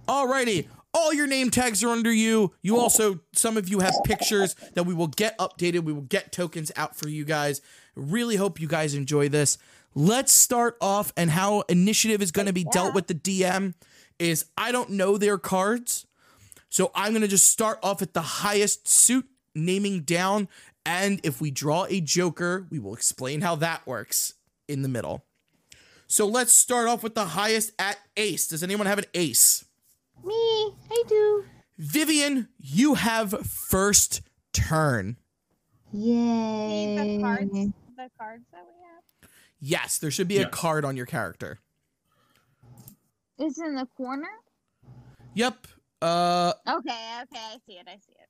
Alrighty. 0.07 0.67
All 0.91 1.13
your 1.13 1.27
name 1.27 1.51
tags 1.51 1.83
are 1.83 1.89
under 1.89 2.11
you. 2.11 2.53
You 2.63 2.79
also, 2.79 3.19
some 3.33 3.57
of 3.57 3.69
you 3.69 3.79
have 3.79 3.93
pictures 4.05 4.55
that 4.73 4.85
we 4.85 4.93
will 4.93 5.07
get 5.07 5.37
updated. 5.37 5.83
We 5.83 5.93
will 5.93 6.01
get 6.01 6.31
tokens 6.31 6.71
out 6.75 6.95
for 6.95 7.07
you 7.09 7.25
guys. 7.25 7.61
Really 7.95 8.37
hope 8.37 8.59
you 8.59 8.67
guys 8.67 8.95
enjoy 8.95 9.29
this. 9.29 9.59
Let's 9.93 10.31
start 10.31 10.77
off 10.81 11.13
and 11.15 11.29
how 11.29 11.61
initiative 11.61 12.21
is 12.21 12.31
going 12.31 12.47
to 12.47 12.53
be 12.53 12.63
dealt 12.63 12.95
with 12.95 13.07
the 13.07 13.13
DM 13.13 13.75
is 14.19 14.45
I 14.57 14.71
don't 14.71 14.91
know 14.91 15.17
their 15.17 15.37
cards. 15.37 16.05
So 16.69 16.91
I'm 16.93 17.11
going 17.13 17.21
to 17.21 17.27
just 17.27 17.49
start 17.49 17.79
off 17.81 18.01
at 18.01 18.13
the 18.13 18.21
highest 18.21 18.87
suit, 18.87 19.25
naming 19.55 20.01
down. 20.01 20.47
And 20.85 21.19
if 21.23 21.41
we 21.41 21.49
draw 21.49 21.85
a 21.89 21.99
joker, 21.99 22.67
we 22.69 22.79
will 22.79 22.93
explain 22.93 23.41
how 23.41 23.55
that 23.55 23.87
works 23.87 24.35
in 24.67 24.83
the 24.83 24.87
middle. 24.87 25.25
So 26.07 26.27
let's 26.27 26.53
start 26.53 26.87
off 26.87 27.03
with 27.03 27.15
the 27.15 27.25
highest 27.25 27.71
at 27.79 27.97
ace. 28.17 28.47
Does 28.47 28.63
anyone 28.63 28.87
have 28.87 28.99
an 28.99 29.05
ace? 29.13 29.65
Me, 30.23 30.33
I 30.35 31.03
do. 31.07 31.45
Vivian, 31.77 32.49
you 32.57 32.95
have 32.95 33.31
first 33.47 34.21
turn. 34.53 35.17
Yay. 35.91 36.97
the 36.97 37.21
cards, 37.21 37.51
the 37.51 38.09
cards 38.17 38.43
that 38.51 38.65
we 38.65 38.73
have. 38.83 39.29
Yes, 39.59 39.97
there 39.97 40.11
should 40.11 40.27
be 40.27 40.37
a 40.37 40.47
card 40.47 40.85
on 40.85 40.95
your 40.95 41.05
character. 41.05 41.59
It's 43.39 43.57
in 43.59 43.75
the 43.75 43.87
corner. 43.97 44.27
Yep. 45.33 45.67
Uh, 46.01 46.53
Okay, 46.67 46.77
okay, 47.23 47.39
I 47.39 47.57
see 47.65 47.73
it. 47.73 47.87
I 47.87 47.95
see 47.95 48.13
it. 48.19 48.29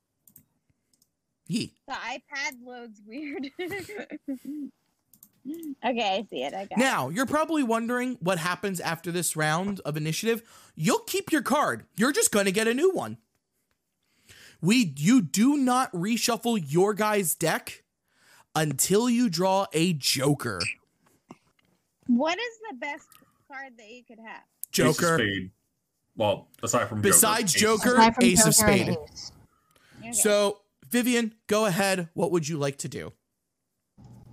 ye. 1.47 1.73
The 1.87 1.93
iPad 1.93 2.55
loads 2.63 3.01
weird. 3.05 3.49
okay, 5.85 6.17
I 6.17 6.25
see 6.29 6.43
it. 6.43 6.53
I 6.53 6.65
got 6.65 6.71
it. 6.71 6.77
Now, 6.77 7.09
you're 7.09 7.25
probably 7.25 7.63
wondering 7.63 8.17
what 8.21 8.37
happens 8.37 8.79
after 8.79 9.11
this 9.11 9.35
round 9.35 9.81
of 9.81 9.97
initiative. 9.97 10.43
You'll 10.75 10.99
keep 10.99 11.31
your 11.31 11.41
card. 11.41 11.85
You're 11.97 12.11
just 12.11 12.31
going 12.31 12.45
to 12.45 12.51
get 12.51 12.67
a 12.67 12.73
new 12.73 12.91
one. 12.91 13.17
We 14.61 14.93
you 14.97 15.21
do 15.21 15.57
not 15.57 15.91
reshuffle 15.93 16.61
your 16.65 16.93
guy's 16.93 17.33
deck 17.33 17.83
until 18.55 19.09
you 19.09 19.29
draw 19.29 19.67
a 19.73 19.93
joker. 19.93 20.59
What 22.07 22.37
is 22.37 22.59
the 22.69 22.75
best 22.77 23.07
card 23.47 23.73
that 23.77 23.89
you 23.89 24.03
could 24.03 24.19
have? 24.19 24.41
Ace 24.71 24.79
of 24.79 24.85
Joker. 24.97 25.17
spade. 25.17 25.51
Well, 26.15 26.47
aside 26.63 26.89
from 26.89 27.01
Besides 27.01 27.53
Joker, 27.53 27.95
Joker, 27.97 28.01
Ace- 28.01 28.09
Aside 28.09 28.23
Ace 28.23 28.45
of 28.45 28.55
Joker 28.55 28.71
and 28.71 28.97
Spade. 28.97 28.97
Ace. 30.09 30.21
So, 30.21 30.59
Vivian, 30.89 31.35
go 31.47 31.65
ahead. 31.65 32.09
What 32.13 32.31
would 32.31 32.47
you 32.47 32.57
like 32.57 32.77
to 32.79 32.87
do? 32.89 33.13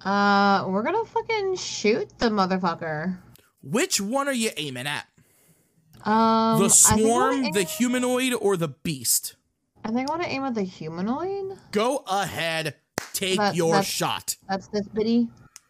Uh, 0.05 0.65
we're 0.69 0.83
gonna 0.83 1.05
fucking 1.05 1.57
shoot 1.57 2.19
the 2.19 2.29
motherfucker. 2.29 3.19
Which 3.63 4.01
one 4.01 4.29
are 4.29 4.33
you 4.33 4.51
aiming 4.57 4.87
at? 4.87 5.07
Um, 6.05 6.61
The 6.61 6.67
I 6.67 6.69
think 6.69 7.01
I 7.01 7.03
swarm, 7.03 7.43
wanna 7.43 7.53
the 7.53 7.61
aim- 7.61 7.67
humanoid, 7.67 8.33
or 8.35 8.57
the 8.57 8.69
beast? 8.69 9.35
I 9.85 9.89
think 9.91 10.09
I 10.09 10.13
want 10.13 10.23
to 10.25 10.29
aim 10.29 10.43
at 10.45 10.55
the 10.55 10.63
humanoid. 10.63 11.59
Go 11.73 11.99
ahead. 12.09 12.77
Take 13.13 13.39
That- 13.39 13.55
your 13.57 13.71
that's- 13.73 13.87
shot. 13.87 14.37
That's 14.49 14.69
this 14.69 14.87
bitty. 14.89 15.29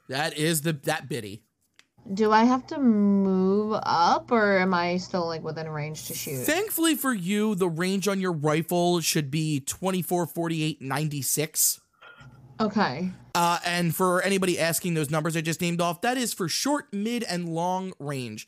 That 0.08 0.36
is 0.36 0.62
the 0.62 0.72
that 0.72 1.08
biddy. 1.08 1.42
Do 2.14 2.30
I 2.30 2.44
have 2.44 2.66
to 2.68 2.78
move 2.78 3.78
up, 3.82 4.30
or 4.30 4.58
am 4.58 4.72
I 4.72 4.96
still 4.98 5.26
like 5.26 5.42
within 5.42 5.68
range 5.68 6.06
to 6.06 6.14
shoot? 6.14 6.44
Thankfully 6.44 6.94
for 6.94 7.12
you, 7.12 7.54
the 7.54 7.68
range 7.68 8.06
on 8.06 8.20
your 8.20 8.32
rifle 8.32 9.00
should 9.00 9.30
be 9.30 9.60
24, 9.60 10.26
48, 10.26 10.80
96. 10.80 11.80
Okay. 12.60 13.10
Uh, 13.34 13.58
and 13.64 13.94
for 13.94 14.22
anybody 14.22 14.58
asking 14.58 14.94
those 14.94 15.10
numbers 15.10 15.36
I 15.36 15.40
just 15.40 15.60
named 15.60 15.80
off, 15.80 16.00
that 16.02 16.16
is 16.16 16.32
for 16.32 16.48
short, 16.48 16.92
mid, 16.92 17.22
and 17.24 17.48
long 17.48 17.92
range. 17.98 18.46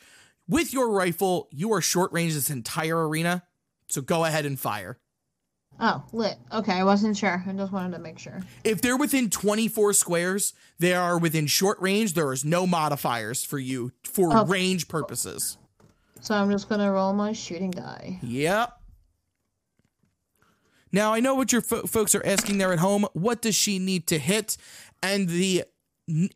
With 0.48 0.72
your 0.72 0.90
rifle, 0.90 1.48
you 1.50 1.72
are 1.72 1.82
short 1.82 2.12
range 2.12 2.34
this 2.34 2.48
entire 2.48 3.06
arena. 3.06 3.44
So 3.88 4.00
go 4.00 4.24
ahead 4.24 4.46
and 4.46 4.58
fire. 4.58 4.98
Oh, 5.80 6.02
lit. 6.12 6.36
Okay, 6.52 6.72
I 6.72 6.82
wasn't 6.84 7.16
sure. 7.16 7.42
I 7.46 7.52
just 7.52 7.72
wanted 7.72 7.96
to 7.96 8.02
make 8.02 8.18
sure. 8.18 8.40
If 8.64 8.80
they're 8.80 8.96
within 8.96 9.30
24 9.30 9.92
squares, 9.92 10.52
they 10.78 10.92
are 10.92 11.16
within 11.18 11.46
short 11.46 11.80
range. 11.80 12.14
There 12.14 12.32
is 12.32 12.44
no 12.44 12.66
modifiers 12.66 13.44
for 13.44 13.58
you 13.60 13.92
for 14.02 14.36
Okay. 14.36 14.50
range 14.50 14.88
purposes. 14.88 15.56
So 16.20 16.34
I'm 16.34 16.50
just 16.50 16.68
gonna 16.68 16.90
roll 16.90 17.12
my 17.12 17.32
shooting 17.32 17.70
die. 17.70 18.18
Yep. 18.22 18.72
Now 20.90 21.12
I 21.12 21.20
know 21.20 21.34
what 21.34 21.52
your 21.52 21.60
fo- 21.60 21.86
folks 21.86 22.14
are 22.14 22.24
asking 22.26 22.58
there 22.58 22.72
at 22.72 22.78
home. 22.80 23.06
What 23.12 23.42
does 23.42 23.54
she 23.54 23.78
need 23.78 24.06
to 24.08 24.18
hit? 24.18 24.56
And 25.02 25.28
the 25.28 25.64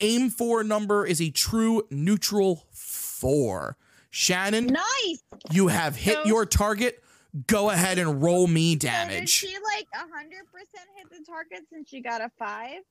aim 0.01 0.31
for 0.31 0.63
number 0.63 1.05
is 1.07 1.21
a 1.21 1.31
true 1.31 1.83
neutral 1.91 2.67
four. 2.71 3.77
Shannon, 4.11 4.67
nice. 4.67 5.23
you 5.51 5.69
have 5.69 5.97
hit 5.97 6.15
So- 6.23 6.25
your 6.27 6.45
target. 6.47 7.02
Go 7.47 7.71
ahead 7.71 7.99
and 7.99 8.23
roll 8.23 8.47
me 8.47 8.77
damage. 8.77 8.93
So 8.93 9.09
did 9.09 9.15
damage. 9.15 9.31
she 9.31 9.57
like 9.77 9.89
hundred 9.95 10.45
percent 10.53 10.89
hit 10.97 11.11
the 11.11 11.25
target 11.25 11.65
since 11.71 11.89
she 11.89 12.01
got 12.01 12.21
a 12.21 12.31
five? 12.39 12.83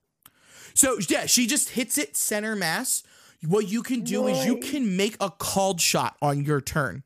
So 0.73 0.97
yeah, 1.09 1.25
she 1.25 1.47
just 1.47 1.69
hits 1.69 1.97
it 1.97 2.15
center 2.15 2.55
mass. 2.55 3.03
What 3.47 3.67
you 3.67 3.81
can 3.81 4.01
do 4.01 4.27
is 4.27 4.45
you 4.45 4.57
can 4.57 4.95
make 4.95 5.17
a 5.19 5.29
called 5.29 5.81
shot 5.81 6.15
on 6.21 6.43
your 6.43 6.61
turn. 6.61 7.03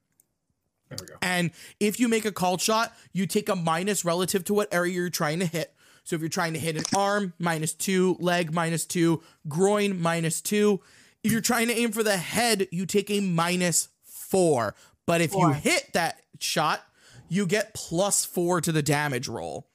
There 0.89 0.97
we 0.99 1.07
go. 1.07 1.13
And 1.21 1.51
if 1.79 1.99
you 1.99 2.07
make 2.07 2.25
a 2.25 2.31
called 2.31 2.61
shot, 2.61 2.93
you 3.13 3.25
take 3.25 3.47
a 3.47 3.55
minus 3.55 4.03
relative 4.03 4.43
to 4.45 4.53
what 4.53 4.73
area 4.73 4.93
you're 4.93 5.09
trying 5.09 5.39
to 5.39 5.45
hit. 5.45 5.73
So 6.03 6.15
if 6.15 6.21
you're 6.21 6.29
trying 6.29 6.53
to 6.53 6.59
hit 6.59 6.77
an 6.77 6.83
arm, 6.95 7.33
minus 7.39 7.73
two, 7.73 8.15
leg, 8.19 8.53
minus 8.53 8.85
two, 8.85 9.23
groin, 9.47 9.99
minus 9.99 10.41
two. 10.41 10.81
If 11.23 11.31
you're 11.31 11.41
trying 11.41 11.67
to 11.67 11.73
aim 11.73 11.91
for 11.91 12.03
the 12.03 12.17
head, 12.17 12.67
you 12.71 12.85
take 12.85 13.09
a 13.09 13.21
minus 13.21 13.89
four. 14.03 14.75
But 15.07 15.21
if 15.21 15.33
you 15.33 15.51
hit 15.51 15.93
that 15.93 16.21
shot, 16.39 16.83
you 17.27 17.45
get 17.45 17.73
plus 17.73 18.25
four 18.25 18.61
to 18.61 18.71
the 18.71 18.81
damage 18.81 19.27
roll. 19.27 19.67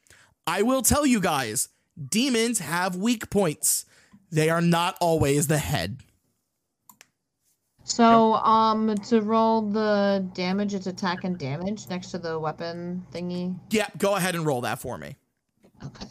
I 0.46 0.62
will 0.62 0.82
tell 0.82 1.06
you 1.06 1.20
guys, 1.20 1.68
demons 2.08 2.58
have 2.58 2.96
weak 2.96 3.30
points. 3.30 3.84
They 4.30 4.48
are 4.50 4.60
not 4.60 4.96
always 5.00 5.46
the 5.46 5.58
head. 5.58 6.02
So, 7.84 8.34
um, 8.34 8.94
to 9.08 9.20
roll 9.20 9.62
the 9.62 10.24
damage, 10.34 10.74
it's 10.74 10.86
attack 10.86 11.24
and 11.24 11.36
damage 11.36 11.88
next 11.88 12.12
to 12.12 12.18
the 12.18 12.38
weapon 12.38 13.04
thingy. 13.12 13.58
Yeah, 13.70 13.88
go 13.98 14.14
ahead 14.14 14.36
and 14.36 14.46
roll 14.46 14.60
that 14.60 14.80
for 14.80 14.96
me. 14.96 15.16
Okay. 15.84 16.06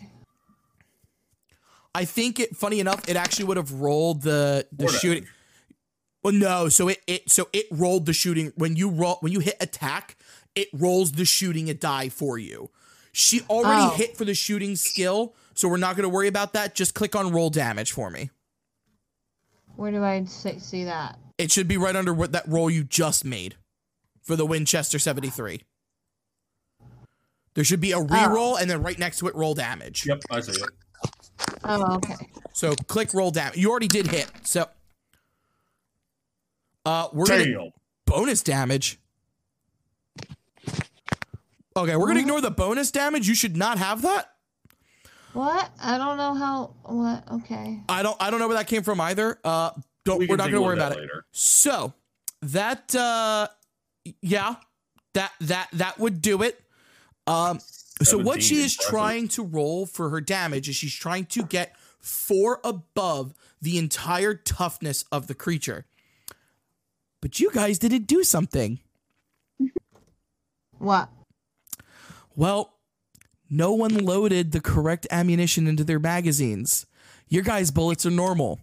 I 1.95 2.05
think 2.05 2.39
it. 2.39 2.55
Funny 2.55 2.79
enough, 2.79 3.07
it 3.07 3.15
actually 3.15 3.45
would 3.45 3.57
have 3.57 3.71
rolled 3.73 4.23
the 4.23 4.67
the 4.71 4.85
Or 4.85 4.89
shooting. 4.89 5.27
Well, 6.21 6.33
no. 6.33 6.69
So 6.69 6.89
it 6.89 6.99
it 7.07 7.31
so 7.31 7.47
it 7.53 7.65
rolled 7.71 8.05
the 8.05 8.13
shooting 8.13 8.51
when 8.55 8.75
you 8.75 8.89
roll 8.89 9.17
when 9.21 9.31
you 9.31 9.39
hit 9.39 9.55
attack. 9.61 10.17
It 10.55 10.67
rolls 10.73 11.13
the 11.13 11.25
shooting 11.25 11.69
a 11.69 11.73
die 11.73 12.09
for 12.09 12.37
you. 12.37 12.69
She 13.11 13.41
already 13.49 13.81
Oh. 13.83 13.95
hit 13.95 14.17
for 14.17 14.25
the 14.25 14.33
shooting 14.35 14.75
skill, 14.75 15.33
so 15.53 15.67
we're 15.67 15.77
not 15.77 15.95
going 15.95 16.03
to 16.03 16.09
worry 16.09 16.27
about 16.27 16.53
that. 16.53 16.75
Just 16.75 16.93
click 16.93 17.15
on 17.15 17.31
roll 17.31 17.49
damage 17.49 17.91
for 17.91 18.09
me. 18.09 18.29
Where 19.75 19.91
do 19.91 20.03
I 20.03 20.25
see, 20.25 20.59
see 20.59 20.83
that? 20.83 21.17
It 21.37 21.51
should 21.51 21.67
be 21.67 21.77
right 21.77 21.95
under 21.95 22.13
what 22.13 22.33
that 22.33 22.47
roll 22.47 22.69
you 22.69 22.83
just 22.83 23.23
made 23.23 23.55
for 24.21 24.35
the 24.35 24.45
Winchester 24.45 24.99
73. 24.99 25.61
There 27.55 27.63
should 27.63 27.79
be 27.81 27.93
a 27.93 27.97
reroll 27.97 28.59
and 28.59 28.69
then 28.69 28.83
right 28.83 28.99
next 28.99 29.19
to 29.19 29.27
it 29.27 29.35
roll 29.35 29.53
damage. 29.53 30.05
Yep, 30.05 30.21
I 30.29 30.41
see 30.41 30.51
it. 30.51 30.69
Oh, 31.63 31.95
okay. 31.95 32.15
So 32.53 32.73
click 32.75 33.13
roll 33.13 33.31
damage. 33.31 33.57
You 33.57 33.69
already 33.71 33.87
did 33.87 34.07
hit. 34.07 34.29
So 34.43 34.67
uh 36.85 37.07
we're 37.13 37.25
gonna 37.25 37.69
bonus 38.05 38.41
damage. 38.41 38.99
Okay, 41.75 41.95
we're 41.95 42.07
gonna 42.07 42.19
ignore 42.19 42.41
the 42.41 42.51
bonus 42.51 42.91
damage. 42.91 43.27
You 43.27 43.35
should 43.35 43.55
not 43.55 43.77
have 43.77 44.01
that. 44.01 44.33
What? 45.33 45.69
I 45.81 45.97
don't 45.97 46.17
know 46.17 46.33
how. 46.33 46.73
What? 46.83 47.23
Okay. 47.31 47.79
I 47.87 48.01
don't 48.03 48.17
I 48.19 48.31
don't 48.31 48.39
know 48.39 48.47
where 48.47 48.57
that 48.57 48.67
came 48.67 48.83
from 48.83 48.99
either. 48.99 49.39
Uh 49.43 49.71
don't 50.03 50.19
We 50.19 50.27
we 50.27 50.33
are 50.33 50.37
not 50.37 50.51
gonna 50.51 50.61
worry 50.61 50.75
about 50.75 50.93
at 50.93 50.97
that 50.97 51.03
it. 51.03 51.09
So 51.31 51.93
that 52.41 52.95
uh 52.95 53.47
yeah, 54.21 54.55
that 55.13 55.31
that 55.41 55.69
that 55.73 55.99
would 55.99 56.21
do 56.21 56.41
it. 56.41 56.59
Um 57.27 57.59
so 58.01 58.17
what 58.17 58.41
she 58.41 58.55
is 58.55 58.73
impressive. 58.73 58.89
trying 58.89 59.27
to 59.29 59.43
roll 59.43 59.85
for 59.85 60.09
her 60.09 60.21
damage 60.21 60.69
is 60.69 60.75
she's 60.75 60.95
trying 60.95 61.25
to 61.25 61.43
get 61.43 61.75
four 61.99 62.59
above 62.63 63.33
the 63.61 63.77
entire 63.77 64.33
toughness 64.33 65.03
of 65.11 65.27
the 65.27 65.35
creature. 65.35 65.85
But 67.21 67.39
you 67.39 67.51
guys 67.51 67.77
didn't 67.77 68.07
do 68.07 68.23
something. 68.23 68.79
What? 70.77 71.09
Well, 72.39 72.77
no 73.49 73.73
one 73.73 73.97
loaded 74.05 74.53
the 74.53 74.61
correct 74.61 75.05
ammunition 75.11 75.67
into 75.67 75.83
their 75.83 75.99
magazines. 75.99 76.85
Your 77.27 77.43
guys' 77.43 77.69
bullets 77.69 78.05
are 78.05 78.11
normal. 78.11 78.61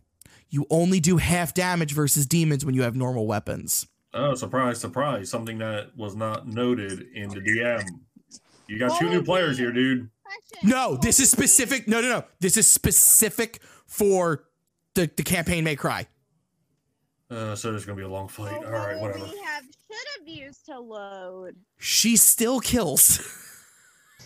You 0.48 0.64
only 0.70 0.98
do 0.98 1.18
half 1.18 1.52
damage 1.52 1.92
versus 1.92 2.24
demons 2.24 2.64
when 2.64 2.74
you 2.74 2.80
have 2.84 2.96
normal 2.96 3.26
weapons. 3.26 3.86
Oh, 4.14 4.34
surprise, 4.34 4.80
surprise. 4.80 5.28
Something 5.28 5.58
that 5.58 5.94
was 5.94 6.16
not 6.16 6.48
noted 6.48 7.06
in 7.12 7.28
the 7.28 7.40
DM. 7.40 7.86
You 8.66 8.78
got 8.78 8.98
two 8.98 9.10
new 9.10 9.22
players 9.22 9.58
here, 9.58 9.72
dude. 9.72 10.08
No, 10.62 10.96
this 10.96 11.20
is 11.20 11.30
specific. 11.30 11.86
No, 11.86 12.00
no, 12.00 12.08
no. 12.08 12.24
This 12.40 12.56
is 12.56 12.72
specific 12.72 13.60
for 13.86 14.44
the, 14.94 15.10
the 15.18 15.22
campaign 15.22 15.64
may 15.64 15.76
cry. 15.76 16.06
Uh, 17.30 17.54
so 17.54 17.72
there's 17.72 17.84
going 17.84 17.98
to 17.98 18.00
be 18.02 18.06
a 18.06 18.10
long 18.10 18.28
fight. 18.28 18.58
Well, 18.58 18.72
All 18.74 18.86
right, 18.86 18.98
whatever. 18.98 19.24
We 19.24 19.38
have 19.42 19.64
should 19.64 20.06
have 20.18 20.28
used 20.28 20.64
to 20.64 20.80
load. 20.80 21.56
She 21.76 22.16
still 22.16 22.60
kills. 22.60 23.20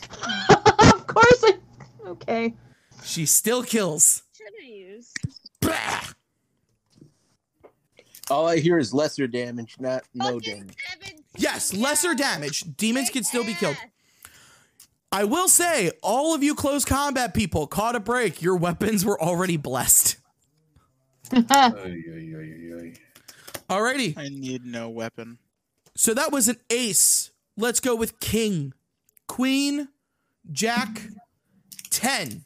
of 0.94 1.06
course 1.06 1.44
I. 1.44 1.54
Okay. 2.06 2.54
she 3.04 3.26
still 3.26 3.62
kills. 3.62 4.22
Should 4.36 4.46
have 4.60 4.68
used. 4.68 5.16
Bah! 5.60 6.12
All 8.30 8.48
I 8.48 8.58
hear 8.58 8.78
is 8.78 8.94
lesser 8.94 9.26
damage, 9.26 9.76
not 9.80 10.04
no 10.14 10.34
Fucking 10.34 10.40
damage. 10.40 10.76
17, 10.90 11.24
Yes, 11.36 11.74
lesser 11.74 12.14
damage. 12.14 12.64
Demons 12.76 13.10
can 13.10 13.24
still 13.24 13.44
be 13.44 13.54
killed. 13.54 13.76
I 15.12 15.24
will 15.24 15.48
say, 15.48 15.90
all 16.02 16.34
of 16.34 16.42
you 16.42 16.54
close 16.54 16.84
combat 16.84 17.34
people 17.34 17.66
caught 17.66 17.96
a 17.96 18.00
break. 18.00 18.42
Your 18.42 18.56
weapons 18.56 19.04
were 19.04 19.20
already 19.20 19.56
blessed. 19.56 20.16
Ay, 21.32 21.42
ay, 21.50 21.72
ay, 21.76 22.34
ay, 22.36 22.72
ay. 22.78 22.92
Alrighty. 23.68 24.16
I 24.16 24.28
need 24.28 24.64
no 24.64 24.88
weapon. 24.88 25.38
So 25.96 26.14
that 26.14 26.30
was 26.30 26.48
an 26.48 26.56
ace. 26.70 27.30
Let's 27.56 27.80
go 27.80 27.94
with 27.96 28.20
king, 28.20 28.72
queen, 29.30 29.88
jack, 30.50 31.02
10. 31.90 32.42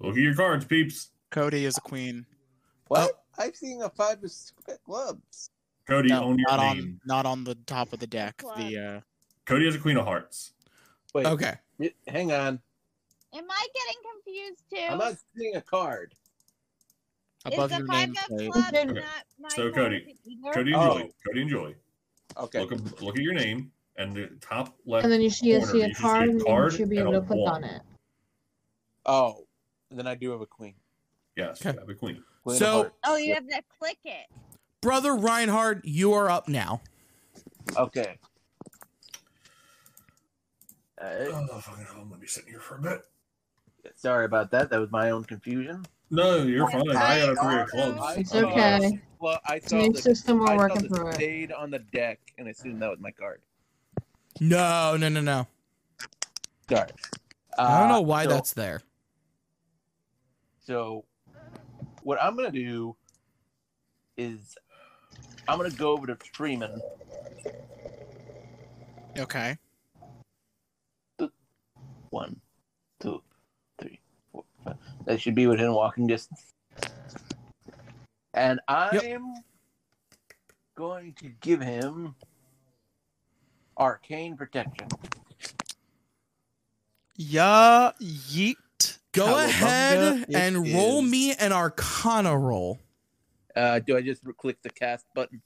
Look 0.00 0.16
at 0.16 0.20
your 0.20 0.34
cards, 0.34 0.64
peeps. 0.64 1.10
Cody 1.30 1.64
is 1.64 1.78
a 1.78 1.80
queen. 1.80 2.26
What? 2.88 3.22
I've 3.38 3.54
seen 3.54 3.82
a 3.82 3.88
five 3.88 4.18
of 4.24 4.32
clubs. 4.84 5.50
Cody, 5.86 6.08
No, 6.08 6.24
own 6.24 6.38
your 6.40 6.48
not 6.50 6.58
name. 6.58 6.68
on 6.68 7.00
not 7.04 7.24
on 7.26 7.44
the 7.44 7.54
top 7.54 7.92
of 7.92 8.00
the 8.00 8.06
deck. 8.08 8.38
Club. 8.38 8.58
The 8.58 8.78
uh 8.78 9.00
Cody 9.44 9.66
has 9.66 9.76
a 9.76 9.78
queen 9.78 9.96
of 9.96 10.04
hearts. 10.04 10.54
Wait, 11.14 11.26
Okay. 11.26 11.54
hang 12.08 12.32
on. 12.32 12.60
Am 13.32 13.44
I 13.48 13.66
getting 13.74 14.02
confused 14.12 14.62
too? 14.70 14.92
I'm 14.92 14.98
not 14.98 15.16
seeing 15.36 15.54
a 15.54 15.60
card. 15.62 16.14
above 17.44 17.70
Is 17.70 17.78
your 17.78 17.86
the 17.86 17.92
five 17.92 18.08
nameplate. 18.08 18.46
of 18.48 18.52
clubs 18.52 18.68
Okay. 18.74 18.84
not 18.94 19.24
my 19.38 19.48
So, 19.50 19.70
Cody, 19.70 20.16
either? 20.26 20.52
Cody 20.52 20.72
and 20.72 20.82
Oh. 20.82 20.98
Julie. 20.98 21.12
Cody 21.26 21.40
and 21.42 21.50
Julie. 21.50 21.76
Okay. 22.38 22.58
Look, 22.60 23.00
look 23.00 23.16
at 23.16 23.22
your 23.22 23.34
name 23.34 23.70
and 23.98 24.14
the 24.14 24.28
top 24.40 24.76
left. 24.86 25.04
And 25.04 25.12
then 25.12 25.20
you 25.20 25.30
see, 25.30 25.52
corner, 25.52 25.66
see 25.66 25.82
a 25.82 25.88
you 25.88 25.94
should 25.94 26.02
card, 26.02 26.28
and 26.30 26.40
you 26.40 26.70
should 26.70 26.90
be 26.90 26.98
able 26.98 27.12
to 27.12 27.20
click 27.20 27.38
one. 27.38 27.64
on 27.64 27.64
it. 27.64 27.82
Oh, 29.06 29.46
then 29.90 30.06
I 30.06 30.14
do 30.14 30.30
have 30.32 30.40
a 30.40 30.46
queen. 30.46 30.74
Yes, 31.36 31.60
Okay. 31.60 31.72
you 31.74 31.80
have 31.80 31.88
a 31.88 31.94
queen. 31.94 32.22
Queen 32.42 32.58
So- 32.58 32.90
Oh, 33.04 33.16
you 33.16 33.34
have 33.34 33.46
to 33.48 33.62
click 33.78 33.98
it. 34.04 34.26
Brother 34.80 35.14
Reinhard, 35.16 35.82
you 35.84 36.12
are 36.12 36.30
up 36.30 36.48
now. 36.48 36.80
Okay. 37.76 38.18
Alright. 41.02 41.28
Oh, 41.50 41.58
fucking 41.60 41.84
hell, 41.84 41.96
I'm 42.00 42.08
gonna 42.08 42.20
be 42.20 42.26
sitting 42.26 42.50
here 42.50 42.60
for 42.60 42.76
a 42.76 42.80
bit. 42.80 43.02
Sorry 43.96 44.24
about 44.24 44.50
that. 44.50 44.70
That 44.70 44.80
was 44.80 44.90
my 44.90 45.10
own 45.10 45.24
confusion. 45.24 45.84
No, 46.10 46.42
you're 46.42 46.68
fine. 46.70 46.88
I 46.90 47.20
got 47.20 47.28
a 47.30 47.36
three 47.36 47.60
of 47.60 47.68
clubs. 47.68 48.16
It's 48.18 48.34
okay. 48.34 49.00
Well, 49.20 49.40
I 49.46 49.56
It's 49.56 49.70
saw 49.70 49.76
a 49.76 49.82
new 49.82 49.92
the, 49.92 50.02
system. 50.02 50.38
We're 50.38 50.46
I 50.46 50.48
saw 50.50 50.56
working 50.56 50.82
the 50.82 50.88
through 50.88 51.08
it. 51.08 51.14
spade 51.14 51.52
on 51.52 51.70
the 51.70 51.78
deck 51.80 52.20
and 52.38 52.48
assumed 52.48 52.80
that 52.82 52.90
was 52.90 53.00
my 53.00 53.10
card. 53.10 53.42
No, 54.40 54.96
no, 54.96 55.08
no, 55.08 55.20
no. 55.20 55.46
Sorry. 56.68 56.90
I 57.58 57.80
don't 57.80 57.90
Uh, 57.90 57.94
know 57.94 58.00
why 58.02 58.24
so- 58.24 58.30
that's 58.30 58.52
there. 58.52 58.82
So, 60.64 61.04
what 62.02 62.20
I'm 62.20 62.36
gonna 62.36 62.50
do 62.50 62.96
is 64.16 64.56
I'm 65.48 65.58
gonna 65.58 65.70
go 65.70 65.92
over 65.92 66.06
to 66.08 66.16
Freeman. 66.34 66.80
Okay. 69.18 69.56
One, 72.10 72.40
two, 73.00 73.22
three, 73.78 74.00
four, 74.32 74.44
five. 74.64 74.76
That 75.04 75.20
should 75.20 75.34
be 75.34 75.46
within 75.46 75.72
walking 75.72 76.06
distance. 76.06 76.54
And 78.32 78.60
I'm 78.68 79.34
going 80.74 81.14
to 81.14 81.28
give 81.40 81.60
him 81.60 82.14
arcane 83.76 84.36
protection. 84.36 84.88
Yeah, 87.16 87.92
yeet. 88.00 88.56
Go 89.12 89.24
Cowabunga. 89.26 89.44
ahead 89.46 90.26
It 90.28 90.34
and 90.34 90.74
roll 90.74 91.02
is. 91.02 91.10
me 91.10 91.32
an 91.34 91.52
Arcana 91.52 92.36
roll. 92.36 92.78
Uh, 93.54 93.78
do 93.78 93.96
I 93.96 94.02
just 94.02 94.22
click 94.36 94.60
the 94.62 94.68
cast 94.68 95.06
button? 95.14 95.40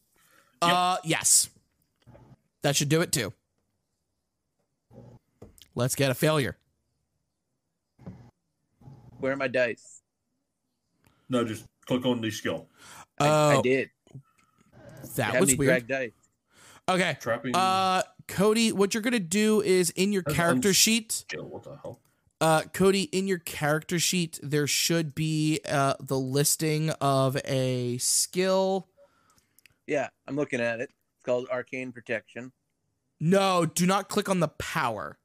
Uh, 0.61 0.97
yes. 1.05 1.49
That 2.63 2.75
should 2.75 2.89
do 2.89 3.01
it 3.01 3.13
too. 3.13 3.33
Let's 5.77 5.95
get 5.95 6.11
a 6.11 6.15
failure. 6.15 6.57
Where 9.21 9.33
are 9.33 9.37
my 9.37 9.47
dice? 9.49 10.03
No, 11.29 11.45
just 11.45 11.65
click 11.87 12.05
on 12.05 12.21
the 12.21 12.31
skill. 12.33 12.67
I, 13.21 13.27
I 13.29 13.55
Oh, 13.57 13.63
did. 13.63 13.91
that 15.15 15.39
was 15.39 15.51
me 15.51 15.55
weird. 15.57 15.87
drag 15.87 15.87
dice. 15.87 16.13
Okay. 16.89 17.17
Trapping 17.21 17.55
Uh, 17.55 18.03
Cody, 18.31 18.73
what 18.73 18.95
you're 18.95 19.03
gonna 19.03 19.19
do 19.19 19.61
is 19.61 19.91
in 19.91 20.13
your 20.13 20.23
That's 20.23 20.37
character 20.37 20.69
uns- 20.69 20.77
sheet. 20.77 21.13
skill. 21.13 21.49
What 21.49 21.65
the 21.65 21.77
hell? 21.83 22.01
Uh, 22.41 22.63
Cody, 22.73 23.03
in 23.05 23.27
your 23.29 23.39
character 23.39 23.99
sheet, 23.99 24.39
there 24.43 24.67
should 24.67 25.15
be 25.15 25.61
uh 25.69 25.95
the 26.01 26.19
listing 26.19 26.91
of 27.01 27.37
a 27.45 27.99
skill. 27.99 28.89
Yeah, 29.87 30.09
I'm 30.27 30.37
looking 30.37 30.61
at 30.61 30.81
it. 30.81 30.91
It's 31.17 31.25
called 31.25 31.49
arcane 31.51 31.93
protection. 31.93 32.53
No, 33.19 33.67
do 33.67 33.85
not 33.87 34.09
click 34.09 34.29
on 34.29 34.41
the 34.41 34.49
power. 34.49 35.19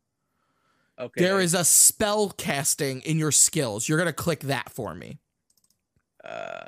Okay. 0.99 1.21
There 1.21 1.39
is 1.39 1.53
a 1.53 1.63
spell 1.63 2.29
casting 2.31 3.01
in 3.01 3.17
your 3.19 3.31
skills. 3.31 3.87
You're 3.87 3.97
gonna 3.97 4.11
click 4.13 4.41
that 4.41 4.69
for 4.71 4.95
me. 4.95 5.19
Uh, 6.23 6.67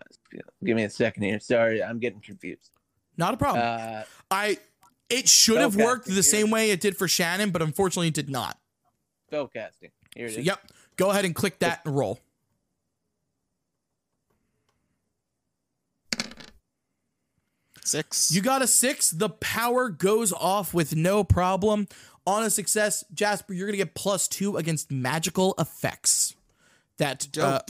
give 0.64 0.76
me 0.76 0.84
a 0.84 0.90
second 0.90 1.24
here. 1.24 1.40
Sorry, 1.40 1.82
I'm 1.84 1.98
getting 2.00 2.22
confused. 2.22 2.72
Not 3.18 3.34
a 3.34 3.38
problem. 3.38 3.64
Uh, 3.66 4.04
I. 4.30 4.60
It 5.10 5.30
should 5.30 5.58
have 5.58 5.76
worked 5.76 6.08
the 6.08 6.24
same 6.24 6.50
way 6.52 6.72
it 6.72 6.82
did 6.82 6.98
for 6.98 7.08
Shannon, 7.08 7.52
but 7.52 7.62
unfortunately, 7.62 8.10
it 8.10 8.14
did 8.14 8.30
not. 8.30 8.58
spell 9.28 9.48
casting. 9.48 9.92
Here 10.16 10.26
it 10.26 10.30
is. 10.30 10.36
So, 10.36 10.42
yep. 10.42 10.60
Go 10.98 11.12
ahead 11.12 11.26
and 11.26 11.34
click 11.36 11.60
that 11.60 11.82
and 11.86 11.96
roll. 11.96 12.20
Six. 17.84 18.32
You 18.34 18.42
got 18.42 18.62
a 18.62 18.68
six. 18.68 19.12
The 19.12 19.30
power 19.30 19.88
goes 19.90 20.34
off 20.34 20.74
with 20.74 20.96
no 20.96 21.24
problem. 21.24 21.88
On 22.26 22.44
a 22.44 22.50
success, 22.50 23.06
Jasper, 23.14 23.54
you're 23.54 23.68
gonna 23.68 23.78
get 23.78 23.96
plus 23.96 24.28
two 24.28 24.58
against 24.58 24.92
magical 24.92 25.56
effects. 25.58 26.36
That 26.98 27.38
uh, 27.38 27.62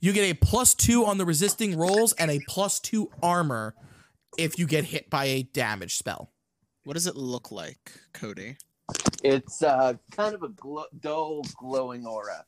you 0.00 0.12
get 0.12 0.28
a 0.28 0.34
plus 0.34 0.74
two 0.74 1.04
on 1.04 1.18
the 1.18 1.24
resisting 1.24 1.76
rolls 1.78 2.12
and 2.14 2.28
a 2.30 2.40
plus 2.48 2.80
two 2.80 3.10
armor 3.22 3.76
if 4.36 4.58
you 4.58 4.66
get 4.66 4.84
hit 4.86 5.08
by 5.08 5.26
a 5.26 5.44
damage 5.44 5.94
spell. 5.94 6.31
What 6.84 6.94
does 6.94 7.06
it 7.06 7.16
look 7.16 7.52
like, 7.52 7.92
Cody? 8.12 8.56
It's 9.22 9.62
uh, 9.62 9.94
kind 10.10 10.34
of 10.34 10.42
a 10.42 10.48
glo- 10.48 10.86
dull, 11.00 11.42
glowing 11.56 12.06
aura. 12.06 12.44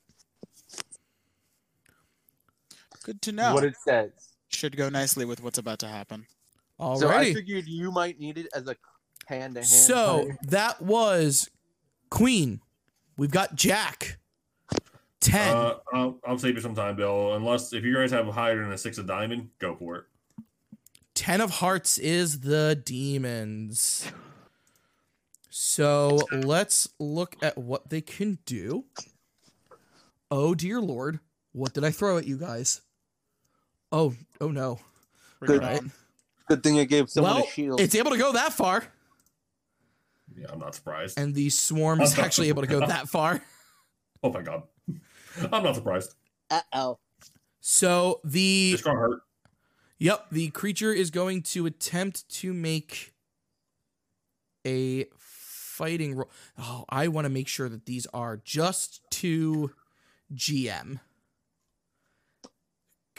Good 3.04 3.22
to 3.22 3.32
know. 3.32 3.54
What 3.54 3.64
it 3.64 3.76
says. 3.76 4.10
Should 4.48 4.76
go 4.76 4.88
nicely 4.88 5.24
with 5.24 5.42
what's 5.42 5.58
about 5.58 5.78
to 5.80 5.88
happen. 5.88 6.26
Alrighty. 6.80 6.98
So 6.98 7.08
I 7.08 7.34
figured 7.34 7.66
you 7.66 7.92
might 7.92 8.18
need 8.18 8.38
it 8.38 8.48
as 8.54 8.66
a 8.66 8.76
hand 9.26 9.54
to 9.54 9.60
hand. 9.60 9.68
So 9.68 10.30
that 10.42 10.82
was 10.82 11.48
Queen. 12.10 12.60
We've 13.16 13.30
got 13.30 13.54
Jack. 13.54 14.18
Ten. 15.20 15.56
Uh, 15.56 15.74
I'll, 15.92 16.18
I'll 16.26 16.38
save 16.38 16.56
you 16.56 16.60
some 16.60 16.74
time, 16.74 16.96
Bill. 16.96 17.34
Unless 17.34 17.72
if 17.72 17.84
you 17.84 17.94
guys 17.94 18.10
have 18.10 18.26
higher 18.26 18.60
than 18.60 18.72
a 18.72 18.78
six 18.78 18.98
of 18.98 19.06
diamond, 19.06 19.50
go 19.58 19.76
for 19.76 19.96
it. 19.96 20.04
Ten 21.14 21.40
of 21.40 21.50
hearts 21.50 21.96
is 21.98 22.40
the 22.40 22.80
demons. 22.84 24.10
So 25.56 26.18
let's 26.32 26.88
look 26.98 27.36
at 27.40 27.56
what 27.56 27.88
they 27.88 28.00
can 28.00 28.38
do. 28.44 28.86
Oh 30.28 30.52
dear 30.52 30.80
lord, 30.80 31.20
what 31.52 31.72
did 31.72 31.84
I 31.84 31.92
throw 31.92 32.18
at 32.18 32.26
you 32.26 32.36
guys? 32.36 32.80
Oh, 33.92 34.16
oh 34.40 34.48
no. 34.48 34.80
Good. 35.38 35.62
on. 35.62 35.92
good 36.48 36.64
thing 36.64 36.80
I 36.80 36.84
gave 36.84 37.08
someone 37.08 37.34
well, 37.34 37.44
a 37.44 37.46
shield. 37.46 37.80
it's 37.80 37.94
able 37.94 38.10
to 38.10 38.18
go 38.18 38.32
that 38.32 38.52
far, 38.52 38.82
Yeah, 40.36 40.48
I'm 40.52 40.58
not 40.58 40.74
surprised. 40.74 41.20
and 41.20 41.32
the 41.36 41.50
swarm 41.50 42.00
is 42.00 42.18
actually 42.18 42.48
able 42.48 42.62
to 42.62 42.68
go 42.68 42.80
that 42.80 43.08
far. 43.08 43.40
oh 44.24 44.32
my 44.32 44.42
god, 44.42 44.64
I'm 45.52 45.62
not 45.62 45.76
surprised. 45.76 46.16
Uh 46.50 46.62
oh. 46.72 46.98
So 47.60 48.20
the 48.24 48.72
It's 48.72 48.82
gonna 48.82 48.98
hurt. 48.98 49.20
Yep, 50.00 50.30
the 50.32 50.48
creature 50.48 50.92
is 50.92 51.12
going 51.12 51.42
to 51.42 51.64
attempt 51.66 52.28
to 52.40 52.52
make 52.52 53.14
a 54.66 55.06
fighting 55.74 56.14
roll. 56.14 56.30
Oh, 56.58 56.84
I 56.88 57.08
want 57.08 57.24
to 57.24 57.30
make 57.30 57.48
sure 57.48 57.68
that 57.68 57.86
these 57.86 58.06
are 58.14 58.40
just 58.44 59.00
to 59.10 59.72
GM. 60.32 61.00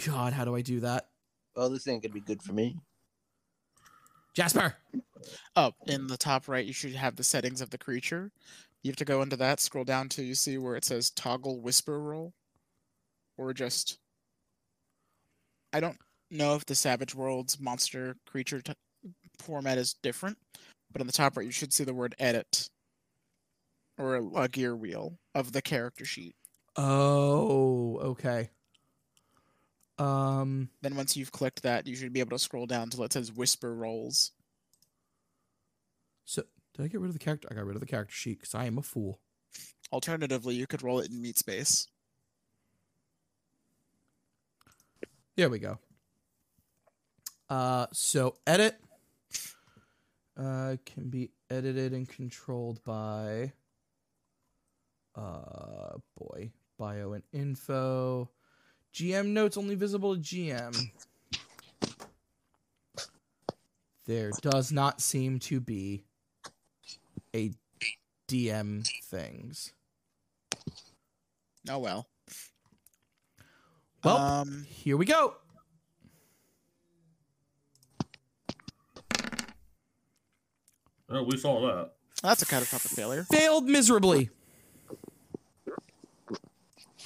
God, 0.06 0.34
how 0.34 0.46
do 0.46 0.56
I 0.56 0.62
do 0.62 0.80
that? 0.82 1.08
Well, 1.56 1.70
this 1.70 1.88
ain't 1.88 2.04
gonna 2.04 2.14
be 2.14 2.22
good 2.22 2.42
for 2.42 2.54
me. 2.54 2.78
Jasper. 4.34 4.76
Oh, 5.56 5.72
in 5.88 6.08
the 6.08 6.18
top 6.18 6.48
right, 6.48 6.66
you 6.66 6.74
should 6.74 6.94
have 6.94 7.16
the 7.16 7.24
settings 7.24 7.62
of 7.62 7.70
the 7.70 7.78
creature. 7.78 8.32
You 8.84 8.92
have 8.92 8.98
to 8.98 9.06
go 9.06 9.22
into 9.22 9.38
that, 9.38 9.60
scroll 9.60 9.86
down 9.86 10.10
till 10.10 10.26
you 10.26 10.36
see 10.36 10.58
where 10.58 10.76
it 10.76 10.86
says 10.86 11.10
toggle 11.10 11.62
whisper 11.62 12.00
roll. 12.00 12.34
Or 13.38 13.54
just. 13.54 13.98
I 15.74 15.80
don't 15.80 15.98
know 16.30 16.56
if 16.56 16.66
the 16.66 16.76
Savage 16.76 17.16
Worlds 17.16 17.60
monster 17.60 18.16
creature 18.26 18.62
t- 18.62 18.74
format 19.40 19.78
is 19.78 19.96
different, 20.02 20.38
but 20.96 21.02
in 21.02 21.08
the 21.08 21.14
top 21.14 21.36
right, 21.36 21.46
you 21.46 21.52
should 21.52 21.74
see 21.74 21.84
the 21.84 21.94
word 21.94 22.16
edit. 22.20 22.70
Or 23.98 24.16
a, 24.16 24.44
a 24.44 24.48
gear 24.48 24.74
wheel 24.74 25.20
of 25.34 25.52
the 25.52 25.62
character 25.62 26.06
sheet. 26.06 26.38
Oh, 26.78 27.98
okay. 27.98 28.50
Um, 30.00 30.70
Then 30.82 30.96
once 30.96 31.18
you've 31.18 31.34
clicked 31.34 31.64
that, 31.64 31.86
you 31.86 31.98
should 31.98 32.14
be 32.14 32.22
able 32.22 32.38
to 32.38 32.42
scroll 32.42 32.66
down 32.66 32.90
till 32.90 33.04
it 33.04 33.12
says 33.12 33.30
whisper 33.30 33.76
rolls. 33.76 34.32
so 36.24 36.44
did 36.74 36.86
I 36.86 36.88
get 36.88 37.02
rid 37.02 37.10
of 37.10 37.14
the 37.14 37.20
character? 37.20 37.50
I 37.52 37.56
got 37.56 37.66
rid 37.66 37.76
of 37.76 37.82
the 37.82 37.86
character 37.86 38.16
sheet 38.16 38.40
because 38.40 38.56
I 38.56 38.64
am 38.64 38.78
a 38.78 38.82
fool. 38.82 39.20
Alternatively, 39.92 40.56
you 40.56 40.66
could 40.66 40.82
roll 40.82 41.02
it 41.02 41.12
in 41.12 41.22
meat 41.22 41.38
space. 41.38 41.90
There 45.36 45.50
we 45.50 45.60
go. 45.60 45.78
Uh, 47.50 47.88
so 47.92 48.38
edit 48.48 48.78
uh, 50.38 50.76
can 50.86 51.10
be 51.10 51.32
edited 51.50 51.94
and 51.94 52.08
controlled 52.08 52.84
by 52.84 53.52
uh 55.16 55.98
boy 56.18 56.52
bio 56.78 57.14
and 57.14 57.24
info. 57.32 58.30
GM 58.94 59.28
notes 59.28 59.58
only 59.58 59.76
visible 59.76 60.16
to 60.16 60.22
GM. 60.22 60.90
There 64.06 64.32
does 64.42 64.72
not 64.72 65.02
seem 65.02 65.40
to 65.40 65.60
be 65.60 66.04
a 67.36 67.52
DM 68.28 68.88
things. 69.04 69.74
Oh 71.70 71.80
well. 71.80 72.08
Well, 74.04 74.18
um, 74.18 74.66
here 74.70 74.98
we 74.98 75.06
go. 75.06 75.36
Oh, 81.10 81.24
we 81.24 81.38
saw 81.38 81.62
that. 81.68 81.92
that's 82.24 82.42
a 82.42 82.46
catastrophic 82.46 82.92
failure. 82.92 83.24
Failed 83.32 83.66
miserably. 83.66 84.30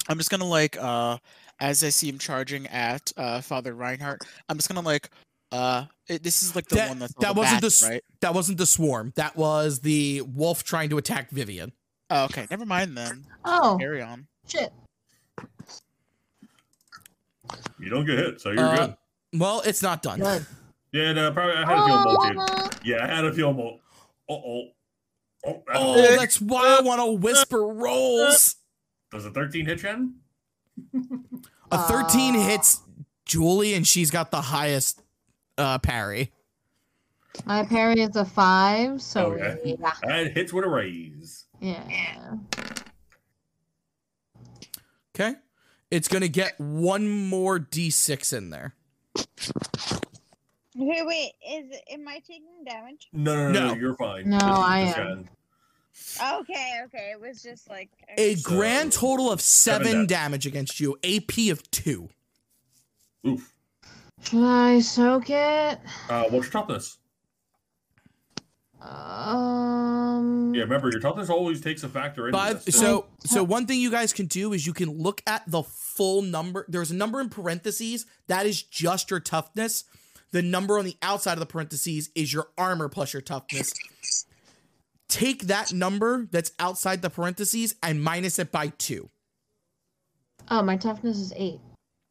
I'm 0.08 0.16
just 0.18 0.30
gonna 0.30 0.46
like 0.48 0.76
uh 0.80 1.18
as 1.60 1.84
I 1.84 1.90
see 1.90 2.08
him 2.08 2.18
charging 2.18 2.66
at 2.68 3.12
uh 3.16 3.40
Father 3.40 3.74
Reinhardt, 3.74 4.22
I'm 4.48 4.56
just 4.56 4.68
gonna 4.68 4.80
like 4.80 5.10
uh 5.52 5.84
it, 6.08 6.22
this 6.22 6.42
is 6.42 6.54
like 6.56 6.66
the 6.68 6.76
That- 6.76 6.88
one 6.88 6.98
that's 6.98 7.14
that 7.20 7.36
wasn't 7.36 7.60
the 7.60 7.86
right. 7.88 8.02
That 8.20 8.34
wasn't 8.34 8.58
the 8.58 8.66
swarm. 8.66 9.12
That 9.16 9.36
was 9.36 9.80
the 9.80 10.22
wolf 10.22 10.64
trying 10.64 10.88
to 10.90 10.98
attack 10.98 11.30
Vivian. 11.30 11.72
Oh, 12.08 12.24
okay, 12.24 12.46
never 12.50 12.66
mind 12.66 12.96
then. 12.96 13.24
Oh, 13.44 13.76
Carry 13.78 14.02
on. 14.02 14.26
shit. 14.48 14.72
You 17.78 17.88
don't 17.88 18.04
get 18.06 18.18
hit, 18.18 18.40
so 18.40 18.50
you're 18.50 18.64
Uh, 18.64 18.76
good. 18.86 18.96
Well, 19.40 19.60
it's 19.64 19.82
not 19.82 20.02
done. 20.02 20.20
Good. 20.20 20.44
Yeah, 20.92 21.12
no, 21.12 21.32
probably. 21.32 21.54
I 21.54 21.66
had 21.66 21.78
a 21.78 21.86
feel 21.86 22.02
more, 22.12 22.28
dude. 22.28 22.36
Oh, 22.38 22.70
Yeah, 22.84 23.04
I 23.04 23.06
had 23.06 23.24
a 23.24 23.32
feel 23.32 23.52
more. 23.52 23.78
Oh. 24.30 24.62
Oh, 25.46 25.62
that's 25.66 25.78
Oh, 25.78 26.16
that's 26.16 26.40
why 26.40 26.76
I 26.78 26.82
want 26.82 27.00
to 27.00 27.12
whisper 27.12 27.66
rolls. 27.66 28.56
does 29.10 29.24
a 29.24 29.30
13 29.30 29.66
hit 29.66 29.80
Chen? 29.80 30.14
A 31.72 31.78
13 31.88 32.36
Uh. 32.36 32.40
hits 32.46 32.80
Julie, 33.24 33.74
and 33.74 33.86
she's 33.86 34.10
got 34.10 34.30
the 34.30 34.40
highest 34.40 35.00
uh, 35.58 35.78
parry. 35.78 36.30
my 37.46 37.64
parry 37.64 38.00
is 38.00 38.16
a 38.16 38.24
five, 38.24 39.00
so 39.00 39.32
Okay. 39.32 39.76
yeah. 39.80 39.92
And 40.02 40.30
hits 40.32 40.52
with 40.52 40.64
a 40.64 40.68
raise. 40.68 41.46
Yeah. 41.60 42.36
Okay. 45.14 45.34
It's 45.90 46.08
going 46.08 46.22
to 46.22 46.28
get 46.28 46.58
one 46.60 47.08
more 47.08 47.58
d6 47.58 48.32
in 48.36 48.50
there. 48.50 48.74
Wait, 50.76 51.04
wait, 51.06 51.32
is 51.48 51.64
am 51.92 52.06
I 52.06 52.20
taking 52.20 52.64
damage? 52.64 53.08
No, 53.12 53.34
no, 53.34 53.50
no, 53.50 53.68
No. 53.68 53.74
you're 53.74 53.96
fine. 53.96 54.28
No, 54.30 54.38
This 54.38 54.44
I 54.48 54.84
just 54.84 54.98
am. 54.98 55.06
Chen. 55.24 55.28
Okay, 56.40 56.80
okay. 56.84 57.10
It 57.12 57.20
was 57.20 57.42
just 57.42 57.68
like 57.68 57.90
A 58.16 58.36
So, 58.36 58.48
grand 58.48 58.92
total 58.92 59.30
of 59.32 59.40
seven, 59.40 59.86
seven 59.88 60.06
damage 60.06 60.46
against 60.46 60.78
you, 60.78 60.96
AP 61.02 61.50
of 61.50 61.68
two. 61.72 62.08
Oof. 63.26 63.52
Should 64.22 64.44
I 64.44 64.80
soak 64.80 65.30
it? 65.30 65.80
Uh, 66.08 66.24
what's 66.30 66.46
your 66.46 66.52
toughness? 66.52 66.98
Um. 68.80 70.54
Yeah, 70.54 70.62
remember 70.62 70.90
your 70.90 71.00
toughness 71.00 71.28
always 71.28 71.60
takes 71.60 71.82
a 71.82 71.88
factor 71.88 72.26
into 72.28 72.38
But 72.38 72.64
this. 72.64 72.76
so 72.76 73.06
so 73.24 73.42
one 73.44 73.66
thing 73.66 73.78
you 73.80 73.90
guys 73.90 74.12
can 74.12 74.26
do 74.26 74.52
is 74.52 74.66
you 74.66 74.72
can 74.72 74.90
look 74.90 75.22
at 75.26 75.42
the 75.50 75.62
full 75.62 76.22
number. 76.22 76.64
There's 76.68 76.90
a 76.90 76.94
number 76.94 77.20
in 77.20 77.28
parentheses 77.28 78.06
that 78.28 78.46
is 78.46 78.62
just 78.62 79.10
your 79.10 79.20
toughness. 79.20 79.84
The 80.32 80.42
number 80.42 80.78
on 80.78 80.84
the 80.84 80.96
outside 81.02 81.32
of 81.34 81.40
the 81.40 81.46
parentheses 81.46 82.10
is 82.14 82.32
your 82.32 82.48
armor 82.56 82.88
plus 82.88 83.12
your 83.12 83.22
toughness. 83.22 83.72
Take 85.08 85.42
that 85.48 85.72
number 85.72 86.28
that's 86.30 86.52
outside 86.60 87.02
the 87.02 87.10
parentheses 87.10 87.74
and 87.82 88.02
minus 88.02 88.38
it 88.38 88.52
by 88.52 88.68
two. 88.68 89.10
Oh, 90.48 90.62
my 90.62 90.76
toughness 90.76 91.18
is 91.18 91.32
eight. 91.36 91.60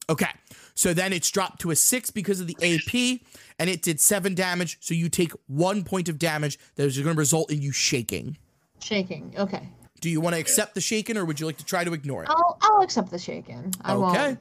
Okay. 0.09 0.29
So 0.75 0.93
then 0.93 1.13
it's 1.13 1.29
dropped 1.29 1.61
to 1.61 1.71
a 1.71 1.75
six 1.75 2.09
because 2.09 2.39
of 2.41 2.47
the 2.47 2.57
AP, 2.61 3.21
and 3.57 3.69
it 3.69 3.81
did 3.81 3.99
seven 3.99 4.33
damage. 4.35 4.77
So 4.81 4.93
you 4.93 5.07
take 5.07 5.31
one 5.47 5.83
point 5.83 6.09
of 6.09 6.17
damage 6.17 6.57
that 6.75 6.85
is 6.85 6.97
going 6.97 7.15
to 7.15 7.17
result 7.17 7.51
in 7.51 7.61
you 7.61 7.71
shaking. 7.71 8.37
Shaking. 8.81 9.33
Okay. 9.37 9.69
Do 10.01 10.09
you 10.09 10.21
want 10.21 10.35
to 10.35 10.39
accept 10.39 10.75
the 10.75 10.81
shaken, 10.81 11.17
or 11.17 11.25
would 11.25 11.39
you 11.39 11.45
like 11.45 11.57
to 11.57 11.65
try 11.65 11.83
to 11.83 11.93
ignore 11.93 12.23
it? 12.23 12.29
I'll 12.29 12.57
I'll 12.61 12.81
accept 12.81 13.11
the 13.11 13.19
shaken. 13.19 13.71
I 13.81 13.93
Okay. 13.93 14.27
won't. 14.27 14.39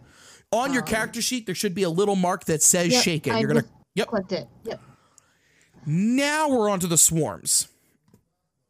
On 0.53 0.73
your 0.73 0.83
um, 0.83 0.89
character 0.89 1.21
sheet, 1.21 1.47
there 1.47 1.55
should 1.55 1.75
be 1.75 1.83
a 1.83 1.91
little 1.91 2.17
mark 2.17 2.45
that 2.47 2.63
says 2.63 2.89
Yep, 2.89 3.03
shaken. 3.03 3.33
I 3.35 3.41
You're 3.41 3.49
gonna. 3.49 3.63
just 3.63 3.75
Yep. 3.95 4.07
Clicked 4.09 4.33
it. 4.33 4.49
Yep. 4.65 4.81
Now 5.87 6.49
we're 6.49 6.71
on 6.71 6.81
to 6.81 6.87
the 6.87 6.97
swarms. 6.97 7.69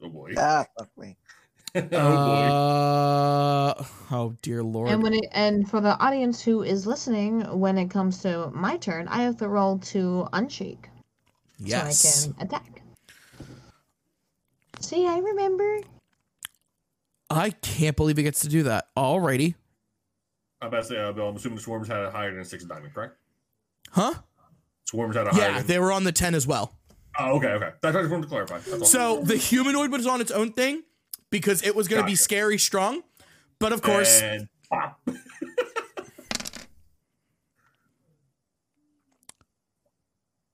oh 0.02 0.08
boy. 0.08 0.32
Ah, 0.36 0.66
fuck 0.78 0.88
me. 0.96 1.16
oh 1.74 1.82
boy. 1.82 1.96
Uh, 1.98 3.84
oh 4.10 4.34
dear 4.42 4.62
lord. 4.62 4.88
And 4.88 5.02
when 5.02 5.14
it 5.14 5.26
and 5.32 5.68
for 5.68 5.80
the 5.80 5.98
audience 5.98 6.40
who 6.40 6.62
is 6.62 6.86
listening, 6.86 7.42
when 7.58 7.76
it 7.78 7.90
comes 7.90 8.22
to 8.22 8.50
my 8.52 8.76
turn, 8.78 9.06
I 9.08 9.22
have 9.22 9.36
to 9.38 9.48
roll 9.48 9.78
to 9.78 10.26
unshake 10.32 10.86
yes. 11.58 11.98
so 11.98 12.30
I 12.30 12.32
can 12.32 12.46
attack. 12.46 12.82
See, 14.80 15.06
I 15.06 15.18
remember. 15.18 15.80
I 17.30 17.50
can't 17.50 17.96
believe 17.96 18.18
it 18.18 18.22
gets 18.22 18.40
to 18.40 18.48
do 18.48 18.62
that. 18.62 18.88
Alrighty. 18.96 19.54
I'm 20.60 20.68
about 20.68 20.82
to 20.82 20.84
say, 20.84 20.98
uh, 20.98 21.12
Bill, 21.12 21.28
I'm 21.28 21.36
assuming 21.36 21.56
the 21.56 21.62
swarms 21.62 21.88
had 21.88 22.04
a 22.04 22.10
higher 22.10 22.34
than 22.34 22.44
six 22.44 22.64
diamond, 22.64 22.92
correct? 22.94 23.16
Huh? 23.90 24.14
Swarms 24.84 25.16
had 25.16 25.26
a 25.26 25.30
higher. 25.30 25.50
Yeah, 25.50 25.58
than... 25.58 25.66
they 25.66 25.78
were 25.78 25.92
on 25.92 26.04
the 26.04 26.12
ten 26.12 26.34
as 26.34 26.46
well. 26.46 26.78
Oh, 27.18 27.36
okay, 27.36 27.48
okay. 27.48 27.70
That's 27.80 27.96
I 27.96 28.00
just 28.00 28.10
wanted 28.10 28.22
to 28.24 28.28
clarify. 28.28 28.58
That's 28.58 28.72
all. 28.72 28.84
So 28.84 29.22
the 29.22 29.36
humanoid 29.36 29.90
was 29.90 30.06
on 30.06 30.20
its 30.20 30.30
own 30.30 30.52
thing 30.52 30.82
because 31.30 31.62
it 31.62 31.74
was 31.74 31.88
going 31.88 32.02
to 32.02 32.06
be 32.06 32.14
scary 32.14 32.58
strong. 32.58 33.02
But 33.58 33.72
of 33.72 33.82
course, 33.82 34.20
And 34.20 34.48
pop. 34.70 35.00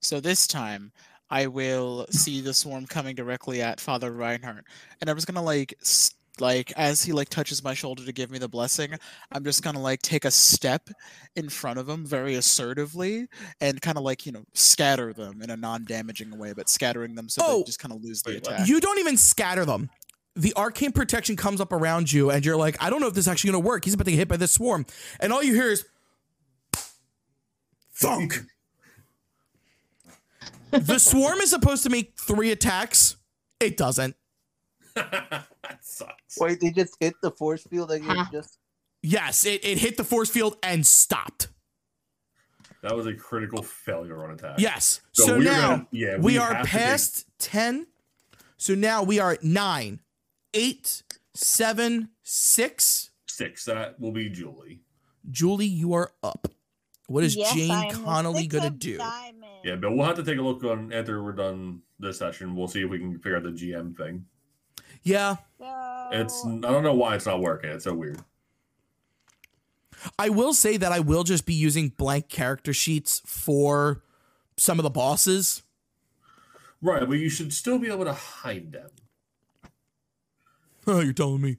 So 0.04 0.20
this 0.20 0.46
time, 0.46 0.92
I 1.30 1.46
will 1.46 2.06
see 2.10 2.42
the 2.42 2.52
swarm 2.52 2.84
coming 2.84 3.14
directly 3.14 3.62
at 3.62 3.80
Father 3.80 4.12
Reinhardt, 4.12 4.66
and 5.00 5.08
I'm 5.08 5.16
just 5.16 5.26
gonna 5.26 5.42
like, 5.42 5.72
s- 5.80 6.14
like 6.40 6.72
as 6.76 7.02
he 7.04 7.12
like 7.12 7.28
touches 7.28 7.62
my 7.62 7.74
shoulder 7.74 8.04
to 8.04 8.12
give 8.12 8.30
me 8.30 8.38
the 8.38 8.48
blessing, 8.48 8.92
I'm 9.32 9.44
just 9.44 9.62
gonna 9.62 9.80
like 9.80 10.02
take 10.02 10.24
a 10.24 10.30
step 10.30 10.88
in 11.36 11.48
front 11.48 11.78
of 11.78 11.88
him 11.88 12.04
very 12.04 12.34
assertively, 12.34 13.26
and 13.60 13.80
kind 13.80 13.96
of 13.96 14.04
like 14.04 14.26
you 14.26 14.32
know 14.32 14.44
scatter 14.54 15.12
them 15.12 15.42
in 15.42 15.50
a 15.50 15.56
non-damaging 15.56 16.36
way, 16.38 16.52
but 16.52 16.68
scattering 16.68 17.14
them 17.14 17.28
so 17.28 17.42
Oh. 17.44 17.58
they 17.58 17.64
just 17.64 17.78
kind 17.78 17.92
of 17.94 18.02
lose 18.02 18.22
the 18.22 18.36
attack. 18.38 18.66
you 18.68 18.80
don't 18.80 18.98
even 18.98 19.16
scatter 19.16 19.64
them. 19.64 19.90
The 20.36 20.52
arcane 20.56 20.90
protection 20.90 21.36
comes 21.36 21.60
up 21.60 21.72
around 21.72 22.10
you, 22.12 22.30
and 22.30 22.44
you're 22.44 22.56
like, 22.56 22.76
I 22.82 22.90
don't 22.90 23.00
know 23.00 23.06
if 23.06 23.14
this 23.14 23.26
is 23.26 23.28
actually 23.28 23.52
going 23.52 23.62
to 23.62 23.68
work. 23.68 23.84
He's 23.84 23.94
about 23.94 24.06
to 24.06 24.10
get 24.10 24.16
hit 24.16 24.28
by 24.28 24.36
this 24.36 24.50
swarm. 24.52 24.84
And 25.20 25.32
all 25.32 25.44
you 25.44 25.54
hear 25.54 25.70
is 25.70 25.84
thunk. 27.94 28.40
the 30.72 30.98
swarm 30.98 31.38
is 31.38 31.50
supposed 31.50 31.84
to 31.84 31.90
make 31.90 32.14
three 32.18 32.50
attacks. 32.50 33.14
It 33.60 33.76
doesn't. 33.76 34.16
that 34.94 35.46
sucks. 35.80 36.38
Wait, 36.38 36.60
they 36.60 36.70
just 36.70 36.96
hit 37.00 37.14
the 37.22 37.30
force 37.30 37.62
field 37.64 37.90
again? 37.90 38.08
Ha. 38.16 38.28
Just 38.32 38.58
Yes, 39.02 39.44
it, 39.44 39.64
it 39.64 39.78
hit 39.78 39.96
the 39.98 40.04
force 40.04 40.30
field 40.30 40.56
and 40.62 40.86
stopped. 40.86 41.48
That 42.82 42.96
was 42.96 43.06
a 43.06 43.14
critical 43.14 43.62
failure 43.62 44.24
on 44.24 44.30
attack. 44.32 44.54
Yes. 44.58 45.00
So 45.12 45.24
So, 45.26 45.38
we're 45.38 45.44
now 45.44 45.68
gonna- 45.70 45.86
yeah, 45.90 46.16
we, 46.16 46.22
we 46.32 46.38
are 46.38 46.54
have 46.54 46.64
to 46.66 46.70
take- 46.72 46.80
past 46.80 47.26
10. 47.38 47.86
So 48.56 48.74
now 48.74 49.02
we 49.02 49.18
are 49.18 49.32
at 49.32 49.42
9, 49.44 50.00
8, 50.54 51.02
7, 51.34 52.08
6. 52.22 53.10
Six. 53.26 53.64
That 53.64 53.98
will 54.00 54.12
be 54.12 54.28
Julie. 54.30 54.80
Julie, 55.30 55.66
you 55.66 55.92
are 55.94 56.12
up. 56.22 56.48
What 57.08 57.24
is 57.24 57.36
Yes, 57.36 57.52
Jane 57.54 57.70
I'm 57.70 57.90
Connolly 57.90 58.46
going 58.46 58.64
to 58.64 58.70
do? 58.70 58.96
diamonds. 58.96 59.44
Yeah, 59.64 59.76
but 59.76 59.92
we'll 59.94 60.06
have 60.06 60.16
to 60.16 60.22
take 60.24 60.38
a 60.38 60.42
look 60.42 60.62
on 60.64 60.92
after 60.92 61.22
we're 61.22 61.32
done 61.32 61.80
this 61.98 62.18
session. 62.18 62.54
We'll 62.56 62.68
see 62.68 62.82
if 62.82 62.88
we 62.90 62.98
can 62.98 63.14
figure 63.18 63.36
out 63.36 63.42
the 63.42 63.50
GM 63.50 63.96
thing. 63.96 64.24
Yeah, 65.04 65.36
So, 65.58 66.08
It's 66.12 66.44
I 66.46 66.72
don't 66.72 66.82
know 66.82 66.94
why 66.94 67.14
it's 67.14 67.26
not 67.26 67.40
working. 67.40 67.70
It's 67.70 67.84
so 67.84 67.94
weird. 67.94 68.20
I 70.18 70.30
will 70.30 70.54
say 70.54 70.76
that 70.78 70.92
I 70.92 71.00
will 71.00 71.24
just 71.24 71.46
be 71.46 71.54
using 71.54 71.90
blank 71.90 72.28
character 72.28 72.72
sheets 72.72 73.22
for 73.26 74.02
some 74.56 74.78
of 74.78 74.82
the 74.82 74.90
bosses. 74.90 75.62
Right, 76.80 77.06
but 77.06 77.18
you 77.18 77.28
should 77.28 77.52
still 77.52 77.78
be 77.78 77.88
able 77.88 78.04
to 78.04 78.12
hide 78.12 78.72
them. 78.72 78.90
Oh, 80.86 81.00
you're 81.00 81.12
telling 81.14 81.40
me. 81.40 81.58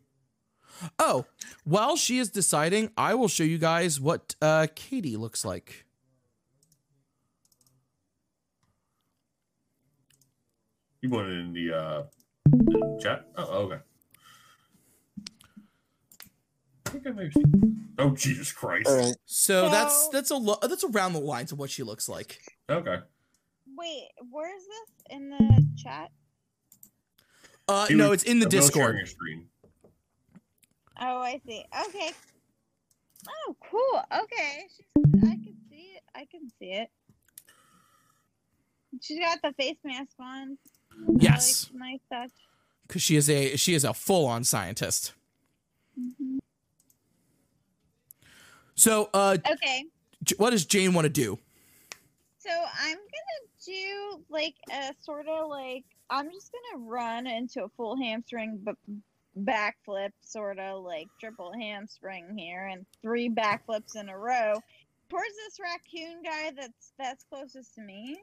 Oh, 1.00 1.26
while 1.64 1.96
she 1.96 2.20
is 2.20 2.30
deciding, 2.30 2.92
I 2.98 3.16
will 3.16 3.28
show 3.28 3.44
you 3.44 3.58
guys 3.58 4.00
what 4.00 4.36
uh, 4.42 4.68
Katie 4.76 5.18
looks 5.18 5.44
like. 5.46 5.86
You 11.02 11.10
put 11.10 11.26
it 11.26 11.34
in 11.40 11.54
the 11.54 11.72
uh 11.76 12.04
the 12.04 12.25
chat. 13.02 13.26
Oh, 13.38 13.44
okay. 13.44 13.80
I 16.86 16.90
think 16.90 17.08
I 17.08 17.12
may. 17.12 17.30
Oh 17.98 18.12
Jesus 18.16 18.52
Christ! 18.52 18.88
all 18.88 18.98
right. 18.98 19.16
So 19.26 19.70
that's 19.70 19.94
So- 20.06 20.10
that's 20.12 20.32
a 20.32 20.36
lo- 20.36 20.60
that's 20.62 20.84
around 20.84 21.14
the 21.14 21.20
lines 21.20 21.52
of 21.52 21.60
what 21.60 21.70
she 21.70 21.84
looks 21.84 22.08
like. 22.10 22.40
Okay. 22.70 22.98
Wait, 23.78 24.10
where 24.32 24.56
is 24.56 24.64
this 24.66 25.06
in 25.18 25.30
the 25.30 25.66
chat? 25.82 26.12
Uh, 27.68 27.88
He 27.88 27.96
no, 27.96 28.10
was- 28.10 28.22
it's 28.22 28.30
in 28.32 28.40
the 28.40 28.46
I'm 28.46 28.50
Discord. 28.50 28.84
sharing 28.84 28.98
your 28.98 29.06
screen. 29.08 29.48
Oh, 31.00 31.20
I 31.22 31.42
see. 31.46 31.64
Okay. 31.88 32.12
Oh, 33.28 33.56
cool. 33.70 34.02
Okay. 34.24 34.68
She's, 34.76 34.86
I 35.24 35.36
can 35.36 35.56
see 35.70 35.96
it. 35.96 36.04
I 36.14 36.26
can 36.32 36.50
see 36.60 36.72
it. 36.72 36.90
She's 39.02 39.20
got 39.20 39.42
the 39.42 39.52
face 39.54 39.78
mask 39.84 40.12
on. 40.20 40.58
Yes, 41.18 41.70
like, 41.80 42.02
because 42.88 43.02
she 43.02 43.16
is 43.16 43.30
a 43.30 43.56
she 43.56 43.74
is 43.74 43.84
a 43.84 43.94
full 43.94 44.26
on 44.26 44.44
scientist. 44.44 45.14
Mhm. 46.00 46.40
So, 48.76 49.10
uh, 49.14 49.38
Okay, 49.50 49.86
what 50.38 50.50
does 50.52 50.66
Jane 50.66 50.94
want 50.94 51.06
to 51.06 51.10
do? 51.10 51.40
so 52.38 52.52
I'm 52.52 52.98
gonna 52.98 53.50
do 53.66 54.24
like 54.30 54.54
a 54.72 54.94
sort 55.02 55.28
of 55.28 55.50
like 55.50 55.84
I'm 56.12 56.30
just 56.32 56.52
gonna 56.52 56.84
run 56.86 57.26
into 57.26 57.64
a 57.64 57.70
full 57.70 57.96
hamstring 57.98 58.60
but 58.64 58.76
backflip, 59.40 60.12
sort 60.22 60.60
of 60.60 60.84
like 60.84 61.08
triple 61.20 61.52
hamstring 61.54 62.38
here, 62.38 62.68
and 62.68 62.86
three 63.02 63.30
backflips 63.30 63.96
in 63.96 64.10
a 64.10 64.18
row 64.18 64.54
towards 65.10 65.36
this 65.46 65.60
raccoon 65.60 66.22
guy 66.24 66.52
that's 66.56 66.94
that's 67.00 67.24
closest 67.24 67.74
to 67.76 67.82
me. 67.82 68.18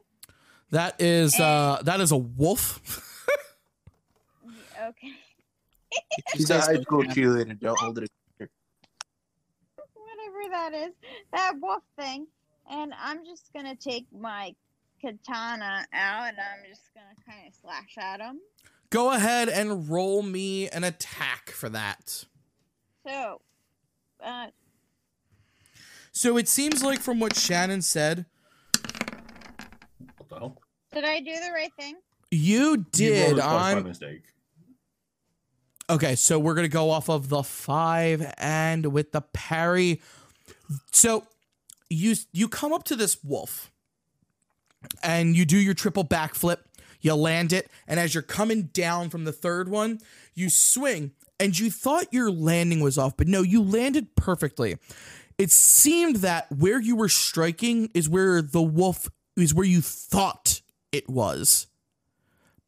That 0.73 0.99
is 0.99 1.39
uh, 1.39 1.81
that 1.83 2.01
is 2.01 2.11
a 2.11 2.17
wolf. 2.17 2.81
Okay, 4.85 5.13
She's 6.35 6.49
a 6.49 6.59
high 6.59 6.81
school 6.81 7.03
cheerleader. 7.03 7.57
Don't 7.57 7.79
hold 7.79 7.99
it. 7.99 8.11
whatever 8.37 8.49
that 10.51 10.73
is, 10.73 10.91
that 11.31 11.53
wolf 11.61 11.83
thing, 11.97 12.27
and 12.69 12.91
I'm 12.99 13.23
just 13.23 13.53
gonna 13.53 13.77
take 13.77 14.07
my 14.11 14.53
katana 14.99 15.85
out, 15.93 16.27
and 16.27 16.37
I'm 16.37 16.69
just 16.69 16.89
gonna 16.93 17.15
kind 17.25 17.47
of 17.47 17.53
slash 17.61 17.95
at 17.97 18.19
him. 18.19 18.41
Go 18.89 19.11
ahead 19.13 19.47
and 19.47 19.87
roll 19.89 20.21
me 20.21 20.67
an 20.67 20.83
attack 20.83 21.51
for 21.51 21.69
that. 21.69 22.25
So, 23.07 23.39
uh, 24.21 24.47
So 26.11 26.35
it 26.35 26.49
seems 26.49 26.83
like 26.83 26.99
from 26.99 27.21
what 27.21 27.37
Shannon 27.37 27.83
said, 27.83 28.25
What 30.17 30.29
the 30.29 30.35
hell? 30.39 30.57
Did 30.93 31.03
I 31.05 31.19
do 31.19 31.33
the 31.33 31.51
right 31.53 31.71
thing? 31.77 31.95
you 32.31 32.39
You 32.71 32.77
did 32.91 33.31
it 33.31 33.33
twice 33.35 33.45
by 33.45 33.73
on. 33.75 33.83
mistake. 33.83 34.21
Okay, 35.89 36.15
so 36.15 36.39
we're 36.39 36.55
gonna 36.55 36.67
go 36.67 36.89
off 36.89 37.09
of 37.09 37.29
the 37.29 37.43
five 37.43 38.33
and 38.37 38.91
with 38.93 39.11
the 39.11 39.21
parry. 39.21 40.01
So 40.91 41.27
you 41.89 42.15
you 42.31 42.47
come 42.47 42.73
up 42.73 42.83
to 42.85 42.95
this 42.95 43.23
wolf 43.23 43.71
and 45.03 45.35
you 45.35 45.45
do 45.45 45.57
your 45.57 45.73
triple 45.73 46.05
backflip. 46.05 46.57
You 47.01 47.15
land 47.15 47.51
it, 47.51 47.69
and 47.85 47.99
as 47.99 48.13
you're 48.15 48.23
coming 48.23 48.63
down 48.73 49.09
from 49.09 49.25
the 49.25 49.33
third 49.33 49.67
one, 49.67 49.99
you 50.35 50.49
swing, 50.49 51.11
and 51.37 51.57
you 51.59 51.69
thought 51.69 52.13
your 52.13 52.31
landing 52.31 52.79
was 52.79 52.97
off, 52.97 53.17
but 53.17 53.27
no, 53.27 53.41
you 53.41 53.61
landed 53.61 54.15
perfectly. 54.15 54.77
It 55.37 55.51
seemed 55.51 56.17
that 56.17 56.49
where 56.49 56.79
you 56.79 56.95
were 56.95 57.09
striking 57.09 57.89
is 57.93 58.07
where 58.07 58.41
the 58.41 58.61
wolf 58.61 59.09
is 59.35 59.53
where 59.53 59.65
you 59.65 59.81
thought 59.81 60.61
it 60.93 61.09
was. 61.09 61.67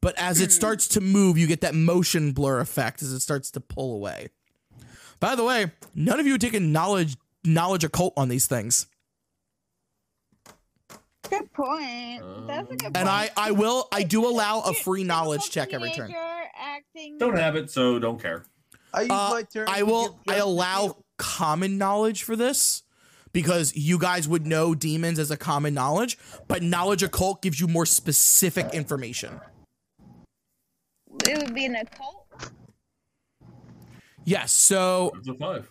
But 0.02 0.18
as 0.20 0.42
it 0.42 0.52
starts 0.52 0.88
to 0.90 1.02
move, 1.02 1.38
you 1.38 1.48
get 1.48 1.62
that 1.62 1.74
motion 1.74 2.32
blur 2.32 2.60
effect 2.60 3.02
as 3.02 3.12
it 3.12 3.22
starts 3.22 3.50
to 3.52 3.60
pull 3.60 3.96
away. 3.96 4.30
By 5.20 5.36
the 5.36 5.44
way, 5.44 5.72
none 5.96 6.20
of 6.20 6.28
you 6.28 6.36
are 6.36 6.40
taking 6.40 6.72
knowledge 6.72 7.16
knowledge 7.44 7.84
occult 7.84 8.14
on 8.18 8.28
these 8.28 8.48
things. 8.48 8.88
Good 11.30 11.52
point. 11.54 12.24
That's 12.48 12.72
a 12.72 12.76
good 12.76 12.80
point. 12.84 12.98
And 12.98 13.10
I 13.10 13.30
I 13.36 13.52
will 13.52 13.88
I 13.92 14.04
do 14.04 14.28
allow 14.28 14.62
a 14.62 14.74
free 14.74 15.04
knowledge 15.04 15.50
check 15.50 15.74
every 15.74 15.92
turn. 15.92 16.14
Don't 17.18 17.36
have 17.38 17.56
it, 17.56 17.72
so 17.72 17.98
don't 17.98 18.22
care. 18.22 18.46
I 18.94 19.02
use 19.02 19.12
Uh, 19.12 19.30
my 19.32 19.44
turn. 19.44 19.68
I 19.68 19.84
will 19.84 20.20
I 20.28 20.36
allow 20.36 20.98
common 21.18 21.78
knowledge 21.78 22.24
for 22.24 22.36
this 22.36 22.84
because 23.36 23.76
you 23.76 24.00
guys 24.00 24.30
would 24.30 24.48
know 24.48 24.74
demons 24.74 25.20
as 25.20 25.30
a 25.30 25.36
common 25.36 25.74
knowledge, 25.74 26.18
but 26.48 26.64
knowledge 26.64 27.04
occult 27.04 27.42
gives 27.42 27.60
you 27.60 27.68
more 27.68 27.86
specific 27.86 28.74
information. 28.74 29.42
It 31.28 31.44
would 31.44 31.54
be 31.54 31.66
an 31.66 31.76
occult. 31.76 32.28
Yes, 34.24 34.54
so 34.54 35.12
It's 35.18 35.28
a 35.28 35.34
five. 35.34 35.70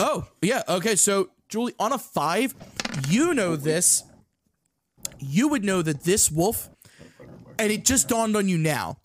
Oh, 0.00 0.28
yeah. 0.40 0.62
Okay. 0.66 0.96
So, 0.96 1.28
Juleah, 1.50 1.74
on 1.78 1.92
a 1.92 1.98
five, 1.98 2.54
you 3.06 3.34
know 3.34 3.54
this. 3.54 4.04
You 5.18 5.48
would 5.48 5.64
know 5.64 5.82
that 5.82 6.04
this 6.04 6.30
wolf, 6.30 6.70
and 7.58 7.70
it 7.70 7.84
just 7.84 8.08
dawned 8.08 8.34
on 8.34 8.48
you 8.48 8.56
now. 8.56 8.96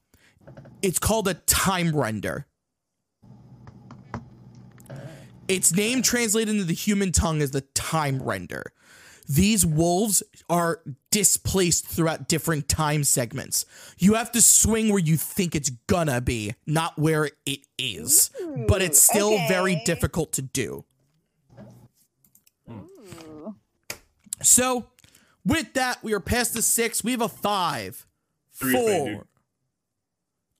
It's 0.82 1.00
called 1.00 1.28
a 1.28 1.34
time 1.34 1.94
render. 1.94 2.48
Its 5.48 5.74
name 5.74 6.02
translated 6.02 6.54
into 6.54 6.64
the 6.64 6.74
human 6.74 7.12
tongue 7.12 7.42
is 7.42 7.52
the 7.52 7.62
time 7.94 8.24
render. 8.24 8.74
These 9.30 9.66
wolves 9.66 10.24
are 10.50 10.82
displaced 11.12 11.86
throughout 11.88 12.28
different 12.28 12.68
time 12.68 13.04
segments. 13.04 13.66
You 14.00 14.16
have 14.16 14.32
to 14.32 14.42
swing 14.42 14.90
where 14.90 15.00
you 15.00 15.16
think 15.16 15.56
it's 15.56 15.70
gonna 15.88 16.20
be, 16.20 16.56
not 16.66 16.98
where 16.98 17.30
it 17.46 17.60
is. 17.78 18.32
But 18.68 18.82
it's 18.82 19.00
still 19.02 19.38
very 19.48 19.82
difficult 19.86 20.34
to 20.34 20.42
do. 20.42 20.86
Ooh. 22.70 23.56
So, 24.42 24.88
with 25.46 25.74
that, 25.74 26.04
we 26.04 26.14
are 26.14 26.20
past 26.20 26.54
the 26.56 26.62
six. 26.64 27.04
We 27.04 27.12
have 27.12 27.22
a 27.22 27.30
five, 27.30 28.08
Three 28.54 28.74
four. 28.74 29.28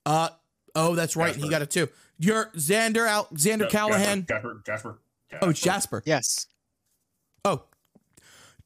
Uh 0.06 0.28
oh, 0.76 0.94
that's 0.94 1.16
right. 1.16 1.34
He 1.34 1.48
got 1.48 1.62
it 1.62 1.70
too. 1.70 1.88
You're 2.18 2.46
Xander 2.56 3.06
out. 3.08 3.34
Xander 3.34 3.62
Ja- 3.62 3.68
Callahan. 3.70 4.24
Jasper, 4.28 4.62
Jasper, 4.64 4.98
Jasper. 5.30 5.46
Oh, 5.46 5.50
it's 5.50 5.60
Jasper. 5.60 6.02
Yes. 6.06 6.46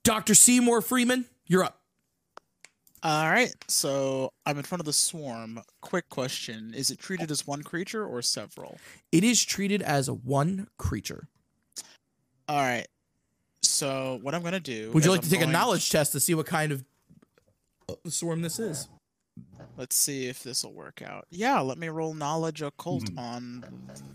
Doctor 0.04 0.34
Seymour 0.34 0.80
Freeman. 0.82 1.26
You're 1.46 1.64
up. 1.64 1.80
All 3.02 3.30
right. 3.30 3.52
So 3.68 4.32
I'm 4.44 4.58
in 4.58 4.64
front 4.64 4.80
of 4.80 4.86
the 4.86 4.92
swarm. 4.92 5.60
Quick 5.80 6.08
question: 6.08 6.74
Is 6.74 6.90
it 6.90 6.98
treated 6.98 7.30
as 7.30 7.46
one 7.46 7.62
creature 7.62 8.04
or 8.04 8.22
several? 8.22 8.78
It 9.12 9.22
is 9.24 9.44
treated 9.44 9.82
as 9.82 10.10
one 10.10 10.68
creature. 10.78 11.28
All 12.48 12.58
right. 12.58 12.86
So 13.62 14.18
what 14.22 14.34
I'm 14.34 14.42
gonna 14.42 14.60
do? 14.60 14.90
Would 14.92 15.04
you 15.04 15.10
like 15.10 15.20
to 15.20 15.26
I'm 15.26 15.30
take 15.30 15.42
a 15.42 15.46
knowledge 15.50 15.90
test 15.90 16.12
to 16.12 16.20
see 16.20 16.34
what 16.34 16.46
kind 16.46 16.72
of 16.72 16.84
uh, 17.88 17.94
swarm 18.08 18.42
this 18.42 18.58
is? 18.58 18.88
Let's 19.76 19.94
see 19.94 20.26
if 20.26 20.42
this 20.42 20.64
will 20.64 20.72
work 20.72 21.02
out. 21.02 21.26
Yeah, 21.30 21.60
let 21.60 21.78
me 21.78 21.88
roll 21.88 22.14
knowledge 22.14 22.62
occult 22.62 23.04
Mhm. 23.04 23.18
on 23.18 23.64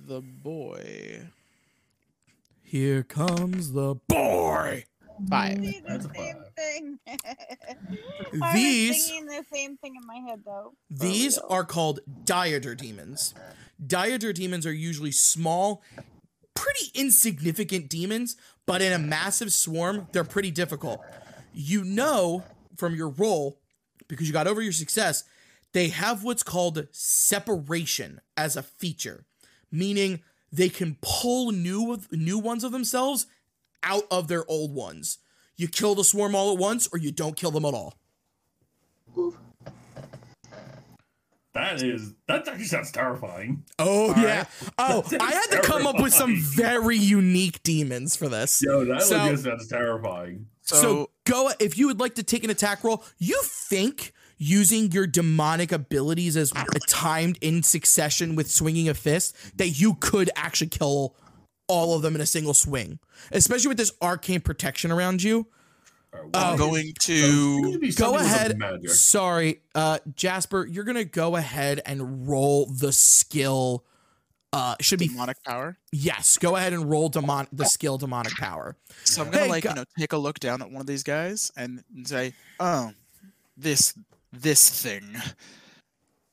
the 0.07 0.19
boy. 0.19 1.29
Here 2.61 3.03
comes 3.03 3.71
the 3.71 3.95
boy. 4.09 4.85
Five. 5.29 5.57
See 5.59 5.79
the 5.79 5.87
That's 5.87 6.05
a 6.05 6.13
same 6.13 6.35
five. 6.35 6.53
thing. 6.55 6.99
I 8.41 8.53
These- 8.53 8.89
was 8.89 9.07
thinking 9.07 9.25
the 9.27 9.45
same 9.53 9.77
thing 9.77 9.95
in 9.95 10.05
my 10.07 10.29
head 10.29 10.41
though. 10.45 10.73
These 10.89 11.37
real. 11.37 11.47
are 11.49 11.63
called 11.63 11.99
diader 12.25 12.75
demons. 12.75 13.33
Diader 13.85 14.33
demons 14.33 14.65
are 14.65 14.73
usually 14.73 15.11
small, 15.11 15.81
pretty 16.55 16.85
insignificant 16.93 17.89
demons, 17.89 18.35
but 18.65 18.81
in 18.81 18.93
a 18.93 18.99
massive 18.99 19.51
swarm, 19.51 20.07
they're 20.11 20.23
pretty 20.23 20.51
difficult. 20.51 21.01
You 21.53 21.83
know 21.83 22.43
from 22.77 22.95
your 22.95 23.09
roll, 23.09 23.59
because 24.07 24.27
you 24.27 24.33
got 24.33 24.47
over 24.47 24.61
your 24.61 24.71
success, 24.71 25.23
they 25.73 25.89
have 25.89 26.23
what's 26.23 26.43
called 26.43 26.87
separation 26.91 28.21
as 28.37 28.55
a 28.55 28.63
feature, 28.63 29.25
meaning 29.71 30.21
they 30.51 30.69
can 30.69 30.97
pull 31.01 31.51
new 31.51 31.99
new 32.11 32.37
ones 32.39 32.63
of 32.63 32.71
themselves 32.71 33.25
out 33.83 34.03
of 34.11 34.27
their 34.27 34.43
old 34.49 34.73
ones. 34.73 35.19
You 35.55 35.67
kill 35.67 35.93
the 35.95 36.03
swarm 36.03 36.33
all 36.35 36.51
at 36.51 36.57
once, 36.57 36.87
or 36.91 36.97
you 36.99 37.11
don't 37.11 37.35
kill 37.37 37.51
them 37.51 37.65
at 37.65 37.73
all. 37.73 37.93
That 41.53 41.83
is 41.83 42.13
that 42.27 42.47
actually 42.47 42.63
sounds 42.65 42.91
terrifying. 42.91 43.63
Oh 43.77 44.11
All 44.13 44.21
yeah. 44.21 44.37
right. 44.39 44.47
Oh, 44.79 45.03
I 45.19 45.31
had 45.31 45.43
is 45.51 45.55
to 45.57 45.61
come 45.61 45.85
up 45.85 45.99
with 46.01 46.11
some 46.13 46.35
very 46.41 46.97
unique 46.97 47.61
demons 47.61 48.15
for 48.15 48.27
this. 48.27 48.59
Yo, 48.63 48.83
that 48.85 49.03
So- 49.03 49.17
legit 49.23 49.39
sounds 49.41 49.67
terrifying. 49.67 50.47
So, 50.65 50.75
So, 50.81 51.09
go 51.25 51.51
if 51.59 51.77
you 51.77 51.87
would 51.87 51.99
like 51.99 52.15
to 52.15 52.23
take 52.23 52.43
an 52.43 52.49
attack 52.49 52.83
roll. 52.83 53.03
You 53.19 53.39
think 53.43 54.13
using 54.37 54.91
your 54.91 55.05
demonic 55.05 55.71
abilities 55.71 56.35
as 56.37 56.51
timed 56.87 57.37
in 57.41 57.61
succession 57.63 58.35
with 58.35 58.49
swinging 58.49 58.89
a 58.89 58.93
fist 58.93 59.35
that 59.57 59.69
you 59.79 59.93
could 59.95 60.29
actually 60.35 60.67
kill 60.69 61.15
all 61.67 61.95
of 61.95 62.01
them 62.01 62.15
in 62.15 62.21
a 62.21 62.25
single 62.25 62.53
swing, 62.53 62.99
especially 63.31 63.69
with 63.69 63.77
this 63.77 63.91
arcane 64.01 64.41
protection 64.41 64.91
around 64.91 65.23
you. 65.23 65.47
Alright, 66.13 66.29
well, 66.33 66.51
I'm 66.51 66.57
going 66.57 66.93
so 66.99 67.11
it 67.13 67.15
seems 67.81 67.95
to 67.95 68.01
Go 68.03 68.17
something 68.17 68.19
with 68.19 68.57
the 68.59 68.65
ahead. 68.65 68.89
Sorry, 68.89 69.61
uh, 69.73 69.99
Jasper, 70.15 70.65
you're 70.69 70.83
gonna 70.83 71.05
go 71.05 71.35
ahead 71.35 71.81
and 71.85 72.27
roll 72.27 72.67
the 72.67 72.91
skill. 72.91 73.83
Uh, 74.51 74.75
should 74.79 74.99
be 74.99 75.07
demonic 75.07 75.41
power. 75.43 75.75
yes. 75.91 76.37
Go 76.37 76.55
ahead 76.55 76.73
and 76.73 76.87
roll 76.87 77.09
demon 77.09 77.47
the 77.51 77.65
skill 77.65 77.97
demonic 77.97 78.33
power. 78.35 78.75
So 79.03 79.23
I'm 79.23 79.31
gonna 79.31 79.45
Hey, 79.45 79.49
like 79.49 79.63
gu- 79.63 79.69
you 79.69 79.75
know 79.75 79.83
take 79.97 80.13
a 80.13 80.17
look 80.17 80.39
down 80.39 80.61
at 80.61 80.69
one 80.69 80.81
of 80.81 80.85
these 80.85 81.01
guys 81.01 81.51
and 81.57 81.83
and 81.95 82.07
say, 82.07 82.33
oh, 82.59 82.91
this 83.57 83.97
this 84.31 84.69
thing. 84.69 85.15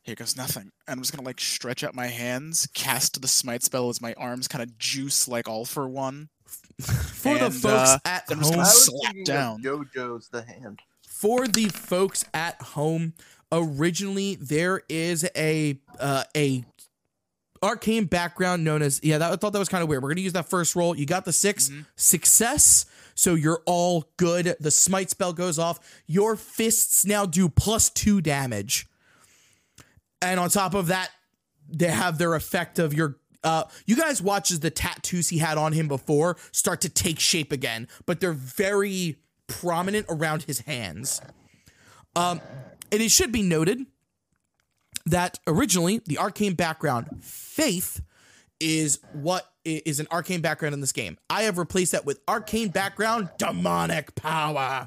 Here 0.02 0.14
goes 0.14 0.36
nothing. 0.36 0.70
And 0.86 0.96
I'm 0.96 0.98
just 1.00 1.12
gonna 1.14 1.26
like 1.26 1.40
stretch 1.40 1.84
out 1.84 1.94
my 1.94 2.06
hands, 2.06 2.68
cast 2.74 3.20
the 3.20 3.28
smite 3.28 3.62
spell 3.62 3.88
as 3.90 4.00
my 4.00 4.14
arms 4.14 4.48
kind 4.48 4.62
of 4.62 4.78
juice 4.78 5.28
like 5.28 5.48
all 5.48 5.64
for 5.64 5.88
one. 5.88 6.28
For 6.80 7.38
the 7.38 7.50
folks 7.50 7.90
uh, 7.90 7.98
at 8.06 8.24
I'm 8.30 8.38
just 8.38 8.50
home, 8.50 8.56
gonna 8.62 8.68
slap 8.70 9.14
down. 9.24 9.62
JoJo's 9.62 10.28
the 10.30 10.42
hand. 10.42 10.80
for 11.06 11.46
the 11.46 11.66
folks 11.68 12.24
at 12.32 12.60
home, 12.60 13.12
originally 13.52 14.36
there 14.36 14.82
is 14.88 15.28
a 15.36 15.78
uh, 16.00 16.24
a 16.36 16.64
arcane 17.62 18.06
background 18.06 18.64
known 18.64 18.80
as 18.82 18.98
yeah. 19.04 19.18
That, 19.18 19.32
I 19.32 19.36
thought 19.36 19.52
that 19.52 19.58
was 19.58 19.68
kind 19.68 19.82
of 19.82 19.88
weird. 19.88 20.02
We're 20.02 20.08
gonna 20.08 20.22
use 20.22 20.32
that 20.32 20.48
first 20.48 20.74
roll. 20.74 20.96
You 20.96 21.04
got 21.06 21.24
the 21.26 21.32
6 21.32 21.70
success, 21.96 22.86
so 23.14 23.34
you're 23.34 23.62
all 23.66 24.06
good. 24.16 24.56
The 24.58 24.70
smite 24.70 25.10
spell 25.10 25.32
goes 25.34 25.58
off. 25.58 25.78
Your 26.06 26.34
fists 26.34 27.04
now 27.04 27.26
do 27.26 27.48
plus 27.48 27.90
two 27.90 28.20
damage, 28.22 28.86
and 30.22 30.40
on 30.40 30.50
top 30.50 30.74
of 30.74 30.88
that, 30.88 31.10
they 31.68 31.88
have 31.88 32.18
their 32.18 32.34
effect 32.34 32.78
of 32.78 32.94
your. 32.94 33.16
Uh, 33.42 33.64
you 33.86 33.96
guys 33.96 34.20
watch 34.20 34.50
as 34.50 34.60
the 34.60 34.70
tattoos 34.70 35.30
he 35.30 35.38
had 35.38 35.56
on 35.56 35.72
him 35.72 35.88
before 35.88 36.36
start 36.52 36.82
to 36.82 36.90
take 36.90 37.18
shape 37.18 37.52
again, 37.52 37.88
but 38.04 38.20
they're 38.20 38.34
very 38.34 39.16
prominent 39.46 40.04
around 40.10 40.42
his 40.42 40.60
hands. 40.60 41.22
Um, 42.14 42.40
and 42.92 43.00
it 43.00 43.10
should 43.10 43.32
be 43.32 43.42
noted 43.42 43.86
that 45.06 45.38
originally 45.46 46.02
the 46.06 46.18
arcane 46.18 46.54
background 46.54 47.22
faith 47.22 48.02
is 48.58 49.00
what 49.12 49.50
is 49.64 50.00
an 50.00 50.06
arcane 50.10 50.40
background 50.40 50.74
in 50.74 50.80
this 50.80 50.92
game. 50.92 51.18
I 51.28 51.42
have 51.42 51.58
replaced 51.58 51.92
that 51.92 52.04
with 52.04 52.20
arcane 52.28 52.68
background 52.68 53.30
demonic 53.38 54.14
power. 54.14 54.86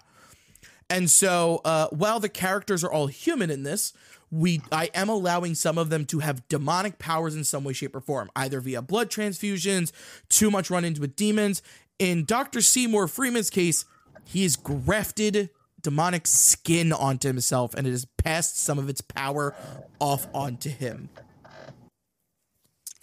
And 0.90 1.10
so 1.10 1.62
uh, 1.66 1.88
while 1.90 2.20
the 2.20 2.30
characters 2.30 2.84
are 2.84 2.92
all 2.92 3.08
human 3.08 3.50
in 3.50 3.64
this, 3.64 3.94
we 4.34 4.62
I 4.72 4.90
am 4.96 5.10
allowing 5.10 5.54
some 5.54 5.78
of 5.78 5.92
them 5.92 6.06
to 6.06 6.20
have 6.20 6.48
demonic 6.48 6.98
powers 6.98 7.36
in 7.36 7.44
some 7.44 7.64
way, 7.64 7.74
shape, 7.74 7.96
or 7.96 8.02
form, 8.02 8.32
either 8.36 8.60
via 8.60 8.82
blood 8.82 9.12
transfusions, 9.12 9.92
too 10.28 10.50
much 10.50 10.72
run-ins 10.72 11.00
with 11.00 11.16
demons. 11.16 11.62
In 12.00 12.26
Dr. 12.26 12.62
Seymour 12.62 13.08
Freeman's 13.08 13.52
case, 13.52 13.86
he 14.26 14.42
has 14.42 14.56
grafted 14.56 15.52
demonic 15.82 16.26
skin 16.26 16.92
onto 16.92 17.28
himself 17.28 17.76
and 17.76 17.86
it 17.86 17.92
has 17.92 18.06
passed 18.18 18.58
some 18.58 18.80
of 18.80 18.90
its 18.90 19.02
power 19.02 19.56
off 20.00 20.26
onto 20.34 20.70
him. 20.70 21.10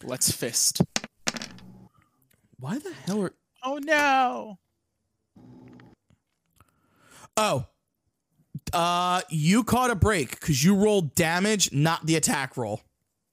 Let's 0.02 0.32
fist. 0.32 0.80
Why 2.58 2.78
the 2.78 2.92
hell 2.92 3.22
are 3.22 3.34
Oh 3.62 3.78
no! 3.78 4.58
Oh. 7.36 7.66
Uh 8.72 9.22
you 9.28 9.64
caught 9.64 9.90
a 9.90 9.94
break 9.94 10.38
because 10.38 10.62
you 10.64 10.74
rolled 10.74 11.14
damage, 11.14 11.72
not 11.72 12.06
the 12.06 12.16
attack 12.16 12.56
roll. 12.56 12.80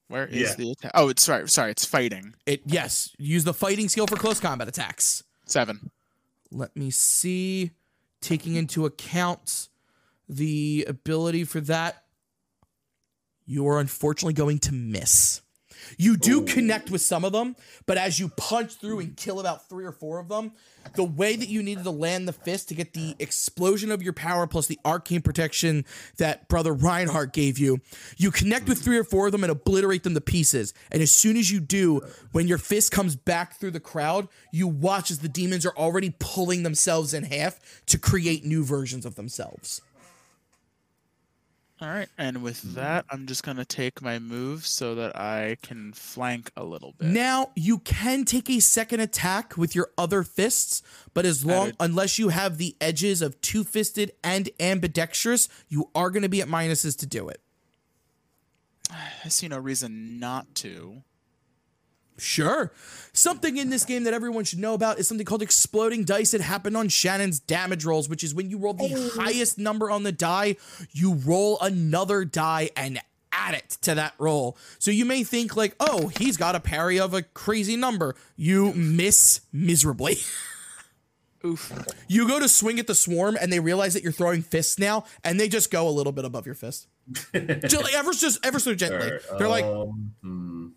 Where 0.08 0.26
is 0.26 0.50
Yeah. 0.52 0.56
the 0.56 0.72
attack? 0.72 0.92
Oh, 0.94 1.10
it's 1.10 1.22
sorry. 1.24 1.50
Sorry, 1.50 1.72
it's 1.72 1.86
fighting. 1.86 2.34
It 2.46 2.62
yes, 2.66 3.14
use 3.18 3.44
the 3.44 3.54
fighting 3.54 3.90
skill 3.90 4.08
for 4.08 4.16
close 4.16 4.40
combat 4.40 4.68
attacks. 4.68 5.24
Seven. 5.46 5.92
Let 6.52 6.76
me 6.76 6.90
see. 6.92 7.72
Taking 8.22 8.56
into 8.56 8.86
account 8.86 9.70
the 10.28 10.86
ability 10.88 11.44
for 11.44 11.60
that, 11.62 12.04
you 13.46 13.68
are 13.68 13.80
unfortunately 13.80 14.34
going 14.34 14.60
to 14.60 14.74
miss. 14.74 15.42
You 15.98 16.18
do 16.18 16.44
connect 16.44 16.92
with 16.92 17.02
some 17.02 17.24
of 17.24 17.32
them, 17.32 17.56
but 17.86 17.98
as 17.98 18.20
you 18.20 18.30
punch 18.30 18.76
through 18.76 19.00
and 19.00 19.16
kill 19.16 19.40
about 19.40 19.70
three 19.70 19.86
or 19.86 19.92
four 19.92 20.20
of 20.20 20.28
them, 20.28 20.52
the 20.96 21.04
way 21.04 21.36
that 21.36 21.50
you 21.50 21.64
needed 21.64 21.84
to 21.84 21.92
land 21.92 22.28
the 22.28 22.34
fist 22.34 22.70
to 22.70 22.76
get 22.76 22.94
the 22.94 23.16
explosion 23.20 23.92
of 23.92 24.02
your 24.02 24.14
power 24.14 24.48
plus 24.48 24.68
the 24.68 24.80
arcane 24.86 25.22
protection 25.22 25.86
that 26.18 26.48
brother 26.48 26.74
Reinhardt 26.74 27.34
gave 27.34 27.58
you, 27.58 27.82
you 28.18 28.32
connect 28.32 28.68
with 28.68 28.82
three 28.82 28.98
or 28.98 29.04
four 29.04 29.28
of 29.28 29.32
them 29.32 29.44
and 29.44 29.52
obliterate 29.52 30.04
them 30.04 30.14
to 30.14 30.22
pieces. 30.22 30.74
And 30.92 31.02
as 31.02 31.12
soon 31.12 31.38
as 31.38 31.52
you 31.52 31.60
do, 31.60 32.02
when 32.32 32.48
your 32.48 32.58
fist 32.58 32.92
comes 32.92 33.16
back 33.16 33.60
through 33.60 33.72
the 33.72 33.80
crowd, 33.80 34.28
you 34.52 34.68
watch 34.68 35.12
as 35.12 35.20
the 35.20 35.30
demons 35.30 35.66
are 35.66 35.76
already 35.78 36.16
pulling 36.20 36.64
themselves 36.64 37.14
in 37.14 37.24
half 37.24 37.60
to 37.88 37.98
create 37.98 38.46
new 38.46 38.64
versions 38.64 39.06
of 39.06 39.16
themselves. 39.16 39.82
All 41.80 41.88
right, 41.88 42.10
and 42.18 42.42
with 42.42 42.62
hmm. 42.62 42.74
that, 42.74 43.06
I'm 43.12 43.28
just 43.28 43.44
gonna 43.44 43.66
take 43.66 44.02
my 44.02 44.18
move 44.18 44.66
so 44.66 44.96
that 44.96 45.16
I 45.16 45.58
can 45.62 45.94
flank 45.94 46.50
a 46.58 46.64
little 46.64 46.94
bit. 46.98 47.08
Now 47.10 47.52
you 47.56 47.78
can 47.80 48.26
take 48.26 48.50
a 48.50 48.60
second 48.60 49.00
attack 49.00 49.58
with 49.58 49.76
your 49.76 49.92
other 49.96 50.24
fists, 50.24 50.82
but 51.14 51.26
as 51.26 51.46
long 51.46 51.74
unless 51.80 52.18
you 52.18 52.30
have 52.30 52.58
the 52.58 52.76
edges 52.82 53.22
of 53.22 53.40
two 53.42 53.64
fisted 53.64 54.12
and 54.24 54.50
ambidextrous, 54.60 55.50
you 55.70 55.90
are 55.94 56.10
going 56.10 56.24
to 56.24 56.30
be 56.30 56.42
at 56.42 56.48
minuses 56.48 56.98
to 56.98 57.06
do 57.06 57.30
it. 57.30 57.42
I 58.92 59.28
see 59.28 59.48
no 59.48 59.60
reason 59.60 60.20
not 60.20 60.56
to. 60.56 61.04
Sure. 62.18 62.72
Something 63.14 63.58
in 63.58 63.70
this 63.70 63.86
game 63.86 64.04
that 64.04 64.14
everyone 64.14 64.44
should 64.44 64.60
know 64.60 64.74
about 64.74 65.00
is 65.00 65.08
something 65.08 65.26
called 65.26 65.42
exploding 65.42 66.04
dice. 66.04 66.34
It 66.34 66.42
happened 66.42 66.78
on 66.78 66.90
Shannon's 66.90 67.40
damage 67.40 67.86
rolls, 67.86 68.10
which 68.10 68.24
is 68.24 68.34
when 68.34 68.50
you 68.50 68.58
roll 68.58 68.74
the 68.74 69.12
highest 69.16 69.58
number 69.58 69.90
on 69.90 70.04
the 70.04 70.12
die, 70.12 70.58
you 70.92 71.14
roll 71.14 71.60
another 71.62 72.26
die 72.26 72.70
and 72.76 73.00
add 73.32 73.54
it 73.54 73.78
to 73.82 73.96
that 73.96 74.14
roll. 74.18 74.58
So 74.80 74.92
you 74.92 75.06
may 75.06 75.24
think 75.24 75.56
like, 75.56 75.76
"Oh, 75.80 76.08
he's 76.08 76.38
got 76.38 76.56
a 76.56 76.60
parry 76.60 77.00
of 77.00 77.14
a 77.14 77.22
crazy 77.22 77.76
number." 77.76 78.16
You 78.36 78.74
miss 78.74 79.42
miserably. 79.52 80.18
Oof. 81.46 81.72
You 82.08 82.28
go 82.28 82.40
to 82.40 82.50
swing 82.50 82.80
at 82.80 82.88
the 82.88 82.96
swarm 82.96 83.38
and 83.40 83.54
they 83.54 83.60
realize 83.60 83.94
that 83.94 84.04
you're 84.04 84.12
throwing 84.12 84.42
fists 84.42 84.80
now 84.80 85.06
and 85.24 85.40
they 85.40 85.48
just 85.48 85.70
go 85.72 85.88
a 85.88 85.92
little 85.92 86.12
bit 86.12 86.26
above 86.26 86.46
your 86.46 86.56
fist. 86.56 86.88
just 87.34 87.84
like 87.84 87.94
ever 87.94 88.12
just 88.12 88.46
ever 88.46 88.60
so 88.60 88.74
gently. 88.74 89.06
Alright, 89.08 89.22
They're 89.38 89.48
like, 89.48 89.64
um, 89.64 90.14
hmm, 90.22 90.68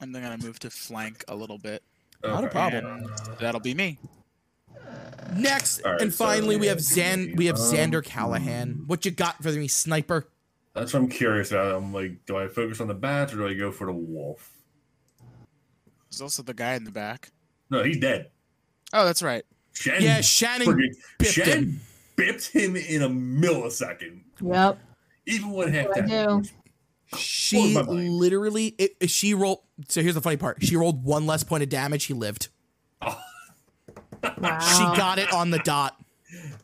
I'm 0.00 0.12
then 0.12 0.22
gonna 0.22 0.38
move 0.42 0.58
to 0.60 0.70
flank 0.70 1.24
a 1.28 1.34
little 1.34 1.58
bit. 1.58 1.82
Not 2.22 2.44
a 2.44 2.46
okay. 2.46 2.52
problem. 2.52 3.06
That'll 3.38 3.60
be 3.60 3.74
me. 3.74 3.98
Next, 5.36 5.82
All 5.82 5.92
right, 5.92 6.00
and 6.00 6.12
so 6.12 6.24
finally, 6.24 6.56
we 6.56 6.66
have 6.66 6.78
yeah, 6.78 6.82
Zan. 7.14 7.34
We 7.36 7.46
have 7.46 7.56
um, 7.56 7.62
Xander 7.62 8.04
Callahan. 8.04 8.84
What 8.86 9.04
you 9.04 9.10
got 9.10 9.42
for 9.42 9.50
me, 9.50 9.68
sniper? 9.68 10.28
That's 10.74 10.92
what 10.92 11.00
I'm 11.00 11.08
curious 11.08 11.50
about. 11.52 11.74
I'm 11.76 11.92
like, 11.92 12.24
do 12.26 12.36
I 12.36 12.48
focus 12.48 12.80
on 12.80 12.88
the 12.88 12.94
bats 12.94 13.32
or 13.32 13.36
do 13.36 13.46
I 13.48 13.54
go 13.54 13.70
for 13.70 13.86
the 13.86 13.92
wolf? 13.92 14.50
There's 16.10 16.20
also 16.20 16.42
the 16.42 16.54
guy 16.54 16.74
in 16.74 16.84
the 16.84 16.90
back. 16.90 17.30
No, 17.70 17.82
he's 17.82 17.98
dead. 17.98 18.30
Oh, 18.92 19.04
that's 19.04 19.22
right. 19.22 19.44
Shen 19.72 20.02
Yeah, 20.02 20.20
Shannon 20.20 20.68
friggin- 20.68 20.94
bipped 21.18 21.32
Shen 21.32 21.46
him. 21.46 21.80
bipped 22.16 22.46
him 22.48 22.76
in 22.76 23.02
a 23.02 23.08
millisecond. 23.08 24.20
Yep. 24.40 24.78
Even 25.26 25.50
when 25.50 25.72
half 25.72 25.88
I 25.96 26.00
that. 26.02 26.08
do. 26.08 27.18
She 27.18 27.76
literally, 27.76 28.74
it, 28.78 28.96
it- 29.00 29.10
she 29.10 29.34
rolled. 29.34 29.60
So 29.88 30.02
here's 30.02 30.14
the 30.14 30.20
funny 30.20 30.36
part: 30.36 30.62
she 30.64 30.76
rolled 30.76 31.04
one 31.04 31.26
less 31.26 31.42
point 31.42 31.62
of 31.62 31.68
damage. 31.68 32.04
He 32.04 32.14
lived. 32.14 32.48
Oh, 33.02 33.20
Wow. 34.38 34.58
She 34.60 34.82
got 34.98 35.18
it 35.18 35.30
on 35.32 35.50
the 35.50 35.58
dot. 35.58 36.02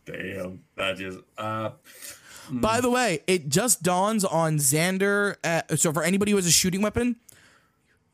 damn. 0.06 0.62
That 0.76 0.96
just 0.96 1.18
uh 1.36 1.72
By 2.50 2.80
the 2.80 2.88
way, 2.90 3.20
it 3.26 3.48
just 3.50 3.82
dawns 3.82 4.24
on 4.24 4.56
Xander. 4.56 5.36
Uh, 5.44 5.76
so 5.76 5.92
for 5.92 6.02
anybody 6.02 6.30
who 6.30 6.36
has 6.36 6.46
a 6.46 6.50
shooting 6.50 6.80
weapon, 6.80 7.16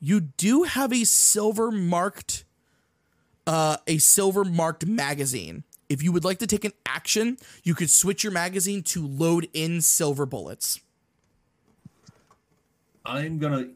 you 0.01 0.21
do 0.21 0.65
have 0.65 0.93
a 0.93 1.05
silver 1.05 1.71
marked, 1.71 2.45
uh, 3.47 3.77
a 3.87 3.99
silver 3.99 4.45
marked 4.45 4.85
magazine. 4.85 5.63
If 5.89 6.03
you 6.03 6.11
would 6.11 6.25
like 6.25 6.39
to 6.41 6.47
take 6.49 6.65
an 6.65 6.73
action, 6.85 7.39
you 7.63 7.75
could 7.77 7.89
switch 7.89 8.25
your 8.25 8.33
magazine 8.33 8.83
to 8.85 9.07
load 9.07 9.49
in 9.53 9.81
silver 9.81 10.27
bullets. 10.27 10.81
I'm 13.05 13.39
gonna 13.39 13.69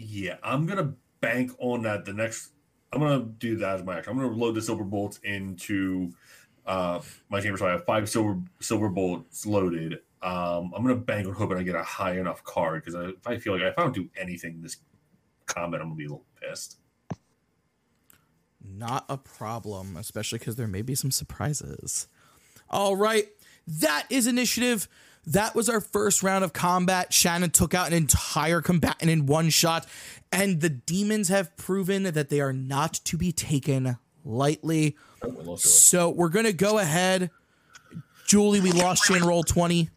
yeah, 0.00 0.36
I'm 0.42 0.66
gonna 0.66 0.94
bank 1.20 1.52
on 1.58 1.82
that 1.82 2.04
the 2.04 2.12
next 2.12 2.52
I'm 2.92 3.00
gonna 3.00 3.24
do 3.38 3.56
that 3.58 3.76
as 3.76 3.84
my 3.84 3.98
action. 3.98 4.12
I'm 4.12 4.18
gonna 4.18 4.34
load 4.34 4.54
the 4.54 4.62
silver 4.62 4.84
bolts 4.84 5.20
into 5.22 6.12
uh 6.66 7.00
my 7.28 7.40
chamber 7.40 7.58
so 7.58 7.66
I 7.66 7.72
have 7.72 7.84
five 7.84 8.08
silver 8.08 8.40
silver 8.60 8.88
bolts 8.88 9.46
loaded. 9.46 10.00
Um 10.22 10.72
I'm 10.74 10.82
gonna 10.82 10.96
bank 10.96 11.26
on 11.26 11.34
hoping 11.34 11.58
I 11.58 11.62
get 11.62 11.76
a 11.76 11.82
high 11.82 12.18
enough 12.18 12.42
card 12.44 12.82
because 12.82 12.94
if 13.10 13.26
I 13.26 13.38
feel 13.38 13.52
like 13.52 13.62
if 13.62 13.78
I 13.78 13.82
don't 13.82 13.94
do 13.94 14.08
anything 14.16 14.62
this 14.62 14.78
combat, 15.46 15.80
I'm 15.80 15.88
gonna 15.88 15.96
be 15.96 16.06
a 16.06 16.08
little 16.08 16.24
pissed. 16.40 16.78
Not 18.62 19.04
a 19.08 19.16
problem, 19.18 19.96
especially 19.96 20.38
because 20.38 20.56
there 20.56 20.68
may 20.68 20.82
be 20.82 20.94
some 20.94 21.10
surprises. 21.10 22.08
All 22.68 22.94
right, 22.94 23.26
that 23.66 24.06
is 24.10 24.26
initiative. 24.26 24.88
That 25.26 25.54
was 25.54 25.68
our 25.68 25.80
first 25.80 26.22
round 26.22 26.44
of 26.44 26.52
combat. 26.52 27.12
Shannon 27.12 27.50
took 27.50 27.74
out 27.74 27.88
an 27.88 27.92
entire 27.92 28.60
combatant 28.60 29.10
in 29.10 29.26
one 29.26 29.50
shot, 29.50 29.86
and 30.32 30.60
the 30.60 30.70
demons 30.70 31.28
have 31.28 31.56
proven 31.56 32.04
that 32.04 32.30
they 32.30 32.40
are 32.40 32.52
not 32.52 32.94
to 33.04 33.16
be 33.16 33.30
taken 33.30 33.98
lightly. 34.24 34.96
Oh, 35.22 35.28
I 35.28 35.42
lost 35.42 35.66
it. 35.66 35.68
So 35.68 36.10
we're 36.10 36.30
gonna 36.30 36.52
go 36.52 36.78
ahead. 36.78 37.30
Juleah, 38.26 38.62
we 38.62 38.72
lost 38.72 39.08
you 39.08 39.16
in 39.16 39.24
roll 39.24 39.42
20. 39.42 39.90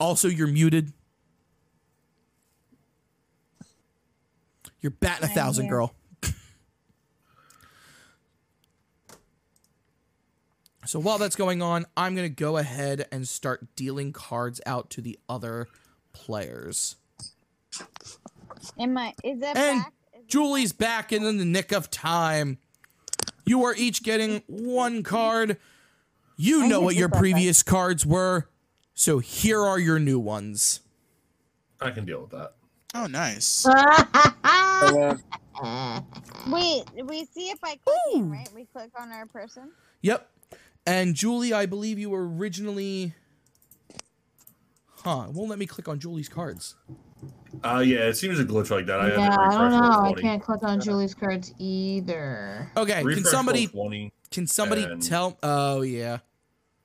Also, 0.00 0.28
you're 0.28 0.46
muted. 0.46 0.92
You're 4.80 4.92
batting 4.92 5.28
a 5.28 5.34
thousand, 5.34 5.68
girl. 5.68 5.94
So 10.88 10.98
while 10.98 11.18
that's 11.18 11.36
going 11.36 11.60
on, 11.60 11.84
I'm 11.98 12.16
gonna 12.16 12.30
go 12.30 12.56
ahead 12.56 13.06
and 13.12 13.28
start 13.28 13.76
dealing 13.76 14.10
cards 14.10 14.58
out 14.64 14.88
to 14.88 15.02
the 15.02 15.18
other 15.28 15.68
players. 16.14 16.96
Am 18.78 18.96
I? 18.96 19.12
Is 19.22 19.40
that 19.40 19.58
And 19.58 19.82
back? 19.82 19.92
Is 20.14 20.24
Juleah's 20.28 20.72
back 20.72 21.12
in 21.12 21.24
the 21.24 21.44
nick 21.44 21.72
of 21.72 21.90
time. 21.90 22.56
You 23.44 23.64
are 23.64 23.74
each 23.76 24.02
getting 24.02 24.42
one 24.46 25.02
card. 25.02 25.58
You 26.38 26.66
know 26.66 26.80
what 26.80 26.96
your 26.96 27.08
button. 27.08 27.20
previous 27.20 27.62
cards 27.62 28.06
were, 28.06 28.48
so 28.94 29.18
here 29.18 29.62
are 29.62 29.78
your 29.78 29.98
new 29.98 30.18
ones. 30.18 30.80
I 31.82 31.90
can 31.90 32.06
deal 32.06 32.22
with 32.22 32.30
that. 32.30 32.54
Oh, 32.94 33.06
nice. 33.06 33.66
Wait, 36.48 36.84
we 37.04 37.26
see 37.26 37.50
it 37.50 37.60
by 37.60 37.78
clicking, 37.84 38.28
Ooh. 38.28 38.32
right? 38.32 38.48
We 38.54 38.64
click 38.64 38.88
on 38.98 39.12
our 39.12 39.26
person. 39.26 39.70
Yep. 40.00 40.26
And 40.88 41.14
Juleah, 41.14 41.54
I 41.54 41.66
believe 41.66 41.98
you 41.98 42.08
were 42.08 42.26
originally. 42.26 43.12
Huh? 45.04 45.26
It 45.28 45.34
won't 45.34 45.50
let 45.50 45.58
me 45.58 45.66
click 45.66 45.86
on 45.86 46.00
Juleah's 46.00 46.30
cards. 46.30 46.76
Uh, 47.62 47.82
yeah, 47.84 48.00
it 48.08 48.14
seems 48.14 48.38
a 48.38 48.44
glitch 48.44 48.70
like 48.70 48.86
that. 48.86 49.00
I 49.00 49.08
yeah, 49.08 49.36
I 49.38 49.50
don't 49.50 49.70
know. 49.70 50.02
I 50.02 50.12
can't 50.14 50.42
click 50.42 50.62
on 50.62 50.80
Juleah's 50.80 51.14
cards 51.14 51.52
either. 51.58 52.70
Okay. 52.74 52.94
Can 52.94 53.04
Refresh 53.04 53.24
roll 53.24 53.32
somebody 53.32 54.12
can 54.30 54.46
somebody 54.46 54.86
tell? 55.00 55.38
Oh 55.42 55.82
yeah, 55.82 56.18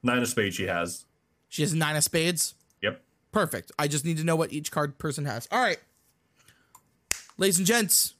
Nine 0.02 0.20
of 0.22 0.28
spades 0.28 0.56
she 0.56 0.68
has. 0.68 1.06
she 1.48 1.62
has 1.62 1.74
nine 1.74 1.96
of 1.96 2.04
spades. 2.04 2.56
Yep. 2.82 3.02
Perfect. 3.32 3.72
I 3.80 3.88
just 3.88 4.04
need 4.04 4.18
to 4.18 4.24
know 4.26 4.36
what 4.36 4.52
each 4.52 4.70
card 4.72 4.98
person 4.98 5.26
has. 5.26 5.48
All 5.52 5.62
right, 5.62 5.80
ladies 7.38 7.58
and 7.58 7.66
gents, 7.66 8.16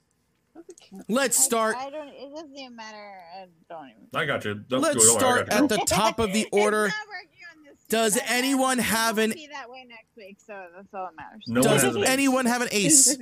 let's 1.08 1.38
start. 1.38 1.76
I, 1.78 1.90
don't. 1.90 2.08
It 2.10 2.34
doesn't 2.34 2.56
even 2.58 2.76
matter. 2.76 2.98
I 3.36 3.46
don't 3.70 3.90
even. 3.90 4.08
I 4.14 4.26
got 4.26 4.46
you. 4.46 4.56
Don't, 4.56 4.82
Let's 4.82 5.06
don't 5.06 5.20
start 5.20 5.50
at 5.50 5.70
the 5.70 5.78
top 5.88 6.20
of 6.20 6.34
the 6.34 6.48
order. 6.52 6.86
It's 6.94 6.96
not 6.98 7.08
working 7.08 7.40
on 7.58 7.64
this 7.66 7.84
Does 7.90 8.20
anyone 8.28 8.78
have 8.80 9.18
an- 9.18 9.32
Be 9.32 9.48
that 9.48 9.70
way 9.70 9.86
next 9.88 10.16
week, 10.16 10.38
so 10.46 10.66
that's 10.76 10.94
all 10.94 11.06
that 11.08 11.16
matters. 11.16 11.44
No 11.48 11.62
one 11.62 11.70
has 11.72 11.82
Does 11.84 11.96
an 11.96 12.04
ace. 12.04 12.10
anyone 12.10 12.46
have 12.46 12.62
an 12.62 12.68
ace? 12.72 13.18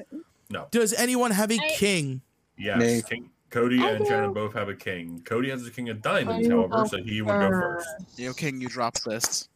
No. 0.50 0.68
Does 0.72 0.94
anyone 0.94 1.32
have 1.32 1.52
a 1.52 1.60
I- 1.60 1.70
king? 1.76 2.22
Yes. 2.58 2.80
Me. 2.80 3.02
King, 3.10 3.30
Cody 3.50 3.80
I 3.82 3.92
and 3.92 4.00
do. 4.06 4.06
Shannon 4.10 4.34
both 4.34 4.54
have 4.54 4.70
a 4.70 4.76
king. 4.76 5.22
Cody 5.26 5.50
has 5.50 5.66
a 5.66 5.72
king 5.72 5.90
of 5.90 6.02
diamonds, 6.02 6.48
however, 6.48 6.86
so 6.88 6.98
he 6.98 7.22
would 7.22 7.32
go 7.32 7.50
first. 7.50 7.88
Yo, 8.18 8.34
King, 8.34 8.62
you 8.62 8.68
drop 8.70 9.00
this. 9.02 9.50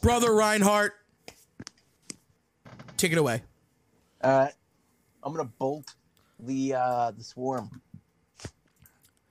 Brother 0.00 0.34
Reinhardt, 0.34 0.92
take 2.96 3.12
it 3.12 3.18
away. 3.18 3.42
uh, 4.22 4.48
I'm 5.22 5.32
gonna 5.32 5.44
bolt 5.58 5.94
the 6.40 6.74
uh 6.74 7.10
the 7.12 7.22
swarm. 7.24 7.80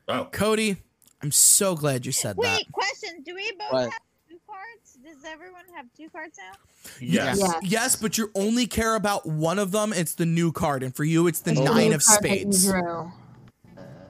Oh, 0.07 0.25
Cody, 0.31 0.77
I'm 1.21 1.31
so 1.31 1.75
glad 1.75 2.05
you 2.05 2.11
said 2.11 2.35
that. 2.35 2.41
Wait, 2.41 2.71
question: 2.71 3.21
Do 3.25 3.35
we 3.35 3.51
both 3.53 3.71
What? 3.71 3.84
have 3.91 4.01
two 4.30 4.38
cards? 4.45 4.97
Does 5.03 5.23
everyone 5.25 5.63
have 5.75 5.85
two 5.97 6.09
cards 6.09 6.38
now? 6.38 6.57
yes. 6.99 7.39
Yeah. 7.39 7.59
Yes, 7.61 7.95
but 7.95 8.17
you 8.17 8.30
only 8.35 8.67
care 8.67 8.95
about 8.95 9.25
one 9.25 9.59
of 9.59 9.71
them. 9.71 9.93
It's 9.93 10.15
the 10.15 10.25
new 10.25 10.51
card, 10.51 10.84
and 10.84 10.95
for 10.95 11.03
you, 11.03 11.27
it's 11.27 11.39
the 11.39 11.51
It's 11.51 11.59
nine 11.61 11.89
new 11.89 11.95
of 11.95 12.03
card 12.05 12.23
that 12.23 12.30
you 12.30 12.51
spades. 12.51 12.65
drew. 12.65 13.11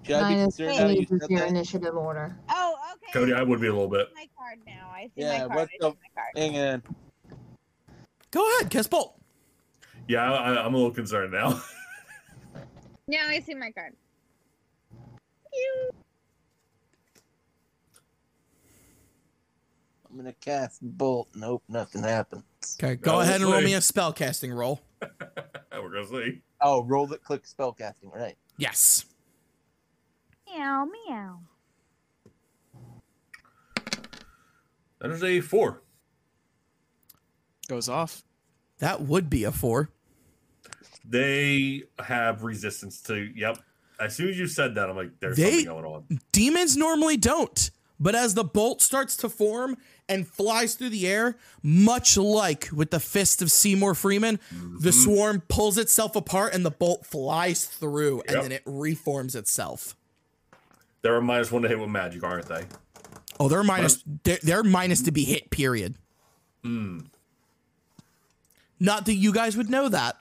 Should 0.03 0.15
I 0.15 0.19
Nine 0.21 0.33
be 0.35 0.41
of 0.41 0.43
concerned 0.43 0.75
how 0.79 0.87
you 0.87 0.95
spades 0.95 1.11
is 1.11 1.19
said 1.21 1.29
your 1.29 1.39
that? 1.39 1.49
initiative 1.49 1.95
order. 1.95 2.35
Oh, 2.49 2.75
okay. 2.95 3.11
Cody, 3.13 3.33
I 3.33 3.41
would 3.43 3.61
be 3.61 3.67
a 3.67 3.71
little 3.71 3.87
bit. 3.87 4.09
my 4.13 4.27
card 4.37 4.59
now. 4.65 4.89
I 4.93 5.03
see 5.05 5.11
Yeah, 5.21 5.31
my 5.47 5.55
card. 5.55 5.69
what 5.79 5.93
I 5.93 5.93
the- 6.35 6.41
Hang 6.41 6.57
on. 6.59 6.83
Go 8.31 8.57
ahead, 8.57 8.69
Kiss 8.71 8.87
Bolt. 8.87 9.17
Yeah, 10.09 10.29
I, 10.29 10.65
I'm 10.65 10.73
a 10.73 10.77
little 10.77 10.91
concerned 10.91 11.31
now. 11.31 11.61
Now 13.13 13.27
I 13.27 13.41
see 13.41 13.53
my 13.53 13.69
card. 13.69 13.93
You. 15.53 15.89
I'm 20.09 20.17
gonna 20.17 20.33
cast 20.41 20.79
bolt. 20.81 21.29
Nope, 21.35 21.61
nothing 21.69 22.01
happened. 22.01 22.41
Okay, 22.81 22.95
go 22.95 23.11
Well, 23.11 23.21
ahead 23.21 23.41
and 23.41 23.51
roll 23.51 23.61
me 23.61 23.75
a 23.75 23.81
spell 23.81 24.13
casting 24.13 24.51
roll. 24.51 24.81
We're 25.71 25.89
gonna 25.89 26.07
see. 26.07 26.41
Oh, 26.59 26.83
roll 26.85 27.13
it. 27.13 27.23
Click 27.23 27.45
spell 27.45 27.71
casting. 27.71 28.09
Right. 28.09 28.35
Yes. 28.57 29.05
Meow 30.47 30.85
meow. 31.07 31.39
That 35.01 35.11
is 35.11 35.23
a 35.23 35.39
four. 35.41 35.83
Goes 37.67 37.87
off. 37.89 38.23
That 38.79 39.01
would 39.01 39.29
be 39.29 39.43
a 39.43 39.51
four. 39.51 39.91
They 41.03 41.83
have 41.99 42.43
resistance 42.43 43.01
to. 43.03 43.15
Yep. 43.35 43.57
As 43.99 44.15
soon 44.15 44.29
as 44.29 44.39
you 44.39 44.47
said 44.47 44.75
that, 44.75 44.89
I'm 44.89 44.95
like, 44.95 45.19
there's 45.19 45.37
They- 45.37 45.63
something 45.63 45.65
going 45.65 45.85
on. 45.85 46.19
Demons 46.31 46.75
normally 46.77 47.17
don't. 47.17 47.69
But 47.99 48.15
as 48.15 48.33
the 48.33 48.43
bolt 48.43 48.81
starts 48.81 49.15
to 49.17 49.29
form 49.29 49.77
and 50.09 50.27
flies 50.27 50.73
through 50.75 50.89
the 50.89 51.07
air, 51.07 51.37
much 51.61 52.17
like 52.17 52.67
with 52.73 52.91
the 52.91 52.99
fist 52.99 53.41
of 53.41 53.49
Seymour 53.51 53.93
Freeman, 53.95 54.39
the 54.51 54.91
swarm 54.91 55.41
pulls 55.47 55.77
itself 55.77 56.15
apart 56.15 56.53
and 56.53 56.65
the 56.65 56.71
bolt 56.71 57.05
flies 57.05 57.65
through 57.65 58.21
and 58.27 58.41
then 58.41 58.51
it 58.51 58.63
reforms 58.65 59.35
itself. 59.35 59.95
They're 61.01 61.15
a 61.15 61.21
minus 61.21 61.51
one 61.51 61.61
to 61.61 61.69
hit 61.69 61.79
with 61.79 61.89
magic, 61.89 62.23
aren't 62.23 62.47
they? 62.47 62.65
Oh, 63.39 63.47
they're 63.47 63.63
minus. 63.63 64.03
They're, 64.23 64.39
they're 64.41 64.63
minus 64.63 65.01
to 65.03 65.11
be 65.11 65.23
hit. 65.23 65.49
Period. 65.49 65.95
Hmm. 66.63 67.01
Not 68.79 69.05
that 69.05 69.13
you 69.15 69.31
guys 69.31 69.55
would 69.55 69.69
know 69.69 69.87
that. 69.87 70.17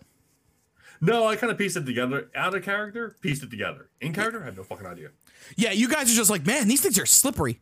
No, 1.05 1.27
I 1.27 1.35
kind 1.37 1.51
of 1.51 1.59
pieced 1.59 1.77
it 1.77 1.85
together. 1.85 2.31
Out 2.37 2.55
of 2.55 2.63
character, 2.63 3.17
pieced 3.21 3.43
it 3.43 3.51
together. 3.51 3.89
In 4.01 4.13
character, 4.13 4.41
I 4.41 4.45
had 4.47 4.57
no 4.57 4.63
fucking 4.63 4.87
idea. 4.87 5.09
Yeah, 5.57 5.73
you 5.73 5.89
guys 5.89 6.11
are 6.11 6.15
just 6.17 6.31
like, 6.31 6.47
man, 6.47 6.69
these 6.69 6.81
things 6.81 6.97
are 6.99 7.05
slippery. 7.07 7.61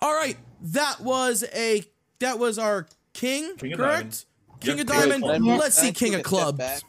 All 0.00 0.12
right, 0.14 0.36
that 0.60 1.00
was 1.00 1.42
a 1.54 1.82
that 2.18 2.38
was 2.38 2.58
our 2.58 2.86
king, 3.14 3.56
King 3.56 3.76
correct? 3.76 3.78
diamonds. 3.78 4.26
King 4.60 4.78
Yep, 4.78 4.86
of 4.86 4.92
king 4.92 5.02
of 5.02 5.20
diamond. 5.20 5.22
clubs. 5.44 5.60
Let's 5.60 5.76
see 5.78 5.92
king 5.92 6.14
of 6.14 6.22
clubs. 6.22 6.84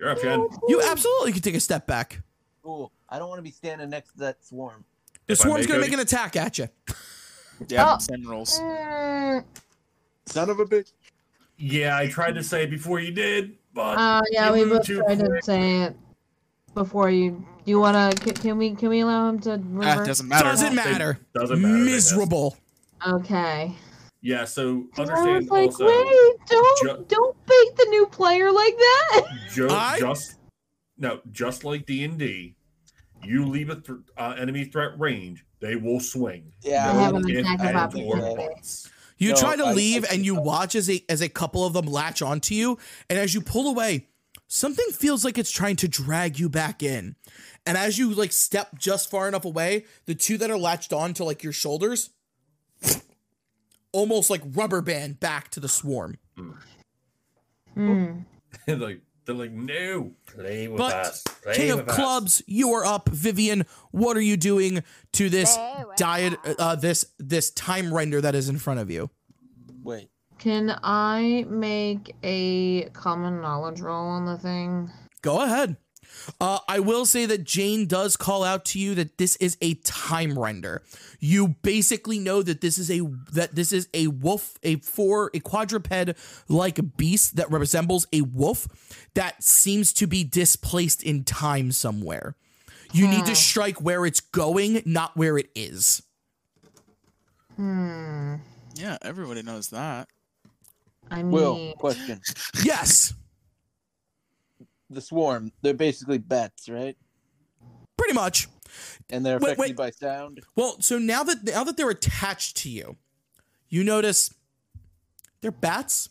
You're 0.00 0.10
up, 0.10 0.22
Jen. 0.22 0.48
You 0.68 0.80
absolutely 0.82 1.32
can 1.32 1.42
take 1.42 1.54
a 1.54 1.60
step 1.60 1.86
back. 1.86 2.20
Cool. 2.62 2.90
I 3.10 3.18
don't 3.18 3.28
want 3.28 3.38
to 3.40 3.42
be 3.42 3.50
standing 3.50 3.90
next 3.90 4.12
to 4.12 4.18
that 4.18 4.44
swarm. 4.44 4.84
The 5.26 5.32
If 5.32 5.38
swarm's 5.40 5.66
gonna 5.66 5.80
Cody? 5.80 5.90
make 5.90 5.94
an 5.94 6.00
attack 6.00 6.36
at 6.36 6.58
you. 6.58 6.68
Yeah, 7.68 7.94
Oh. 7.94 7.98
same 7.98 8.26
rolls. 8.26 8.58
Mm, 8.60 9.44
Son 10.26 10.48
of 10.50 10.60
a 10.60 10.64
bitch. 10.64 10.92
Yeah, 11.56 11.96
I 11.98 12.06
tried 12.06 12.36
to 12.36 12.42
say 12.44 12.66
before 12.66 13.00
you 13.00 13.10
did, 13.10 13.56
but 13.78 13.96
uh, 13.96 14.20
yeah, 14.32 14.50
we 14.50 14.64
moved 14.64 14.70
both 14.72 14.86
too 14.86 14.98
tried 14.98 15.20
to 15.20 15.38
say 15.40 15.82
it 15.82 15.96
before 16.74 17.10
you. 17.10 17.30
Do 17.30 17.70
you 17.70 17.78
wanna? 17.78 18.12
Can, 18.16 18.34
can 18.34 18.58
we? 18.58 18.74
Can 18.74 18.88
we 18.88 19.00
allow 19.00 19.28
him 19.28 19.38
to 19.40 19.52
Ah, 19.52 19.58
reverse? 19.94 20.06
doesn't 20.06 20.26
matter. 20.28 20.48
Doesn't 20.48 20.74
They- 20.74 20.82
matter. 20.84 21.18
doesn't 21.32 21.62
matter. 21.62 21.74
Miserable. 21.84 22.56
Okay. 23.06 23.72
Yeah, 24.20 24.46
so 24.46 24.86
I 24.96 25.02
understand 25.02 25.36
was 25.36 25.48
like, 25.48 25.66
also. 25.70 25.86
wait, 25.86 26.34
don't 26.48 26.78
ju- 26.82 27.04
don't 27.06 27.36
bait 27.46 27.76
the 27.76 27.86
new 27.90 28.06
player 28.06 28.50
like 28.50 28.76
that. 28.76 29.22
Ju- 29.52 29.68
I- 29.70 30.00
just 30.00 30.34
no, 30.98 31.20
just 31.30 31.62
like 31.62 31.86
D 31.86 32.02
and 32.02 32.18
D, 32.18 32.56
you 33.22 33.46
leave 33.46 33.70
a 33.70 33.76
th- 33.76 33.98
uh, 34.16 34.34
enemy 34.36 34.64
threat 34.64 34.98
range, 34.98 35.46
they 35.60 35.76
will 35.76 36.00
swing. 36.00 36.50
Yeah, 36.62 36.90
I 36.90 36.94
have 36.94 37.14
an 37.14 37.30
attack 37.30 37.60
of 37.60 37.76
opportunity. 37.76 38.48
Buts. 39.18 39.26
You 39.26 39.32
No, 39.34 39.36
try 39.40 39.56
to 39.56 39.64
I- 39.66 39.72
leave 39.72 40.04
I- 40.04 40.14
and 40.14 40.24
you 40.24 40.34
watch 40.34 40.74
as 40.74 40.88
a 40.90 41.04
as 41.08 41.20
a 41.20 41.28
couple 41.28 41.66
of 41.66 41.72
them 41.72 41.86
latch 41.86 42.22
onto 42.22 42.54
you, 42.54 42.78
and 43.10 43.18
as 43.18 43.34
you 43.34 43.40
pull 43.40 43.68
away, 43.68 44.06
something 44.46 44.86
feels 44.92 45.24
like 45.24 45.38
it's 45.38 45.50
trying 45.50 45.76
to 45.76 45.88
drag 45.88 46.38
you 46.38 46.48
back 46.48 46.82
in. 46.82 47.16
And 47.66 47.76
as 47.76 47.98
you 47.98 48.14
like 48.14 48.32
step 48.32 48.78
just 48.78 49.10
far 49.10 49.28
enough 49.28 49.44
away, 49.44 49.84
the 50.06 50.14
two 50.14 50.38
that 50.38 50.50
are 50.50 50.56
latched 50.58 50.92
on 50.92 51.12
to 51.14 51.24
like 51.24 51.42
your 51.42 51.52
shoulders 51.52 52.10
almost 53.92 54.30
like 54.30 54.42
rubber 54.54 54.80
band 54.82 55.18
back 55.20 55.50
to 55.50 55.60
the 55.60 55.68
swarm. 55.68 56.18
Hmm. 57.74 58.10
like 58.66 59.00
they're 59.28 59.36
like, 59.36 59.52
no, 59.52 60.12
play 60.26 60.68
with 60.68 60.78
But 60.78 60.94
us. 60.94 61.22
Play 61.42 61.54
King 61.54 61.70
of 61.72 61.88
us." 61.88 61.94
Clubs, 61.94 62.42
you 62.46 62.72
are 62.72 62.84
up. 62.84 63.10
Vivian, 63.10 63.66
what 63.90 64.16
are 64.16 64.22
you 64.22 64.38
doing 64.38 64.82
to 65.12 65.28
this 65.28 65.56
diet 65.98 66.34
uh, 66.58 66.74
this 66.76 67.04
this 67.18 67.50
time 67.50 67.92
render 67.92 68.22
that 68.22 68.34
is 68.34 68.48
in 68.48 68.58
front 68.58 68.80
of 68.80 68.90
you? 68.90 69.10
Wait. 69.84 70.08
Can 70.38 70.78
I 70.82 71.44
make 71.48 72.14
a 72.22 72.84
common 72.90 73.40
knowledge 73.42 73.80
roll 73.80 74.06
on 74.06 74.24
the 74.24 74.38
thing? 74.38 74.90
Go 75.20 75.42
ahead. 75.42 75.76
Uh, 76.40 76.58
I 76.68 76.80
will 76.80 77.06
say 77.06 77.26
that 77.26 77.44
Jane 77.44 77.86
does 77.86 78.16
call 78.16 78.44
out 78.44 78.64
to 78.66 78.78
you 78.78 78.94
that 78.94 79.18
this 79.18 79.36
is 79.36 79.56
a 79.60 79.74
time 79.74 80.38
render. 80.38 80.82
You 81.20 81.48
basically 81.62 82.18
know 82.18 82.42
that 82.42 82.60
this 82.60 82.78
is 82.78 82.90
a 82.90 83.00
that 83.32 83.54
this 83.54 83.72
is 83.72 83.88
a 83.94 84.06
wolf, 84.08 84.58
a 84.62 84.76
four, 84.76 85.30
a 85.34 85.40
quadruped 85.40 85.92
like 86.48 86.96
beast 86.96 87.36
that 87.36 87.50
resembles 87.50 88.06
a 88.12 88.22
wolf 88.22 88.68
that 89.14 89.42
seems 89.42 89.92
to 89.94 90.06
be 90.06 90.24
displaced 90.24 91.02
in 91.02 91.24
time 91.24 91.72
somewhere. 91.72 92.34
You 92.92 93.06
need 93.06 93.24
to 93.26 93.32
Hmm. 93.32 93.34
strike 93.34 93.80
where 93.82 94.06
it's 94.06 94.20
going, 94.20 94.82
not 94.86 95.16
where 95.16 95.36
it 95.36 95.50
is. 95.54 96.02
Hmm. 97.56 98.36
Yeah, 98.74 98.96
everybody 99.02 99.42
knows 99.42 99.68
that. 99.70 100.08
I 101.10 101.22
Will, 101.22 101.54
mean, 101.56 101.74
question. 101.76 102.20
Yes, 102.62 103.14
The 104.90 105.00
swarm, 105.00 105.52
they're 105.62 105.74
basically 105.74 106.18
bats, 106.18 106.68
right? 106.68 106.96
pretty 107.96 108.14
much. 108.14 108.46
And 109.10 109.26
they're 109.26 109.36
affected 109.38 109.58
wait. 109.58 109.76
by 109.76 109.90
sound. 109.90 110.40
Well, 110.54 110.76
so 110.80 110.98
now 110.98 111.22
that 111.24 111.42
now 111.44 111.64
that 111.64 111.76
they're 111.76 111.90
attached 111.90 112.56
to 112.58 112.70
you, 112.70 112.96
you 113.68 113.82
notice 113.82 114.32
they're 115.40 115.50
bats, 115.50 116.08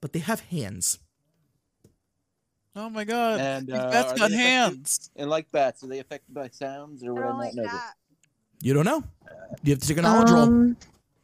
but 0.00 0.12
they 0.12 0.18
have 0.18 0.40
hands. 0.40 0.98
Oh 2.74 2.90
my 2.90 3.04
god. 3.04 3.40
And, 3.40 3.66
These 3.66 3.76
uh, 3.76 3.90
bats 3.90 4.08
got 4.12 4.16
they 4.18 4.24
affected- 4.26 4.36
hands. 4.38 5.10
And 5.16 5.30
like 5.30 5.50
bats, 5.50 5.82
are 5.82 5.86
they 5.86 5.98
affected 6.00 6.34
by 6.34 6.48
sounds 6.48 7.02
or 7.02 7.10
I 7.10 7.12
would 7.12 7.22
I 7.22 7.26
don't 7.28 7.36
not 7.38 7.44
like 7.46 7.54
know? 7.54 7.62
that. 7.64 7.94
You 8.60 8.74
don't 8.74 8.84
know. 8.84 9.02
You 9.62 9.72
have 9.72 9.80
to 9.80 9.88
take 9.88 9.96
a 9.98 10.02
knowledge 10.02 10.30
roll. 10.30 10.42
um, 10.42 10.76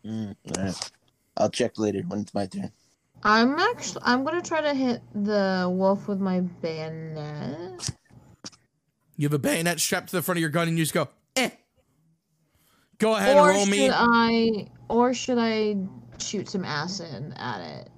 Mm, 0.05 0.35
all 0.57 0.65
right. 0.65 0.91
I'll 1.37 1.49
check 1.51 1.79
later 1.79 2.03
when 2.09 2.21
it's 2.23 2.35
my 2.35 2.47
turn. 2.47 2.73
I'm 3.25 3.59
actually 3.59 4.03
I'm 4.05 4.25
gonna 4.25 4.43
try 4.43 4.61
to 4.61 4.75
hit 4.75 5.01
the 5.15 5.69
wolf 5.73 6.09
with 6.09 6.21
my 6.21 6.41
bayonet. 6.41 7.89
You 9.17 9.27
have 9.27 9.35
a 9.35 9.39
bayonet 9.39 9.79
strapped 9.79 10.09
to 10.11 10.17
the 10.17 10.23
front 10.23 10.39
of 10.39 10.41
your 10.41 10.51
gun, 10.51 10.69
and 10.69 10.77
you 10.77 10.85
just 10.85 10.95
go, 10.95 11.09
eh. 11.37 11.51
Go 12.99 13.15
ahead 13.15 13.37
or 13.37 13.49
and 13.49 13.57
roll 13.57 13.65
should 13.65 13.71
me. 13.71 13.91
I 13.93 14.67
or 14.89 15.15
should 15.15 15.39
I 15.39 15.77
shoot 16.19 16.49
some 16.49 16.65
acid 16.65 17.33
at 17.37 17.61
it? 17.61 17.91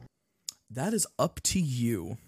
That 0.71 0.93
is 0.93 1.07
up 1.19 1.41
to 1.45 1.61
you. 1.61 2.19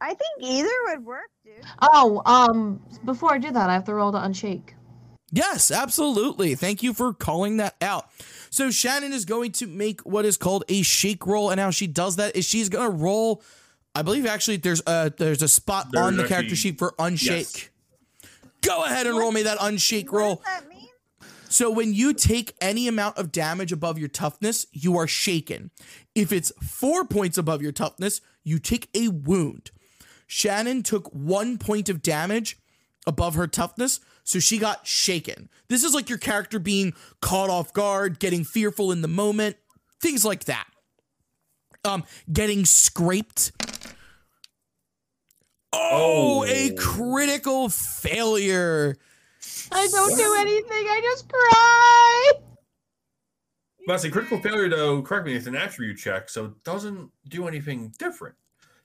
I 0.00 0.08
think 0.08 0.30
either 0.40 0.68
would 0.86 1.04
work, 1.04 1.30
dude. 1.44 1.64
Oh, 1.82 2.22
um 2.26 2.80
before 3.04 3.32
I 3.32 3.38
do 3.38 3.50
that, 3.52 3.70
I 3.70 3.74
have 3.74 3.84
to 3.84 3.94
roll 3.94 4.12
to 4.12 4.18
unshake. 4.18 4.70
Yes, 5.32 5.70
absolutely. 5.70 6.54
Thank 6.54 6.82
you 6.82 6.94
for 6.94 7.12
calling 7.12 7.56
that 7.58 7.74
out. 7.80 8.06
So 8.56 8.70
Shannon 8.70 9.12
is 9.12 9.26
going 9.26 9.52
to 9.52 9.66
make 9.66 10.00
what 10.06 10.24
is 10.24 10.38
called 10.38 10.64
a 10.70 10.80
shake 10.80 11.26
roll, 11.26 11.50
and 11.50 11.60
how 11.60 11.70
she 11.70 11.86
does 11.86 12.16
that 12.16 12.34
is 12.36 12.46
she's 12.46 12.70
gonna 12.70 12.88
roll. 12.88 13.42
I 13.94 14.00
believe 14.00 14.24
actually 14.24 14.56
there's 14.56 14.80
a 14.86 15.12
there's 15.14 15.42
a 15.42 15.48
spot 15.48 15.88
There's 15.92 16.06
on 16.06 16.16
the 16.16 16.22
character 16.24 16.52
actually- 16.54 16.56
sheet 16.56 16.78
for 16.78 16.94
unshake. 16.98 17.68
Go 18.62 18.82
ahead 18.84 19.06
and 19.06 19.18
roll 19.18 19.30
me 19.30 19.42
that 19.42 19.58
unshake 19.58 20.06
What 20.10 20.18
roll. 20.18 20.34
does 20.36 20.44
that 20.46 20.68
mean? 20.70 20.88
So 21.50 21.70
when 21.70 21.92
you 21.92 22.14
take 22.14 22.54
any 22.62 22.88
amount 22.88 23.18
of 23.18 23.30
damage 23.30 23.72
above 23.72 23.98
your 23.98 24.08
toughness, 24.08 24.64
you 24.72 24.96
are 24.96 25.06
shaken. 25.06 25.70
If 26.14 26.32
it's 26.32 26.50
four 26.62 27.04
points 27.04 27.36
above 27.36 27.60
your 27.60 27.72
toughness, 27.72 28.22
you 28.42 28.58
take 28.58 28.88
a 28.94 29.08
wound. 29.08 29.70
Shannon 30.26 30.82
took 30.82 31.08
one 31.12 31.58
point 31.58 31.90
of 31.90 32.00
damage 32.00 32.58
above 33.06 33.34
her 33.34 33.46
toughness, 33.46 34.00
so 34.26 34.40
she 34.40 34.58
got 34.58 34.86
shaken. 34.86 35.48
This 35.68 35.84
is 35.84 35.94
like 35.94 36.08
your 36.08 36.18
character 36.18 36.58
being 36.58 36.92
caught 37.22 37.48
off 37.48 37.72
guard, 37.72 38.18
getting 38.18 38.42
fearful 38.44 38.90
in 38.90 39.00
the 39.00 39.08
moment, 39.08 39.56
things 40.02 40.24
like 40.24 40.44
that. 40.46 40.66
Um, 41.84 42.02
getting 42.32 42.64
scraped. 42.64 43.52
Oh, 45.72 46.44
a 46.44 46.72
Oh. 46.72 46.74
critical 46.76 47.68
failure. 47.68 48.96
I 49.70 49.86
don't 49.92 50.16
do 50.16 50.34
anything. 50.38 50.86
I 50.88 51.00
just 51.02 51.28
cry. 51.28 52.32
But 53.86 54.00
see, 54.00 54.10
critical 54.10 54.40
failure 54.40 54.68
though, 54.68 55.02
correct 55.02 55.26
me, 55.26 55.34
it's 55.34 55.46
an 55.46 55.54
attribute 55.54 55.98
check, 55.98 56.28
so 56.28 56.46
it 56.46 56.64
doesn't 56.64 57.12
do 57.28 57.46
anything 57.46 57.92
different. 57.98 58.34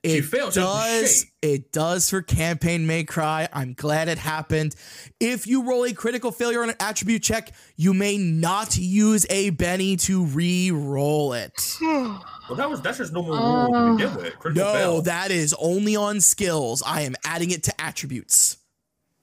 She 0.03 0.17
It 0.17 0.25
failed, 0.25 0.49
it 0.51 0.55
does. 0.55 1.25
It 1.43 1.71
does 1.71 2.09
for 2.09 2.23
campaign 2.23 2.87
may 2.87 3.03
cry. 3.03 3.47
I'm 3.53 3.73
glad 3.73 4.07
it 4.07 4.17
happened. 4.17 4.75
If 5.19 5.45
you 5.45 5.63
roll 5.63 5.85
a 5.85 5.93
critical 5.93 6.31
failure 6.31 6.63
on 6.63 6.69
an 6.71 6.75
attribute 6.79 7.21
check, 7.21 7.51
you 7.75 7.93
may 7.93 8.17
not 8.17 8.77
use 8.77 9.27
a 9.29 9.51
Benny 9.51 9.95
to 9.97 10.25
re-roll 10.25 11.33
it. 11.33 11.77
Well, 12.49 12.57
that 12.57 12.69
was 12.69 12.81
that's 12.81 12.97
just 12.97 13.13
normal 13.13 13.31
rule 13.37 13.67
to 13.71 13.77
uh, 13.77 13.95
begin 13.95 14.15
with. 14.15 14.37
Critical 14.39 14.65
No, 14.65 14.73
fail. 14.73 15.01
that 15.03 15.31
is 15.31 15.55
only 15.57 15.95
on 15.95 16.19
skills. 16.19 16.83
I 16.85 17.01
am 17.03 17.15
adding 17.23 17.51
it 17.51 17.63
to 17.63 17.81
attributes. 17.81 18.57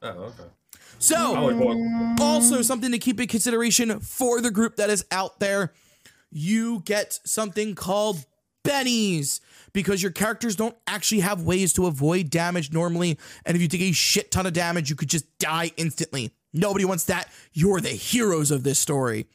oh, 0.00 0.08
okay. 0.08 0.44
So, 0.98 2.16
also 2.20 2.62
something 2.62 2.90
to 2.92 2.98
keep 2.98 3.20
in 3.20 3.26
consideration 3.28 4.00
for 4.00 4.40
the 4.40 4.50
group 4.50 4.76
that 4.76 4.88
is 4.88 5.04
out 5.10 5.40
there, 5.40 5.74
you 6.30 6.80
get 6.86 7.18
something 7.24 7.74
called 7.74 8.24
bennies 8.64 9.40
because 9.72 10.02
your 10.02 10.12
characters 10.12 10.56
don't 10.56 10.76
actually 10.86 11.20
have 11.20 11.42
ways 11.42 11.72
to 11.74 11.86
avoid 11.86 12.30
damage 12.30 12.72
normally. 12.72 13.18
And 13.44 13.56
if 13.56 13.62
you 13.62 13.68
take 13.68 13.82
a 13.82 13.92
shit 13.92 14.30
ton 14.30 14.46
of 14.46 14.52
damage, 14.52 14.90
you 14.90 14.96
could 14.96 15.08
just 15.08 15.38
die 15.38 15.72
instantly. 15.76 16.32
Nobody 16.52 16.84
wants 16.84 17.04
that. 17.04 17.30
You're 17.52 17.80
the 17.80 17.88
heroes 17.88 18.50
of 18.50 18.62
this 18.62 18.78
story. 18.78 19.26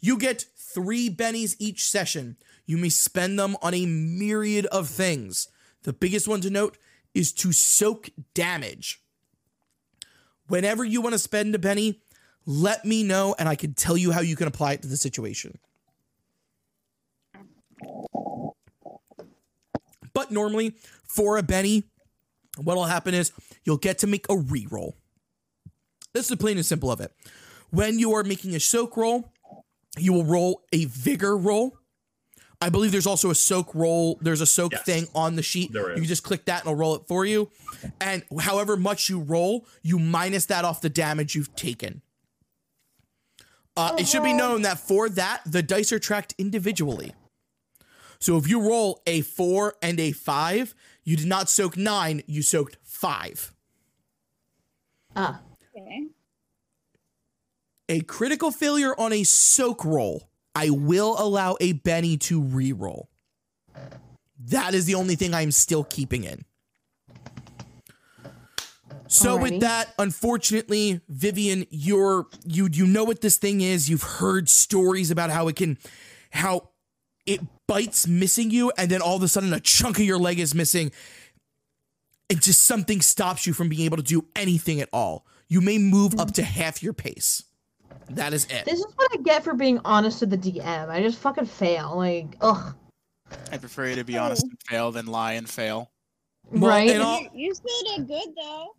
You 0.00 0.18
get 0.18 0.46
three 0.56 1.10
bennies 1.10 1.56
each 1.58 1.88
session. 1.88 2.36
You 2.66 2.76
may 2.78 2.88
spend 2.88 3.38
them 3.38 3.56
on 3.62 3.74
a 3.74 3.86
myriad 3.86 4.66
of 4.66 4.88
things. 4.88 5.48
The 5.82 5.92
biggest 5.92 6.28
one 6.28 6.40
to 6.42 6.50
note 6.50 6.78
is 7.14 7.32
to 7.34 7.52
soak 7.52 8.10
damage. 8.34 9.02
Whenever 10.46 10.84
you 10.84 11.00
want 11.00 11.14
to 11.14 11.18
spend 11.18 11.54
a 11.54 11.58
Benny, 11.58 12.00
let 12.46 12.84
me 12.84 13.02
know 13.02 13.34
and 13.38 13.48
I 13.48 13.54
can 13.54 13.74
tell 13.74 13.96
you 13.96 14.10
how 14.10 14.20
you 14.20 14.36
can 14.36 14.48
apply 14.48 14.72
it 14.72 14.82
to 14.82 14.88
the 14.88 14.96
situation. 14.96 15.58
But 20.12 20.30
normally, 20.30 20.74
for 21.04 21.36
a 21.38 21.42
Benny, 21.42 21.84
what'll 22.56 22.84
happen 22.84 23.14
is 23.14 23.32
you'll 23.64 23.76
get 23.78 23.98
to 23.98 24.06
make 24.06 24.26
a 24.28 24.36
re-roll. 24.36 24.96
is 26.14 26.28
the 26.28 26.36
plain 26.36 26.56
and 26.56 26.66
simple 26.66 26.90
of 26.90 27.00
it. 27.00 27.12
When 27.70 27.98
you 27.98 28.12
are 28.14 28.24
making 28.24 28.54
a 28.54 28.60
soak 28.60 28.96
roll, 28.96 29.32
you 29.98 30.12
will 30.12 30.24
roll 30.24 30.62
a 30.72 30.84
vigor 30.86 31.36
roll. 31.36 31.76
I 32.62 32.68
believe 32.68 32.92
there's 32.92 33.06
also 33.06 33.30
a 33.30 33.34
soak 33.34 33.74
roll. 33.74 34.18
There's 34.20 34.40
a 34.42 34.46
soak 34.46 34.72
Yes. 34.72 34.82
thing 34.84 35.06
on 35.14 35.36
the 35.36 35.42
sheet. 35.42 35.72
There 35.72 35.90
You 35.90 35.96
can 35.96 36.04
just 36.04 36.22
click 36.22 36.44
that 36.44 36.60
and 36.62 36.66
it'll 36.66 36.74
roll 36.76 36.94
it 36.96 37.02
for 37.08 37.24
you. 37.24 37.50
And 38.00 38.22
however 38.40 38.76
much 38.76 39.08
you 39.08 39.18
roll, 39.20 39.66
you 39.82 39.98
minus 39.98 40.44
that 40.46 40.64
off 40.64 40.80
the 40.82 40.90
damage 40.90 41.34
you've 41.34 41.54
taken. 41.56 42.02
Uh, 43.76 43.94
it 43.98 44.06
should 44.08 44.22
be 44.24 44.32
known 44.34 44.62
that 44.62 44.78
for 44.78 45.08
that, 45.08 45.40
the 45.46 45.62
dice 45.62 45.90
are 45.92 45.98
tracked 45.98 46.34
individually. 46.36 47.14
So 48.20 48.36
if 48.36 48.48
you 48.48 48.60
roll 48.60 49.02
a 49.06 49.22
four 49.22 49.74
and 49.82 49.98
a 49.98 50.12
five, 50.12 50.74
you 51.04 51.16
did 51.16 51.26
not 51.26 51.48
soak 51.48 51.76
nine, 51.76 52.22
you 52.26 52.42
soaked 52.42 52.76
five. 52.82 53.52
Ah, 55.16 55.40
Okay. 55.76 56.08
A 57.88 58.00
critical 58.02 58.50
failure 58.52 58.94
on 58.98 59.12
a 59.12 59.24
soak 59.24 59.84
roll, 59.84 60.28
I 60.54 60.70
will 60.70 61.16
allow 61.18 61.56
a 61.60 61.72
Benny 61.72 62.16
to 62.18 62.40
re-roll. 62.40 63.08
That 64.38 64.74
is 64.74 64.84
the 64.86 64.94
only 64.94 65.16
thing 65.16 65.34
I'm 65.34 65.50
still 65.50 65.84
keeping 65.84 66.24
in. 66.24 66.44
So 69.08 69.36
with 69.36 69.60
that, 69.60 69.92
unfortunately, 69.98 71.00
Vivian, 71.08 71.66
you're 71.70 72.26
you 72.46 72.68
you 72.72 72.86
know 72.86 73.02
what 73.04 73.20
this 73.22 73.38
thing 73.38 73.60
is. 73.60 73.90
You've 73.90 74.02
heard 74.04 74.48
stories 74.48 75.10
about 75.10 75.30
how 75.30 75.48
it 75.48 75.56
can 75.56 75.78
how 76.30 76.70
it 77.26 77.40
bites 77.70 78.08
missing 78.08 78.50
you, 78.50 78.72
and 78.76 78.90
then 78.90 79.00
all 79.00 79.16
of 79.16 79.22
a 79.22 79.28
sudden 79.28 79.52
a 79.52 79.60
chunk 79.60 79.98
of 79.98 80.04
your 80.04 80.18
leg 80.18 80.40
is 80.40 80.54
missing. 80.54 80.90
And 82.28 82.42
just 82.42 82.62
something 82.62 83.00
stops 83.00 83.46
you 83.46 83.52
from 83.52 83.68
being 83.68 83.82
able 83.82 83.96
to 83.96 84.02
do 84.02 84.26
anything 84.36 84.80
at 84.80 84.88
all. 84.92 85.24
You 85.48 85.60
may 85.60 85.78
move 85.78 86.18
up 86.18 86.32
to 86.32 86.42
half 86.42 86.82
your 86.82 86.92
pace. 86.92 87.44
That 88.10 88.32
is 88.32 88.44
it. 88.46 88.64
this 88.64 88.80
is 88.80 88.86
what 88.96 89.08
I 89.12 89.22
get 89.22 89.44
for 89.44 89.54
being 89.54 89.80
honest 89.84 90.18
to 90.20 90.26
the 90.26 90.36
DM. 90.36 90.88
I 90.88 91.00
just 91.00 91.18
fucking 91.18 91.46
fail. 91.46 91.94
Like, 91.96 92.36
ugh. 92.40 92.74
I 93.52 93.58
prefer 93.58 93.86
you 93.86 93.96
to 93.96 94.04
be 94.04 94.18
honest 94.18 94.42
and 94.42 94.56
fail 94.68 94.90
than 94.90 95.06
lie 95.06 95.32
and 95.34 95.48
fail. 95.48 95.90
Well, 96.50 96.70
right? 96.70 96.90
and 96.90 97.02
all- 97.02 97.20
You, 97.20 97.30
you 97.34 97.54
still 97.54 97.96
did 97.96 98.08
good 98.08 98.34
though. 98.36 98.74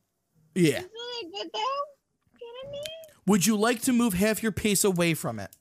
Yeah. 0.56 0.64
You 0.64 0.74
still 0.76 1.22
did 1.22 1.32
good 1.32 1.50
though. 1.54 2.40
Kidding 2.40 2.72
me? 2.74 2.82
Would 3.28 3.46
you 3.46 3.56
like 3.56 3.82
to 3.84 3.94
move 3.94 4.14
half 4.16 4.44
your 4.44 4.52
pace 4.52 4.84
away 4.84 5.14
from 5.14 5.40
it? 5.40 5.52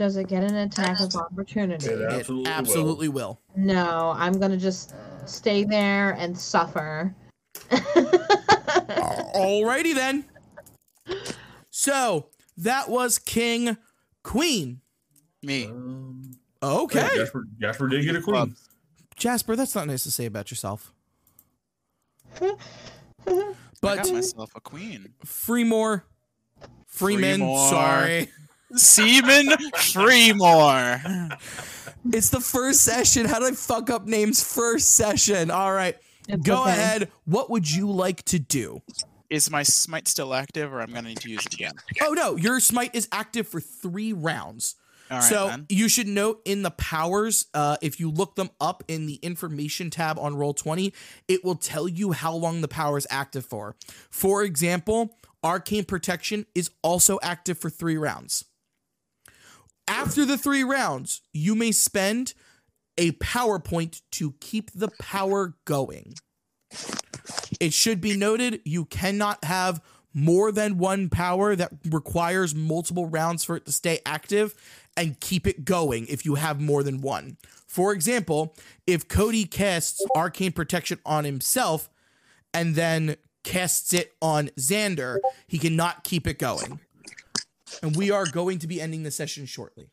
Does 0.00 0.16
it 0.16 0.28
get 0.28 0.42
an 0.42 0.54
attack 0.56 0.98
of 1.00 1.14
opportunity? 1.14 1.84
It 1.90 2.26
It 2.26 2.46
Absolutely 2.46 3.08
will. 3.10 3.38
will. 3.54 3.62
No, 3.62 4.14
I'm 4.16 4.40
gonna 4.40 4.56
just 4.56 4.94
stay 5.26 5.62
there 5.62 6.12
and 6.12 6.38
suffer. 6.38 7.14
Alrighty 9.34 9.94
then. 9.94 10.24
So 11.68 12.28
that 12.56 12.88
was 12.88 13.18
King 13.18 13.76
Queen. 14.22 14.80
Me. 15.42 15.66
Um, 15.66 16.30
Okay. 16.62 17.00
yeah, 17.02 17.08
Jasper, 17.16 17.44
Jasper 17.60 17.88
did 17.88 18.06
get 18.06 18.16
a 18.16 18.22
queen. 18.22 18.56
Jasper, 19.16 19.54
that's 19.54 19.74
not 19.74 19.86
nice 19.86 20.02
to 20.04 20.10
say 20.10 20.24
about 20.24 20.50
yourself. 20.50 20.94
I 22.40 22.54
But 23.82 23.96
got 23.96 24.12
myself 24.14 24.50
a 24.56 24.62
queen. 24.62 25.12
Freemore, 25.26 26.06
Freeman, 26.86 27.40
Freemore. 27.40 27.68
sorry. 27.68 28.30
Seaman 28.74 29.48
Freemore. 29.76 31.00
It's 32.12 32.30
the 32.30 32.40
first 32.40 32.82
session. 32.82 33.26
How 33.26 33.38
did 33.40 33.52
I 33.52 33.56
fuck 33.56 33.90
up 33.90 34.06
names 34.06 34.42
first 34.42 34.94
session? 34.94 35.50
All 35.50 35.72
right. 35.72 35.96
It's 36.28 36.42
Go 36.42 36.62
okay. 36.62 36.70
ahead. 36.70 37.10
What 37.24 37.50
would 37.50 37.70
you 37.70 37.90
like 37.90 38.22
to 38.26 38.38
do? 38.38 38.82
Is 39.28 39.50
my 39.50 39.62
smite 39.62 40.08
still 40.08 40.34
active, 40.34 40.72
or 40.72 40.80
I'm 40.80 40.92
gonna 40.92 41.08
need 41.08 41.20
to 41.20 41.30
use 41.30 41.46
it 41.46 41.54
again? 41.54 41.74
Oh 42.02 42.12
no, 42.12 42.36
your 42.36 42.58
smite 42.58 42.94
is 42.94 43.08
active 43.12 43.46
for 43.46 43.60
three 43.60 44.12
rounds. 44.12 44.74
All 45.08 45.18
right, 45.18 45.24
so 45.24 45.46
then. 45.48 45.66
you 45.68 45.88
should 45.88 46.08
note 46.08 46.40
in 46.44 46.62
the 46.62 46.70
powers, 46.70 47.46
uh, 47.54 47.76
if 47.80 47.98
you 48.00 48.10
look 48.10 48.36
them 48.36 48.50
up 48.60 48.82
in 48.88 49.06
the 49.06 49.16
information 49.16 49.90
tab 49.90 50.18
on 50.18 50.34
Roll 50.36 50.54
Twenty, 50.54 50.92
it 51.28 51.44
will 51.44 51.54
tell 51.54 51.88
you 51.88 52.12
how 52.12 52.34
long 52.34 52.60
the 52.60 52.68
power 52.68 52.98
is 52.98 53.06
active 53.10 53.44
for. 53.44 53.76
For 54.10 54.42
example, 54.42 55.16
Arcane 55.44 55.84
Protection 55.84 56.46
is 56.54 56.70
also 56.82 57.18
active 57.22 57.58
for 57.58 57.70
three 57.70 57.96
rounds. 57.96 58.44
After 59.90 60.24
the 60.24 60.38
three 60.38 60.62
rounds, 60.62 61.20
you 61.32 61.56
may 61.56 61.72
spend 61.72 62.32
a 62.96 63.10
power 63.12 63.58
point 63.58 64.02
to 64.12 64.34
keep 64.40 64.70
the 64.70 64.86
power 65.00 65.56
going. 65.64 66.14
It 67.58 67.72
should 67.72 68.00
be 68.00 68.16
noted 68.16 68.60
you 68.64 68.84
cannot 68.84 69.44
have 69.44 69.82
more 70.14 70.52
than 70.52 70.78
one 70.78 71.08
power 71.08 71.56
that 71.56 71.72
requires 71.90 72.54
multiple 72.54 73.06
rounds 73.06 73.42
for 73.42 73.56
it 73.56 73.66
to 73.66 73.72
stay 73.72 73.98
active 74.06 74.54
and 74.96 75.18
keep 75.18 75.44
it 75.44 75.64
going 75.64 76.06
if 76.06 76.24
you 76.24 76.36
have 76.36 76.60
more 76.60 76.84
than 76.84 77.00
one. 77.00 77.36
For 77.66 77.92
example, 77.92 78.56
if 78.86 79.08
Cody 79.08 79.44
casts 79.44 80.04
Arcane 80.14 80.52
Protection 80.52 81.00
on 81.04 81.24
himself 81.24 81.90
and 82.54 82.76
then 82.76 83.16
casts 83.42 83.92
it 83.92 84.12
on 84.22 84.50
Xander, 84.56 85.18
he 85.48 85.58
cannot 85.58 86.04
keep 86.04 86.28
it 86.28 86.38
going. 86.38 86.78
And 87.82 87.96
we 87.96 88.10
are 88.10 88.26
going 88.26 88.58
to 88.60 88.66
be 88.66 88.80
ending 88.80 89.02
the 89.02 89.10
session 89.10 89.46
shortly. 89.46 89.90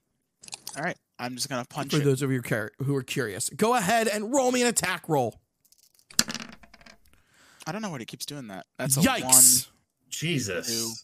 All 0.78 0.84
right, 0.84 0.98
I'm 1.18 1.36
just 1.36 1.50
gonna 1.50 1.66
punch 1.66 1.92
For 1.92 1.98
it. 2.02 2.04
those 2.04 2.22
of 2.22 2.32
you 2.32 2.42
who 2.80 2.96
are 2.96 3.04
curious, 3.04 3.50
go 3.50 3.74
ahead 3.76 4.08
and 4.08 4.32
roll 4.34 4.52
me 4.52 4.62
an 4.62 4.68
attack 4.68 5.08
roll. 5.10 5.40
I 7.66 7.72
don't 7.72 7.82
know 7.82 7.90
what 7.90 8.00
he 8.00 8.06
keeps 8.06 8.26
doing 8.26 8.48
that. 8.48 8.66
That's 8.78 8.96
a 8.98 9.02
Yikes! 9.02 9.68
Jesus. 10.10 11.04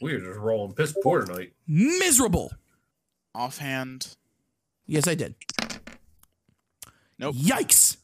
We're 0.00 0.20
just 0.20 0.38
rolling 0.38 0.74
piss 0.74 0.94
poor 1.02 1.24
tonight. 1.24 1.52
Miserable. 1.66 2.52
offhand. 3.34 4.14
Yes, 4.86 5.08
I 5.08 5.14
did. 5.14 5.34
Nope. 7.18 7.34
Yikes! 7.36 7.96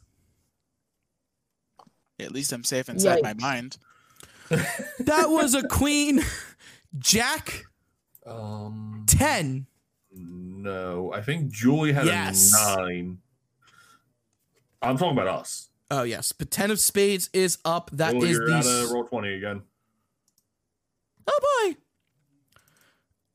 At 2.19 2.33
least 2.33 2.53
I'm 2.53 2.65
safe 2.65 2.89
inside 2.89 3.23
my 3.23 3.35
mind. 3.35 3.77
That 4.49 5.31
was 5.31 5.55
a 5.55 5.67
queen, 5.69 6.23
jack, 6.99 7.65
Um, 8.31 9.05
10. 9.09 9.67
no, 10.13 11.13
I 11.13 11.21
think 11.23 11.53
Juleah 11.53 11.93
had 11.95 12.07
Yes. 12.07 12.53
a 12.55 12.77
nine. 12.77 13.19
I'm 14.83 14.97
talking 14.97 15.19
about 15.19 15.29
us. 15.29 15.69
Oh, 15.91 16.05
yes. 16.05 16.33
But 16.33 16.51
10 16.51 16.71
of 16.71 16.79
spades 16.81 17.29
is 17.33 17.59
up. 17.65 17.91
That 17.93 18.15
is 18.17 18.39
the. 18.39 18.55
s- 18.57 18.93
roll 18.93 19.05
twenty 19.05 19.35
again. 19.35 19.63
Oh, 21.27 21.39
boy. 21.67 21.77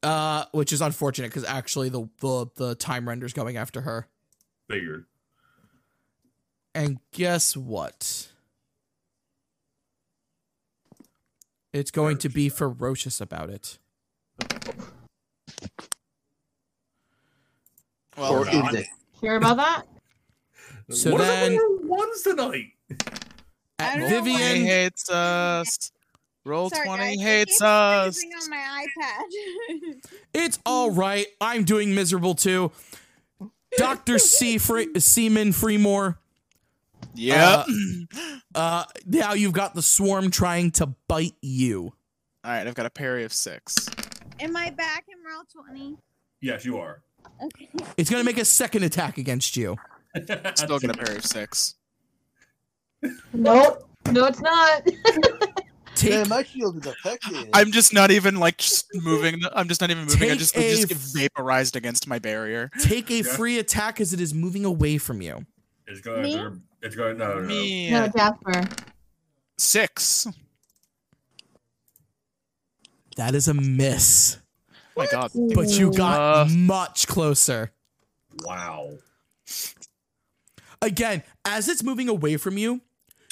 Uh, 0.07 0.45
which 0.51 0.71
is 0.71 0.81
unfortunate 0.81 1.27
because 1.29 1.43
actually 1.45 1.89
the, 1.89 2.07
the 2.19 2.45
the 2.55 2.75
time 2.75 3.07
render's 3.09 3.33
going 3.33 3.57
after 3.57 3.81
her. 3.81 4.07
Figured. 4.69 5.05
And 6.75 6.99
guess 7.11 7.57
what? 7.57 8.29
It's 11.73 11.91
going 11.91 12.17
to 12.19 12.29
be 12.29 12.49
ferocious 12.49 13.19
about 13.19 13.49
it. 13.49 13.79
Well, 18.17 18.33
or 18.33 18.45
not. 18.45 18.73
is 18.73 18.81
it? 18.81 18.87
Sure 19.21 19.35
about 19.35 19.57
that? 19.57 19.83
So 20.91 21.11
what 21.13 21.17
then- 21.17 21.53
are 21.53 21.55
the 21.55 21.87
ones 21.87 22.21
tonight? 22.21 22.73
At 22.91 22.99
I 23.79 23.97
don't 23.97 23.99
know 24.01 24.05
why- 24.05 24.21
Vivian, 24.21 24.65
hates 24.67 25.09
us. 25.09 25.91
Roll 26.45 26.69
Sorry, 26.69 26.85
twenty 26.85 27.03
guys, 27.03 27.15
it 27.15 27.21
hates 27.23 27.51
keeps 27.53 27.61
us. 27.63 28.15
freezing 28.21 28.31
on 28.43 28.49
my 28.51 28.85
iPad. 29.01 30.01
it's 30.35 30.59
all 30.63 30.91
right. 30.91 31.25
I'm 31.41 31.63
doing 31.63 31.95
miserable 31.95 32.35
too. 32.35 32.71
Doctor 33.77 34.19
C. 34.19 34.59
Fre- 34.59 34.95
Seaman 34.99 35.53
Freemore. 35.53 36.19
Yep. 37.15 37.65
Uh, 38.53 38.85
now 39.05 39.33
you've 39.33 39.51
got 39.51 39.73
the 39.75 39.81
swarm 39.81 40.31
trying 40.31 40.71
to 40.71 40.87
bite 41.09 41.33
you. 41.41 41.91
All 42.45 42.51
right, 42.51 42.65
I've 42.65 42.73
got 42.75 42.85
a 42.85 42.89
parry 42.89 43.25
of 43.25 43.33
six. 43.33 43.89
Am 44.39 44.55
I 44.55 44.69
back 44.71 45.05
in 45.07 45.15
roll 45.23 45.43
20? 45.65 45.97
Yes, 46.41 46.65
you 46.65 46.77
are. 46.77 47.01
Okay. 47.43 47.69
It's 47.97 48.09
gonna 48.09 48.23
make 48.23 48.37
a 48.37 48.45
second 48.45 48.83
attack 48.83 49.17
against 49.17 49.57
you. 49.57 49.77
Still 50.55 50.79
get 50.79 50.91
a 50.91 50.93
parry 50.93 51.17
of 51.17 51.25
six. 51.25 51.75
Nope. 53.33 53.87
No, 54.11 54.25
it's 54.25 54.41
not. 54.41 54.83
Take 55.95 56.11
Man, 56.11 56.29
my 56.29 56.43
shield 56.43 56.75
is 56.77 56.85
affected. 56.85 57.49
I'm 57.53 57.71
just 57.71 57.93
not 57.93 58.11
even 58.11 58.35
like 58.35 58.57
just 58.57 58.85
moving. 58.95 59.41
I'm 59.53 59.67
just 59.69 59.79
not 59.81 59.89
even 59.91 60.03
moving. 60.05 60.23
I 60.23 60.29
Take 60.31 60.39
just, 60.39 60.57
I 60.57 60.61
just 60.61 60.83
a 60.83 60.87
get 60.87 60.97
vaporized 60.97 61.75
against 61.77 62.07
my 62.07 62.19
barrier. 62.19 62.69
take 62.81 63.09
a 63.09 63.17
Yeah. 63.17 63.23
free 63.23 63.59
attack 63.59 64.01
as 64.01 64.11
it 64.13 64.19
is 64.19 64.33
moving 64.33 64.65
away 64.65 64.97
from 64.97 65.21
you. 65.21 65.45
It's 65.87 66.01
going. 66.01 66.21
Me? 66.23 66.45
It's 66.81 66.95
going. 66.95 67.17
No, 67.17 67.35
no, 67.35 67.39
no. 67.41 67.47
Me 67.47 67.91
no, 67.91 68.07
Jasper. 68.09 68.63
six. 69.57 70.27
That 73.15 73.35
is 73.35 73.47
a 73.47 73.53
miss. 73.53 74.37
Oh 74.97 75.01
my 75.01 75.07
God. 75.07 75.31
But 75.53 75.69
you 75.69 75.91
got 75.91 76.19
Uh. 76.19 76.49
much 76.49 77.07
closer. 77.07 77.71
Wow. 78.43 78.97
Again, 80.81 81.23
as 81.45 81.67
it's 81.67 81.83
moving 81.83 82.09
away 82.09 82.37
from 82.37 82.57
you, 82.57 82.81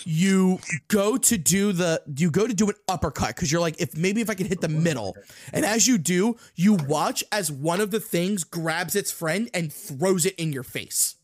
you 0.05 0.59
go 0.89 1.17
to 1.17 1.37
do 1.37 1.71
the 1.71 2.01
you 2.17 2.29
go 2.29 2.45
to 2.47 2.53
do 2.53 2.67
an 2.69 2.75
uppercut 2.87 3.29
because 3.35 3.51
you're 3.51 3.61
like, 3.61 3.79
if 3.79 3.95
maybe 3.95 4.21
if 4.21 4.29
I 4.29 4.33
could 4.33 4.47
hit 4.47 4.59
the 4.61 4.67
middle. 4.67 5.15
And 5.53 5.65
as 5.65 5.87
you 5.87 5.97
do, 5.97 6.35
you 6.55 6.73
watch 6.73 7.23
as 7.31 7.51
one 7.51 7.79
of 7.79 7.91
the 7.91 7.99
things 7.99 8.43
grabs 8.43 8.95
its 8.95 9.11
friend 9.11 9.49
and 9.53 9.71
throws 9.71 10.25
it 10.25 10.35
in 10.35 10.51
your 10.51 10.63
face. 10.63 11.15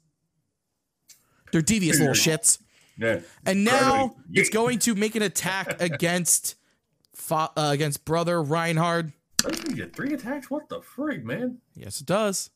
They're 1.51 1.61
devious 1.61 1.99
little 1.99 2.13
shits. 2.13 2.59
Yeah. 2.97 3.21
And 3.45 3.63
now 3.65 4.15
it's 4.31 4.49
going 4.49 4.79
to 4.79 4.93
make 4.95 5.15
an 5.15 5.23
attack 5.23 5.81
against 5.81 6.55
fa- 7.19 7.51
uh, 7.55 7.69
against 7.71 8.05
brother 8.05 8.41
Reinhardt. 8.41 9.07
Doesn't 9.37 9.75
get 9.75 9.95
three 9.95 10.13
attacks? 10.13 10.49
What 10.49 10.69
the 10.69 10.79
frig, 10.79 11.23
man? 11.23 11.59
Yes, 11.75 12.01
it 12.01 12.07
does. 12.07 12.49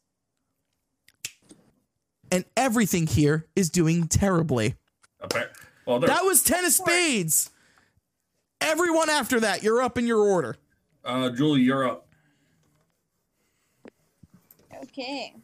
And 2.31 2.45
everything 2.57 3.07
here 3.07 3.47
is 3.55 3.69
doing 3.69 4.07
terribly. 4.07 4.75
Appa- 5.23 5.49
Well. 5.85 5.99
That 5.99 6.23
was 6.23 6.43
10 6.43 6.65
of 6.65 6.71
spades. 6.73 7.51
Everyone 8.59 9.09
after 9.09 9.39
that, 9.41 9.61
you're 9.63 9.81
up 9.81 9.97
in 9.97 10.07
your 10.07 10.19
order. 10.19 10.55
Uh, 11.05 11.29
Juleah, 11.29 11.63
you're 11.63 11.87
up. 11.87 12.07
Okay. 14.83 15.35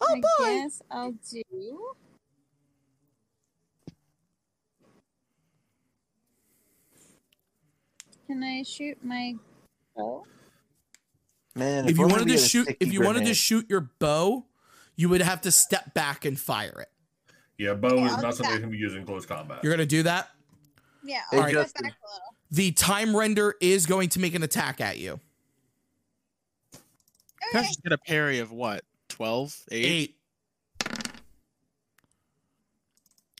Oh 0.00 0.06
I 0.16 0.20
boy. 0.20 0.44
guess 0.62 0.82
I'll 0.90 1.12
do. 1.30 1.42
Can 8.32 8.42
I 8.42 8.62
shoot 8.62 8.96
my 9.04 9.34
bow? 9.94 10.24
Man, 11.54 11.86
If 11.86 11.98
you 11.98 12.08
wanted 12.08 12.28
to 12.28 12.38
shoot 12.38 12.66
if 12.80 12.90
you 12.90 13.02
wanted 13.02 13.26
to 13.26 13.34
shoot 13.34 13.68
your 13.68 13.90
bow, 13.98 14.46
you 14.96 15.10
would 15.10 15.20
have 15.20 15.42
to 15.42 15.52
step 15.52 15.92
back 15.92 16.24
and 16.24 16.40
fire 16.40 16.80
it. 16.80 16.88
Yeah, 17.58 17.74
bow 17.74 17.94
Yeah, 17.94 18.06
is 18.06 18.12
I'll 18.12 18.22
not 18.22 18.34
something 18.34 18.54
that. 18.54 18.54
that 18.54 18.60
can 18.62 18.70
be 18.70 18.78
used 18.78 18.96
in 18.96 19.04
close 19.04 19.26
combat. 19.26 19.58
You're 19.62 19.70
going 19.76 19.86
to 19.86 19.94
do 19.96 20.02
that? 20.04 20.30
Yeah, 21.04 21.20
Hey, 21.30 21.36
I'll 21.40 21.42
step 21.48 21.62
Justin. 21.64 21.82
back 21.88 21.92
a 22.02 22.08
little. 22.10 22.34
The 22.52 22.72
time 22.72 23.14
render 23.14 23.54
is 23.60 23.84
going 23.84 24.08
to 24.08 24.18
make 24.20 24.34
an 24.34 24.42
attack 24.42 24.80
at 24.80 24.96
you. 24.96 25.20
I 26.74 26.78
Okay. 27.58 27.66
just 27.66 27.82
get 27.82 27.92
a 27.92 27.98
parry 27.98 28.38
of 28.38 28.50
what? 28.50 28.82
12? 29.10 29.54
8? 29.70 29.84
8. 29.84 30.16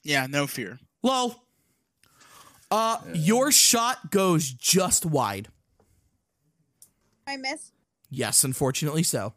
Yeah, 0.03 0.27
no 0.27 0.47
fear. 0.47 0.79
Lol. 1.03 1.43
Uh 2.73 2.97
your 3.13 3.53
shot 3.53 4.11
goes 4.11 4.51
just 4.51 5.05
wide. 5.05 5.49
I 7.27 7.37
missed. 7.37 7.73
Yes, 8.09 8.45
unfortunately 8.45 9.03
so. 9.03 9.35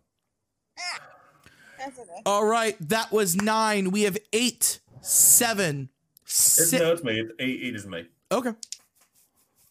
That's 1.77 1.99
okay. 1.99 2.09
All 2.25 2.45
right, 2.45 2.75
that 2.89 3.11
was 3.11 3.35
9. 3.35 3.91
We 3.91 4.03
have 4.03 4.17
8 4.33 4.79
7 5.01 5.89
It's, 6.23 6.33
6 6.33 6.71
no, 6.81 6.93
it's 6.93 7.03
me. 7.03 7.19
It's 7.19 7.31
eight, 7.39 7.59
eight 7.63 7.75
is 7.75 7.85
me. 7.85 8.07
Okay. 8.31 8.51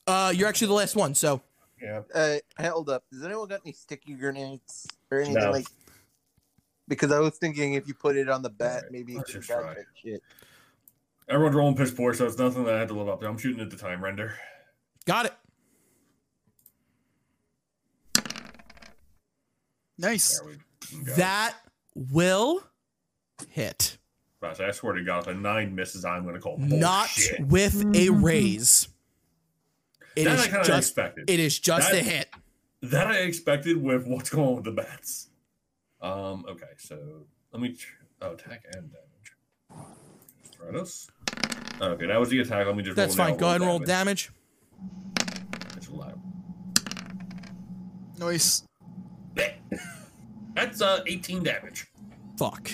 Uh 0.06 0.30
you're 0.36 0.46
actually 0.48 0.68
the 0.68 0.74
last 0.74 0.94
one, 0.94 1.14
so 1.14 1.40
Yeah. 1.80 2.02
Uh, 2.14 2.36
hold 2.60 2.90
up. 2.90 3.04
Does 3.10 3.24
anyone 3.24 3.48
got 3.48 3.60
any 3.64 3.72
sticky 3.72 4.14
grenades 4.14 4.86
or 5.10 5.18
anything 5.20 5.42
No. 5.42 5.50
like? 5.50 5.66
Because 6.86 7.10
I 7.12 7.18
was 7.18 7.38
thinking 7.38 7.74
if 7.74 7.88
you 7.88 7.94
put 7.94 8.14
it 8.16 8.28
on 8.28 8.42
the 8.42 8.50
bat, 8.50 8.76
Alright, 8.76 8.92
maybe 8.92 9.14
it 9.14 9.16
let's 9.16 9.32
could 9.32 9.40
just 9.40 9.48
catch 9.48 9.60
try. 9.62 9.74
that 9.74 9.84
shit. 10.00 10.22
Everyone's 11.28 11.56
rolling 11.56 11.76
piss 11.76 11.90
poor, 11.90 12.12
so 12.14 12.26
it's 12.26 12.38
nothing 12.38 12.64
that 12.64 12.74
I 12.74 12.78
had 12.80 12.88
to 12.88 12.94
live 12.94 13.08
up 13.08 13.20
to. 13.20 13.26
I'm 13.28 13.38
shooting 13.38 13.60
at 13.62 13.70
the 13.70 13.76
time 13.76 14.02
render. 14.04 14.34
got 15.06 15.26
it. 15.26 15.34
Nice. 19.98 20.38
There 20.40 20.48
we 20.48 21.04
go. 21.04 21.14
That 21.14 21.54
will 21.94 22.62
hit. 23.48 23.98
Gosh, 24.42 24.60
I 24.60 24.70
swear 24.72 24.94
to 24.94 25.04
God, 25.04 25.20
if 25.22 25.28
a 25.28 25.34
nine 25.34 25.74
misses, 25.74 26.04
I'm 26.04 26.22
going 26.24 26.34
to 26.34 26.40
call 26.40 26.58
Not 26.58 27.08
with 27.40 27.80
a 27.80 28.08
Mhm. 28.08 28.22
raise. 28.22 28.88
It 30.16 30.24
that 30.24 30.38
is 30.38 30.44
I 30.44 30.48
kind 30.48 30.60
of 30.60 30.66
just 30.66 30.88
expected. 30.90 31.30
it 31.30 31.40
is 31.40 31.58
just 31.58 31.92
a 31.92 32.02
hit. 32.02 32.28
That 32.82 33.06
I 33.06 33.20
expected 33.20 33.78
with 33.82 34.06
what's 34.06 34.28
going 34.30 34.48
on 34.48 34.54
with 34.56 34.64
the 34.64 34.72
bats. 34.72 35.28
Um. 36.00 36.44
Okay, 36.46 36.66
so 36.76 37.26
let 37.52 37.62
me. 37.62 37.72
Tr- 37.74 37.94
oh, 38.20 38.32
attack 38.34 38.64
and 38.74 38.90
damage. 38.92 39.88
Try 40.56 40.70
this. 40.72 41.08
Okay, 41.80 42.06
that 42.06 42.18
was 42.20 42.28
the 42.28 42.40
attack. 42.40 42.66
Let 42.66 42.76
me 42.76 42.82
just. 42.82 42.96
That's 42.96 43.16
roll 43.16 43.26
fine. 43.26 43.34
now 43.34 43.40
Go 43.40 43.46
ahead 43.48 43.60
and 43.60 43.68
roll 43.68 43.78
damage. 43.80 44.30
That's 45.74 45.88
a 45.88 45.92
loud. 45.92 46.20
Nice. 48.18 48.62
That's 50.54 50.80
uh 50.80 51.00
18 51.06 51.42
damage. 51.42 51.86
Fuck. 52.38 52.70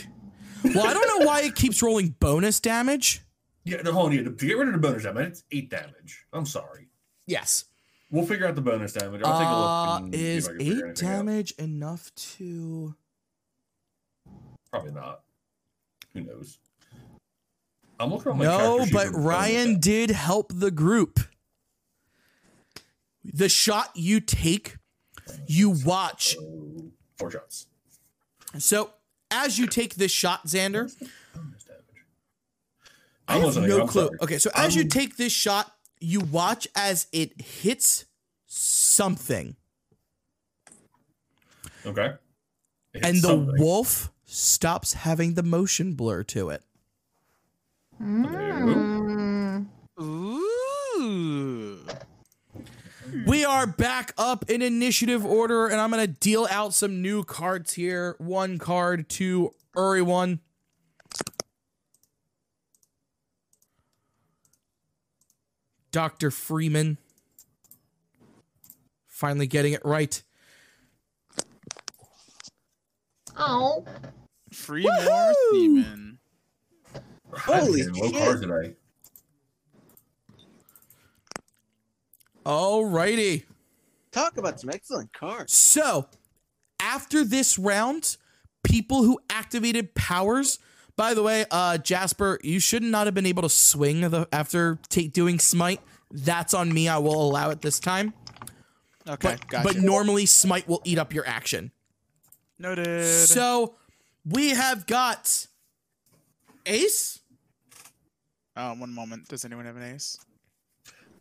Well, 0.62 0.86
I 0.86 0.93
don't 0.93 1.20
know 1.20 1.27
why 1.27 1.40
it 1.43 1.55
keeps 1.55 1.82
rolling 1.82 2.14
bonus 2.20 2.60
damage. 2.60 3.22
Yeah, 3.64 3.81
no, 3.82 3.93
hold 3.93 4.12
on. 4.12 4.24
To 4.24 4.31
get 4.47 4.59
rid 4.59 4.68
of 4.68 4.74
the 4.74 4.78
bonus 4.78 5.05
damage, 5.05 5.28
it's 5.28 5.44
eight 5.51 5.70
damage. 5.70 6.27
I'm 6.32 6.44
sorry. 6.44 6.89
Yes. 7.27 7.64
We'll 8.10 8.27
figure 8.27 8.47
out 8.47 8.55
the 8.56 8.60
bonus 8.60 8.93
damage. 8.93 9.22
I'll 9.24 9.39
take 9.39 9.47
a 9.47 9.51
Uh, 9.51 9.94
look. 9.94 10.02
and 10.02 10.14
see 10.14 10.20
if 10.20 10.27
is 10.36 10.48
I 10.48 10.51
can 10.51 10.59
figure 10.59 10.72
eight 10.72 10.85
anything 10.85 11.09
out. 11.09 11.16
damage 11.16 11.51
enough 11.52 12.14
to? 12.16 12.94
Probably 14.70 14.93
not. 14.93 15.20
Who 16.12 16.20
knows? 16.22 16.59
I'm 18.01 18.10
looking 18.10 18.32
on 18.32 18.39
my 18.39 18.44
No, 18.44 18.86
but 18.93 19.09
Ryan 19.12 19.78
did 19.78 20.10
help 20.10 20.52
the 20.55 20.70
group. 20.70 21.20
The 23.22 23.48
shot 23.48 23.90
you 23.94 24.20
take, 24.20 24.77
you 25.47 25.70
watch. 25.85 26.36
Four 27.18 27.31
shots. 27.31 27.66
So 28.59 28.90
as 29.31 29.59
you 29.59 29.66
take 29.66 29.94
this 29.97 30.10
shot, 30.10 30.47
Xander, 30.47 30.90
I 33.28 33.39
have 33.39 33.56
no 33.56 33.86
clue. 33.86 34.10
Okay, 34.22 34.39
so 34.39 34.51
as 34.56 34.74
you 34.74 34.82
um, 34.82 34.89
take 34.89 35.16
this 35.16 35.32
shot, 35.32 35.70
you 36.01 36.20
watch 36.20 36.66
as 36.74 37.06
it 37.12 37.40
hits 37.40 38.06
something, 38.47 39.55
Okay. 41.86 42.12
And 42.94 43.16
the 43.16 43.20
something. 43.20 43.60
wolf 43.60 44.12
stops 44.24 44.93
having 44.93 45.35
the 45.35 45.43
motion 45.43 45.94
blur 45.94 46.24
to 46.24 46.51
it. 46.51 46.62
Mm. 48.01 49.66
Ooh. 50.01 51.86
We 53.27 53.44
are 53.44 53.66
back 53.66 54.14
up 54.16 54.48
in 54.48 54.62
initiative 54.62 55.27
order, 55.27 55.66
and 55.66 55.81
I'm 55.81 55.90
gonna 55.90 56.06
deal 56.06 56.47
out 56.51 56.72
some 56.72 57.02
new 57.02 57.24
cards 57.24 57.74
here. 57.74 58.14
One 58.18 58.59
card 58.59 59.09
to 59.10 59.51
Uri 59.77 60.02
one. 60.02 60.40
Dr. 65.93 66.31
Freeman. 66.31 66.98
Finally 69.09 69.48
getting 69.48 69.72
it 69.72 69.85
right. 69.85 70.22
Oh. 73.36 73.85
Free 74.52 74.85
more 74.85 76.19
Woohoo! 77.32 77.77
semen. 77.77 77.94
Holy 77.94 78.01
Low 78.01 78.09
shit. 78.11 78.23
card 78.23 78.43
today. 78.43 78.74
Alrighty. 82.44 83.44
Talk 84.12 84.36
about 84.36 84.61
some 84.61 84.70
excellent 84.70 85.12
cards. 85.12 85.52
So, 85.52 86.09
after 86.81 87.24
this 87.24 87.59
round, 87.59 88.16
people 88.65 89.05
who 89.05 89.20
activated 89.31 89.94
powers. 89.94 90.59
By 90.97 91.15
the 91.15 91.23
way, 91.23 91.44
uh, 91.51 91.78
Jasper, 91.78 92.39
you 92.43 92.59
should 92.61 92.82
not 92.82 93.07
have 93.07 93.15
been 93.15 93.27
able 93.27 93.43
to 93.43 93.48
swing 93.48 94.01
the, 94.01 94.28
after 94.32 94.78
take 94.89 95.12
doing 95.12 95.39
smite. 95.39 95.81
That's 96.11 96.52
on 96.55 96.73
me. 96.73 96.89
I 96.89 96.98
will 96.98 97.23
allow 97.23 97.51
it 97.51 97.61
this 97.62 97.78
time. 97.78 98.12
Okay, 99.09 99.36
But, 99.39 99.48
gotcha. 99.48 99.65
but 99.65 99.77
normally 99.77 100.27
smite 100.27 100.69
will 100.69 100.82
eat 100.85 100.98
up 100.98 101.15
your 101.15 101.27
action. 101.27 101.70
Noted. 102.59 103.07
So 103.28 103.77
we 104.27 104.51
have 104.51 104.86
got 104.86 105.47
Ace. 106.66 107.19
Uh, 108.60 108.74
one 108.74 108.92
moment. 108.92 109.26
Does 109.28 109.44
anyone 109.46 109.64
have 109.64 109.76
an 109.76 109.94
ace? 109.94 110.18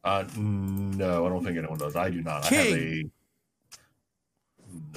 Uh, 0.04 0.26
no, 0.36 1.26
I 1.26 1.30
don't 1.30 1.44
think 1.44 1.58
anyone 1.58 1.78
does. 1.78 1.96
I 1.96 2.10
do 2.10 2.22
not. 2.22 2.52
I 2.52 2.56
have 2.56 2.78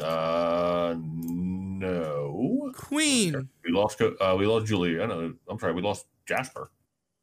a. 0.01 0.05
Uh, 0.05 0.94
no. 0.98 2.73
Queen. 2.74 3.48
We 3.64 3.70
lost. 3.73 4.01
Uh, 4.01 4.36
we 4.39 4.47
lost 4.47 4.66
Juleah. 4.66 5.02
I 5.05 5.06
know. 5.06 5.35
I'm 5.48 5.59
sorry. 5.59 5.73
We 5.73 5.82
lost 5.82 6.06
Jasper. 6.27 6.70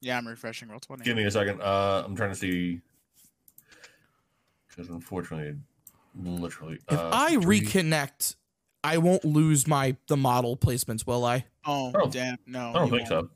Yeah, 0.01 0.17
I'm 0.17 0.27
refreshing. 0.27 0.69
Roll 0.69 0.79
twenty. 0.79 1.03
Give 1.03 1.17
me 1.17 1.25
a 1.25 1.31
second. 1.31 1.61
Uh, 1.61 2.03
I'm 2.05 2.15
trying 2.15 2.29
to 2.31 2.35
see. 2.35 2.79
Because 4.69 4.89
unfortunately, 4.89 5.55
literally. 6.15 6.79
If 6.89 6.97
uh, 6.97 7.09
I 7.11 7.35
three- 7.37 7.61
reconnect, 7.61 8.35
I 8.83 8.97
won't 8.99 9.25
lose 9.25 9.67
my 9.67 9.97
the 10.07 10.15
model 10.17 10.55
placements, 10.55 11.05
will 11.05 11.25
I? 11.25 11.45
Oh, 11.65 11.91
Oh, 11.93 12.09
damn! 12.09 12.37
No, 12.47 12.69
I 12.69 12.73
don't 12.73 12.89
think 12.89 13.09
won't. 13.09 13.27
so. 13.27 13.29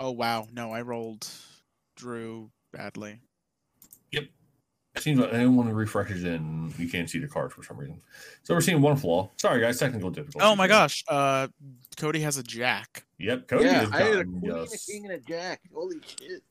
Oh 0.00 0.12
wow, 0.12 0.46
no, 0.52 0.72
I 0.72 0.82
rolled 0.82 1.26
Drew 1.96 2.50
badly. 2.72 3.20
Yep. 4.12 4.24
It 4.94 5.02
seems 5.02 5.18
like 5.20 5.32
anyone 5.32 5.66
who 5.66 5.74
refreshes 5.74 6.24
in, 6.24 6.72
you 6.78 6.88
can't 6.88 7.08
see 7.08 7.18
the 7.18 7.28
cards 7.28 7.54
for 7.54 7.62
some 7.62 7.76
reason. 7.76 8.00
So 8.42 8.54
we're 8.54 8.60
seeing 8.60 8.80
one 8.80 8.96
flaw. 8.96 9.30
Sorry, 9.36 9.60
guys. 9.60 9.78
Technical 9.78 10.10
difficulty. 10.10 10.44
Oh 10.44 10.56
my 10.56 10.66
gosh, 10.68 11.04
uh, 11.08 11.48
Cody 11.96 12.20
has 12.20 12.36
a 12.36 12.42
jack. 12.42 13.04
Yep. 13.18 13.48
Cody 13.48 13.64
yeah, 13.64 13.80
has 13.80 13.90
I 13.92 13.96
had 13.98 14.06
a 14.12 14.16
gotten 14.24 14.40
queen, 14.40 14.52
a 14.52 14.64
just 14.64 14.86
king, 14.88 15.04
and 15.04 15.14
a 15.14 15.18
jack. 15.18 15.60
Holy 15.74 15.96
shit. 16.06 16.42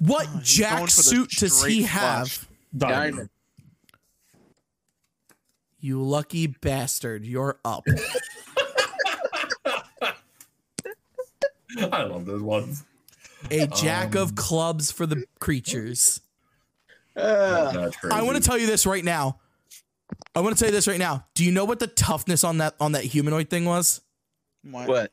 What 0.00 0.28
Oh, 0.32 0.40
jack 0.42 0.76
going 0.76 0.86
for 0.86 0.96
the 0.96 1.02
suit 1.02 1.30
does 1.30 1.64
he 1.64 1.82
have? 1.82 2.48
diamond. 2.76 3.16
Diamond. 3.16 3.30
You 5.80 6.02
lucky 6.02 6.48
bastard. 6.48 7.24
You're 7.24 7.58
up. 7.64 7.84
I 11.92 12.02
love 12.04 12.24
those 12.26 12.42
ones. 12.42 12.84
A 13.50 13.66
jack 13.66 14.14
of 14.14 14.30
Um, 14.30 14.34
clubs 14.34 14.90
for 14.90 15.06
the 15.06 15.24
creatures. 15.38 16.20
Uh, 17.16 17.90
I 18.10 18.22
want 18.22 18.36
to 18.36 18.42
tell 18.42 18.58
you 18.58 18.66
this 18.66 18.86
right 18.86 19.04
now. 19.04 19.38
I 20.34 20.40
want 20.40 20.56
to 20.56 20.60
tell 20.60 20.68
you 20.68 20.74
this 20.74 20.86
right 20.88 20.98
now. 20.98 21.26
Do 21.34 21.44
you 21.44 21.52
know 21.52 21.64
what 21.64 21.80
the 21.80 21.86
toughness 21.86 22.44
on 22.44 22.58
that 22.58 22.74
on 22.80 22.92
that 22.92 23.04
humanoid 23.04 23.50
thing 23.50 23.64
was? 23.64 24.00
What? 24.62 24.88
what? 24.88 25.12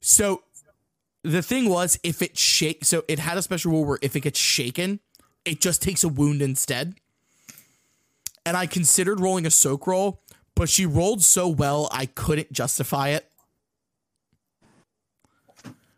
So 0.00 0.42
the 1.22 1.42
thing 1.42 1.68
was 1.68 1.98
if 2.02 2.22
it 2.22 2.38
shake 2.38 2.84
so 2.84 3.04
it 3.08 3.18
had 3.18 3.36
a 3.38 3.42
special 3.42 3.72
rule 3.72 3.84
where 3.84 3.98
if 4.02 4.14
it 4.14 4.20
gets 4.20 4.38
shaken, 4.38 5.00
it 5.44 5.60
just 5.60 5.82
takes 5.82 6.04
a 6.04 6.08
wound 6.08 6.42
instead. 6.42 6.94
And 8.44 8.56
I 8.56 8.66
considered 8.66 9.18
rolling 9.20 9.46
a 9.46 9.50
soak 9.50 9.86
roll, 9.86 10.22
but 10.54 10.68
she 10.68 10.86
rolled 10.86 11.22
so 11.22 11.48
well 11.48 11.88
I 11.90 12.06
couldn't 12.06 12.52
justify 12.52 13.08
it. 13.08 13.28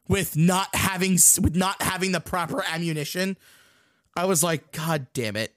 With 0.09 0.37
not 0.37 0.75
having 0.75 1.13
with 1.13 1.55
not 1.55 1.83
having 1.83 2.13
the 2.13 2.21
proper 2.21 2.65
ammunition, 2.73 3.37
I 4.17 4.25
was 4.25 4.43
like, 4.43 4.73
God 4.73 5.07
damn 5.13 5.37
it! 5.37 5.55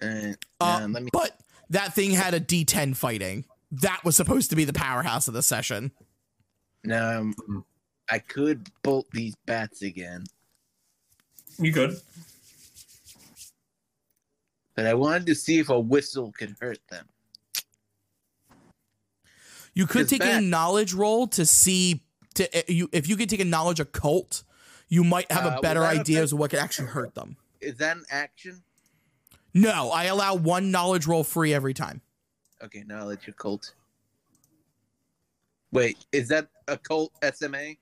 Uh, 0.00 0.32
let 0.60 1.02
me. 1.02 1.10
But 1.12 1.38
that 1.70 1.94
thing 1.94 2.12
had 2.12 2.32
a 2.32 2.40
D10 2.40 2.96
fighting. 2.96 3.44
That 3.72 4.00
was 4.04 4.16
supposed 4.16 4.50
to 4.50 4.56
be 4.56 4.64
the 4.64 4.72
powerhouse 4.72 5.28
of 5.28 5.34
the 5.34 5.42
session. 5.42 5.90
No, 6.84 7.32
um, 7.48 7.64
I 8.10 8.20
could 8.20 8.68
bolt 8.82 9.06
these 9.12 9.34
bats 9.44 9.82
again, 9.82 10.24
You 11.58 11.72
could. 11.72 11.96
but 14.76 14.86
I 14.86 14.94
wanted 14.94 15.26
to 15.26 15.34
see 15.34 15.58
if 15.58 15.68
a 15.68 15.78
whistle 15.78 16.32
could 16.38 16.54
hurt 16.60 16.78
them. 16.88 17.06
You 19.74 19.86
could 19.86 20.02
It's 20.02 20.10
take 20.10 20.24
a 20.24 20.40
knowledge 20.40 20.94
roll 20.94 21.26
to 21.28 21.44
see 21.44 22.02
to 22.36 22.58
uh, 22.58 22.62
you 22.68 22.88
if 22.92 23.08
you 23.08 23.16
could 23.16 23.28
take 23.28 23.40
a 23.40 23.44
knowledge 23.44 23.80
occult, 23.80 24.42
you 24.88 25.02
might 25.04 25.30
have 25.30 25.44
Uh, 25.46 25.56
a 25.58 25.60
better 25.60 25.84
idea 25.84 26.18
affect- 26.18 26.24
as 26.24 26.30
to 26.30 26.36
what 26.36 26.50
could 26.50 26.58
actually 26.60 26.88
hurt 26.88 27.14
them. 27.14 27.36
Is 27.60 27.76
that 27.78 27.96
an 27.96 28.04
action? 28.10 28.62
No, 29.54 29.90
I 29.90 30.04
allow 30.04 30.34
one 30.34 30.70
knowledge 30.70 31.06
roll 31.06 31.24
free 31.24 31.52
every 31.54 31.72
time. 31.74 32.02
Okay, 32.62 32.84
knowledge 32.86 33.26
occult. 33.28 33.74
Wait, 35.72 35.96
is 36.12 36.28
that 36.28 36.48
occult 36.68 37.12
SMA? 37.34 37.74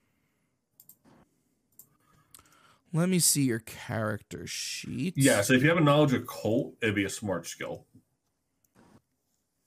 Let 2.93 3.09
me 3.09 3.19
see 3.19 3.43
your 3.43 3.59
character 3.59 4.47
sheet. 4.47 5.15
Yeah. 5.17 5.43
So 5.43 5.55
if 5.55 5.63
you 5.63 5.69
have 5.69 5.79
a 5.79 5.83
knowledge 5.83 6.13
occult, 6.13 6.75
it'd 6.81 6.95
be 6.95 7.05
a 7.05 7.11
smart 7.11 7.47
skill. 7.49 7.87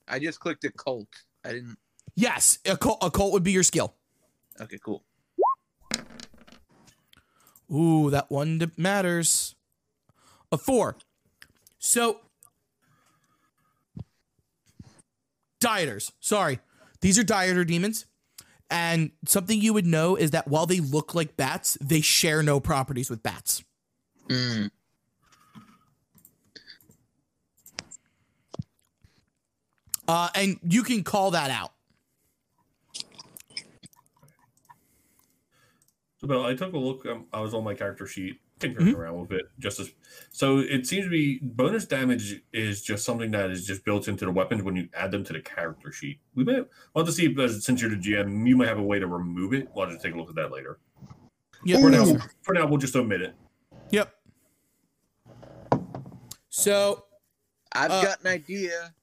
I 0.07 0.19
just 0.19 0.39
clicked 0.39 0.63
a 0.63 0.71
cult. 0.71 1.09
I 1.43 1.49
didn't. 1.51 1.77
Yes, 2.15 2.59
a 2.65 2.77
cult 2.77 3.33
would 3.33 3.43
be 3.43 3.51
your 3.51 3.63
skill. 3.63 3.93
Okay, 4.59 4.77
cool. 4.83 5.03
Ooh, 7.71 8.09
that 8.09 8.29
one 8.29 8.71
matters. 8.77 9.55
A 10.51 10.57
four. 10.57 10.97
So, 11.79 12.21
dieters. 15.59 16.11
Sorry, 16.19 16.59
these 17.01 17.19
are 17.19 17.23
dieter 17.23 17.65
demons. 17.65 18.05
And 18.69 19.11
something 19.25 19.61
you 19.61 19.73
would 19.73 19.85
know 19.85 20.15
is 20.15 20.31
that 20.31 20.47
while 20.47 20.65
they 20.65 20.79
look 20.79 21.15
like 21.15 21.37
bats, 21.37 21.77
they 21.79 22.01
share 22.01 22.43
no 22.43 22.59
properties 22.59 23.09
with 23.09 23.23
bats. 23.23 23.63
Mm. 24.27 24.69
Uh, 30.07 30.29
and 30.35 30.59
you 30.63 30.83
can 30.83 31.03
call 31.03 31.31
that 31.31 31.49
out. 31.49 31.71
So, 36.19 36.27
Bill, 36.27 36.43
I 36.45 36.55
took 36.55 36.73
a 36.73 36.77
look. 36.77 37.05
Um, 37.05 37.27
I 37.31 37.39
was 37.41 37.53
on 37.53 37.63
my 37.63 37.75
character 37.75 38.07
sheet 38.07 38.39
tinkering 38.59 38.87
Mhm. 38.87 38.97
around 38.97 39.19
with 39.21 39.31
it. 39.33 39.45
Just 39.59 39.79
as 39.79 39.91
so, 40.31 40.57
it 40.57 40.87
seems 40.87 41.05
to 41.05 41.11
be 41.11 41.37
bonus 41.43 41.85
damage 41.85 42.41
is 42.51 42.81
just 42.81 43.05
something 43.05 43.29
that 43.31 43.51
is 43.51 43.67
just 43.67 43.85
built 43.85 44.07
into 44.07 44.25
the 44.25 44.31
weapons 44.31 44.63
when 44.63 44.75
you 44.75 44.89
add 44.95 45.11
them 45.11 45.23
to 45.25 45.33
the 45.33 45.41
character 45.41 45.91
sheet. 45.91 46.19
We 46.33 46.43
may 46.43 46.61
well 46.61 46.65
have 46.95 47.05
to 47.05 47.11
see 47.11 47.25
if 47.27 47.61
since 47.61 47.81
you're 47.81 47.91
the 47.91 47.97
GM, 47.97 48.47
you 48.47 48.57
might 48.57 48.67
have 48.67 48.79
a 48.79 48.83
way 48.83 48.97
to 48.97 49.05
remove 49.05 49.53
it. 49.53 49.69
We'll 49.75 49.87
have 49.87 49.95
to 49.95 50.01
take 50.01 50.15
a 50.15 50.17
look 50.17 50.29
at 50.29 50.35
that 50.35 50.51
later. 50.51 50.79
Yep. 51.65 51.81
For 51.81 51.89
now, 51.91 52.17
for 52.41 52.53
now, 52.53 52.65
we'll 52.67 52.79
just 52.79 52.95
omit 52.95 53.21
it. 53.21 53.35
Yep. 53.91 54.13
So, 56.49 57.05
I've 57.73 57.91
Uh, 57.91 58.01
got 58.03 58.21
an 58.21 58.27
idea. 58.27 58.95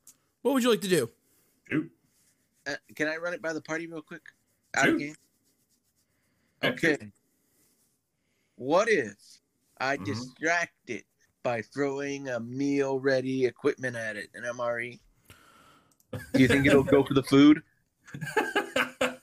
what 0.42 0.54
would 0.54 0.64
you 0.64 0.70
like 0.70 0.80
to 0.80 0.88
do? 0.88 1.10
Shoot. 1.70 1.92
Uh, 2.66 2.74
can 2.96 3.06
I 3.06 3.16
run 3.18 3.34
it 3.34 3.40
by 3.42 3.52
the 3.52 3.60
party 3.60 3.86
real 3.86 4.02
quick? 4.02 4.22
Out 4.76 4.86
Shoot. 4.86 4.94
of 4.94 4.98
game. 4.98 5.14
Okay. 6.64 7.12
What 8.56 8.88
if 8.88 9.14
I 9.80 9.96
Mhm. 9.96 10.04
distract 10.04 10.72
it 10.88 11.04
by 11.42 11.62
throwing 11.62 12.28
a 12.28 12.40
meal 12.40 13.00
ready 13.00 13.44
equipment 13.46 13.96
at 13.96 14.16
it, 14.16 14.30
an 14.34 14.44
MRE? 14.44 15.00
Do 16.32 16.40
you 16.42 16.48
think 16.48 16.66
it'll 16.66 16.82
go 16.82 17.04
for 17.04 17.14
the 17.14 17.22
food? 17.24 17.62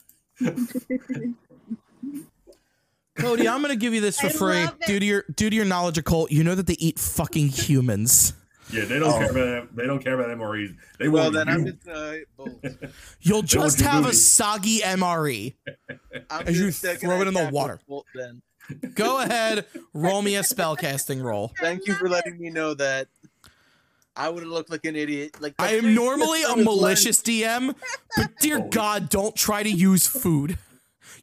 Cody, 3.15 3.47
I'm 3.47 3.61
gonna 3.61 3.75
give 3.75 3.93
you 3.93 4.01
this 4.01 4.19
for 4.19 4.27
I 4.27 4.29
free 4.29 4.67
due 4.85 4.99
to 4.99 5.05
your 5.05 5.23
due 5.35 5.49
to 5.49 5.55
your 5.55 5.65
knowledge 5.65 5.97
occult. 5.97 6.31
You 6.31 6.43
know 6.43 6.55
that 6.55 6.67
they 6.67 6.73
eat 6.79 6.99
fucking 6.99 7.49
humans. 7.49 8.33
Yeah, 8.71 8.85
they 8.85 8.99
don't 8.99 9.09
Oh. 9.13 9.17
care 9.19 9.31
about 9.31 9.75
they 9.75 9.85
don't 9.85 10.03
care 10.03 10.19
about 10.19 10.29
MREs. 10.37 10.75
They 10.99 11.07
Well, 11.09 11.31
want 11.31 11.35
then 11.35 11.47
you. 11.47 11.53
I'm 11.53 11.65
just 11.65 11.87
uh, 11.87 12.13
bold. 12.37 12.65
You'll 13.21 13.41
just 13.41 13.81
have 13.81 14.05
a 14.05 14.13
soggy 14.13 14.79
MRE. 14.79 15.53
I'm 16.29 16.47
As 16.47 16.59
you 16.59 16.71
just, 16.71 16.85
throw 17.01 17.21
it 17.21 17.27
in 17.27 17.33
the 17.33 17.49
water. 17.51 17.79
Bolt 17.87 18.05
then. 18.15 18.41
Go 18.95 19.19
ahead, 19.21 19.65
roll 19.93 20.21
me 20.21 20.35
a 20.37 20.41
spellcasting 20.41 21.21
roll. 21.21 21.51
Thank 21.59 21.87
you 21.87 21.93
for 21.93 22.07
letting 22.07 22.39
me 22.39 22.49
know 22.49 22.73
that. 22.75 23.07
I 24.15 24.27
would 24.29 24.43
have 24.43 24.51
looked 24.51 24.69
like 24.69 24.83
an 24.85 24.95
idiot. 24.95 25.37
Like 25.41 25.55
I 25.57 25.75
am 25.75 25.93
normally 25.95 26.43
a 26.43 26.55
was 26.55 26.65
malicious 26.65 27.21
DM, 27.21 27.73
but 28.17 28.31
dear 28.41 28.59
Oh. 28.59 28.67
God, 28.69 29.09
don't 29.09 29.35
try 29.35 29.63
to 29.63 29.69
use 29.69 30.05
food. 30.05 30.57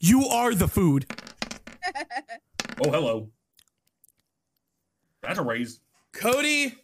You 0.01 0.27
are 0.27 0.55
the 0.55 0.69
food. 0.69 1.07
Oh, 2.85 2.91
hello. 2.91 3.31
That's 5.23 5.39
a 5.39 5.43
raise. 5.43 5.81
Cody, 6.13 6.75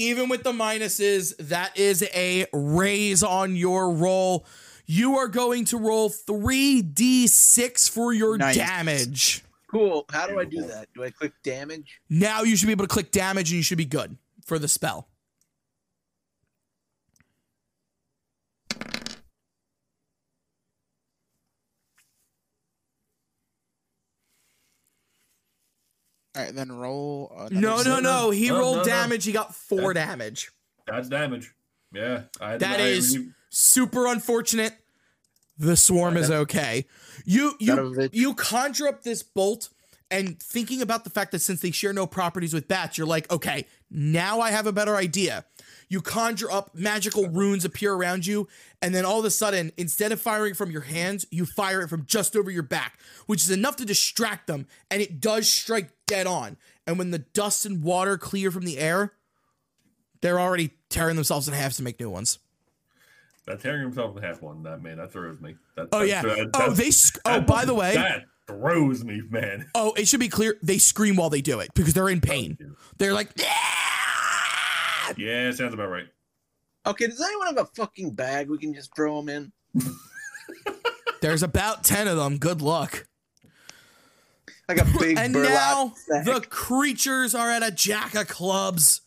even 0.00 0.28
with 0.28 0.42
the 0.42 0.52
minuses, 0.52 1.34
that 1.38 1.76
is 1.78 2.02
a 2.14 2.46
raise 2.52 3.22
on 3.22 3.54
your 3.56 3.92
roll. 3.92 4.46
You 4.86 5.16
are 5.18 5.28
going 5.28 5.66
to 5.66 5.76
roll 5.78 6.10
3d6 6.10 7.88
for 7.90 8.12
your 8.12 8.36
Nice. 8.38 8.56
damage. 8.56 9.44
Cool. 9.70 10.04
How 10.10 10.26
do 10.26 10.40
I 10.40 10.44
do 10.44 10.62
that? 10.62 10.88
Do 10.94 11.04
I 11.04 11.10
click 11.10 11.32
damage? 11.44 12.00
Now 12.08 12.42
you 12.42 12.56
should 12.56 12.66
be 12.66 12.72
able 12.72 12.84
to 12.84 12.92
click 12.92 13.12
damage 13.12 13.50
and 13.50 13.56
you 13.58 13.62
should 13.62 13.78
be 13.78 13.84
good 13.84 14.16
for 14.44 14.58
the 14.58 14.66
spell. 14.66 15.06
All 26.40 26.46
right, 26.46 26.54
then 26.54 26.72
roll. 26.72 27.32
Another 27.36 27.54
No, 27.54 27.76
no, 27.76 27.82
seven. 27.82 28.02
no. 28.04 28.30
He 28.30 28.48
No, 28.48 28.58
rolled 28.58 28.76
no, 28.78 28.82
no. 28.82 28.88
damage. 28.88 29.24
He 29.24 29.32
got 29.32 29.54
four 29.54 29.92
That- 29.94 30.06
damage. 30.06 30.50
That's 30.86 31.08
damage. 31.08 31.52
Yeah. 31.92 32.22
I, 32.40 32.56
That 32.56 32.80
I, 32.80 32.84
is- 32.84 33.18
Super 33.50 34.06
unfortunate. 34.06 34.74
The 35.58 35.76
swarm 35.76 36.16
is 36.16 36.30
okay. 36.30 36.86
You 37.26 37.54
you 37.60 38.08
you 38.12 38.32
conjure 38.34 38.86
up 38.88 39.02
this 39.02 39.22
bolt 39.22 39.68
and 40.10 40.40
thinking 40.42 40.80
about 40.80 41.04
the 41.04 41.10
fact 41.10 41.32
that 41.32 41.40
since 41.40 41.60
they 41.60 41.70
share 41.72 41.92
no 41.92 42.06
properties 42.06 42.54
with 42.54 42.66
bats, 42.68 42.96
you're 42.96 43.06
like, 43.06 43.30
okay, 43.30 43.66
now 43.90 44.40
I 44.40 44.52
have 44.52 44.66
a 44.66 44.72
better 44.72 44.96
idea. 44.96 45.44
You 45.88 46.00
conjure 46.00 46.50
up 46.50 46.74
magical 46.74 47.28
runes 47.28 47.64
appear 47.64 47.92
around 47.92 48.24
you, 48.24 48.46
and 48.80 48.94
then 48.94 49.04
all 49.04 49.18
of 49.18 49.24
a 49.24 49.30
sudden, 49.30 49.72
instead 49.76 50.12
of 50.12 50.20
firing 50.20 50.54
from 50.54 50.70
your 50.70 50.82
hands, 50.82 51.26
you 51.32 51.44
fire 51.44 51.82
it 51.82 51.88
from 51.88 52.06
just 52.06 52.36
over 52.36 52.50
your 52.50 52.62
back, 52.62 52.98
which 53.26 53.42
is 53.42 53.50
enough 53.50 53.74
to 53.76 53.84
distract 53.84 54.46
them, 54.46 54.66
and 54.90 55.02
it 55.02 55.20
does 55.20 55.50
strike 55.50 55.90
dead 56.10 56.26
on. 56.26 56.56
And 56.86 56.98
when 56.98 57.10
the 57.10 57.20
dust 57.20 57.64
and 57.64 57.82
water 57.82 58.18
clear 58.18 58.50
from 58.50 58.64
the 58.64 58.78
air, 58.78 59.12
they're 60.20 60.38
already 60.40 60.70
tearing 60.90 61.16
themselves 61.16 61.48
in 61.48 61.54
half 61.54 61.74
to 61.74 61.82
make 61.82 61.98
new 62.00 62.10
ones. 62.10 62.38
that 63.46 63.60
tearing 63.60 63.82
himself 63.82 64.16
in 64.16 64.22
half 64.22 64.42
one. 64.42 64.62
That 64.64 64.82
man, 64.82 64.98
that 64.98 65.12
throws 65.12 65.40
me. 65.40 65.56
That, 65.76 65.88
Oh 65.92 66.00
that- 66.00 66.08
yeah. 66.08 66.22
that- 66.22 66.50
Oh, 66.54 66.70
they. 66.72 66.90
Sc- 66.90 67.18
oh, 67.24 67.30
that- 67.38 67.46
by 67.46 67.64
the 67.64 67.74
way. 67.74 67.94
that 67.94 68.24
throws 68.46 69.02
me, 69.04 69.22
man. 69.30 69.70
Oh, 69.74 69.92
it 69.96 70.06
should 70.08 70.20
be 70.20 70.28
clear. 70.28 70.56
They 70.62 70.78
scream 70.78 71.16
while 71.16 71.30
they 71.30 71.40
do 71.40 71.60
it 71.60 71.70
because 71.74 71.94
they're 71.94 72.08
in 72.08 72.20
pain. 72.20 72.58
They're 72.98 73.14
like, 73.14 73.30
"Ah!" 73.40 75.12
Yeah, 75.16 75.50
sounds 75.52 75.72
about 75.74 75.88
right. 75.90 76.06
Okay, 76.86 77.06
does 77.06 77.20
anyone 77.20 77.46
have 77.48 77.58
a 77.58 77.64
fucking 77.76 78.10
bag 78.14 78.48
we 78.50 78.58
can 78.58 78.72
just 78.74 78.94
throw 78.94 79.20
them 79.22 79.28
in? 79.28 79.52
there's 81.20 81.42
about 81.42 81.84
ten 81.84 82.08
of 82.08 82.16
them. 82.16 82.38
Good 82.38 82.62
luck. 82.62 83.06
Like 84.76 84.86
a 84.86 84.98
big 84.98 85.18
And 85.18 85.32
now 85.32 85.92
sack. 85.96 86.24
the 86.24 86.40
creatures 86.48 87.34
are 87.34 87.50
at 87.50 87.62
a 87.64 87.70
jack 87.72 88.14
of 88.14 88.28
clubs. 88.28 89.00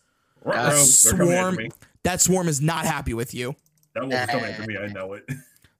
Ruh-roh, 0.44 0.58
Uh, 0.60 0.70
they're 0.70 1.12
coming 1.12 1.32
after 1.32 1.54
Swarm. 1.54 1.68
That 2.02 2.20
swarm 2.20 2.48
is 2.48 2.60
not 2.60 2.84
happy 2.84 3.14
with 3.14 3.32
you. 3.32 3.56
That 3.94 4.06
wolf's 4.08 4.26
coming 4.26 4.44
after 4.44 4.66
me. 4.66 4.76
I 4.76 4.86
know 4.88 5.14
it. 5.14 5.24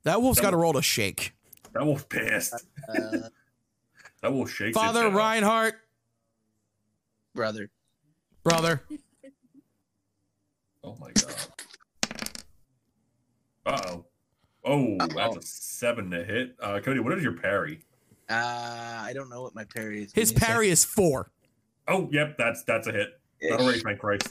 That 0.04 0.22
wolf's 0.22 0.38
That 0.38 0.44
got 0.44 0.54
a 0.54 0.56
roll 0.56 0.72
to 0.72 0.80
shake. 0.82 1.34
That 1.74 1.84
wolf 1.84 2.08
pissed. 2.08 2.54
Uh, 2.88 3.18
That 4.22 4.32
wolf 4.32 4.50
shakes. 4.50 4.74
Father 4.74 5.08
its. 5.08 5.14
Reinhardt, 5.14 5.74
brother. 7.34 7.68
brother. 8.42 8.82
Oh 10.82 10.96
my 10.98 11.10
god. 11.12 11.34
Uh 13.66 13.80
oh. 13.86 14.04
Oh, 14.64 14.96
that's 14.98 15.14
Uh-oh. 15.14 15.36
a 15.36 15.42
seven 15.42 16.10
to 16.12 16.24
hit. 16.24 16.56
Uh, 16.58 16.80
Cody, 16.80 17.00
what 17.00 17.12
is 17.18 17.22
your 17.22 17.34
parry? 17.34 17.80
Uh, 18.28 19.02
I 19.02 19.12
don't 19.14 19.28
know 19.28 19.42
what 19.42 19.54
my 19.54 19.64
parry 19.64 20.02
is. 20.04 20.12
His 20.12 20.32
me 20.32 20.36
a 20.36 20.40
parry 20.40 20.70
is 20.70 20.84
four. 20.84 21.30
Oh, 21.88 22.08
yep, 22.10 22.36
that's 22.38 22.62
that's 22.64 22.86
a 22.86 22.92
hit. 22.92 23.20
second. 23.40 23.56
That'll 23.58 23.72
raise 23.72 23.84
my 23.84 23.94
Christ. 23.94 24.28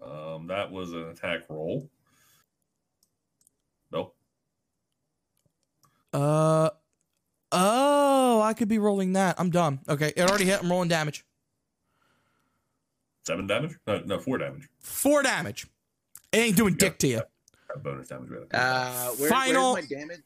Um, 0.00 0.46
that 0.48 0.70
was 0.70 0.92
an 0.92 1.08
attack 1.08 1.42
roll. 1.48 1.88
No. 3.92 4.12
Uh, 6.12 6.70
oh, 7.50 8.40
I 8.42 8.52
could 8.54 8.68
be 8.68 8.78
rolling 8.78 9.14
that. 9.14 9.38
I'm 9.38 9.50
dumb. 9.50 9.80
Okay, 9.88 10.12
it 10.16 10.28
already 10.28 10.44
hit. 10.44 10.62
I'm 10.62 10.70
rolling 10.70 10.88
damage. 10.88 11.24
Seven 13.24 13.46
damage? 13.46 13.76
No, 13.86 14.02
no, 14.04 14.18
four 14.18 14.38
damage. 14.38 14.68
Four 14.80 15.22
damage. 15.22 15.66
It 16.32 16.38
ain't 16.38 16.56
doing 16.56 16.74
dick 16.74 16.98
to 16.98 17.06
you. 17.06 17.22
Bonus 17.82 18.08
damage. 18.08 18.30
rather. 18.30 18.46
Uh, 18.52 19.10
where, 19.16 19.28
Final- 19.30 19.74
where's 19.74 19.90
my 19.90 19.96
damage? 19.96 20.20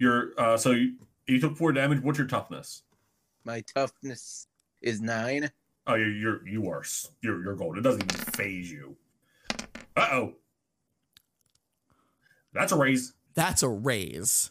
Your 0.00 0.30
uh, 0.38 0.56
so 0.56 0.70
you, 0.72 0.94
you 1.28 1.38
took 1.38 1.56
four 1.56 1.72
damage. 1.72 2.02
What's 2.02 2.18
your 2.18 2.26
toughness? 2.26 2.82
My 3.44 3.60
toughness 3.60 4.48
is 4.80 5.00
nine. 5.00 5.50
Oh, 5.86 5.94
you're 5.94 6.10
you're 6.10 6.48
you 6.48 6.70
are 6.70 6.82
you're 7.20 7.44
you're 7.44 7.54
gold. 7.54 7.76
It 7.76 7.82
doesn't 7.82 8.02
even 8.02 8.32
faze 8.32 8.72
you. 8.72 8.96
Uh 9.96 10.08
oh. 10.10 10.32
That's 12.52 12.72
a 12.72 12.76
raise. 12.76 13.12
That's 13.34 13.62
a 13.62 13.68
raise. 13.68 14.50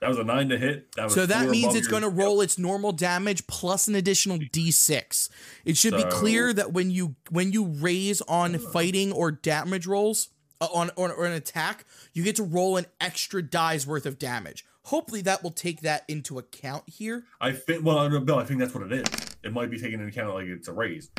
That 0.00 0.08
was 0.08 0.18
a 0.18 0.24
nine 0.24 0.50
to 0.50 0.58
hit. 0.58 0.92
That 0.96 1.04
was 1.04 1.14
So 1.14 1.24
that 1.24 1.48
means 1.48 1.74
it's 1.74 1.88
going 1.88 2.02
to 2.02 2.10
roll 2.10 2.42
its 2.42 2.58
normal 2.58 2.92
damage 2.92 3.46
plus 3.46 3.88
an 3.88 3.94
additional 3.94 4.38
d6. 4.38 5.30
It 5.64 5.76
should 5.78 5.96
be 5.96 6.04
clear 6.04 6.52
that 6.52 6.72
when 6.72 6.90
you 6.90 7.14
when 7.30 7.52
you 7.52 7.64
raise 7.64 8.20
on 8.22 8.58
fighting 8.58 9.12
or 9.12 9.30
damage 9.30 9.86
rolls 9.86 10.28
uh, 10.60 10.68
on 10.72 10.90
or, 10.96 11.12
or 11.12 11.26
an 11.26 11.32
attack, 11.32 11.84
you 12.12 12.22
get 12.22 12.36
to 12.36 12.42
roll 12.42 12.76
an 12.76 12.86
extra 13.00 13.42
die's 13.42 13.86
worth 13.86 14.06
of 14.06 14.18
damage. 14.18 14.64
Hopefully 14.84 15.22
that 15.22 15.42
will 15.42 15.50
take 15.50 15.80
that 15.80 16.04
into 16.08 16.38
account 16.38 16.84
here. 16.88 17.24
I 17.40 17.52
think. 17.52 17.84
Well, 17.84 17.98
I 17.98 18.06
I 18.06 18.44
think 18.44 18.60
that's 18.60 18.74
what 18.74 18.90
it 18.90 18.92
is. 18.92 19.36
It 19.42 19.52
might 19.52 19.70
be 19.70 19.78
taken 19.78 20.00
into 20.00 20.06
account 20.06 20.34
like 20.34 20.46
it's 20.46 20.68
a 20.68 20.72
raise. 20.72 21.10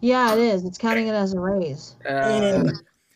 Yeah, 0.00 0.32
it 0.34 0.38
is. 0.40 0.64
It's 0.64 0.78
counting 0.78 1.06
it 1.08 1.14
as 1.14 1.32
a 1.32 1.40
raise. 1.40 1.96
Uh, 2.08 2.70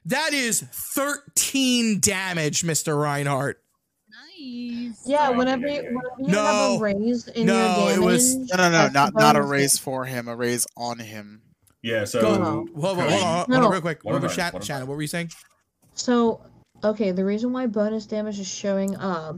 That 0.07 0.33
is 0.33 0.61
13 0.61 1.99
damage, 1.99 2.63
Mr. 2.63 3.01
Reinhardt. 3.01 3.61
Nice. 4.09 5.03
Yeah, 5.05 5.31
whenever 5.31 5.67
you, 5.67 5.83
whenever 5.83 6.15
you 6.21 6.29
No. 6.29 6.45
have 6.45 6.81
a 6.81 6.85
raise 6.85 7.27
in 7.29 7.47
No, 7.47 7.55
your 7.57 7.75
damage, 7.75 7.97
it 7.97 8.01
was- 8.01 8.35
No, 8.37 8.57
no, 8.57 8.71
no, 8.71 8.89
not 8.89 9.15
not 9.15 9.35
a 9.37 9.43
raise 9.43 9.79
for 9.79 10.05
him, 10.05 10.29
a 10.29 10.37
raise 10.37 10.67
on 10.77 11.01
him. 11.01 11.43
Yeah. 11.87 12.05
So 12.05 12.21
Go. 12.21 12.29
Hold 12.31 12.41
on, 12.43 12.47
hold 12.47 12.67
on, 12.77 12.97
hold 12.99 13.23
on, 13.23 13.51
hold 13.53 13.65
on 13.65 13.71
real 13.73 13.81
quick. 13.81 14.05
One 14.05 14.15
What 14.15 14.19
at 14.19 14.25
a 14.25 14.27
was 14.27 14.37
time, 14.37 14.45
Shan- 14.47 14.53
one 14.53 14.61
at 14.61 14.63
a 14.63 14.67
Shannon, 14.67 14.87
what 14.89 14.97
were 14.97 15.03
you 15.03 15.09
saying? 15.09 15.31
So, 15.95 16.41
okay, 16.83 17.13
the 17.13 17.25
reason 17.25 17.53
why 17.53 17.67
bonus 17.67 18.07
damage 18.07 18.41
is 18.41 18.49
showing 18.49 18.97
up 18.97 19.37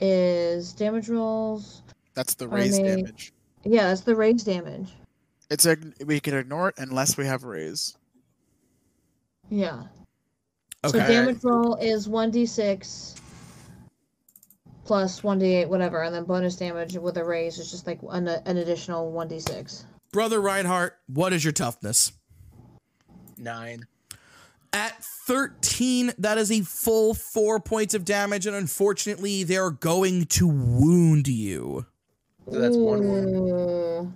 is 0.00 0.72
damage 0.72 1.08
rolls. 1.10 1.82
That's 2.14 2.34
the 2.34 2.46
Are 2.46 2.48
raise 2.56 2.78
they- 2.78 2.96
damage. 2.96 3.32
Yeah, 3.64 3.88
that's 3.88 4.00
the 4.00 4.16
raise 4.16 4.44
damage. 4.44 4.88
It's 5.50 5.66
a 5.66 5.76
we 6.06 6.20
can 6.20 6.34
ignore 6.34 6.70
it 6.70 6.76
unless 6.78 7.16
we 7.18 7.26
have 7.26 7.44
raise. 7.44 7.96
Yeah. 9.50 9.82
Okay. 10.84 10.98
So 11.00 11.06
damage 11.06 11.44
roll 11.44 11.74
is 11.76 12.08
1d6 12.08 13.14
plus 14.84 15.20
1d8, 15.20 15.68
whatever, 15.68 16.02
and 16.02 16.14
then 16.14 16.24
bonus 16.24 16.56
damage 16.56 16.96
with 16.96 17.18
a 17.18 17.24
raise 17.24 17.58
is 17.58 17.70
just 17.70 17.86
like 17.86 17.98
an, 18.10 18.28
an 18.28 18.56
additional 18.56 19.12
1d6. 19.12 19.84
Brother 20.12 20.40
Reinhardt, 20.40 20.96
what 21.06 21.32
is 21.32 21.44
your 21.44 21.52
toughness? 21.52 22.12
Nine. 23.36 23.86
At 24.72 25.02
13, 25.02 26.12
that 26.18 26.38
is 26.38 26.50
a 26.50 26.62
full 26.62 27.14
four 27.14 27.60
points 27.60 27.94
of 27.94 28.04
damage, 28.04 28.46
and 28.46 28.56
unfortunately, 28.56 29.42
they're 29.44 29.70
going 29.70 30.26
to 30.26 30.46
wound 30.46 31.28
you. 31.28 31.86
So 32.50 32.58
that's 32.58 32.76
one 32.76 33.06
wound. 33.06 34.14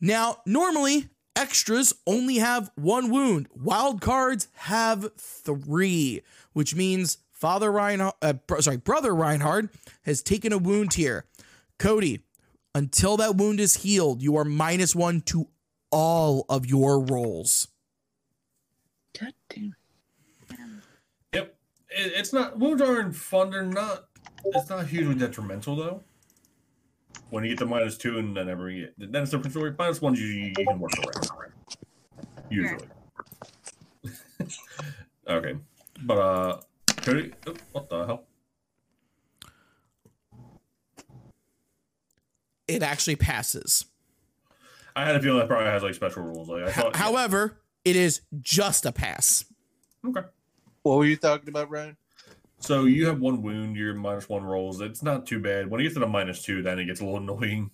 Now, 0.00 0.38
normally, 0.46 1.08
extras 1.36 1.94
only 2.06 2.36
have 2.36 2.70
one 2.74 3.10
wound. 3.10 3.48
Wild 3.54 4.00
cards 4.00 4.48
have 4.54 5.10
three, 5.16 6.22
which 6.52 6.74
means 6.74 7.18
Father 7.30 7.72
Reinhardt, 7.72 8.16
uh, 8.22 8.34
bro- 8.34 8.60
sorry, 8.60 8.76
Brother 8.76 9.14
Reinhardt 9.14 9.70
has 10.02 10.22
taken 10.22 10.52
a 10.52 10.58
wound 10.58 10.94
here. 10.94 11.24
Cody, 11.78 12.20
until 12.74 13.16
that 13.18 13.36
wound 13.36 13.60
is 13.60 13.78
healed, 13.78 14.22
you 14.22 14.36
are 14.36 14.44
minus 14.44 14.94
one 14.94 15.20
to 15.22 15.48
all 15.90 16.44
of 16.48 16.66
your 16.66 17.00
rolls. 17.00 17.68
God 19.18 19.34
damn. 19.48 19.74
Yep. 21.34 21.54
It, 21.90 22.12
it's 22.16 22.32
not 22.32 22.58
wounds 22.58 22.82
aren't 22.82 23.14
fun. 23.14 23.50
They're 23.50 23.64
not. 23.64 24.04
It's 24.44 24.70
not 24.70 24.86
hugely 24.86 25.14
detrimental 25.14 25.76
though. 25.76 26.02
When 27.30 27.44
you 27.44 27.50
get 27.50 27.58
to 27.58 27.66
minus 27.66 27.96
two 27.96 28.18
and 28.18 28.36
then 28.36 28.48
every 28.48 28.90
then 28.96 29.22
it's 29.22 29.32
a 29.32 29.36
different 29.36 29.52
story. 29.52 29.74
Minus 29.78 30.00
ones 30.00 30.20
you, 30.20 30.26
you 30.26 30.52
can 30.54 30.78
work 30.78 30.92
around. 30.98 31.52
Usually. 32.50 32.88
okay. 35.28 35.54
But 36.02 36.18
uh 36.18 36.60
Cody 37.02 37.32
oh, 37.46 37.54
what 37.72 37.90
the 37.90 38.06
hell? 38.06 38.24
It 42.68 42.82
actually 42.82 43.16
passes. 43.16 43.84
I 44.94 45.04
had 45.04 45.16
a 45.16 45.20
feeling 45.20 45.38
that 45.38 45.48
probably 45.48 45.66
has 45.66 45.82
like 45.82 45.94
special 45.94 46.22
rules. 46.22 46.48
Like 46.48 46.64
I 46.64 46.72
thought 46.72 46.96
However, 46.96 47.58
it 47.84 47.96
is 47.96 48.20
just 48.40 48.86
a 48.86 48.92
pass. 48.92 49.44
Okay. 50.06 50.26
What 50.82 50.98
were 50.98 51.04
you 51.04 51.16
talking 51.16 51.48
about, 51.48 51.70
Ryan? 51.70 51.96
So 52.58 52.84
you 52.84 53.06
have 53.06 53.20
one 53.20 53.42
wound, 53.42 53.76
you're 53.76 53.94
minus 53.94 54.28
one 54.28 54.44
rolls. 54.44 54.80
It's 54.80 55.02
not 55.02 55.26
too 55.26 55.40
bad. 55.40 55.68
When 55.68 55.80
it 55.80 55.84
gets 55.84 55.94
to 55.94 56.00
the 56.00 56.06
minus 56.06 56.42
two, 56.42 56.62
then 56.62 56.78
it 56.78 56.84
gets 56.84 57.00
a 57.00 57.04
little 57.04 57.18
annoying. 57.18 57.70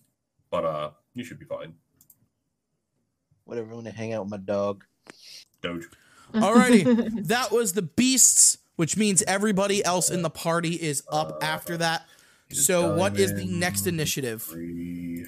But 0.50 0.64
uh 0.64 0.90
you 1.14 1.24
should 1.24 1.38
be 1.38 1.44
fine. 1.44 1.74
Whatever. 3.44 3.68
I'm 3.70 3.76
gonna 3.76 3.90
hang 3.90 4.12
out 4.12 4.22
with 4.24 4.30
my 4.30 4.38
dog. 4.38 4.84
Doge. 5.60 5.88
Alrighty, 6.34 7.26
that 7.28 7.50
was 7.50 7.72
the 7.72 7.82
beasts, 7.82 8.58
which 8.76 8.96
means 8.96 9.22
everybody 9.22 9.84
else 9.84 10.10
in 10.10 10.22
the 10.22 10.30
party 10.30 10.74
is 10.74 11.02
up 11.10 11.38
after 11.42 11.76
that. 11.78 12.06
So, 12.50 12.94
what 12.94 13.18
is 13.18 13.34
the 13.34 13.44
next 13.44 13.86
initiative? 13.86 14.42
Three. 14.42 15.26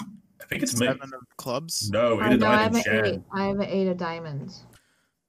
I 0.00 0.46
think 0.46 0.62
it's 0.62 0.78
me. 0.78 0.86
Seven 0.86 1.12
of 1.14 1.36
clubs. 1.36 1.90
No, 1.90 2.20
I 2.20 2.28
it 2.28 2.32
is 2.34 2.40
know, 2.40 2.46
I 2.46 2.62
have 2.62 2.72
Diamond 2.72 2.86
an 2.86 3.04
eight. 3.06 3.22
I 3.32 3.44
have 3.44 3.56
an 3.56 3.68
eight 3.68 3.88
of 3.88 3.96
diamonds. 3.96 4.64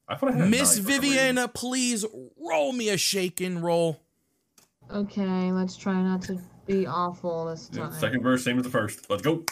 I 0.08 0.16
thought 0.16 0.30
I 0.30 0.38
had 0.38 0.50
Miss 0.50 0.78
nine 0.78 0.86
for 0.86 1.36
some 1.36 1.50
please 1.54 2.06
roll 2.38 2.72
me 2.74 2.90
a 2.90 2.98
shake 2.98 3.42
and 3.42 3.64
roll. 3.64 4.02
Okay, 4.92 5.52
let's 5.52 5.76
try 5.76 6.02
not 6.02 6.22
to 6.24 6.40
be 6.68 6.86
awful 6.86 7.46
this 7.46 7.70
Yeah, 7.74 7.84
time. 7.84 7.94
Second 7.94 8.22
verse, 8.22 8.44
same 8.44 8.58
as 8.58 8.64
the 8.64 8.70
first. 8.70 9.10
Let's 9.10 9.24
go. 9.24 9.44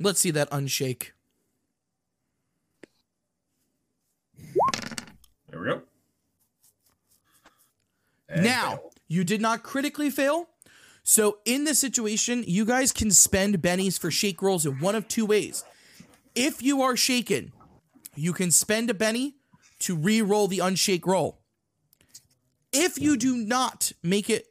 Let's 0.00 0.20
see 0.20 0.30
that 0.30 0.50
unshake. 0.50 1.10
There 5.50 5.60
we 5.60 5.66
go. 5.66 5.82
And 8.28 8.44
Now, 8.44 8.76
fail. 8.76 8.92
You 9.08 9.24
did 9.24 9.40
not 9.40 9.62
critically 9.62 10.10
fail. 10.10 10.48
So, 11.02 11.38
in 11.46 11.64
this 11.64 11.78
situation, 11.78 12.44
you 12.46 12.66
guys 12.66 12.92
can 12.92 13.10
spend 13.10 13.62
bennies 13.62 13.98
for 13.98 14.10
shake 14.10 14.42
rolls 14.42 14.66
in 14.66 14.78
one 14.78 14.94
of 14.94 15.08
two 15.08 15.24
ways. 15.24 15.64
If 16.34 16.62
you 16.62 16.82
are 16.82 16.96
shaken, 16.96 17.52
you 18.14 18.32
can 18.32 18.50
spend 18.50 18.90
a 18.90 18.94
benny 18.94 19.36
to 19.80 19.96
re-roll 19.96 20.48
the 20.48 20.58
unshake 20.58 21.06
roll. 21.06 21.40
If 22.72 23.00
you 23.00 23.16
do 23.16 23.36
not 23.36 23.92
make 24.02 24.28
it, 24.28 24.46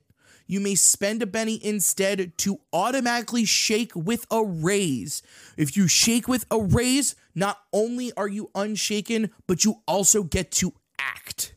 you 0.48 0.60
may 0.60 0.76
spend 0.76 1.22
a 1.22 1.28
benny 1.28 1.64
instead 1.64 2.38
to 2.40 2.60
automatically 2.72 3.46
shake 3.46 3.92
with 3.96 4.26
a 4.32 4.44
raise. 4.44 5.22
If 5.58 5.76
you 5.76 5.88
shake 5.88 6.28
with 6.28 6.46
a 6.50 6.60
raise, 6.60 7.16
not 7.36 7.60
only 7.72 8.14
are 8.14 8.28
you 8.28 8.50
unshaken, 8.56 9.32
but 9.46 9.66
you 9.66 9.82
also 9.88 10.24
get 10.24 10.52
to 10.54 10.74
act. 10.98 11.54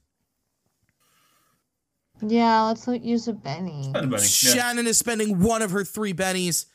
Yeah, 2.23 2.63
let's 2.63 2.87
use 2.87 3.29
a 3.29 3.33
Benny. 3.33 3.85
Spend 3.85 3.97
a 3.97 4.01
Benny, 4.09 4.13
yeah. 4.13 4.19
Shannon 4.19 4.87
is 4.87 4.99
spending 4.99 5.41
one 5.41 5.63
of 5.63 5.71
her 5.71 5.85
three 5.85 6.13
bennies. 6.13 6.67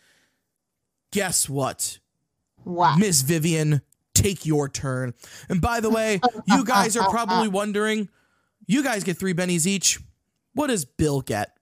Guess 1.11 1.49
what? 1.49 1.99
Wow. 2.63 2.95
Miss 2.97 3.21
Vivian, 3.21 3.81
take 4.13 4.45
your 4.45 4.67
turn. 4.69 5.13
And 5.49 5.61
by 5.61 5.79
the 5.79 5.89
way, 5.89 6.19
you 6.47 6.65
guys 6.65 6.97
are 6.97 7.09
probably 7.09 7.47
wondering, 7.49 8.09
you 8.65 8.83
guys 8.83 9.03
get 9.03 9.17
three 9.17 9.33
bennies 9.33 9.67
each. 9.67 9.99
What 10.53 10.67
does 10.67 10.85
Bill 10.85 11.21
get? 11.21 11.57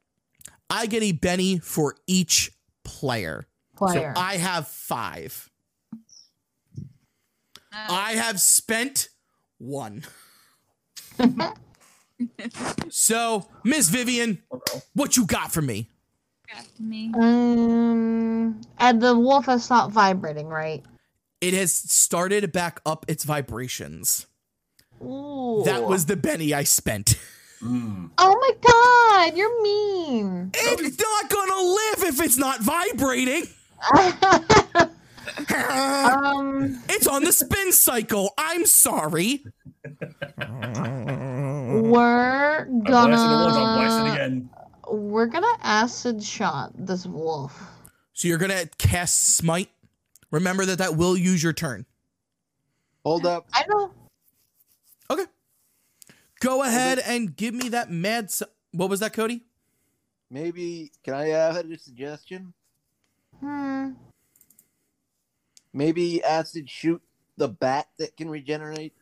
I 0.69 0.85
get 0.85 1.03
a 1.03 1.11
benny 1.11 1.59
for 1.59 1.95
each 2.07 2.51
player. 2.83 3.47
Player. 3.75 4.13
So 4.15 4.21
I 4.21 4.37
have 4.37 4.67
five. 4.67 5.49
Oh. 6.77 7.87
I 7.89 8.13
have 8.13 8.39
spent 8.39 9.09
one. 9.57 10.03
so, 12.89 13.47
Miss 13.63 13.89
Vivian, 13.89 14.41
what 14.93 15.17
you 15.17 15.25
got 15.25 15.51
for 15.51 15.61
me? 15.61 15.89
Got 16.53 16.65
me. 16.79 17.11
um, 17.15 18.61
and 18.77 19.01
the 19.01 19.17
wolf 19.17 19.45
has 19.45 19.63
stopped 19.65 19.93
vibrating, 19.93 20.47
right? 20.47 20.83
It 21.41 21.53
has 21.53 21.73
started 21.73 22.51
back 22.51 22.79
up 22.85 23.05
its 23.07 23.23
vibrations. 23.23 24.27
Ooh. 25.01 25.63
That 25.65 25.83
was 25.83 26.05
the 26.05 26.15
Benny 26.15 26.53
I 26.53 26.63
spent. 26.63 27.15
Mm. 27.61 28.09
Oh 28.17 28.35
my 28.41 29.29
god, 29.29 29.37
you're 29.37 29.61
mean. 29.63 30.51
It's 30.53 30.99
not 30.99 31.29
gonna 31.29 31.61
live 31.63 32.03
if 32.13 32.21
it's 32.21 32.37
not 32.37 32.59
vibrating. 32.61 33.45
um, 35.69 36.81
It's 36.89 37.07
on 37.07 37.23
the 37.23 37.31
spin 37.31 37.71
cycle. 37.71 38.33
I'm 38.37 38.65
sorry. 38.65 39.43
we're 41.83 42.65
I'm 42.65 42.81
blasting 42.83 43.29
the 43.29 43.35
ones, 43.43 43.55
I'm 43.57 43.77
blasting 43.77 44.49
gonna 44.49 44.63
we're 44.91 45.27
gonna 45.27 45.57
acid 45.61 46.23
shot 46.23 46.71
this 46.75 47.05
wolf. 47.05 47.59
So 48.13 48.27
you're 48.27 48.37
gonna 48.37 48.65
cast 48.77 49.35
smite. 49.37 49.69
Remember 50.31 50.65
that 50.65 50.77
that 50.79 50.95
will 50.95 51.17
use 51.17 51.41
your 51.43 51.53
turn. 51.53 51.85
Hold 53.03 53.25
up. 53.25 53.47
I 53.53 53.65
know. 53.69 53.91
Okay. 55.09 55.25
Go 56.39 56.63
ahead 56.63 56.99
and 56.99 57.35
give 57.35 57.53
me 57.53 57.69
that 57.69 57.91
mad. 57.91 58.25
s 58.25 58.43
what 58.71 58.89
was 58.89 58.99
that, 59.01 59.13
Cody? 59.13 59.43
Maybe 60.29 60.91
can 61.03 61.13
I 61.13 61.31
uh, 61.31 61.53
have 61.53 61.69
a 61.69 61.77
suggestion? 61.77 62.53
Hmm. 63.39 63.91
Maybe 65.73 66.23
acid 66.23 66.69
shoot 66.69 67.01
the 67.37 67.47
bat 67.49 67.87
that 67.97 68.15
can 68.15 68.29
regenerate. 68.29 68.93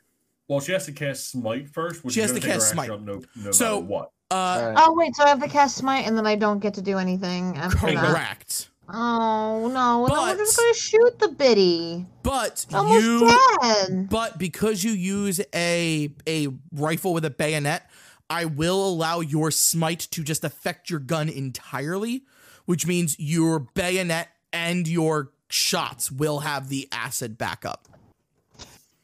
Well, 0.48 0.60
she 0.60 0.72
has 0.72 0.86
to 0.86 0.92
cast 0.92 1.30
smite 1.30 1.70
first. 1.70 2.04
Which 2.04 2.14
She 2.16 2.22
has 2.22 2.32
gonna 2.32 2.42
to 2.42 2.46
take 2.48 2.54
her 2.56 2.60
cast 2.60 2.72
smite. 2.72 2.90
No, 3.04 3.22
no 3.36 3.52
So- 3.52 3.80
what. 3.80 4.12
Uh, 4.30 4.34
Alright. 4.36 4.78
Oh 4.88 4.94
wait, 4.96 5.14
so 5.16 5.26
I 5.26 5.28
have 5.30 5.42
to 5.42 5.50
cast 5.50 5.76
smite 5.76 6.08
and 6.08 6.18
then 6.18 6.26
I 6.26 6.36
don't 6.36 6.60
get 6.60 6.74
to 6.76 6.82
do 6.82 6.98
anything 6.98 7.58
after 7.58 7.78
that. 7.94 7.96
correct. 8.14 8.70
Oh 8.88 9.68
no, 9.68 10.00
well, 10.00 10.08
then 10.08 10.10
But- 10.10 10.38
we're 10.38 10.44
just 10.46 10.58
gonna 10.58 10.74
shoot 10.74 11.20
the 11.20 11.28
biddy. 11.30 12.06
But 12.24 12.66
almost 12.74 13.04
you, 13.04 13.38
dead. 13.62 14.10
but 14.10 14.38
because 14.40 14.86
you 14.86 14.92
use 14.92 15.42
a 15.54 16.14
a 16.26 16.48
rifle 16.72 17.14
with 17.14 17.26
a 17.26 17.30
bayonet, 17.30 17.90
I 18.30 18.46
will 18.46 18.88
allow 18.88 19.20
your 19.20 19.52
smite 19.52 20.00
to 20.12 20.24
just 20.24 20.46
affect 20.46 20.90
your 20.90 21.00
gun 21.02 21.28
entirely, 21.28 22.24
which 22.66 22.88
means 22.88 23.18
your 23.20 23.60
bayonet 23.60 24.30
and 24.54 24.88
your 24.88 25.32
shots 25.54 26.12
will 26.12 26.40
have 26.40 26.70
the 26.70 26.88
acid 26.92 27.38
backup. 27.38 27.88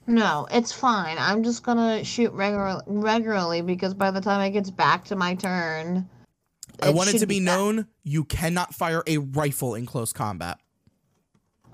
No, 0.08 0.48
it's 0.52 0.72
fine. 0.72 1.18
I'm 1.20 1.44
just 1.44 1.64
gonna 1.64 2.04
shoot 2.04 2.32
regular 2.32 2.82
regularly 2.86 3.62
because 3.62 3.94
by 3.94 4.10
the 4.12 4.22
time 4.22 4.42
it 4.42 4.52
gets 4.52 4.70
back 4.70 5.04
to 5.06 5.16
my 5.18 5.36
turn, 5.36 6.08
I 6.82 6.92
want 6.92 7.14
it 7.14 7.20
to 7.20 7.28
be 7.28 7.40
back. 7.40 7.46
known 7.46 7.88
you 8.04 8.24
cannot 8.24 8.74
fire 8.74 9.04
a 9.06 9.18
rifle 9.18 9.76
in 9.76 9.86
close 9.86 10.14
combat. 10.14 10.60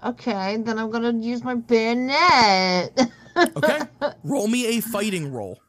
Okay, 0.04 0.58
then 0.58 0.80
I'm 0.80 0.90
gonna 0.90 1.14
use 1.14 1.44
my 1.44 1.56
bayonet. 1.56 3.00
Okay? 3.36 3.80
roll 4.24 4.48
me 4.48 4.78
a 4.78 4.80
fighting 4.80 5.32
roll. 5.34 5.60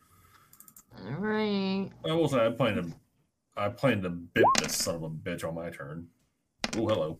All 1.06 1.12
right. 1.12 1.88
I 2.06 2.12
will 2.12 2.28
say 2.28 2.44
I 2.44 2.50
plan 2.50 2.74
to, 2.76 2.92
I 3.56 3.70
plan 3.70 4.02
to 4.02 4.10
bit 4.10 4.44
this 4.60 4.76
son 4.76 4.96
of 4.96 5.02
a 5.02 5.08
bitch 5.08 5.48
on 5.48 5.54
my 5.54 5.70
turn. 5.70 6.08
Oh, 6.76 6.86
hello. 6.86 7.18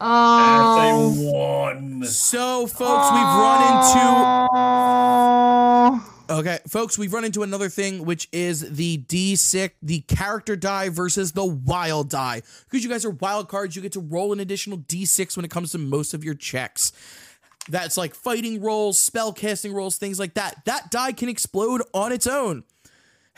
That's 0.00 0.08
Oh. 0.08 1.14
a 1.14 1.32
one. 1.32 2.04
So, 2.06 2.66
folks, 2.66 3.10
we've 3.12 3.22
run 3.22 3.62
into. 3.62 4.00
Oh. 5.12 6.06
Okay, 6.30 6.58
folks, 6.68 6.96
we've 6.96 7.12
run 7.12 7.24
into 7.24 7.42
another 7.42 7.68
thing, 7.68 8.04
which 8.04 8.28
is 8.32 8.60
the 8.76 8.98
D6, 9.08 9.72
the 9.82 10.00
character 10.02 10.54
die 10.54 10.88
versus 10.88 11.32
the 11.32 11.44
wild 11.44 12.08
die. 12.08 12.42
Because 12.70 12.84
you 12.84 12.88
guys 12.90 13.04
are 13.04 13.10
wild 13.10 13.48
cards, 13.48 13.74
you 13.74 13.82
get 13.82 13.92
to 13.92 14.00
roll 14.00 14.32
an 14.32 14.38
additional 14.40 14.78
D6 14.78 15.36
when 15.36 15.44
it 15.44 15.50
comes 15.50 15.72
to 15.72 15.78
most 15.78 16.14
of 16.14 16.22
your 16.22 16.34
checks. 16.34 16.92
That's 17.68 17.96
like 17.96 18.14
fighting 18.14 18.62
rolls, 18.62 18.98
spell 18.98 19.32
casting 19.32 19.72
rolls, 19.72 19.96
things 19.98 20.18
like 20.20 20.34
that. 20.34 20.64
That 20.66 20.90
die 20.90 21.12
can 21.12 21.28
explode 21.28 21.82
on 21.92 22.12
its 22.12 22.26
own. 22.28 22.62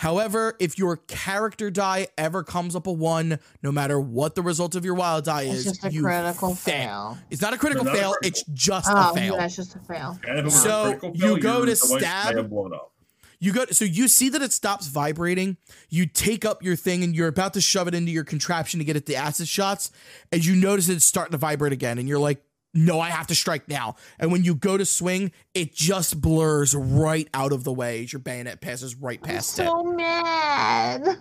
However, 0.03 0.57
if 0.59 0.79
your 0.79 0.97
character 0.97 1.71
die 1.71 2.09
ever 2.19 2.43
comes 2.43 2.75
up 2.75 2.89
a 2.89 2.93
one, 2.93 3.39
no 3.63 3.71
matter 3.71 4.01
what 4.01 4.35
the 4.35 4.43
result 4.43 4.75
of 4.75 4.85
your 4.85 4.95
wild 4.95 5.25
die 5.27 5.43
It's 5.43 5.59
is, 5.61 5.65
just 5.65 5.85
a 5.85 5.93
you 5.93 6.03
critical 6.03 6.57
fail. 6.57 7.15
fail. 7.15 7.19
It's 7.31 7.41
not 7.41 7.55
a 7.55 7.57
critical 7.57 7.85
not 7.85 7.95
a 7.95 7.99
fail, 7.99 8.13
critical. 8.15 8.29
it's 8.29 8.43
just 8.53 8.89
Oh, 8.91 9.13
a 9.13 9.15
fail. 9.15 9.35
yeah, 9.37 9.45
it's 9.45 9.55
just 9.55 9.77
a 9.77 9.79
fail. 9.79 10.19
And 10.27 10.41
if 10.41 10.47
a 10.47 10.51
So, 10.51 10.99
you 11.15 11.37
fail, 11.37 11.37
go 11.37 11.61
to 11.65 11.73
device 11.73 11.89
stab- 12.01 12.35
have 12.37 12.51
blown 12.51 12.75
up. 12.75 12.91
You 13.39 13.53
go 13.53 13.67
so 13.71 13.85
you 13.85 14.09
see 14.09 14.29
that 14.31 14.43
it 14.43 14.53
stops 14.53 14.89
vibrating. 14.89 15.57
You 15.89 16.07
take 16.07 16.45
up 16.45 16.65
your 16.65 16.75
thing 16.75 17.05
and 17.05 17.15
you're 17.15 17.29
about 17.29 17.55
to 17.55 17.61
shove 17.61 17.87
it 17.87 17.95
into 17.95 18.11
your 18.11 18.25
contraption 18.25 18.79
to 18.81 18.85
get 18.85 18.97
at 18.97 19.07
the 19.07 19.15
acid 19.15 19.47
shots, 19.47 19.93
and 20.33 20.45
you 20.45 20.57
notice 20.57 20.89
it's 20.89 21.05
starting 21.05 21.31
to 21.33 21.39
vibrate 21.39 21.73
again, 21.73 21.99
and 22.01 22.09
you're 22.09 22.19
like, 22.19 22.43
"No, 22.75 23.01
I 23.01 23.11
have 23.11 23.27
to 23.29 23.35
strike 23.35 23.69
now." 23.69 23.97
And 24.19 24.31
when 24.33 24.45
you 24.45 24.55
go 24.55 24.77
to 24.77 24.85
swing, 24.85 25.33
it 25.55 25.75
just 25.75 26.21
blurs 26.21 26.75
right 26.75 27.29
out 27.35 27.53
of 27.53 27.65
the 27.65 27.73
way 27.73 28.03
as 28.05 28.13
your 28.13 28.21
bayonet 28.21 28.61
passes 28.61 28.95
right 28.95 29.19
I'm 29.23 29.29
past 29.29 29.59
it. 29.59 29.67
so 29.67 29.83
mad. 29.83 31.19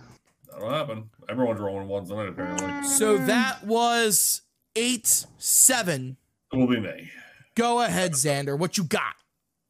That'll 0.50 0.70
happen. 0.70 1.10
Everyone's 1.28 1.60
rolling 1.60 1.88
ones 1.88 2.10
on 2.10 2.26
it 2.26 2.30
apparently. 2.30 2.88
So 2.88 3.16
that 3.18 3.64
was 3.64 4.42
eight 4.76 5.26
seven. 5.38 6.16
It 6.52 6.56
will 6.56 6.66
be 6.66 6.80
me. 6.80 7.10
Go 7.54 7.80
ahead, 7.82 8.12
Xander. 8.12 8.58
What 8.58 8.76
you 8.78 8.84
got? 8.84 9.14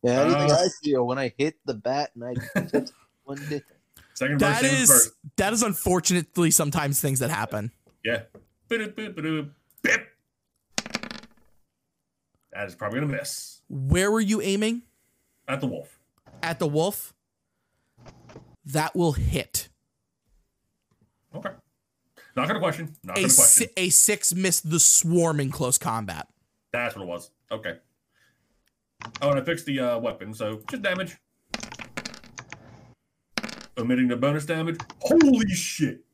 Yeah, 0.03 0.17
how 0.17 0.25
do 0.25 0.31
you 0.31 0.37
think 0.37 0.51
Uh, 0.51 0.55
I 0.65 0.69
feel 0.83 1.07
when 1.07 1.19
I 1.19 1.33
hit 1.39 1.55
the 1.65 1.75
bat 1.75 2.11
and 2.15 2.25
I 2.25 2.61
took 2.67 2.89
one 3.25 3.39
day? 3.49 3.63
Second 4.15 4.41
that 4.41 4.61
first, 4.61 4.73
is 4.75 4.89
first. 4.91 5.11
that 5.37 5.53
is 5.53 5.63
unfortunately 5.63 6.51
sometimes 6.51 7.01
things 7.01 7.21
that 7.21 7.31
happen. 7.31 7.71
Yeah. 8.05 8.23
Bip. 8.69 8.97
That 12.53 12.67
is 12.67 12.75
probably 12.75 13.01
gonna 13.01 13.13
miss. 13.13 13.61
Where 13.69 14.11
were 14.11 14.21
you 14.21 14.41
aiming? 14.43 14.83
At 15.49 15.61
the 15.61 15.67
wolf. 15.67 15.99
At 16.43 16.59
the 16.59 16.67
wolf. 16.67 17.15
That 18.65 18.95
will 18.95 19.13
hit. 19.13 19.69
Okay. 21.35 21.51
Not 22.37 22.47
gonna 22.49 22.61
question. 22.61 22.95
Not 23.03 23.19
a, 23.19 23.23
gonna 23.23 23.31
si- 23.31 23.67
question. 23.67 23.69
a 23.77 23.89
six 23.91 24.35
missed 24.35 24.71
the 24.71 24.79
swarm 24.81 25.41
in 25.41 25.51
close 25.51 25.79
combat. 25.79 26.29
That's 26.73 26.95
what 26.95 27.03
it 27.03 27.09
was. 27.09 27.31
Okay. 27.51 27.79
Oh, 29.21 29.31
and 29.31 29.41
I 29.41 29.45
fixed 29.45 29.67
the 29.67 29.81
uh, 29.81 29.99
weapon, 29.99 30.33
so 30.33 30.61
just 30.71 30.83
damage. 30.83 31.17
Omitting 33.79 34.09
the 34.09 34.17
bonus 34.17 34.45
damage. 34.45 34.79
Holy 35.01 35.49
shit! 35.49 36.05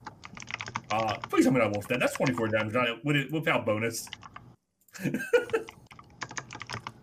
Uh, 0.90 1.18
please 1.28 1.44
tell 1.44 1.52
me 1.52 1.60
that 1.60 1.70
wolf's 1.72 1.88
dead. 1.88 2.00
That's 2.00 2.14
24 2.14 2.48
damage 2.48 3.00
with 3.04 3.30
without 3.30 3.66
bonus. 3.66 4.08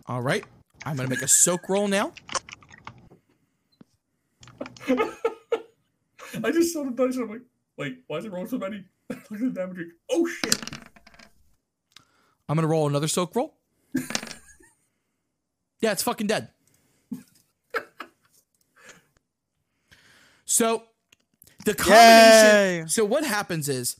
All 0.08 0.22
right. 0.22 0.44
I'm 0.84 0.96
going 0.96 1.08
to 1.08 1.14
make 1.14 1.22
a 1.22 1.28
soak 1.28 1.68
roll 1.68 1.88
now. 1.88 2.12
I 4.88 6.52
just 6.52 6.72
saw 6.72 6.84
the 6.84 6.92
dice 6.92 7.16
and 7.16 7.24
I'm 7.24 7.30
like, 7.30 7.40
wait, 7.76 7.98
why 8.06 8.18
is 8.18 8.24
it 8.24 8.32
rolling 8.32 8.46
so 8.46 8.58
many? 8.58 8.84
Look 9.10 9.20
at 9.32 9.40
the 9.40 9.50
damage. 9.50 9.78
Oh 10.10 10.26
shit! 10.26 10.60
I'm 12.48 12.54
going 12.56 12.62
to 12.62 12.68
roll 12.68 12.86
another 12.86 13.08
soak 13.08 13.34
roll. 13.34 13.56
yeah, 15.80 15.92
it's 15.92 16.04
fucking 16.04 16.28
dead. 16.28 16.50
so 20.44 20.84
the 21.64 21.74
combination. 21.74 22.54
Yay! 22.54 22.84
So 22.86 23.04
what 23.04 23.24
happens 23.24 23.68
is 23.68 23.96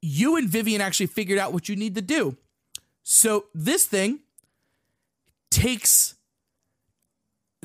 you 0.00 0.36
and 0.36 0.48
Vivian 0.48 0.80
actually 0.80 1.06
figured 1.06 1.38
out 1.38 1.52
what 1.52 1.68
you 1.68 1.76
need 1.76 1.94
to 1.96 2.02
do. 2.02 2.38
So 3.02 3.46
this 3.54 3.84
thing 3.84 4.20
takes 5.50 6.14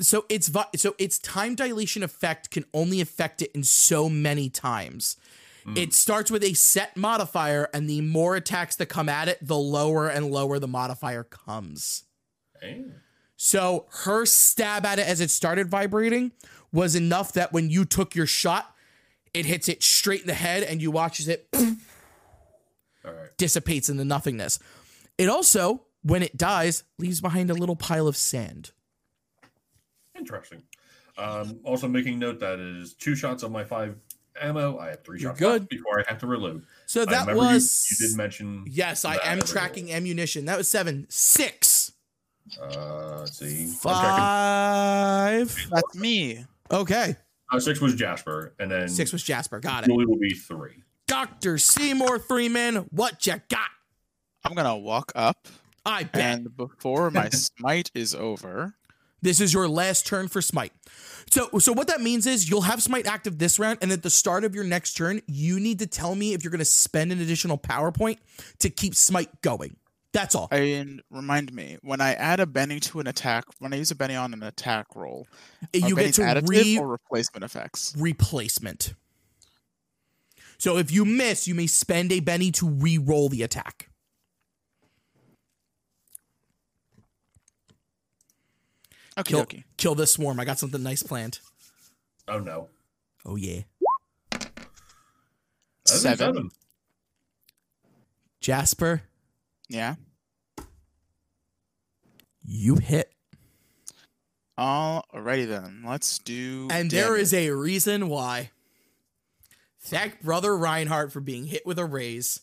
so 0.00 0.26
its 0.28 0.50
so 0.76 0.94
its 0.98 1.18
time 1.18 1.54
dilation 1.54 2.02
effect 2.02 2.50
can 2.50 2.64
only 2.74 3.00
affect 3.00 3.42
it 3.42 3.50
in 3.52 3.62
so 3.62 4.08
many 4.08 4.50
times. 4.50 5.16
Mm. 5.66 5.78
It 5.78 5.94
starts 5.94 6.30
with 6.30 6.44
a 6.44 6.54
set 6.54 6.96
modifier, 6.96 7.68
and 7.72 7.88
the 7.88 8.00
more 8.02 8.36
attacks 8.36 8.76
that 8.76 8.86
come 8.86 9.08
at 9.08 9.28
it, 9.28 9.38
the 9.40 9.56
lower 9.56 10.08
and 10.08 10.30
lower 10.30 10.58
the 10.58 10.68
modifier 10.68 11.24
comes. 11.24 12.04
Hey. 12.60 12.84
So 13.36 13.86
her 14.04 14.24
stab 14.26 14.86
at 14.86 14.98
it 14.98 15.06
as 15.06 15.20
it 15.20 15.30
started 15.30 15.68
vibrating 15.68 16.32
was 16.72 16.94
enough 16.94 17.32
that 17.32 17.52
when 17.52 17.70
you 17.70 17.84
took 17.84 18.14
your 18.14 18.26
shot, 18.26 18.74
it 19.34 19.44
hits 19.46 19.68
it 19.68 19.82
straight 19.82 20.22
in 20.22 20.26
the 20.26 20.34
head, 20.34 20.62
and 20.62 20.80
you 20.80 20.90
watch 20.90 21.20
as 21.20 21.28
it 21.28 21.48
All 21.54 21.62
right. 23.04 23.36
dissipates 23.36 23.88
into 23.88 24.04
nothingness. 24.04 24.58
It 25.18 25.28
also, 25.28 25.85
when 26.06 26.22
it 26.22 26.36
dies, 26.36 26.84
leaves 26.98 27.20
behind 27.20 27.50
a 27.50 27.54
little 27.54 27.74
pile 27.76 28.06
of 28.06 28.16
sand. 28.16 28.70
Interesting. 30.16 30.62
Um, 31.18 31.58
also 31.64 31.88
making 31.88 32.18
note 32.18 32.40
that 32.40 32.58
it 32.58 32.76
is 32.82 32.94
two 32.94 33.14
shots 33.14 33.42
of 33.42 33.50
my 33.50 33.64
five 33.64 33.96
ammo. 34.40 34.78
I 34.78 34.90
have 34.90 35.02
3 35.04 35.20
You're 35.20 35.30
shots 35.30 35.40
good. 35.40 35.68
before 35.68 35.98
I 36.00 36.04
have 36.08 36.18
to 36.18 36.26
reload. 36.26 36.64
So 36.86 37.04
that 37.04 37.20
remember 37.26 37.32
you- 37.32 37.54
was. 37.54 37.86
You, 38.00 38.08
did 38.08 38.16
mention. 38.16 38.64
Yes, 38.68 39.04
I 39.04 39.14
am 39.16 39.38
earlier. 39.38 39.42
tracking 39.42 39.92
ammunition. 39.92 40.44
That 40.44 40.58
was 40.58 40.68
seven. 40.68 41.06
Six. 41.08 41.92
Uh, 42.60 43.20
let's 43.20 43.38
see. 43.38 43.66
Five. 43.66 45.56
That's 45.70 45.94
me. 45.96 46.44
Okay. 46.70 47.16
Uh, 47.52 47.58
six 47.60 47.80
was 47.80 47.94
Jasper, 47.94 48.54
and 48.58 48.70
then 48.70 48.88
Six 48.88 49.12
was 49.12 49.22
Jasper. 49.22 49.58
Got 49.60 49.84
it. 49.84 49.86
Julie 49.86 50.06
will 50.06 50.18
be 50.18 50.30
three. 50.34 50.82
Dr. 51.06 51.58
Seymour 51.58 52.18
Freeman, 52.18 52.86
what 52.90 53.24
you 53.26 53.34
got? 53.48 53.68
I'm 54.44 54.54
gonna 54.54 54.76
walk 54.76 55.12
up, 55.14 55.46
I 55.86 56.02
bet. 56.04 56.38
and 56.38 56.56
before 56.56 57.10
my 57.10 57.28
smite 57.32 57.90
is 57.94 58.14
over, 58.14 58.74
This 59.22 59.40
is 59.40 59.54
your 59.54 59.68
last 59.68 60.06
turn 60.06 60.28
for 60.28 60.42
Smite. 60.42 60.72
So, 61.30 61.48
so 61.58 61.72
what 61.72 61.86
that 61.88 62.00
means 62.00 62.26
is 62.26 62.50
you'll 62.50 62.62
have 62.62 62.82
Smite 62.82 63.06
active 63.06 63.38
this 63.38 63.58
round, 63.58 63.78
and 63.80 63.90
at 63.92 64.02
the 64.02 64.10
start 64.10 64.44
of 64.44 64.54
your 64.54 64.64
next 64.64 64.94
turn, 64.94 65.22
you 65.26 65.58
need 65.60 65.78
to 65.78 65.86
tell 65.86 66.14
me 66.14 66.34
if 66.34 66.44
you're 66.44 66.50
going 66.50 66.58
to 66.58 66.64
spend 66.64 67.12
an 67.12 67.20
additional 67.20 67.56
power 67.56 67.90
point 67.92 68.18
to 68.58 68.68
keep 68.68 68.94
Smite 68.94 69.40
going. 69.42 69.76
That's 70.12 70.34
all. 70.34 70.48
and 70.50 71.02
remind 71.10 71.52
me 71.52 71.76
when 71.82 72.00
I 72.00 72.14
add 72.14 72.40
a 72.40 72.46
Benny 72.46 72.80
to 72.80 73.00
an 73.00 73.06
attack, 73.06 73.44
when 73.58 73.74
I 73.74 73.76
use 73.76 73.90
a 73.90 73.94
Benny 73.94 74.14
on 74.14 74.32
an 74.32 74.42
attack 74.42 74.86
roll, 74.94 75.26
you 75.74 75.94
get 75.94 76.14
to 76.14 76.22
additive 76.22 76.48
re 76.48 76.78
or 76.78 76.88
replacement 76.88 77.44
effects. 77.44 77.94
replacement. 77.98 78.94
So 80.58 80.78
if 80.78 80.90
you 80.90 81.04
miss, 81.04 81.46
you 81.46 81.54
may 81.54 81.66
spend 81.66 82.12
a 82.12 82.20
Benny 82.20 82.50
to 82.52 82.66
re-roll 82.66 83.28
the 83.28 83.42
attack. 83.42 83.90
Okay, 89.18 89.30
Kill, 89.30 89.40
okay. 89.40 89.64
kill 89.76 89.94
this 89.94 90.12
swarm. 90.12 90.38
I 90.38 90.44
got 90.44 90.58
something 90.58 90.82
nice 90.82 91.02
planned. 91.02 91.38
Oh 92.28 92.38
no. 92.38 92.68
Oh 93.24 93.36
yeah, 93.36 93.62
That's 94.30 94.50
a 95.86 95.98
Seven. 96.16 96.50
Jasper, 98.40 99.02
Yeah. 99.68 99.94
you 102.44 102.76
hit, 102.76 103.12
Alrighty 104.58 105.48
then. 105.48 105.82
Let's 105.84 106.18
do. 106.18 106.68
and 106.70 106.90
there 106.90 107.16
is 107.16 107.32
a 107.34 107.50
reason 107.50 108.08
why. 108.08 108.50
Thank 109.80 110.20
brother 110.22 110.56
Reinhardt 110.56 111.12
for 111.12 111.20
being 111.20 111.46
hit 111.46 111.64
with 111.66 111.78
a 111.78 111.84
raise. 111.84 112.40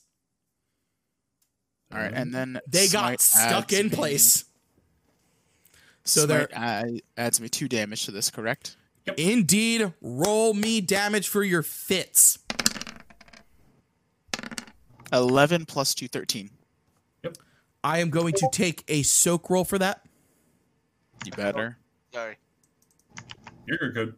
All 1.92 2.00
right, 2.00 2.12
and 2.14 2.34
then 2.34 2.60
They 2.68 2.88
got 2.88 3.22
stuck 3.22 3.72
in 3.72 3.88
me- 3.88 3.96
place. 3.96 4.46
So 6.06 6.22
So 6.22 6.28
they're- 6.28 7.00
adds 7.18 7.40
me 7.40 7.50
two 7.50 7.68
damage 7.68 8.06
to 8.06 8.12
this, 8.12 8.30
correct? 8.30 8.76
Yep. 9.06 9.20
Indeed, 9.20 9.94
roll 10.02 10.54
me 10.54 10.82
damage 10.82 11.28
for 11.28 11.44
your 11.44 11.64
fits. 11.64 12.40
Eleven 15.12 15.66
plus 15.66 15.94
two, 15.94 16.08
thirteen. 16.08 16.50
I 17.84 18.00
am 18.00 18.10
going 18.10 18.34
to 18.36 18.48
take 18.54 18.84
a 18.88 19.04
soak 19.04 19.50
roll 19.50 19.66
for 19.66 19.78
that. 19.78 20.06
You 21.26 21.34
better. 21.34 21.78
Sorry. 22.14 22.38
You're 23.68 23.92
good. 23.92 24.16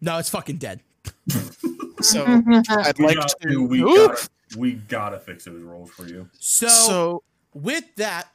No, 0.00 0.18
it's 0.18 0.28
fucking 0.28 0.58
dead. 0.58 0.80
So 2.00 2.24
Mm-hmm. 2.24 2.78
I'd 2.80 2.98
We 2.98 3.04
like 3.06 3.16
got 3.16 3.28
to. 3.40 3.48
to. 3.48 3.62
We 3.66 3.80
gotta. 3.80 4.28
We 4.56 4.72
gotta 4.74 5.18
fix 5.18 5.44
those 5.46 5.62
rolls 5.62 5.90
for 5.90 6.06
you. 6.06 6.28
So, 6.38 6.68
So 6.68 7.22
with 7.54 7.84
that, 7.96 8.28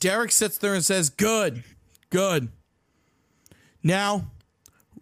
Derek 0.00 0.32
sits 0.32 0.58
there 0.58 0.74
and 0.74 0.84
says, 0.84 1.08
Good, 1.08 1.62
good. 2.10 2.48
Now, 3.82 4.26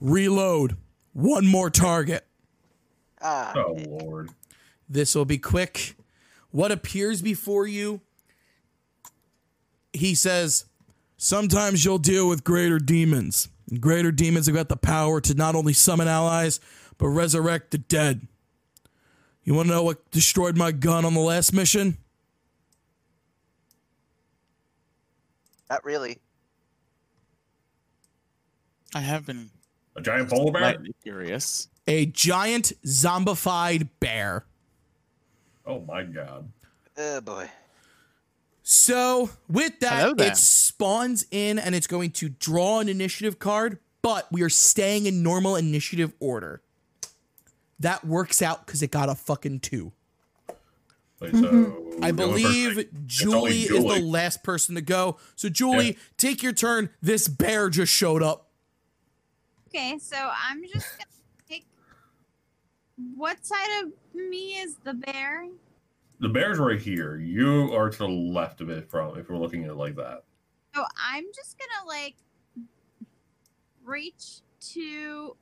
reload. 0.00 0.76
One 1.12 1.46
more 1.46 1.70
target. 1.70 2.24
Ah. 3.20 3.52
Oh 3.56 3.72
lord. 3.88 4.30
This 4.88 5.14
will 5.14 5.24
be 5.24 5.38
quick. 5.38 5.96
what 6.50 6.70
appears 6.70 7.20
before 7.20 7.66
you, 7.66 8.00
he 9.92 10.14
says, 10.14 10.66
Sometimes 11.16 11.84
you'll 11.84 11.98
deal 11.98 12.28
with 12.28 12.44
greater 12.44 12.78
demons. 12.78 13.48
Greater 13.80 14.12
demons 14.12 14.46
have 14.46 14.54
got 14.54 14.68
the 14.68 14.76
power 14.76 15.20
to 15.22 15.34
not 15.34 15.56
only 15.56 15.72
summon 15.72 16.06
allies, 16.06 16.60
but 16.98 17.08
resurrect 17.08 17.70
the 17.70 17.78
dead. 17.78 18.26
You 19.44 19.54
want 19.54 19.68
to 19.68 19.74
know 19.74 19.82
what 19.82 20.10
destroyed 20.10 20.56
my 20.56 20.72
gun 20.72 21.04
on 21.04 21.14
the 21.14 21.20
last 21.20 21.52
mission? 21.52 21.96
Not 25.70 25.84
really. 25.84 26.18
I 28.94 29.00
have 29.00 29.26
been 29.26 29.50
A 29.96 30.00
giant 30.00 30.30
polar 30.30 30.52
bear? 30.52 30.62
slightly 30.62 30.94
curious. 31.02 31.68
A 31.86 32.06
giant 32.06 32.72
zombified 32.84 33.88
bear. 34.00 34.44
Oh 35.66 35.80
my 35.80 36.02
god. 36.04 36.48
Oh 36.96 37.20
boy. 37.20 37.50
So 38.62 39.30
with 39.48 39.80
that, 39.80 40.20
it 40.20 40.36
spawns 40.36 41.26
in 41.30 41.58
and 41.58 41.74
it's 41.74 41.86
going 41.86 42.10
to 42.12 42.28
draw 42.28 42.80
an 42.80 42.88
initiative 42.88 43.38
card, 43.38 43.78
but 44.02 44.30
we 44.30 44.42
are 44.42 44.50
staying 44.50 45.06
in 45.06 45.22
normal 45.22 45.56
initiative 45.56 46.12
order. 46.20 46.60
That 47.80 48.04
works 48.04 48.42
out 48.42 48.66
because 48.66 48.82
it 48.82 48.90
got 48.90 49.08
a 49.08 49.14
fucking 49.14 49.60
two. 49.60 49.92
Wait, 51.20 51.34
so 51.34 51.42
Mm-hmm. 51.42 52.04
I 52.04 52.10
we're 52.12 52.16
going 52.16 52.32
first. 52.32 52.44
believe 52.44 52.70
only 52.76 52.88
Julie, 53.06 53.50
is 53.62 53.68
the 53.84 54.00
last 54.04 54.42
person 54.44 54.74
to 54.76 54.80
go. 54.80 55.16
So 55.36 55.48
Julie, 55.48 55.86
Yeah. 55.92 55.98
take 56.16 56.42
your 56.42 56.52
turn. 56.52 56.90
This 57.02 57.26
bear 57.28 57.70
just 57.70 57.92
showed 57.92 58.22
up. 58.22 58.48
Okay, 59.68 59.98
so 59.98 60.16
I'm 60.16 60.62
just 60.62 60.86
gonna 60.92 61.10
take. 61.48 61.66
What 63.16 63.44
side 63.44 63.82
of 63.84 63.92
me 64.14 64.58
is 64.60 64.76
the 64.84 64.94
bear? 64.94 65.46
The 66.20 66.28
bear's 66.28 66.58
right 66.58 66.80
here. 66.80 67.16
You 67.18 67.72
are 67.74 67.90
to 67.90 67.98
the 67.98 68.08
left 68.08 68.60
of 68.60 68.70
it 68.70 68.88
from 68.90 69.18
if 69.18 69.28
we're 69.28 69.36
looking 69.38 69.64
at 69.64 69.70
it 69.70 69.74
like 69.76 69.94
that. 69.96 70.24
So 70.74 70.84
I'm 71.00 71.24
just 71.34 71.56
gonna 71.58 71.86
like 71.88 72.16
reach 73.84 74.40
to 74.72 75.36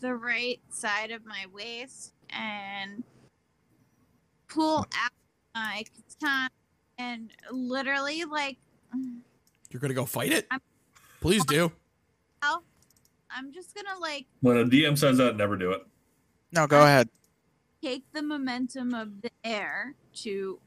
the 0.00 0.14
right 0.14 0.60
side 0.70 1.10
of 1.10 1.24
my 1.24 1.46
waist 1.52 2.12
and 2.30 3.02
pull 4.48 4.78
out 4.78 5.10
my 5.54 5.84
katana 6.20 6.50
and 6.98 7.30
literally 7.50 8.24
like 8.24 8.58
You're 9.70 9.80
gonna 9.80 9.94
go 9.94 10.06
fight 10.06 10.32
it? 10.32 10.46
I'm- 10.50 10.60
Please 11.20 11.44
do. 11.44 11.72
I'm 13.34 13.50
just 13.52 13.74
gonna 13.74 13.98
like 13.98 14.26
When 14.40 14.58
a 14.58 14.64
DM 14.64 14.98
says 14.98 15.16
that, 15.18 15.36
never 15.36 15.56
do 15.56 15.70
it. 15.72 15.80
No, 16.52 16.66
go 16.66 16.82
ahead. 16.82 17.08
take 17.82 18.04
the 18.12 18.22
momentum 18.22 18.92
of 18.92 19.22
the 19.22 19.30
air 19.42 19.94
to 20.16 20.60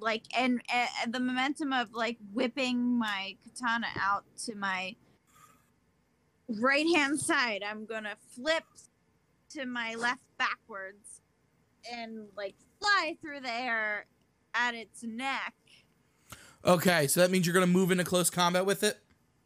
like 0.00 0.24
and, 0.36 0.60
and 1.04 1.14
the 1.14 1.20
momentum 1.20 1.72
of 1.72 1.92
like 1.94 2.18
whipping 2.32 2.98
my 2.98 3.36
katana 3.44 3.86
out 3.96 4.24
to 4.46 4.56
my 4.56 4.96
right 6.60 6.86
hand 6.94 7.18
side 7.20 7.62
i'm 7.68 7.84
gonna 7.86 8.14
flip 8.34 8.64
to 9.50 9.64
my 9.66 9.94
left 9.94 10.22
backwards 10.38 11.20
and 11.92 12.26
like 12.36 12.54
fly 12.80 13.16
through 13.20 13.40
the 13.40 13.52
air 13.52 14.06
at 14.54 14.74
its 14.74 15.02
neck 15.02 15.54
Okay, 16.64 17.08
so 17.08 17.18
that 17.18 17.32
means 17.32 17.44
you're 17.44 17.54
gonna 17.54 17.66
move 17.66 17.90
into 17.90 18.04
close 18.04 18.30
combat 18.30 18.64
with 18.64 18.84
it. 18.84 18.96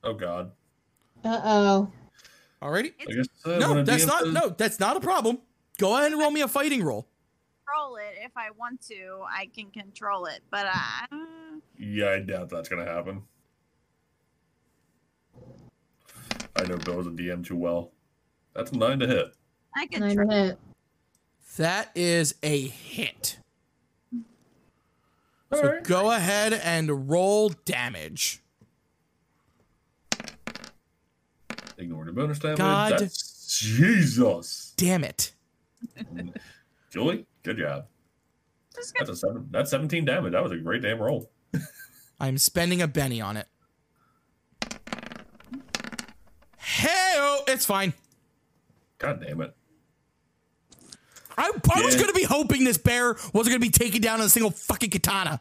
Oh 0.05 0.13
god. 0.13 0.53
Uh 1.25 1.41
oh. 1.45 1.91
Alrighty. 2.63 2.93
Uh, 3.43 3.57
No, 3.59 3.83
that's 3.83 4.05
not 4.05 4.25
says- 4.25 4.35
no, 4.35 4.49
that's 4.51 4.79
not 4.79 4.99
a 4.99 5.01
problem. 5.01 5.39
Go 5.79 5.97
ahead 5.97 6.13
and 6.13 6.21
roll 6.21 6.31
me 6.31 6.43
a 6.43 6.49
fighting 6.49 6.83
roll. 6.85 7.09
control 7.67 7.97
it 7.97 8.19
if 8.23 8.33
i 8.37 8.51
want 8.59 8.83
to 8.89 9.23
i 9.35 9.47
can 9.57 9.71
control 9.71 10.27
it 10.27 10.41
but 10.51 10.67
i 10.69 11.07
Yeah, 11.79 12.11
I 12.11 12.19
doubt 12.21 12.51
that's 12.51 12.69
gonna 12.69 12.85
happen. 12.85 13.23
I 16.57 16.65
know 16.65 16.77
Bill 16.79 17.01
as 17.01 17.07
a 17.07 17.11
DM 17.11 17.45
too 17.45 17.57
well. 17.57 17.93
That's 18.55 18.73
a 18.73 18.77
nine 18.77 18.99
to 19.01 19.07
hit. 19.07 19.35
i 19.75 19.87
can 19.87 20.01
Nine 20.01 20.17
try 20.17 20.35
hit. 20.35 20.59
That 21.57 21.91
is 21.95 22.35
a 22.43 22.69
hit. 22.69 23.39
So 25.53 25.63
Alright. 25.63 25.85
go 25.85 26.11
ahead 26.11 26.53
and 26.53 27.09
roll 27.09 27.51
damage. 27.65 28.43
Ignore 31.79 32.07
the 32.07 32.13
bonus 32.13 32.39
damage. 32.39 32.59
God. 32.59 32.93
That's 32.93 33.59
Jesus. 33.59 34.73
Damn 34.77 35.05
it. 35.05 35.33
Julie, 36.91 37.27
good 37.43 37.59
job. 37.59 37.87
That's 38.75 39.11
a 39.11 39.17
seven. 39.17 39.49
That's 39.51 39.71
seventeen 39.71 40.05
damage. 40.05 40.33
That 40.33 40.43
was 40.43 40.53
a 40.53 40.57
great 40.57 40.83
damn 40.83 40.99
roll. 40.99 41.31
I'm 42.21 42.39
spending 42.39 42.83
a 42.83 42.89
Benny 42.89 43.21
on 43.21 43.37
it. 43.37 43.47
Hey, 47.47 47.53
it's 47.53 47.67
fine. 47.67 47.93
God 48.99 49.21
damn 49.25 49.41
it. 49.41 49.55
I, 51.39 51.51
I 51.75 51.83
was 51.83 51.97
gonna 51.97 52.15
be 52.15 52.23
hoping 52.25 52.65
this 52.65 52.79
bear 52.79 53.15
wasn't 53.35 53.49
gonna 53.53 53.59
be 53.59 53.69
taken 53.71 54.01
down 54.01 54.21
in 54.21 54.27
a 54.27 54.29
single 54.29 54.51
fucking 54.51 54.91
katana. 54.91 55.41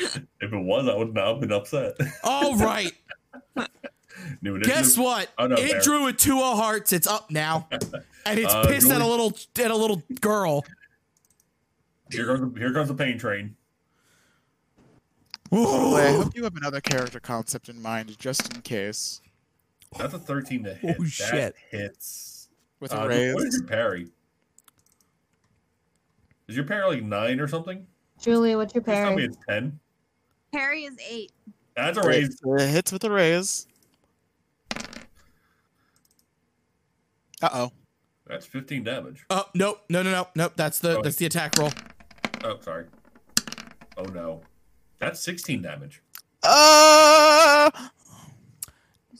If 0.00 0.16
it 0.40 0.50
was, 0.52 0.88
I 0.88 0.96
would 0.96 1.14
not 1.14 1.28
have 1.28 1.40
been 1.40 1.52
upset. 1.52 1.94
All 2.24 2.56
right. 2.56 2.92
New 4.42 4.58
Guess 4.60 4.96
initiative. 4.96 4.98
what? 5.04 5.28
Oh, 5.38 5.46
no, 5.46 5.54
it 5.56 5.70
bear. 5.70 5.80
drew 5.80 6.06
a 6.08 6.12
two 6.12 6.40
of 6.42 6.56
hearts. 6.58 6.92
It's 6.92 7.06
up 7.06 7.30
now, 7.30 7.68
and 8.26 8.38
it's 8.38 8.52
Uh, 8.52 8.66
pissed 8.66 8.90
at 8.90 9.00
a 9.00 9.06
little 9.06 9.36
at 9.58 9.70
a 9.70 9.76
little 9.76 10.02
girl. 10.20 10.64
Here 12.10 12.26
comes 12.26 12.52
the, 12.52 12.58
here 12.60 12.72
comes 12.72 12.88
the 12.88 12.94
pain 12.94 13.18
train. 13.18 13.56
Well, 15.50 15.96
I 15.96 16.12
hope 16.16 16.34
you 16.34 16.44
have 16.44 16.56
another 16.56 16.80
character 16.80 17.20
concept 17.20 17.68
in 17.68 17.80
mind, 17.80 18.18
just 18.18 18.54
in 18.54 18.62
case. 18.62 19.20
That's 19.98 20.14
a 20.14 20.18
thirteen 20.18 20.64
to 20.64 20.74
hit. 20.74 20.96
Oh, 20.98 21.02
that 21.04 21.10
shit. 21.10 21.54
hits. 21.70 22.48
With 22.80 22.92
Uh, 22.92 23.06
raise. 23.06 23.34
what 23.34 23.42
is 23.44 23.54
raise. 23.54 23.58
your 23.60 23.68
parry? 23.68 24.06
Is 26.48 26.56
your 26.56 26.64
parry 26.64 26.96
like 26.96 27.02
nine 27.04 27.40
or 27.40 27.46
something? 27.48 27.86
Julie, 28.20 28.56
what's 28.56 28.74
your 28.74 28.82
Please 28.82 28.94
tell 28.94 29.14
me 29.16 29.24
it's 29.24 29.36
ten. 29.48 29.78
parry 30.52 30.84
is 30.84 30.96
eight. 31.08 31.32
That's 31.76 31.96
a 31.98 32.02
raise. 32.02 32.36
It 32.44 32.68
hits 32.68 32.92
with 32.92 33.04
a 33.04 33.10
raise. 33.10 33.66
Uh 37.40 37.48
oh. 37.52 37.72
That's 38.26 38.46
fifteen 38.46 38.84
damage. 38.84 39.24
Oh 39.30 39.44
nope, 39.54 39.80
no, 39.88 40.02
no, 40.02 40.10
no, 40.12 40.28
nope. 40.36 40.52
That's 40.56 40.78
the 40.78 40.98
Oh. 40.98 41.02
that's 41.02 41.16
the 41.16 41.26
attack 41.26 41.58
roll. 41.58 41.72
Oh, 42.44 42.58
sorry. 42.60 42.86
Oh 43.96 44.04
no. 44.04 44.40
That's 44.98 45.20
sixteen 45.20 45.62
damage. 45.62 46.02
Uh, 46.42 47.70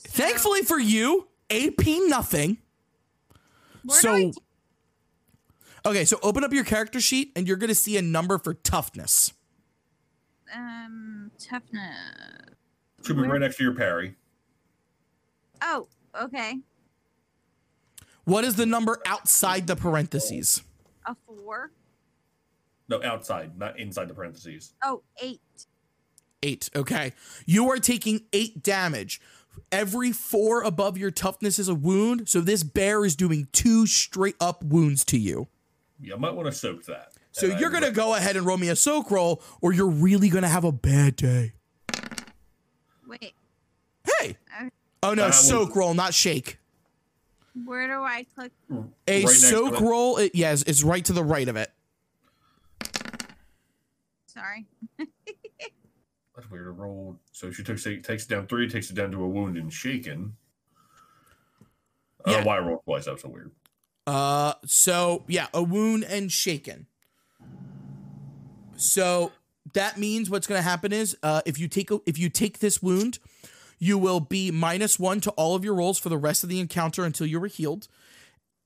So, 0.07 0.11
Thankfully 0.23 0.63
for 0.63 0.79
you, 0.79 1.29
AP 1.51 1.87
nothing. 2.09 2.59
where 3.85 4.01
do 4.01 4.09
I 4.09 4.13
So 4.13 4.17
take- 4.17 4.35
okay, 5.87 6.05
so 6.05 6.19
open 6.23 6.45
up 6.45 6.53
your 6.53 6.65
character 6.65 7.01
sheet 7.01 7.33
and 7.37 7.47
you're 7.47 7.57
gonna 7.57 7.75
see 7.75 7.97
a 7.97 8.03
number 8.03 8.39
for 8.39 8.55
toughness. 8.55 9.33
um 10.55 11.31
toughness. 11.39 12.55
Should 13.07 13.17
be 13.17 13.23
Where- 13.23 13.31
right 13.33 13.41
next 13.41 13.57
to 13.57 13.63
your 13.65 13.75
parry. 13.75 14.17
Oh, 15.63 15.89
okay. 16.21 16.61
What 18.25 18.45
is 18.45 18.57
the 18.57 18.67
number 18.67 19.01
outside 19.07 19.67
the 19.67 19.77
parentheses? 19.77 20.63
A 21.07 21.15
four. 21.27 21.73
No, 22.89 23.03
outside, 23.03 23.57
not 23.57 23.79
inside 23.81 24.09
the 24.09 24.15
parentheses. 24.15 24.75
Oh, 24.83 25.03
eight. 25.23 25.41
Eight. 26.43 26.69
Okay. 26.77 27.15
You 27.47 27.71
are 27.71 27.79
taking 27.79 28.27
eight 28.33 28.63
damage. 28.63 29.21
Every 29.71 30.13
four 30.13 30.63
above 30.63 30.99
your 30.99 31.11
toughness 31.11 31.59
is 31.59 31.69
a 31.69 31.75
wound. 31.75 32.29
So 32.29 32.41
this 32.41 32.63
bear 32.63 33.05
is 33.05 33.17
doing 33.17 33.49
two 33.53 33.87
straight 33.87 34.37
up 34.41 34.63
wounds 34.63 35.05
to 35.07 35.19
you. 35.19 35.49
You 36.01 36.17
might 36.17 36.35
want 36.35 36.47
to 36.47 36.53
soak 36.53 36.85
that. 36.87 37.13
So 37.33 37.51
And 37.51 37.59
you're 37.61 37.71
going 37.71 37.83
to 37.83 37.89
would- 37.89 37.95
go 37.97 38.15
ahead 38.15 38.37
and 38.37 38.45
roll 38.45 38.59
me 38.59 38.69
a 38.69 38.77
soak 38.77 39.11
roll, 39.11 39.43
or 39.63 39.73
you're 39.73 39.89
really 39.89 40.29
going 40.29 40.43
to 40.43 40.49
have 40.49 40.65
a 40.65 40.73
bad 40.73 41.17
day. 41.17 41.53
Wait, 43.07 43.35
Hey. 44.21 44.37
Okay. 44.61 44.71
Oh, 45.03 45.11
no. 45.15 45.23
That 45.23 45.27
was- 45.29 45.49
soak 45.49 45.75
roll, 45.75 45.95
not 45.95 46.13
shake. 46.13 46.59
where 47.65 47.87
do 47.87 48.03
I 48.03 48.27
click? 48.35 48.53
A 49.09 49.25
Right 49.25 49.35
soak 49.35 49.81
roll, 49.81 50.17
it, 50.19 50.33
yes, 50.35 50.63
it's 50.67 50.83
right 50.83 51.05
to 51.07 51.13
the 51.13 51.25
right 51.25 51.49
of 51.49 51.57
it. 51.57 51.71
Sorry. 54.27 54.67
Weird. 56.53 56.67
A 56.67 56.71
roll. 56.71 57.19
So 57.33 57.51
she 57.51 57.63
took 57.65 57.81
takes 57.81 58.25
it 58.25 58.29
down 58.29 58.47
three, 58.47 58.69
takes 58.69 58.91
it 58.91 58.95
down 58.95 59.11
to 59.13 59.23
a 59.23 59.29
wound 59.29 59.57
and 59.57 59.73
shaken. 59.73 60.37
I 62.25 62.31
don't 62.31 62.35
Yeah. 62.35 62.41
know 62.43 62.47
why 62.47 62.57
I 62.57 62.61
rolled 62.61 62.85
twice. 62.85 63.07
That 63.07 63.13
was 63.13 63.23
so 63.23 63.29
weird. 63.31 63.51
Uh, 64.07 64.55
so 64.67 65.25
yeah, 65.29 65.47
a 65.55 65.63
wound 65.63 66.05
and 66.05 66.31
shaken. 66.31 66.87
So 68.77 69.33
that 69.75 69.99
means 69.99 70.29
what's 70.29 70.47
going 70.47 70.59
to 70.59 70.63
happen 70.63 70.93
is, 70.93 71.17
uh, 71.23 71.41
if 71.47 71.59
you 71.59 71.69
take 71.69 71.91
a, 71.91 72.01
if 72.05 72.19
you 72.19 72.29
take 72.29 72.59
this 72.59 72.83
wound, 72.83 73.19
you 73.79 73.97
will 73.97 74.21
be 74.21 74.51
minus 74.51 74.99
one 74.99 75.21
to 75.23 75.31
all 75.33 75.55
of 75.55 75.65
your 75.65 75.75
rolls 75.75 75.99
for 75.99 76.09
the 76.09 76.19
rest 76.19 76.43
of 76.45 76.51
the 76.51 76.61
encounter 76.61 77.05
until 77.05 77.27
you 77.27 77.43
are 77.43 77.47
healed. 77.47 77.89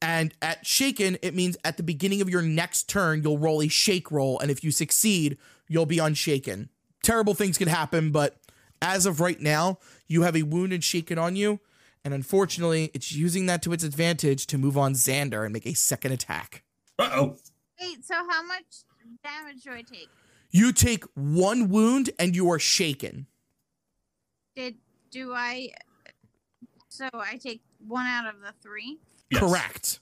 And 0.03 0.35
at 0.43 0.67
shaken, 0.67 1.17
it 1.23 1.35
means 1.35 1.57
at 1.65 1.77
the 1.79 1.83
beginning 1.83 2.21
of 2.21 2.29
your 2.29 2.43
next 2.43 2.89
turn, 2.89 3.23
you'll 3.23 3.39
roll 3.39 3.63
a 3.63 3.69
shake 3.69 4.11
roll. 4.11 4.39
And 4.39 4.51
if 4.51 4.63
you 4.63 4.71
succeed, 4.71 5.39
you'll 5.69 5.87
be 5.87 5.99
unshaken. 5.99 6.69
Terrible 7.07 7.35
things 7.35 7.57
could 7.57 7.69
happen, 7.69 8.11
but 8.11 8.37
as 8.83 9.07
of 9.07 9.21
right 9.21 9.41
now, 9.41 9.79
you 10.09 10.23
have 10.23 10.35
a 10.35 10.43
wound 10.43 10.73
and 10.73 10.83
shaken 10.83 11.19
on 11.19 11.37
you. 11.37 11.61
And 12.05 12.13
unfortunately, 12.13 12.91
it's 12.95 13.13
using 13.13 13.47
that 13.47 13.63
to 13.63 13.73
its 13.73 13.85
advantage 13.85 14.45
to 14.49 14.59
move 14.59 14.77
on 14.77 14.95
Xander 14.95 15.45
and 15.45 15.53
make 15.53 15.67
a 15.67 15.75
second 15.75 16.11
attack. 16.11 16.65
Uh 16.99 17.11
oh. 17.13 17.37
Wait, 17.81 18.05
so 18.05 18.15
how 18.15 18.43
much 18.43 18.65
damage 19.23 19.63
do 19.63 19.71
I 19.71 19.83
take? 19.83 20.09
You 20.51 20.73
take 20.73 21.05
one 21.15 21.69
wound 21.69 22.11
and 22.19 22.35
you 22.35 22.51
are 22.51 22.59
shaken. 22.59 23.29
Did 24.57 24.75
do 25.13 25.33
I? 25.33 25.71
So 26.89 27.09
I 27.15 27.37
take 27.37 27.63
one 27.87 28.07
out 28.07 28.27
of 28.27 28.41
the 28.41 28.53
three. 28.61 28.99
Yes. 29.31 29.41
Correct. 29.41 30.01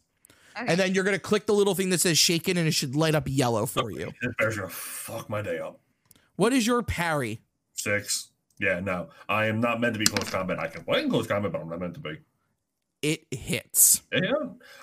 Okay. 0.56 0.72
And 0.72 0.80
then 0.80 0.94
you're 0.94 1.04
going 1.04 1.16
to 1.16 1.22
click 1.22 1.44
the 1.44 1.52
little 1.52 1.74
thing 1.74 1.90
that 1.90 2.00
says 2.00 2.16
shaken 2.16 2.56
and 2.56 2.66
it 2.66 2.72
should 2.72 2.96
light 2.96 3.14
up 3.14 3.24
yellow 3.26 3.66
for 3.66 3.90
you. 3.90 4.10
That 4.22 4.34
bear's 4.38 4.56
gonna 4.56 4.70
fuck 4.70 5.28
my 5.28 5.42
day 5.42 5.58
up. 5.58 5.80
What 6.36 6.52
is 6.52 6.66
your 6.66 6.82
parry? 6.82 7.40
Six. 7.74 8.30
Yeah, 8.58 8.80
no. 8.80 9.08
I 9.28 9.46
am 9.46 9.60
not 9.60 9.80
meant 9.80 9.94
to 9.94 9.98
be 9.98 10.06
close 10.06 10.30
combat. 10.30 10.58
I 10.58 10.68
can 10.68 10.84
play 10.84 11.02
in 11.02 11.10
close 11.10 11.26
combat, 11.26 11.52
but 11.52 11.60
I'm 11.60 11.68
not 11.68 11.80
meant 11.80 11.94
to 11.94 12.00
be. 12.00 12.18
It 13.02 13.26
hits. 13.30 14.02
Yeah. 14.12 14.32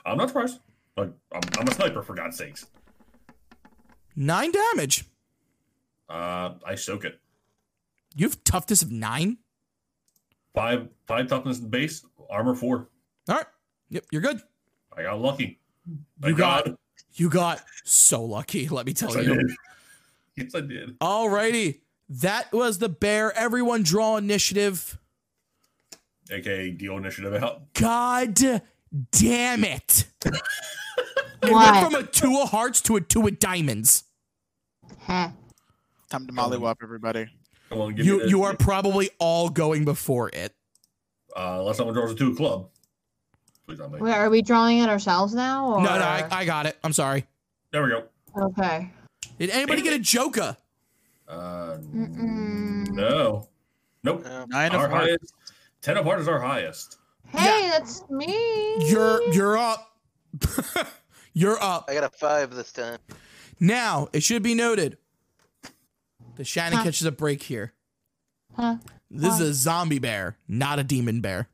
I'm 0.06 0.18
not 0.18 0.30
surprised. 0.30 0.60
Like, 0.98 1.12
I'm, 1.32 1.42
I'm 1.58 1.68
a 1.68 1.74
sniper, 1.74 2.04
for 2.04 2.14
God's 2.14 2.38
sakes. 2.38 2.68
Nine 4.16 4.52
damage. 4.52 5.06
Uh, 6.10 6.56
I 6.66 6.76
soak 6.76 7.06
it. 7.06 7.20
You 8.16 8.28
have 8.28 8.44
toughness 8.44 8.82
of 8.82 8.92
nine? 8.92 9.38
Five, 10.54 10.90
five 11.08 11.28
toughness 11.28 11.60
base, 11.60 12.06
armor 12.30 12.56
four. 12.56 12.90
All 13.30 13.36
right. 13.36 13.46
Yep, 13.90 14.06
you're 14.12 14.22
good. 14.22 14.42
I 14.96 15.04
got 15.04 15.22
lucky. 15.22 15.60
You 16.26 16.36
got 16.36 16.66
God. 16.66 16.78
you 17.14 17.30
got 17.30 17.64
so 17.86 18.24
lucky, 18.24 18.68
let 18.68 18.86
me 18.86 18.94
tell 18.94 19.16
Yes, 19.16 19.26
you. 19.26 19.56
Did. 20.36 20.44
Yes, 20.54 20.56
I 20.56 20.62
did. 20.62 21.00
Alrighty. 21.00 21.82
That 22.10 22.52
was 22.52 22.80
the 22.80 22.90
bear. 22.90 23.36
Everyone 23.38 23.84
draw 23.84 24.18
initiative. 24.18 24.98
AKA 26.30 26.72
deal 26.72 26.98
initiative 26.98 27.34
out. 27.42 27.74
God 27.74 28.40
damn 29.12 29.64
it. 29.64 30.06
It 31.44 31.52
went 31.52 31.84
from 31.84 31.96
a 31.96 32.04
two 32.04 32.40
of 32.40 32.52
hearts 32.52 32.82
to 32.82 32.98
a 32.98 33.02
two 33.02 33.26
of 33.28 33.40
diamonds. 33.40 34.04
Heh. 35.00 35.30
Time 36.10 36.28
to 36.28 36.34
mollywop 36.34 36.76
everybody. 36.84 37.30
Come 37.70 37.82
on, 37.82 37.96
give 37.96 38.06
You 38.06 38.20
this. 38.20 38.30
you 38.30 38.44
are 38.44 38.56
probably 38.56 39.10
all 39.18 39.50
going 39.50 39.84
before 39.84 40.30
it. 40.30 40.54
Uh, 41.36 41.58
unless 41.60 41.78
someone 41.78 41.96
draws 41.96 42.12
a 42.12 42.16
two 42.16 42.36
club. 42.36 42.70
Please 43.66 43.80
not 43.80 43.92
me. 43.92 44.00
Wait, 44.00 44.14
are 44.14 44.30
we 44.30 44.44
drawing 44.44 44.80
it 44.80 44.90
ourselves 44.90 45.34
now? 45.34 45.66
Or... 45.74 45.82
No, 45.82 45.98
no, 45.98 46.04
I, 46.04 46.28
I 46.30 46.46
got 46.46 46.68
it. 46.68 46.78
I'm 46.84 46.94
sorry. 46.94 47.26
There 47.72 47.82
we 47.84 47.90
go. 47.90 48.04
Okay. 48.38 48.92
Did 49.42 49.50
anybody 49.50 49.82
get 49.82 49.94
a 49.94 50.00
Joker? 50.00 50.56
Uh, 51.28 51.78
Mm-mm. 51.96 52.88
no. 52.92 53.48
Nope. 54.04 54.24
No. 54.24 54.46
Nine 54.48 54.72
Our 54.72 54.86
of 54.86 54.92
hearts. 54.92 55.06
highest. 55.08 55.34
Ten 55.82 55.98
of 55.98 56.06
hearts 56.06 56.22
is 56.22 56.28
our 56.28 56.40
highest. 56.40 57.00
Hey, 57.28 57.70
that's 57.72 58.08
me. 58.12 58.88
You're 58.88 59.24
you're 59.34 59.58
up. 59.58 59.98
you're 61.34 61.58
up. 61.60 61.86
I 61.90 61.96
got 61.96 62.04
a 62.04 62.10
five 62.10 62.54
this 62.54 62.72
time. 62.72 63.00
Now, 63.60 64.10
it 64.14 64.22
should 64.22 64.44
be 64.44 64.54
noted 64.54 65.00
that 66.36 66.46
Shannon 66.46 66.78
Huh. 66.78 66.84
catches 66.84 67.08
a 67.08 67.12
break 67.12 67.42
here. 67.42 67.74
Huh? 68.56 68.76
This 69.10 69.40
is 69.40 69.48
a 69.50 69.54
zombie 69.56 69.98
bear, 69.98 70.38
not 70.48 70.78
a 70.78 70.84
demon 70.84 71.20
bear. 71.20 71.50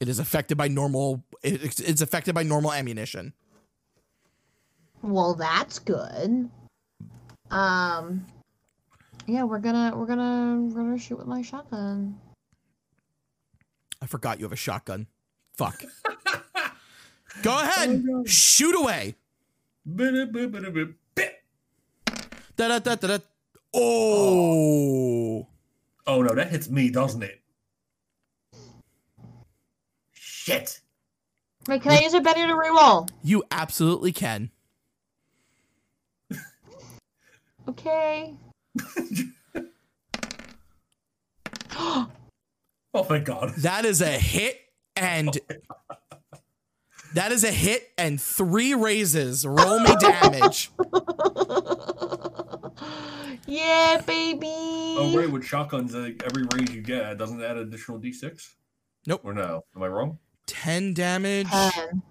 It 0.00 0.08
is 0.08 0.18
affected 0.18 0.58
by 0.58 0.66
normal. 0.66 1.22
it- 1.44 1.62
It's 1.62 1.78
it's 1.78 2.00
affected 2.00 2.34
by 2.34 2.42
normal 2.42 2.72
ammunition. 2.72 3.32
Well, 5.02 5.34
that's 5.34 5.78
good. 5.78 6.50
Um. 7.54 8.26
Yeah, 9.26 9.44
we're 9.44 9.60
gonna 9.60 9.92
we're 9.96 10.06
gonna 10.06 10.60
we're 10.62 10.82
gonna 10.82 10.98
shoot 10.98 11.18
with 11.18 11.28
my 11.28 11.40
shotgun. 11.40 12.18
I 14.02 14.06
forgot 14.06 14.40
you 14.40 14.44
have 14.44 14.52
a 14.52 14.56
shotgun. 14.56 15.06
Fuck. 15.56 15.84
Go 17.42 17.56
ahead, 17.56 18.04
shoot 18.26 18.74
away. 18.74 19.14
Da 22.56 22.68
da 22.68 22.78
da 22.80 22.94
da 22.96 23.06
da. 23.06 23.18
Oh. 23.72 25.46
Oh 26.06 26.22
no, 26.22 26.34
that 26.34 26.50
hits 26.50 26.68
me, 26.68 26.90
doesn't 26.90 27.22
it? 27.22 27.40
Shit. 30.12 30.80
Wait, 31.68 31.82
can 31.82 31.92
I 31.92 32.00
use 32.00 32.14
a 32.14 32.20
Benny 32.20 32.46
to 32.46 32.52
reroll? 32.52 33.08
You 33.22 33.44
absolutely 33.50 34.12
can. 34.12 34.50
Okay. 37.68 38.34
Oh, 42.96 43.02
thank 43.02 43.24
God. 43.24 43.52
That 43.56 43.84
is 43.84 44.00
a 44.00 44.06
hit 44.06 44.56
and 44.94 45.36
that 47.14 47.32
is 47.32 47.42
a 47.42 47.50
hit 47.50 47.90
and 47.98 48.20
three 48.20 48.72
raises. 48.74 49.44
Roll 49.44 49.80
me 49.80 49.96
damage. 49.98 50.70
yeah, 53.46 54.00
baby. 54.06 54.46
Oh, 54.46 55.12
right, 55.16 55.28
with 55.28 55.44
shotguns, 55.44 55.92
uh, 55.94 56.10
every 56.24 56.44
raise 56.54 56.72
you 56.72 56.82
get 56.82 57.18
doesn't 57.18 57.42
add 57.42 57.56
additional 57.56 57.98
d6? 57.98 58.52
Nope. 59.08 59.22
Or 59.24 59.34
no? 59.34 59.64
Am 59.74 59.82
I 59.82 59.88
wrong? 59.88 60.18
10 60.46 60.94
damage. 60.94 61.48
Ten. 61.50 62.02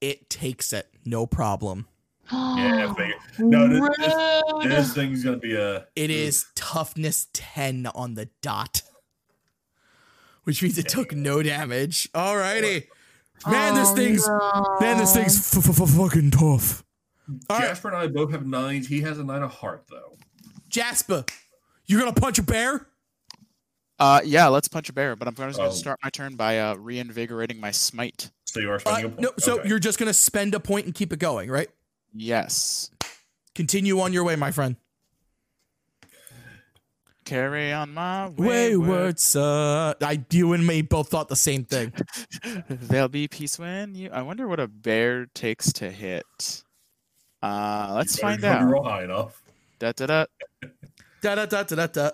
It 0.00 0.30
takes 0.30 0.72
it. 0.72 0.88
No 1.04 1.26
problem. 1.26 1.86
Yeah. 2.32 2.94
No, 3.38 3.66
this, 3.68 3.96
this, 3.98 4.64
this 4.64 4.94
thing's 4.94 5.24
gonna 5.24 5.38
be 5.38 5.54
a. 5.56 5.86
It 5.96 6.10
is 6.10 6.46
toughness 6.54 7.28
10 7.32 7.86
on 7.94 8.14
the 8.14 8.28
dot. 8.42 8.82
Which 10.44 10.62
means 10.62 10.76
it 10.78 10.88
took 10.88 11.12
no 11.14 11.42
damage. 11.42 12.10
Alrighty. 12.12 12.86
Man, 13.46 13.72
oh, 13.72 13.76
this 13.76 13.88
Oh, 13.90 13.94
thing's 13.96 14.28
man, 14.80 14.98
this 14.98 15.14
thing's 15.14 15.56
f- 15.56 15.68
f- 15.70 15.80
f- 15.80 15.88
fucking 15.88 16.30
tough. 16.32 16.84
All 17.48 17.58
right, 17.58 17.68
Jasper 17.68 17.88
and 17.88 17.96
I 17.96 18.06
both 18.08 18.30
have 18.32 18.46
nines. 18.46 18.88
He 18.88 19.00
has 19.00 19.18
a 19.18 19.24
nine 19.24 19.42
of 19.42 19.50
heart 19.52 19.84
though. 19.90 20.16
Jasper, 20.68 21.24
you're 21.86 22.00
gonna 22.00 22.12
punch 22.12 22.38
a 22.38 22.42
bear? 22.42 22.86
Uh, 24.00 24.20
yeah, 24.24 24.48
let's 24.48 24.66
punch 24.66 24.88
a 24.88 24.92
bear. 24.92 25.14
But 25.14 25.28
I'm 25.28 25.34
just 25.34 25.58
Oh. 25.58 25.62
going 25.62 25.70
to 25.70 25.76
start 25.76 26.00
my 26.02 26.08
turn 26.10 26.34
by 26.34 26.58
uh, 26.58 26.74
reinvigorating 26.74 27.60
my 27.60 27.70
smite. 27.70 28.30
So 28.46 28.58
you 28.58 28.70
are 28.70 28.76
Uh, 28.76 28.78
spending 28.78 29.04
a 29.04 29.08
point. 29.10 29.20
no, 29.20 29.30
so 29.38 29.58
Okay. 29.60 29.68
you're 29.68 29.78
just 29.78 29.98
gonna 29.98 30.12
spend 30.14 30.54
a 30.54 30.60
point 30.60 30.86
and 30.86 30.94
keep 30.94 31.12
it 31.12 31.18
going, 31.20 31.48
right? 31.50 31.68
Yes. 32.12 32.90
Continue 33.54 34.00
on 34.00 34.12
your 34.12 34.24
way, 34.24 34.34
my 34.34 34.50
friend. 34.50 34.74
Carry 37.24 37.72
on 37.72 37.94
my 37.94 38.28
wayward. 38.28 38.38
Wayward 38.48 39.20
son. 39.20 39.94
I, 40.00 40.24
you 40.30 40.52
and 40.52 40.66
me 40.66 40.82
both 40.82 41.10
thought 41.10 41.28
the 41.28 41.36
same 41.36 41.64
thing. 41.64 41.92
There'll 42.68 43.08
be 43.08 43.28
peace 43.28 43.56
when 43.58 43.94
you. 43.94 44.10
I 44.10 44.22
wonder 44.22 44.48
what 44.48 44.58
a 44.58 44.66
bear 44.66 45.26
takes 45.26 45.72
to 45.74 45.90
hit. 45.90 46.64
Uh, 47.42 47.92
let's 47.94 48.16
You 48.16 48.22
find 48.22 48.42
out. 48.44 48.68
Real 48.68 48.82
high 48.82 49.04
enough. 49.04 49.40
Da 49.78 49.92
da 49.92 50.06
da. 50.06 50.24
Da 51.22 51.34
da 51.36 51.46
da 51.46 51.62
da 51.62 51.86
da 51.86 52.10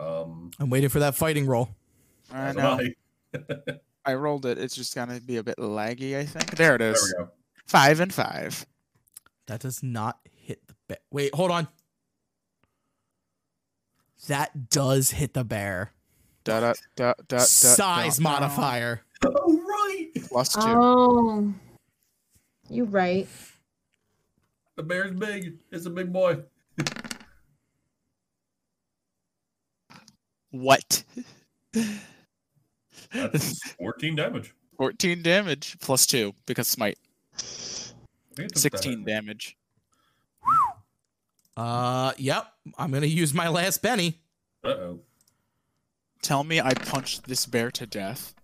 Um, 0.00 0.50
I'm 0.58 0.70
waiting 0.70 0.88
for 0.88 1.00
that 1.00 1.14
fighting 1.14 1.46
roll. 1.46 1.68
I 2.32 2.52
know. 2.52 2.80
I- 2.80 2.94
I 4.04 4.14
rolled 4.14 4.46
it. 4.46 4.56
It's 4.58 4.74
just 4.74 4.94
gonna 4.94 5.20
be 5.20 5.36
a 5.36 5.42
bit 5.42 5.58
laggy. 5.58 6.16
I 6.18 6.24
think. 6.24 6.56
There 6.56 6.74
it 6.74 6.80
is. 6.80 6.94
There 6.94 7.02
is. 7.02 7.14
we 7.18 7.24
go. 7.24 7.30
Five 7.66 8.00
and 8.00 8.12
five. 8.12 8.64
That 9.46 9.60
does 9.60 9.82
not 9.82 10.18
hit 10.30 10.66
the 10.66 10.74
bear. 10.88 10.98
Wait, 11.10 11.34
hold 11.34 11.50
on. 11.50 11.68
That 14.28 14.70
does 14.70 15.10
hit 15.10 15.34
the 15.34 15.44
bear. 15.44 15.92
Da 16.44 16.60
da 16.60 16.72
da 16.96 17.12
da. 17.28 17.36
da 17.36 17.38
Size 17.38 18.16
da, 18.16 18.22
modifier. 18.22 19.02
Oh 19.22 19.60
right. 19.68 20.08
Plus 20.28 20.54
two. 20.54 20.60
Oh. 20.62 21.52
You 22.70 22.84
right. 22.84 23.28
The 24.76 24.82
bear's 24.82 25.12
big. 25.12 25.58
It's 25.70 25.84
a 25.84 25.90
big 25.90 26.10
boy. 26.10 26.38
What? 30.50 31.04
That's 33.12 33.72
14 33.72 34.16
damage. 34.16 34.54
14 34.76 35.22
damage 35.22 35.76
plus 35.80 36.06
two 36.06 36.32
because 36.46 36.68
smite. 36.68 36.98
I 37.34 37.40
think 38.34 38.50
it 38.50 38.54
took 38.54 38.72
that 38.72 38.82
16 38.82 39.04
damage. 39.04 39.56
Uh, 41.56 42.12
yep. 42.16 42.46
I'm 42.78 42.90
gonna 42.90 43.06
use 43.06 43.34
my 43.34 43.48
last 43.48 43.82
Benny. 43.82 44.20
Uh-oh. 44.64 45.00
Tell 46.22 46.44
me 46.44 46.60
I 46.60 46.74
punched 46.74 47.26
this 47.26 47.46
bear 47.46 47.70
to 47.72 47.86
death. 47.86 48.34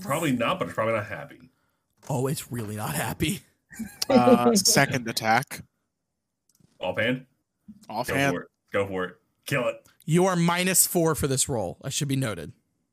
Probably 0.00 0.32
not, 0.32 0.58
but 0.58 0.68
it's 0.68 0.74
probably 0.74 0.94
not 0.94 1.06
happy. 1.06 1.50
Oh, 2.08 2.26
it's 2.26 2.50
really 2.50 2.76
not 2.76 2.94
happy. 2.94 3.40
Uh, 4.08 4.54
second 4.54 5.06
attack. 5.06 5.62
Offhand. 6.80 7.26
Offhand. 7.88 8.06
Go 8.08 8.14
Offhand. 8.14 8.34
for 8.34 8.40
it. 8.42 8.48
Go 8.72 8.86
for 8.86 9.04
it. 9.04 9.16
Kill 9.46 9.68
it. 9.68 9.86
You 10.04 10.26
are 10.26 10.36
minus 10.36 10.86
four 10.86 11.14
for 11.14 11.26
this 11.26 11.48
roll. 11.48 11.78
I 11.82 11.88
should 11.88 12.08
be 12.08 12.16
noted. 12.16 12.52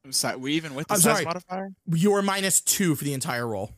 Si- 0.09 0.35
we 0.35 0.53
even 0.53 0.75
with 0.75 0.87
the 0.87 0.95
I'm 0.95 0.99
size 0.99 1.13
sorry. 1.13 1.25
modifier. 1.25 1.69
You 1.87 2.13
are 2.13 2.21
minus 2.21 2.59
two 2.61 2.95
for 2.95 3.03
the 3.03 3.13
entire 3.13 3.47
roll. 3.47 3.71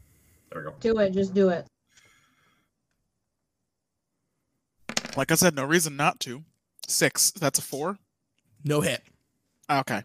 There 0.51 0.61
we 0.61 0.69
go. 0.69 0.75
Do 0.79 0.99
it. 0.99 1.13
Just 1.13 1.33
do 1.33 1.49
it. 1.49 1.65
Like 5.17 5.31
I 5.31 5.35
said, 5.35 5.55
no 5.55 5.63
reason 5.65 5.95
not 5.95 6.19
to. 6.21 6.43
Six. 6.87 7.31
That's 7.31 7.59
a 7.59 7.61
four. 7.61 7.97
No 8.63 8.81
hit. 8.81 9.01
Okay. 9.69 10.03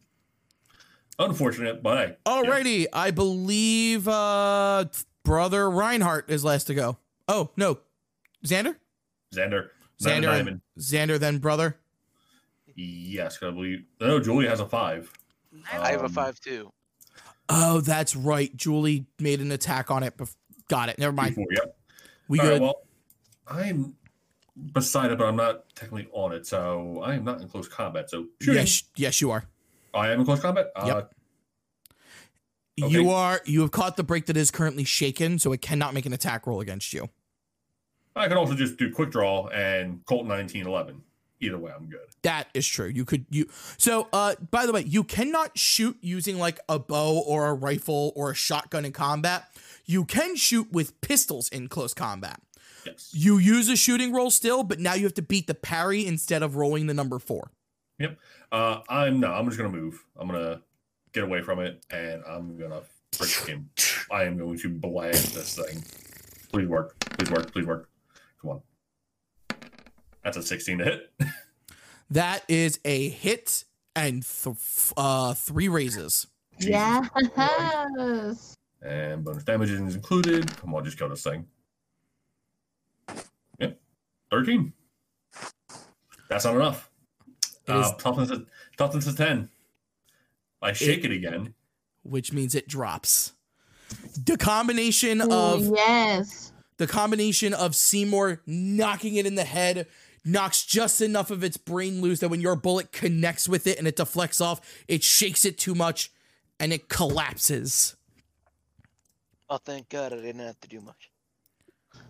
Unfortunate, 1.18 1.82
but 1.82 1.98
hey. 2.08 2.16
yeah. 2.26 2.32
Alrighty, 2.32 2.86
I 2.92 3.10
believe 3.10 4.08
uh 4.08 4.86
brother 5.22 5.68
Reinhardt 5.70 6.30
is 6.30 6.44
last 6.44 6.64
to 6.64 6.74
go. 6.74 6.96
Oh 7.28 7.50
no, 7.56 7.78
Xander. 8.44 8.76
Xander. 9.34 9.68
Xander. 10.02 10.24
Xander. 10.24 10.60
Xander, 10.78 11.18
then 11.18 11.38
brother. 11.38 11.76
Yes, 12.84 13.38
I 13.42 13.50
believe. 13.50 13.84
No, 14.00 14.18
Julie 14.20 14.46
has 14.46 14.60
a 14.60 14.66
five. 14.66 15.12
I 15.72 15.90
have 15.90 16.00
a 16.02 16.06
Um, 16.06 16.12
five 16.12 16.40
too. 16.40 16.72
Oh, 17.48 17.80
that's 17.80 18.14
right. 18.16 18.56
Julie 18.56 19.06
made 19.18 19.40
an 19.40 19.52
attack 19.52 19.90
on 19.90 20.02
it. 20.02 20.16
Bef- 20.16 20.34
Got 20.68 20.88
it. 20.88 20.98
Never 20.98 21.12
mind. 21.12 21.34
Before, 21.34 21.46
yep. 21.50 21.76
We 22.28 22.38
All 22.38 22.46
right, 22.46 22.52
good. 22.52 22.62
well, 22.62 22.82
I'm 23.48 23.96
beside 24.72 25.10
it, 25.10 25.18
but 25.18 25.26
I'm 25.26 25.34
not 25.36 25.74
technically 25.74 26.08
on 26.12 26.32
it, 26.32 26.46
so 26.46 27.00
I 27.02 27.14
am 27.16 27.24
not 27.24 27.40
in 27.40 27.48
close 27.48 27.66
combat. 27.68 28.08
So 28.08 28.26
shooting. 28.40 28.60
yes, 28.60 28.84
yes, 28.96 29.20
you 29.20 29.30
are. 29.32 29.44
I 29.92 30.10
am 30.10 30.20
in 30.20 30.24
close 30.24 30.40
combat. 30.40 30.68
Uh, 30.76 30.84
Yep. 30.86 31.14
Okay. 32.82 32.92
You 32.94 33.10
are. 33.10 33.42
You 33.44 33.60
have 33.62 33.72
caught 33.72 33.96
the 33.96 34.04
break 34.04 34.26
that 34.26 34.36
is 34.38 34.50
currently 34.50 34.84
shaken, 34.84 35.38
so 35.38 35.52
it 35.52 35.60
cannot 35.60 35.92
make 35.92 36.06
an 36.06 36.12
attack 36.14 36.46
roll 36.46 36.60
against 36.60 36.92
you. 36.94 37.10
I 38.16 38.26
can 38.28 38.38
also 38.38 38.54
just 38.54 38.76
do 38.78 38.90
quick 38.92 39.10
draw 39.10 39.48
and 39.48 40.04
Colt 40.06 40.24
1911. 40.24 41.02
Either 41.40 41.58
way, 41.58 41.72
I'm 41.74 41.86
good. 41.86 42.00
That 42.22 42.48
is 42.52 42.66
true. 42.66 42.86
You 42.86 43.04
could 43.04 43.24
you 43.30 43.48
so 43.78 44.08
uh 44.12 44.34
by 44.50 44.66
the 44.66 44.72
way, 44.72 44.82
you 44.82 45.04
cannot 45.04 45.56
shoot 45.56 45.96
using 46.00 46.38
like 46.38 46.60
a 46.68 46.78
bow 46.78 47.22
or 47.26 47.46
a 47.46 47.54
rifle 47.54 48.12
or 48.14 48.30
a 48.30 48.34
shotgun 48.34 48.84
in 48.84 48.92
combat. 48.92 49.48
You 49.86 50.04
can 50.04 50.36
shoot 50.36 50.70
with 50.70 51.00
pistols 51.00 51.48
in 51.48 51.68
close 51.68 51.94
combat. 51.94 52.40
Yes. 52.86 53.10
You 53.12 53.38
use 53.38 53.68
a 53.68 53.76
shooting 53.76 54.12
roll 54.12 54.30
still, 54.30 54.62
but 54.62 54.78
now 54.78 54.94
you 54.94 55.04
have 55.04 55.14
to 55.14 55.22
beat 55.22 55.46
the 55.46 55.54
parry 55.54 56.06
instead 56.06 56.42
of 56.42 56.56
rolling 56.56 56.86
the 56.86 56.94
number 56.94 57.18
4. 57.18 57.50
yep 57.98 58.18
Uh, 58.52 58.80
I'm 58.88 59.20
no. 59.20 59.32
I'm 59.32 59.46
just 59.46 59.58
gonna 59.58 59.70
move. 59.70 60.04
I'm 60.16 60.28
gonna 60.28 60.62
get 61.12 61.24
away 61.24 61.42
from 61.42 61.60
it, 61.60 61.84
and 61.90 62.22
I'm 62.26 62.56
gonna 62.58 62.82
freaking. 63.12 63.64
I 64.10 64.24
am 64.24 64.38
going 64.38 64.58
to 64.58 64.68
blast 64.68 65.34
this 65.34 65.56
thing. 65.56 65.82
Please 66.52 66.68
work. 66.68 66.98
Please 67.00 67.30
work. 67.30 67.52
Please 67.52 67.66
work. 67.66 67.89
Come 70.22 70.28
on. 70.28 70.34
That's 70.34 70.36
a 70.36 70.42
16 70.42 70.78
to 70.78 70.84
hit. 70.84 71.10
That 72.12 72.42
is 72.48 72.80
a 72.84 73.08
hit 73.10 73.62
and 73.94 74.24
th- 74.26 74.56
uh 74.96 75.32
3 75.34 75.68
raises. 75.68 76.26
Jesus 76.58 76.70
Yes. 77.36 78.56
And 78.82 79.22
bonus 79.22 79.44
damage 79.44 79.70
is 79.70 79.94
included. 79.94 80.56
Come 80.56 80.74
on, 80.74 80.84
just 80.84 80.98
kill 80.98 81.08
this 81.08 81.22
thing. 81.22 81.46
Yep. 83.60 83.78
13. 84.32 84.72
That's 86.28 86.44
not 86.44 86.56
enough. 86.56 86.90
It 87.68 87.76
is- 87.76 87.86
Uh, 87.86 87.92
toughness, 87.92 88.30
is, 88.30 88.40
toughness 88.76 89.06
is 89.06 89.14
10. 89.14 89.48
I 90.60 90.72
shake 90.72 91.04
it, 91.04 91.12
again. 91.12 91.54
which 92.02 92.32
means 92.32 92.56
it 92.56 92.66
drops. 92.66 93.34
The 94.24 94.36
combination 94.36 95.20
Ooh, 95.22 95.30
of 95.32 95.62
yes. 95.76 96.50
the 96.76 96.88
combination 96.88 97.54
of 97.54 97.76
Seymour 97.76 98.42
knocking 98.46 99.14
it 99.14 99.26
in 99.26 99.36
the 99.36 99.44
head 99.44 99.86
knocks 100.24 100.64
just 100.64 101.00
enough 101.00 101.30
of 101.30 101.42
its 101.42 101.56
brain 101.56 102.00
loose 102.00 102.20
that 102.20 102.28
when 102.28 102.40
your 102.40 102.56
bullet 102.56 102.92
connects 102.92 103.48
with 103.48 103.66
it 103.66 103.78
and 103.78 103.86
it 103.86 103.96
deflects 103.96 104.40
off, 104.40 104.60
it 104.88 105.02
shakes 105.02 105.44
it 105.44 105.58
too 105.58 105.74
much 105.74 106.10
and 106.58 106.72
it 106.72 106.88
collapses. 106.88 107.96
Oh, 109.48 109.58
thank 109.58 109.88
God 109.88 110.12
I 110.12 110.16
didn't 110.16 110.40
have 110.40 110.60
to 110.60 110.68
do 110.68 110.80
much. 110.80 111.10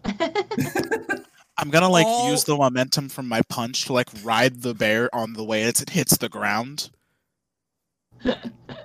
I'm 1.57 1.71
gonna 1.71 1.89
like 1.89 2.07
All- 2.07 2.31
use 2.31 2.45
the 2.45 2.57
momentum 2.57 3.09
from 3.09 3.29
my 3.29 3.43
punch 3.49 3.85
to 3.87 3.93
like 3.93 4.09
ride 4.23 4.63
the 4.63 4.75
bear 4.75 5.15
on 5.15 5.35
the 5.35 5.45
way 5.45 5.63
as 5.63 5.81
it 5.81 5.91
hits 5.91 6.17
the 6.17 6.29
ground. 6.29 6.91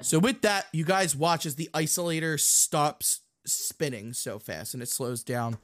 So 0.01 0.19
with 0.19 0.41
that, 0.41 0.67
you 0.71 0.85
guys 0.85 1.15
watch 1.15 1.47
as 1.47 1.55
the 1.55 1.67
isolator 1.73 2.39
stops 2.39 3.21
spinning 3.43 4.13
so 4.13 4.37
fast 4.37 4.75
and 4.75 4.83
it 4.83 4.89
slows 4.89 5.23
down. 5.23 5.57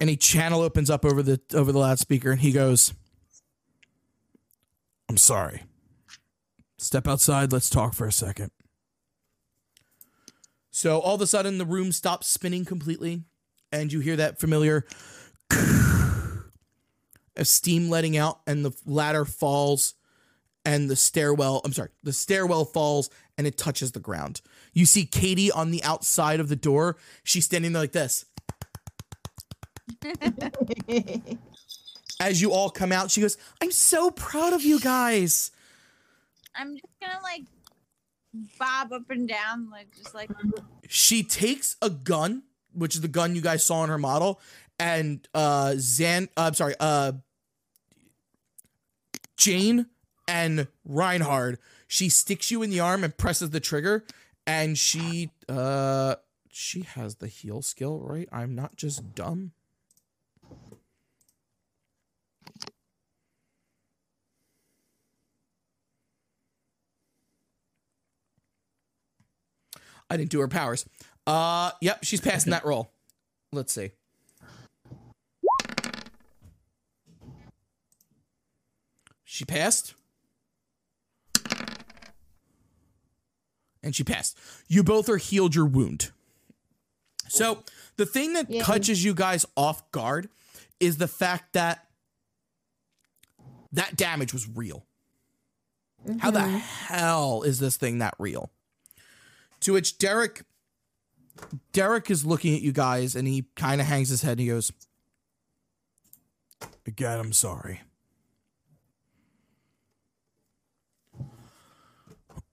And 0.00 0.08
a 0.08 0.16
channel 0.16 0.62
opens 0.62 0.88
up 0.88 1.04
over 1.04 1.22
the 1.22 1.40
over 1.54 1.72
the 1.72 1.78
loudspeaker 1.78 2.30
and 2.30 2.40
he 2.40 2.52
goes, 2.52 2.94
I'm 5.08 5.18
sorry. 5.18 5.64
Step 6.78 7.06
outside, 7.06 7.52
let's 7.52 7.68
talk 7.68 7.92
for 7.92 8.06
a 8.06 8.12
second. 8.12 8.50
So 10.70 11.00
all 11.00 11.16
of 11.16 11.20
a 11.20 11.26
sudden 11.26 11.58
the 11.58 11.66
room 11.66 11.92
stops 11.92 12.26
spinning 12.26 12.64
completely, 12.64 13.24
and 13.70 13.92
you 13.92 14.00
hear 14.00 14.16
that 14.16 14.40
familiar 14.40 14.86
of 17.36 17.46
steam 17.46 17.90
letting 17.90 18.16
out, 18.16 18.40
and 18.46 18.64
the 18.64 18.72
ladder 18.86 19.26
falls 19.26 19.94
and 20.64 20.90
the 20.90 20.96
stairwell 20.96 21.60
i'm 21.64 21.72
sorry 21.72 21.88
the 22.02 22.12
stairwell 22.12 22.64
falls 22.64 23.10
and 23.38 23.46
it 23.46 23.56
touches 23.56 23.92
the 23.92 24.00
ground 24.00 24.40
you 24.72 24.84
see 24.84 25.04
katie 25.06 25.50
on 25.50 25.70
the 25.70 25.82
outside 25.82 26.40
of 26.40 26.48
the 26.48 26.56
door 26.56 26.96
she's 27.24 27.44
standing 27.44 27.72
there 27.72 27.82
like 27.82 27.92
this 27.92 28.26
as 32.20 32.40
you 32.40 32.52
all 32.52 32.70
come 32.70 32.92
out 32.92 33.10
she 33.10 33.20
goes 33.20 33.36
i'm 33.62 33.70
so 33.70 34.10
proud 34.10 34.52
of 34.52 34.62
you 34.62 34.80
guys. 34.80 35.50
I'm 36.54 36.74
just 36.74 36.86
gonna 37.00 37.20
like 37.22 37.44
bob 38.58 38.92
up 38.92 39.08
and 39.10 39.28
down, 39.28 39.70
like 39.70 39.94
just 39.96 40.14
like 40.14 40.30
she 40.88 41.22
takes 41.22 41.76
a 41.80 41.88
gun 41.90 42.42
which 42.72 42.94
is 42.94 43.00
the 43.00 43.08
gun 43.08 43.34
you 43.34 43.40
guys 43.40 43.64
saw 43.64 43.82
in 43.84 43.90
her 43.90 43.98
model 43.98 44.40
and 44.78 45.26
uh 45.34 45.74
zan 45.78 46.28
uh, 46.36 46.42
i'm 46.42 46.54
sorry 46.54 46.74
uh 46.80 47.12
jane 49.36 49.86
and 50.28 50.68
reinhardt. 50.84 51.58
She 51.88 52.08
sticks 52.08 52.50
you 52.50 52.62
in 52.62 52.70
the 52.70 52.80
arm 52.80 53.02
and 53.02 53.16
presses 53.16 53.50
the 53.50 53.60
trigger 53.60 54.04
and 54.46 54.78
she 54.78 55.30
uh 55.48 56.16
she 56.50 56.82
has 56.82 57.16
the 57.16 57.26
heal 57.28 57.62
skill 57.62 58.00
right? 58.00 58.28
I'm 58.32 58.54
not 58.54 58.76
just 58.76 59.14
dumb 59.14 59.52
I 70.10 70.16
didn't 70.16 70.30
do 70.30 70.40
her 70.40 70.48
powers. 70.48 70.84
Uh, 71.26 71.70
yep, 71.80 72.02
she's 72.02 72.20
passing 72.20 72.50
that 72.50 72.64
roll. 72.64 72.90
Let's 73.52 73.72
see. 73.72 73.92
She 79.24 79.44
passed. 79.44 79.94
And 83.82 83.94
she 83.94 84.04
passed. 84.04 84.36
You 84.68 84.82
both 84.82 85.08
are 85.08 85.16
healed 85.16 85.54
your 85.54 85.64
wound. 85.64 86.10
So, 87.28 87.62
the 87.96 88.04
thing 88.04 88.32
that 88.32 88.50
Yay. 88.50 88.60
catches 88.60 89.04
you 89.04 89.14
guys 89.14 89.46
off 89.56 89.88
guard 89.92 90.28
is 90.80 90.96
the 90.98 91.06
fact 91.06 91.52
that 91.52 91.86
that 93.72 93.96
damage 93.96 94.32
was 94.32 94.48
real. 94.48 94.84
How 96.18 96.30
the 96.30 96.40
hell 96.40 97.42
is 97.42 97.60
this 97.60 97.76
thing 97.76 97.98
that 97.98 98.14
real? 98.18 98.50
To 99.60 99.74
which 99.74 99.98
Derek 99.98 100.42
Derek 101.72 102.10
is 102.10 102.24
looking 102.24 102.54
at 102.54 102.62
you 102.62 102.72
guys 102.72 103.14
and 103.14 103.26
he 103.26 103.46
kind 103.56 103.80
of 103.80 103.86
hangs 103.86 104.08
his 104.08 104.22
head 104.22 104.32
and 104.32 104.40
he 104.40 104.46
goes, 104.48 104.72
Again, 106.86 107.18
I'm 107.18 107.32
sorry. 107.32 107.80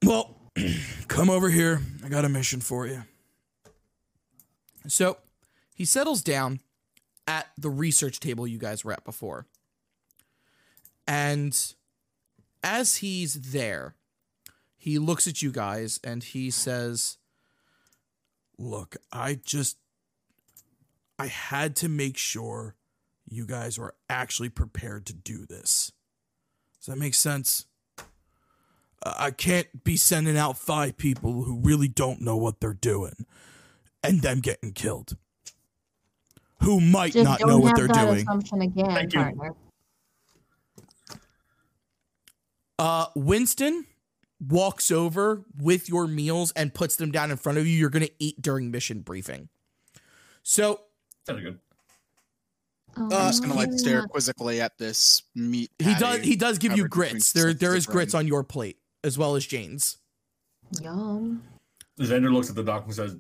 Well, 0.04 0.36
come 1.08 1.30
over 1.30 1.50
here. 1.50 1.82
I 2.04 2.10
got 2.10 2.26
a 2.26 2.30
mission 2.30 2.62
for 2.62 2.88
you. 2.88 3.04
So 4.88 5.18
he 5.74 5.86
settles 5.86 6.22
down 6.22 6.62
at 7.28 7.48
the 7.58 7.70
research 7.70 8.20
table 8.20 8.48
you 8.48 8.58
guys 8.58 8.86
were 8.86 8.94
at 8.94 9.04
before. 9.04 9.46
And 11.08 11.58
as 12.64 12.98
he's 12.98 13.34
there, 13.52 13.96
he 14.88 15.00
looks 15.00 15.28
at 15.28 15.42
you 15.42 15.52
guys 15.52 16.00
and 16.02 16.24
he 16.24 16.50
says, 16.50 17.18
Look, 18.58 18.96
I 19.12 19.36
just. 19.44 19.78
I 21.20 21.28
had 21.28 21.76
to 21.78 21.90
make 21.90 22.16
sure 22.18 22.76
you 23.30 23.46
guys 23.46 23.78
were 23.78 23.96
actually 24.10 24.48
prepared 24.50 25.06
to 25.08 25.14
do 25.14 25.46
this. 25.46 25.92
Does 26.80 26.86
that 26.86 26.98
make 26.98 27.16
sense? 27.16 27.66
Uh, 29.04 29.14
I 29.18 29.32
can't 29.32 29.84
be 29.84 29.98
sending 29.98 30.38
out 30.38 30.58
five 30.58 30.96
people 30.96 31.44
who 31.44 31.60
really 31.60 31.88
don't 31.90 32.22
know 32.22 32.38
what 32.38 32.62
they're 32.62 32.74
doing 32.74 33.26
and 34.04 34.22
them 34.22 34.40
getting 34.40 34.72
killed. 34.72 35.18
who 36.62 36.80
might 36.80 37.14
Just 37.14 37.26
not 37.26 37.42
know 37.42 37.58
what 37.60 37.76
they're 37.76 37.88
that 37.88 38.06
doing. 38.06 38.20
assumption 38.22 38.62
again, 38.62 38.86
Thank 39.10 39.14
you. 39.14 39.56
Uh, 42.80 43.08
Winston 43.16 43.86
walks 44.40 44.92
over 44.92 45.44
with 45.60 45.90
your 45.90 46.08
meals 46.08 46.52
and 46.56 46.74
puts 46.74 46.96
them 46.96 47.12
down 47.12 47.32
in 47.32 47.38
front 47.38 47.58
of 47.58 47.66
you. 47.66 47.74
You're 47.78 47.90
going 47.90 48.06
to 48.06 48.14
eat 48.20 48.42
during 48.42 48.70
mission 48.72 49.02
briefing. 49.02 49.50
So 50.44 50.82
Sounds 51.26 51.42
good. 51.42 51.60
Oh, 52.96 53.04
Uh, 53.12 53.18
I'm 53.18 53.28
just 53.28 53.42
gonna 53.44 53.54
like 53.54 53.72
stare 53.74 54.00
yeah. 54.00 54.06
quizzically 54.06 54.60
at 54.62 54.78
this 54.78 55.24
meat. 55.36 55.70
he 55.78 55.94
does 55.96 56.20
he 56.22 56.36
does 56.36 56.58
give 56.58 56.76
you 56.76 56.88
grits. 56.88 57.32
There 57.32 57.44
slices 57.44 57.60
there 57.60 57.72
of 57.72 57.78
is 57.78 57.86
grits 57.86 58.14
on 58.16 58.28
your 58.28 58.44
plate 58.44 58.78
as 59.04 59.18
well 59.18 59.36
as 59.36 59.46
Jane's. 59.46 59.98
Yum. 60.82 61.44
Xander 62.00 62.32
looks 62.34 62.50
at 62.50 62.56
the 62.56 62.64
doc 62.64 62.86
and 62.86 62.96
says, 62.96 63.16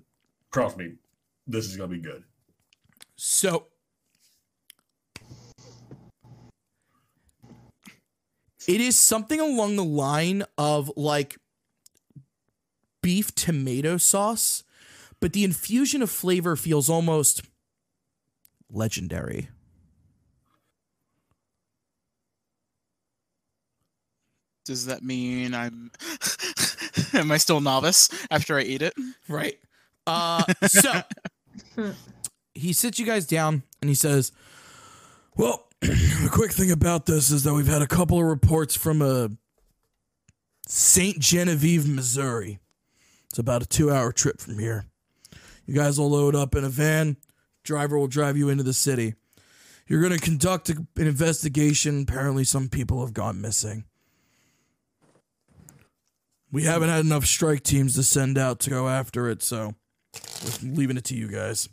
"Trust 0.52 0.78
me, 0.78 0.94
this 1.46 1.66
is 1.66 1.76
gonna 1.78 1.90
be 1.90 2.00
good." 2.00 2.24
So 3.18 3.68
it 8.68 8.82
is 8.82 9.00
something 9.00 9.40
along 9.40 9.76
the 9.78 9.84
line 9.84 10.44
of 10.58 10.92
like 10.96 11.38
beef 13.02 13.34
tomato 13.34 13.98
sauce, 13.98 14.64
but 15.20 15.34
the 15.34 15.44
infusion 15.44 16.02
of 16.02 16.12
flavor 16.12 16.56
feels 16.56 16.90
almost 16.90 17.42
legendary. 18.70 19.50
Does 24.66 24.88
that 24.88 25.02
mean 25.02 25.54
I'm? 25.54 25.92
Am 27.14 27.32
I 27.32 27.38
still 27.38 27.62
novice 27.62 28.10
after 28.30 28.58
I 28.58 28.64
eat 28.64 28.82
it? 28.82 28.94
Right. 29.30 29.58
Uh 30.06 30.44
so 30.66 31.02
he 32.54 32.74
sits 32.74 33.00
you 33.00 33.06
guys 33.06 33.26
down 33.26 33.64
and 33.82 33.90
he 33.90 33.96
says, 33.96 34.34
Well, 35.38 35.67
the 35.82 36.30
quick 36.32 36.52
thing 36.52 36.72
about 36.72 37.06
this 37.06 37.30
is 37.30 37.44
that 37.44 37.54
we've 37.54 37.68
had 37.68 37.84
a 37.84 37.88
couple 37.88 38.18
of 38.18 38.26
reports 38.26 38.76
from 38.76 39.02
uh, 39.02 39.06
a 39.06 39.30
St. 40.68 41.20
Genevieve, 41.20 41.88
Missouri. 41.88 42.60
It's 43.30 43.38
about 43.38 43.62
a 43.62 43.68
two 43.68 43.92
hour 43.92 44.12
trip 44.12 44.42
from 44.42 44.58
here. 44.58 44.86
You 45.68 45.76
guys 45.76 46.00
will 46.00 46.10
load 46.10 46.34
up 46.34 46.56
in 46.56 46.64
a 46.64 46.70
van, 46.70 47.18
driver 47.64 48.00
will 48.00 48.08
drive 48.08 48.38
you 48.38 48.50
into 48.50 48.64
the 48.64 48.74
city. 48.74 49.14
You're 49.88 50.02
going 50.02 50.18
to 50.18 50.20
conduct 50.20 50.70
an 50.70 50.88
investigation. 50.98 52.06
Apparently, 52.10 52.44
some 52.44 52.70
people 52.70 53.02
have 53.02 53.14
gone 53.14 53.40
missing. 53.40 53.86
We 56.52 56.64
haven't 56.64 56.90
had 56.90 57.06
enough 57.06 57.26
strike 57.26 57.62
teams 57.62 57.96
to 57.96 58.04
send 58.04 58.38
out 58.38 58.60
to 58.62 58.70
go 58.70 58.88
after 58.88 59.30
it, 59.30 59.44
so 59.44 59.76
we're 60.64 60.74
leaving 60.74 60.98
it 60.98 61.04
to 61.06 61.16
you 61.16 61.28
guys. 61.28 61.70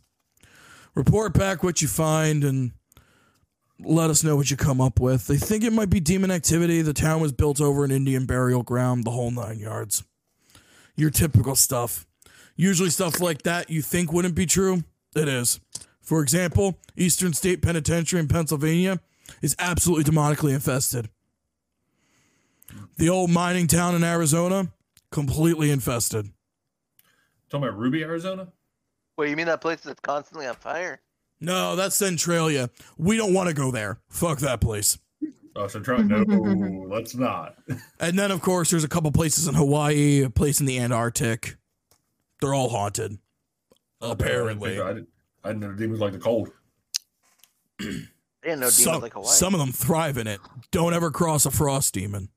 Report 0.94 1.32
back 1.32 1.62
what 1.62 1.80
you 1.80 1.88
find 1.88 2.44
and 2.44 2.72
let 3.80 4.10
us 4.10 4.22
know 4.22 4.36
what 4.36 4.50
you 4.50 4.56
come 4.56 4.80
up 4.80 5.00
with. 5.00 5.26
They 5.26 5.36
think 5.36 5.64
it 5.64 5.72
might 5.72 5.90
be 5.90 6.00
demon 6.00 6.30
activity. 6.30 6.82
The 6.82 6.92
town 6.92 7.20
was 7.20 7.32
built 7.32 7.60
over 7.60 7.84
an 7.84 7.90
Indian 7.90 8.26
burial 8.26 8.62
ground, 8.62 9.04
the 9.04 9.10
whole 9.10 9.30
nine 9.30 9.58
yards. 9.58 10.04
Your 10.96 11.10
typical 11.10 11.56
stuff. 11.56 12.06
Usually, 12.56 12.90
stuff 12.90 13.20
like 13.20 13.42
that 13.42 13.68
you 13.68 13.82
think 13.82 14.12
wouldn't 14.12 14.36
be 14.36 14.46
true, 14.46 14.84
it 15.16 15.26
is. 15.28 15.58
For 16.00 16.22
example, 16.22 16.78
Eastern 16.96 17.32
State 17.32 17.62
Penitentiary 17.62 18.20
in 18.20 18.28
Pennsylvania 18.28 19.00
is 19.42 19.56
absolutely 19.58 20.04
demonically 20.04 20.54
infested. 20.54 21.08
The 22.96 23.08
old 23.08 23.30
mining 23.30 23.66
town 23.66 23.94
in 23.94 24.04
Arizona, 24.04 24.70
completely 25.10 25.70
infested. 25.70 26.30
Talking 27.50 27.68
about 27.68 27.78
Ruby, 27.78 28.02
Arizona. 28.02 28.48
Wait, 29.16 29.30
you 29.30 29.36
mean 29.36 29.46
that 29.46 29.60
place 29.60 29.80
that's 29.80 30.00
constantly 30.00 30.46
on 30.46 30.54
fire? 30.56 31.00
No, 31.44 31.76
that's 31.76 31.94
Centralia. 31.96 32.70
We 32.98 33.16
don't 33.16 33.34
want 33.34 33.48
to 33.48 33.54
go 33.54 33.70
there. 33.70 33.98
Fuck 34.08 34.38
that 34.40 34.60
place. 34.60 34.98
Oh, 35.56 35.68
so 35.68 35.78
try 35.80 35.98
no, 35.98 36.24
let's 36.88 37.14
not. 37.14 37.56
And 38.00 38.18
then, 38.18 38.30
of 38.30 38.40
course, 38.42 38.70
there's 38.70 38.84
a 38.84 38.88
couple 38.88 39.10
places 39.12 39.46
in 39.46 39.54
Hawaii, 39.54 40.22
a 40.22 40.30
place 40.30 40.58
in 40.60 40.66
the 40.66 40.78
Antarctic. 40.80 41.56
They're 42.40 42.54
all 42.54 42.68
haunted. 42.68 43.18
Apparently. 44.00 44.80
I 44.80 44.88
didn't, 44.94 45.08
I 45.44 45.48
didn't 45.48 45.60
know 45.60 45.72
demons 45.72 46.00
like 46.00 46.12
the 46.12 46.18
cold. 46.18 46.50
I 47.80 47.84
didn't 47.84 48.60
know 48.60 48.66
demons 48.70 48.74
Some, 48.82 49.00
like 49.02 49.12
Hawaii. 49.14 49.28
some 49.30 49.54
of 49.54 49.60
them 49.60 49.72
thrive 49.72 50.18
in 50.18 50.26
it. 50.26 50.40
Don't 50.70 50.92
ever 50.92 51.10
cross 51.10 51.46
a 51.46 51.50
frost 51.50 51.94
demon. 51.94 52.28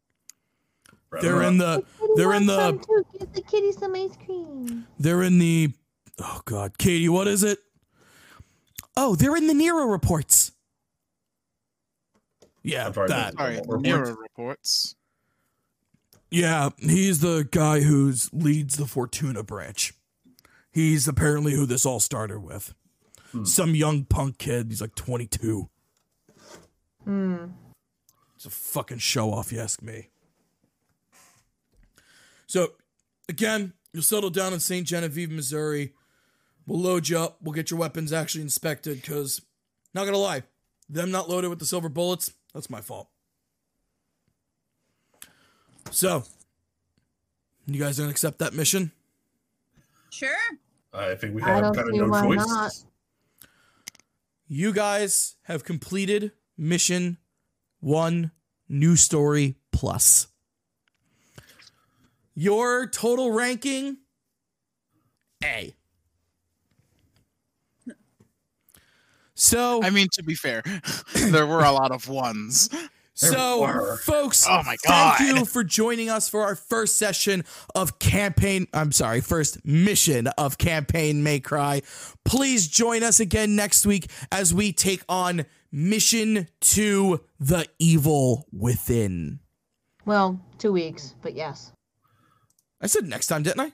Rather 1.10 1.27
They're 1.27 1.42
in 1.44 1.58
the 1.58 1.84
they're 2.18 2.34
in 2.34 2.45
the 2.45 2.72
Give 3.19 3.34
the 3.34 3.42
kitty 3.42 3.72
some 3.72 3.95
ice 3.95 4.16
cream. 4.26 4.86
they're 5.00 5.24
in 5.24 5.40
the 5.40 5.72
oh 6.19 6.42
god, 6.45 6.77
Katie, 6.77 7.08
what 7.10 7.27
is 7.27 7.44
it? 7.44 7.60
Oh, 9.00 9.16
they're 9.16 9.35
in 9.35 9.45
the 9.45 9.53
Nero 9.53 9.85
reports. 9.85 10.51
Yeah, 12.64 12.88
I'm 12.88 12.93
sorry, 12.95 13.08
that. 13.09 13.34
Sorry, 13.35 13.61
Nero 13.80 14.16
reports. 14.16 14.95
Yeah, 16.32 16.69
he's 16.80 17.22
the 17.22 17.48
guy 17.50 17.82
who 17.82 18.11
leads 18.34 18.76
the 18.76 18.88
Fortuna 18.88 19.43
branch. 19.43 19.93
He's 20.72 21.08
apparently 21.08 21.53
who 21.53 21.67
this 21.67 21.85
all 21.85 22.00
started 22.00 22.40
with. 22.40 22.74
Hmm. 23.32 23.45
Some 23.45 23.76
young 23.76 24.03
punk 24.03 24.40
kid. 24.40 24.67
He's 24.69 24.82
like 24.82 24.95
22. 24.95 25.69
Hmm. 27.03 27.35
It's 28.35 28.45
a 28.45 28.50
fucking 28.50 28.98
show 28.98 29.32
off, 29.32 29.51
you 29.51 29.59
ask 29.59 29.82
me. 29.82 30.09
So, 32.48 32.74
again, 33.30 33.74
you'll 33.93 34.03
settle 34.03 34.32
down 34.32 34.53
in 34.53 34.59
St. 34.59 34.88
Genevieve, 34.88 35.30
Missouri. 35.30 35.93
We'll 36.68 36.82
load 36.82 37.08
you 37.08 37.18
up. 37.18 37.38
We'll 37.42 37.54
get 37.54 37.72
your 37.72 37.80
weapons 37.80 38.12
actually 38.14 38.42
inspected 38.42 39.02
because, 39.02 39.42
not 39.94 40.06
gonna 40.06 40.18
lie, 40.18 40.44
them 40.90 41.10
not 41.10 41.30
loaded 41.30 41.50
with 41.50 41.60
the 41.60 41.66
silver 41.66 41.90
bullets, 41.90 42.34
that's 42.54 42.70
my 42.70 42.82
fault. 42.82 43.08
So, 45.92 46.26
you 47.66 47.80
guys 47.80 47.98
gonna 47.98 48.12
accept 48.12 48.40
that 48.40 48.54
mission? 48.54 48.92
Sure. 50.10 50.30
I 50.94 51.16
think 51.16 51.36
we 51.36 51.42
have 51.42 51.74
kind 51.74 51.90
of 51.90 51.96
no 51.96 52.22
choice. 52.22 52.48
not. 52.48 52.72
You 54.50 54.74
guys 54.74 55.36
have 55.44 55.64
completed 55.64 56.34
mission 56.58 57.18
one, 57.80 58.32
new 58.68 58.96
story 58.98 59.56
plus. 59.72 60.28
Your 62.36 62.88
total 62.88 63.32
ranking 63.32 63.98
A. 65.44 65.77
So, 69.38 69.84
I 69.84 69.92
mean, 69.92 70.08
to 70.14 70.24
be 70.24 70.34
fair, 70.34 70.64
there 71.16 71.46
were 71.46 71.64
a 71.64 71.72
lot 71.72 71.92
of 71.92 72.10
ones. 72.10 72.70
so 73.14 73.62
were. 73.62 73.98
folks, 73.98 74.46
Oh 74.50 74.64
my 74.64 74.76
God. 74.86 75.18
thank 75.18 75.38
you 75.38 75.46
for 75.46 75.64
joining 75.64 76.10
us 76.10 76.28
for 76.28 76.42
our 76.42 76.56
first 76.56 76.98
session 76.98 77.46
of 77.76 78.00
campaign. 78.00 78.68
I'm 78.74 78.92
sorry, 78.92 79.22
first 79.22 79.64
mission 79.64 80.26
of 80.40 80.58
campaign 80.58 81.22
May 81.22 81.40
Cry. 81.40 81.84
Please 82.26 82.68
join 82.68 83.04
us 83.04 83.20
again 83.20 83.56
next 83.56 83.86
week 83.86 84.10
as 84.32 84.56
we 84.56 84.74
take 84.74 85.04
on 85.08 85.46
mission 85.72 86.48
to 86.62 87.22
the 87.40 87.68
evil 87.78 88.48
within. 88.52 89.40
Well, 90.04 90.40
two 90.58 90.72
weeks, 90.72 91.14
but 91.22 91.36
yes. 91.36 91.74
I 92.82 92.88
said 92.88 93.06
next 93.06 93.28
time, 93.28 93.44
didn't 93.44 93.60
I? 93.60 93.72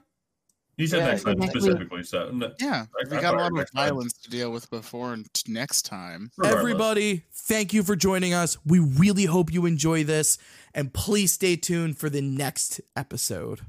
You 0.84 0.88
said 0.88 0.98
Yeah, 1.00 1.06
next 1.08 1.24
time 1.24 1.38
next 1.40 1.54
week. 1.54 1.64
specifically, 1.64 2.04
so 2.04 2.30
no, 2.32 2.52
Yeah, 2.60 2.86
I- 2.94 3.10
we 3.10 3.18
I 3.18 3.22
got 3.22 3.34
a 3.34 3.38
lot 3.38 3.52
of 3.52 3.58
next 3.58 3.72
time. 3.72 3.86
violence 3.90 4.14
to 4.14 4.30
deal 4.30 4.52
with 4.52 4.70
before 4.70 5.14
and 5.14 5.28
next 5.48 5.84
time. 5.84 6.32
regardless. 6.38 6.60
Everybody, 6.60 7.24
thank 7.32 7.74
you 7.74 7.84
for 7.84 7.96
joining 7.96 8.34
us. 8.34 8.58
We 8.66 8.80
really 8.80 9.26
hope 9.26 9.52
you 9.54 9.66
enjoy 9.66 10.04
this, 10.04 10.38
and 10.74 10.94
please 10.94 11.32
stay 11.32 11.56
tuned 11.56 11.98
for 11.98 12.10
the 12.10 12.22
next 12.22 12.82
episode. 12.98 13.62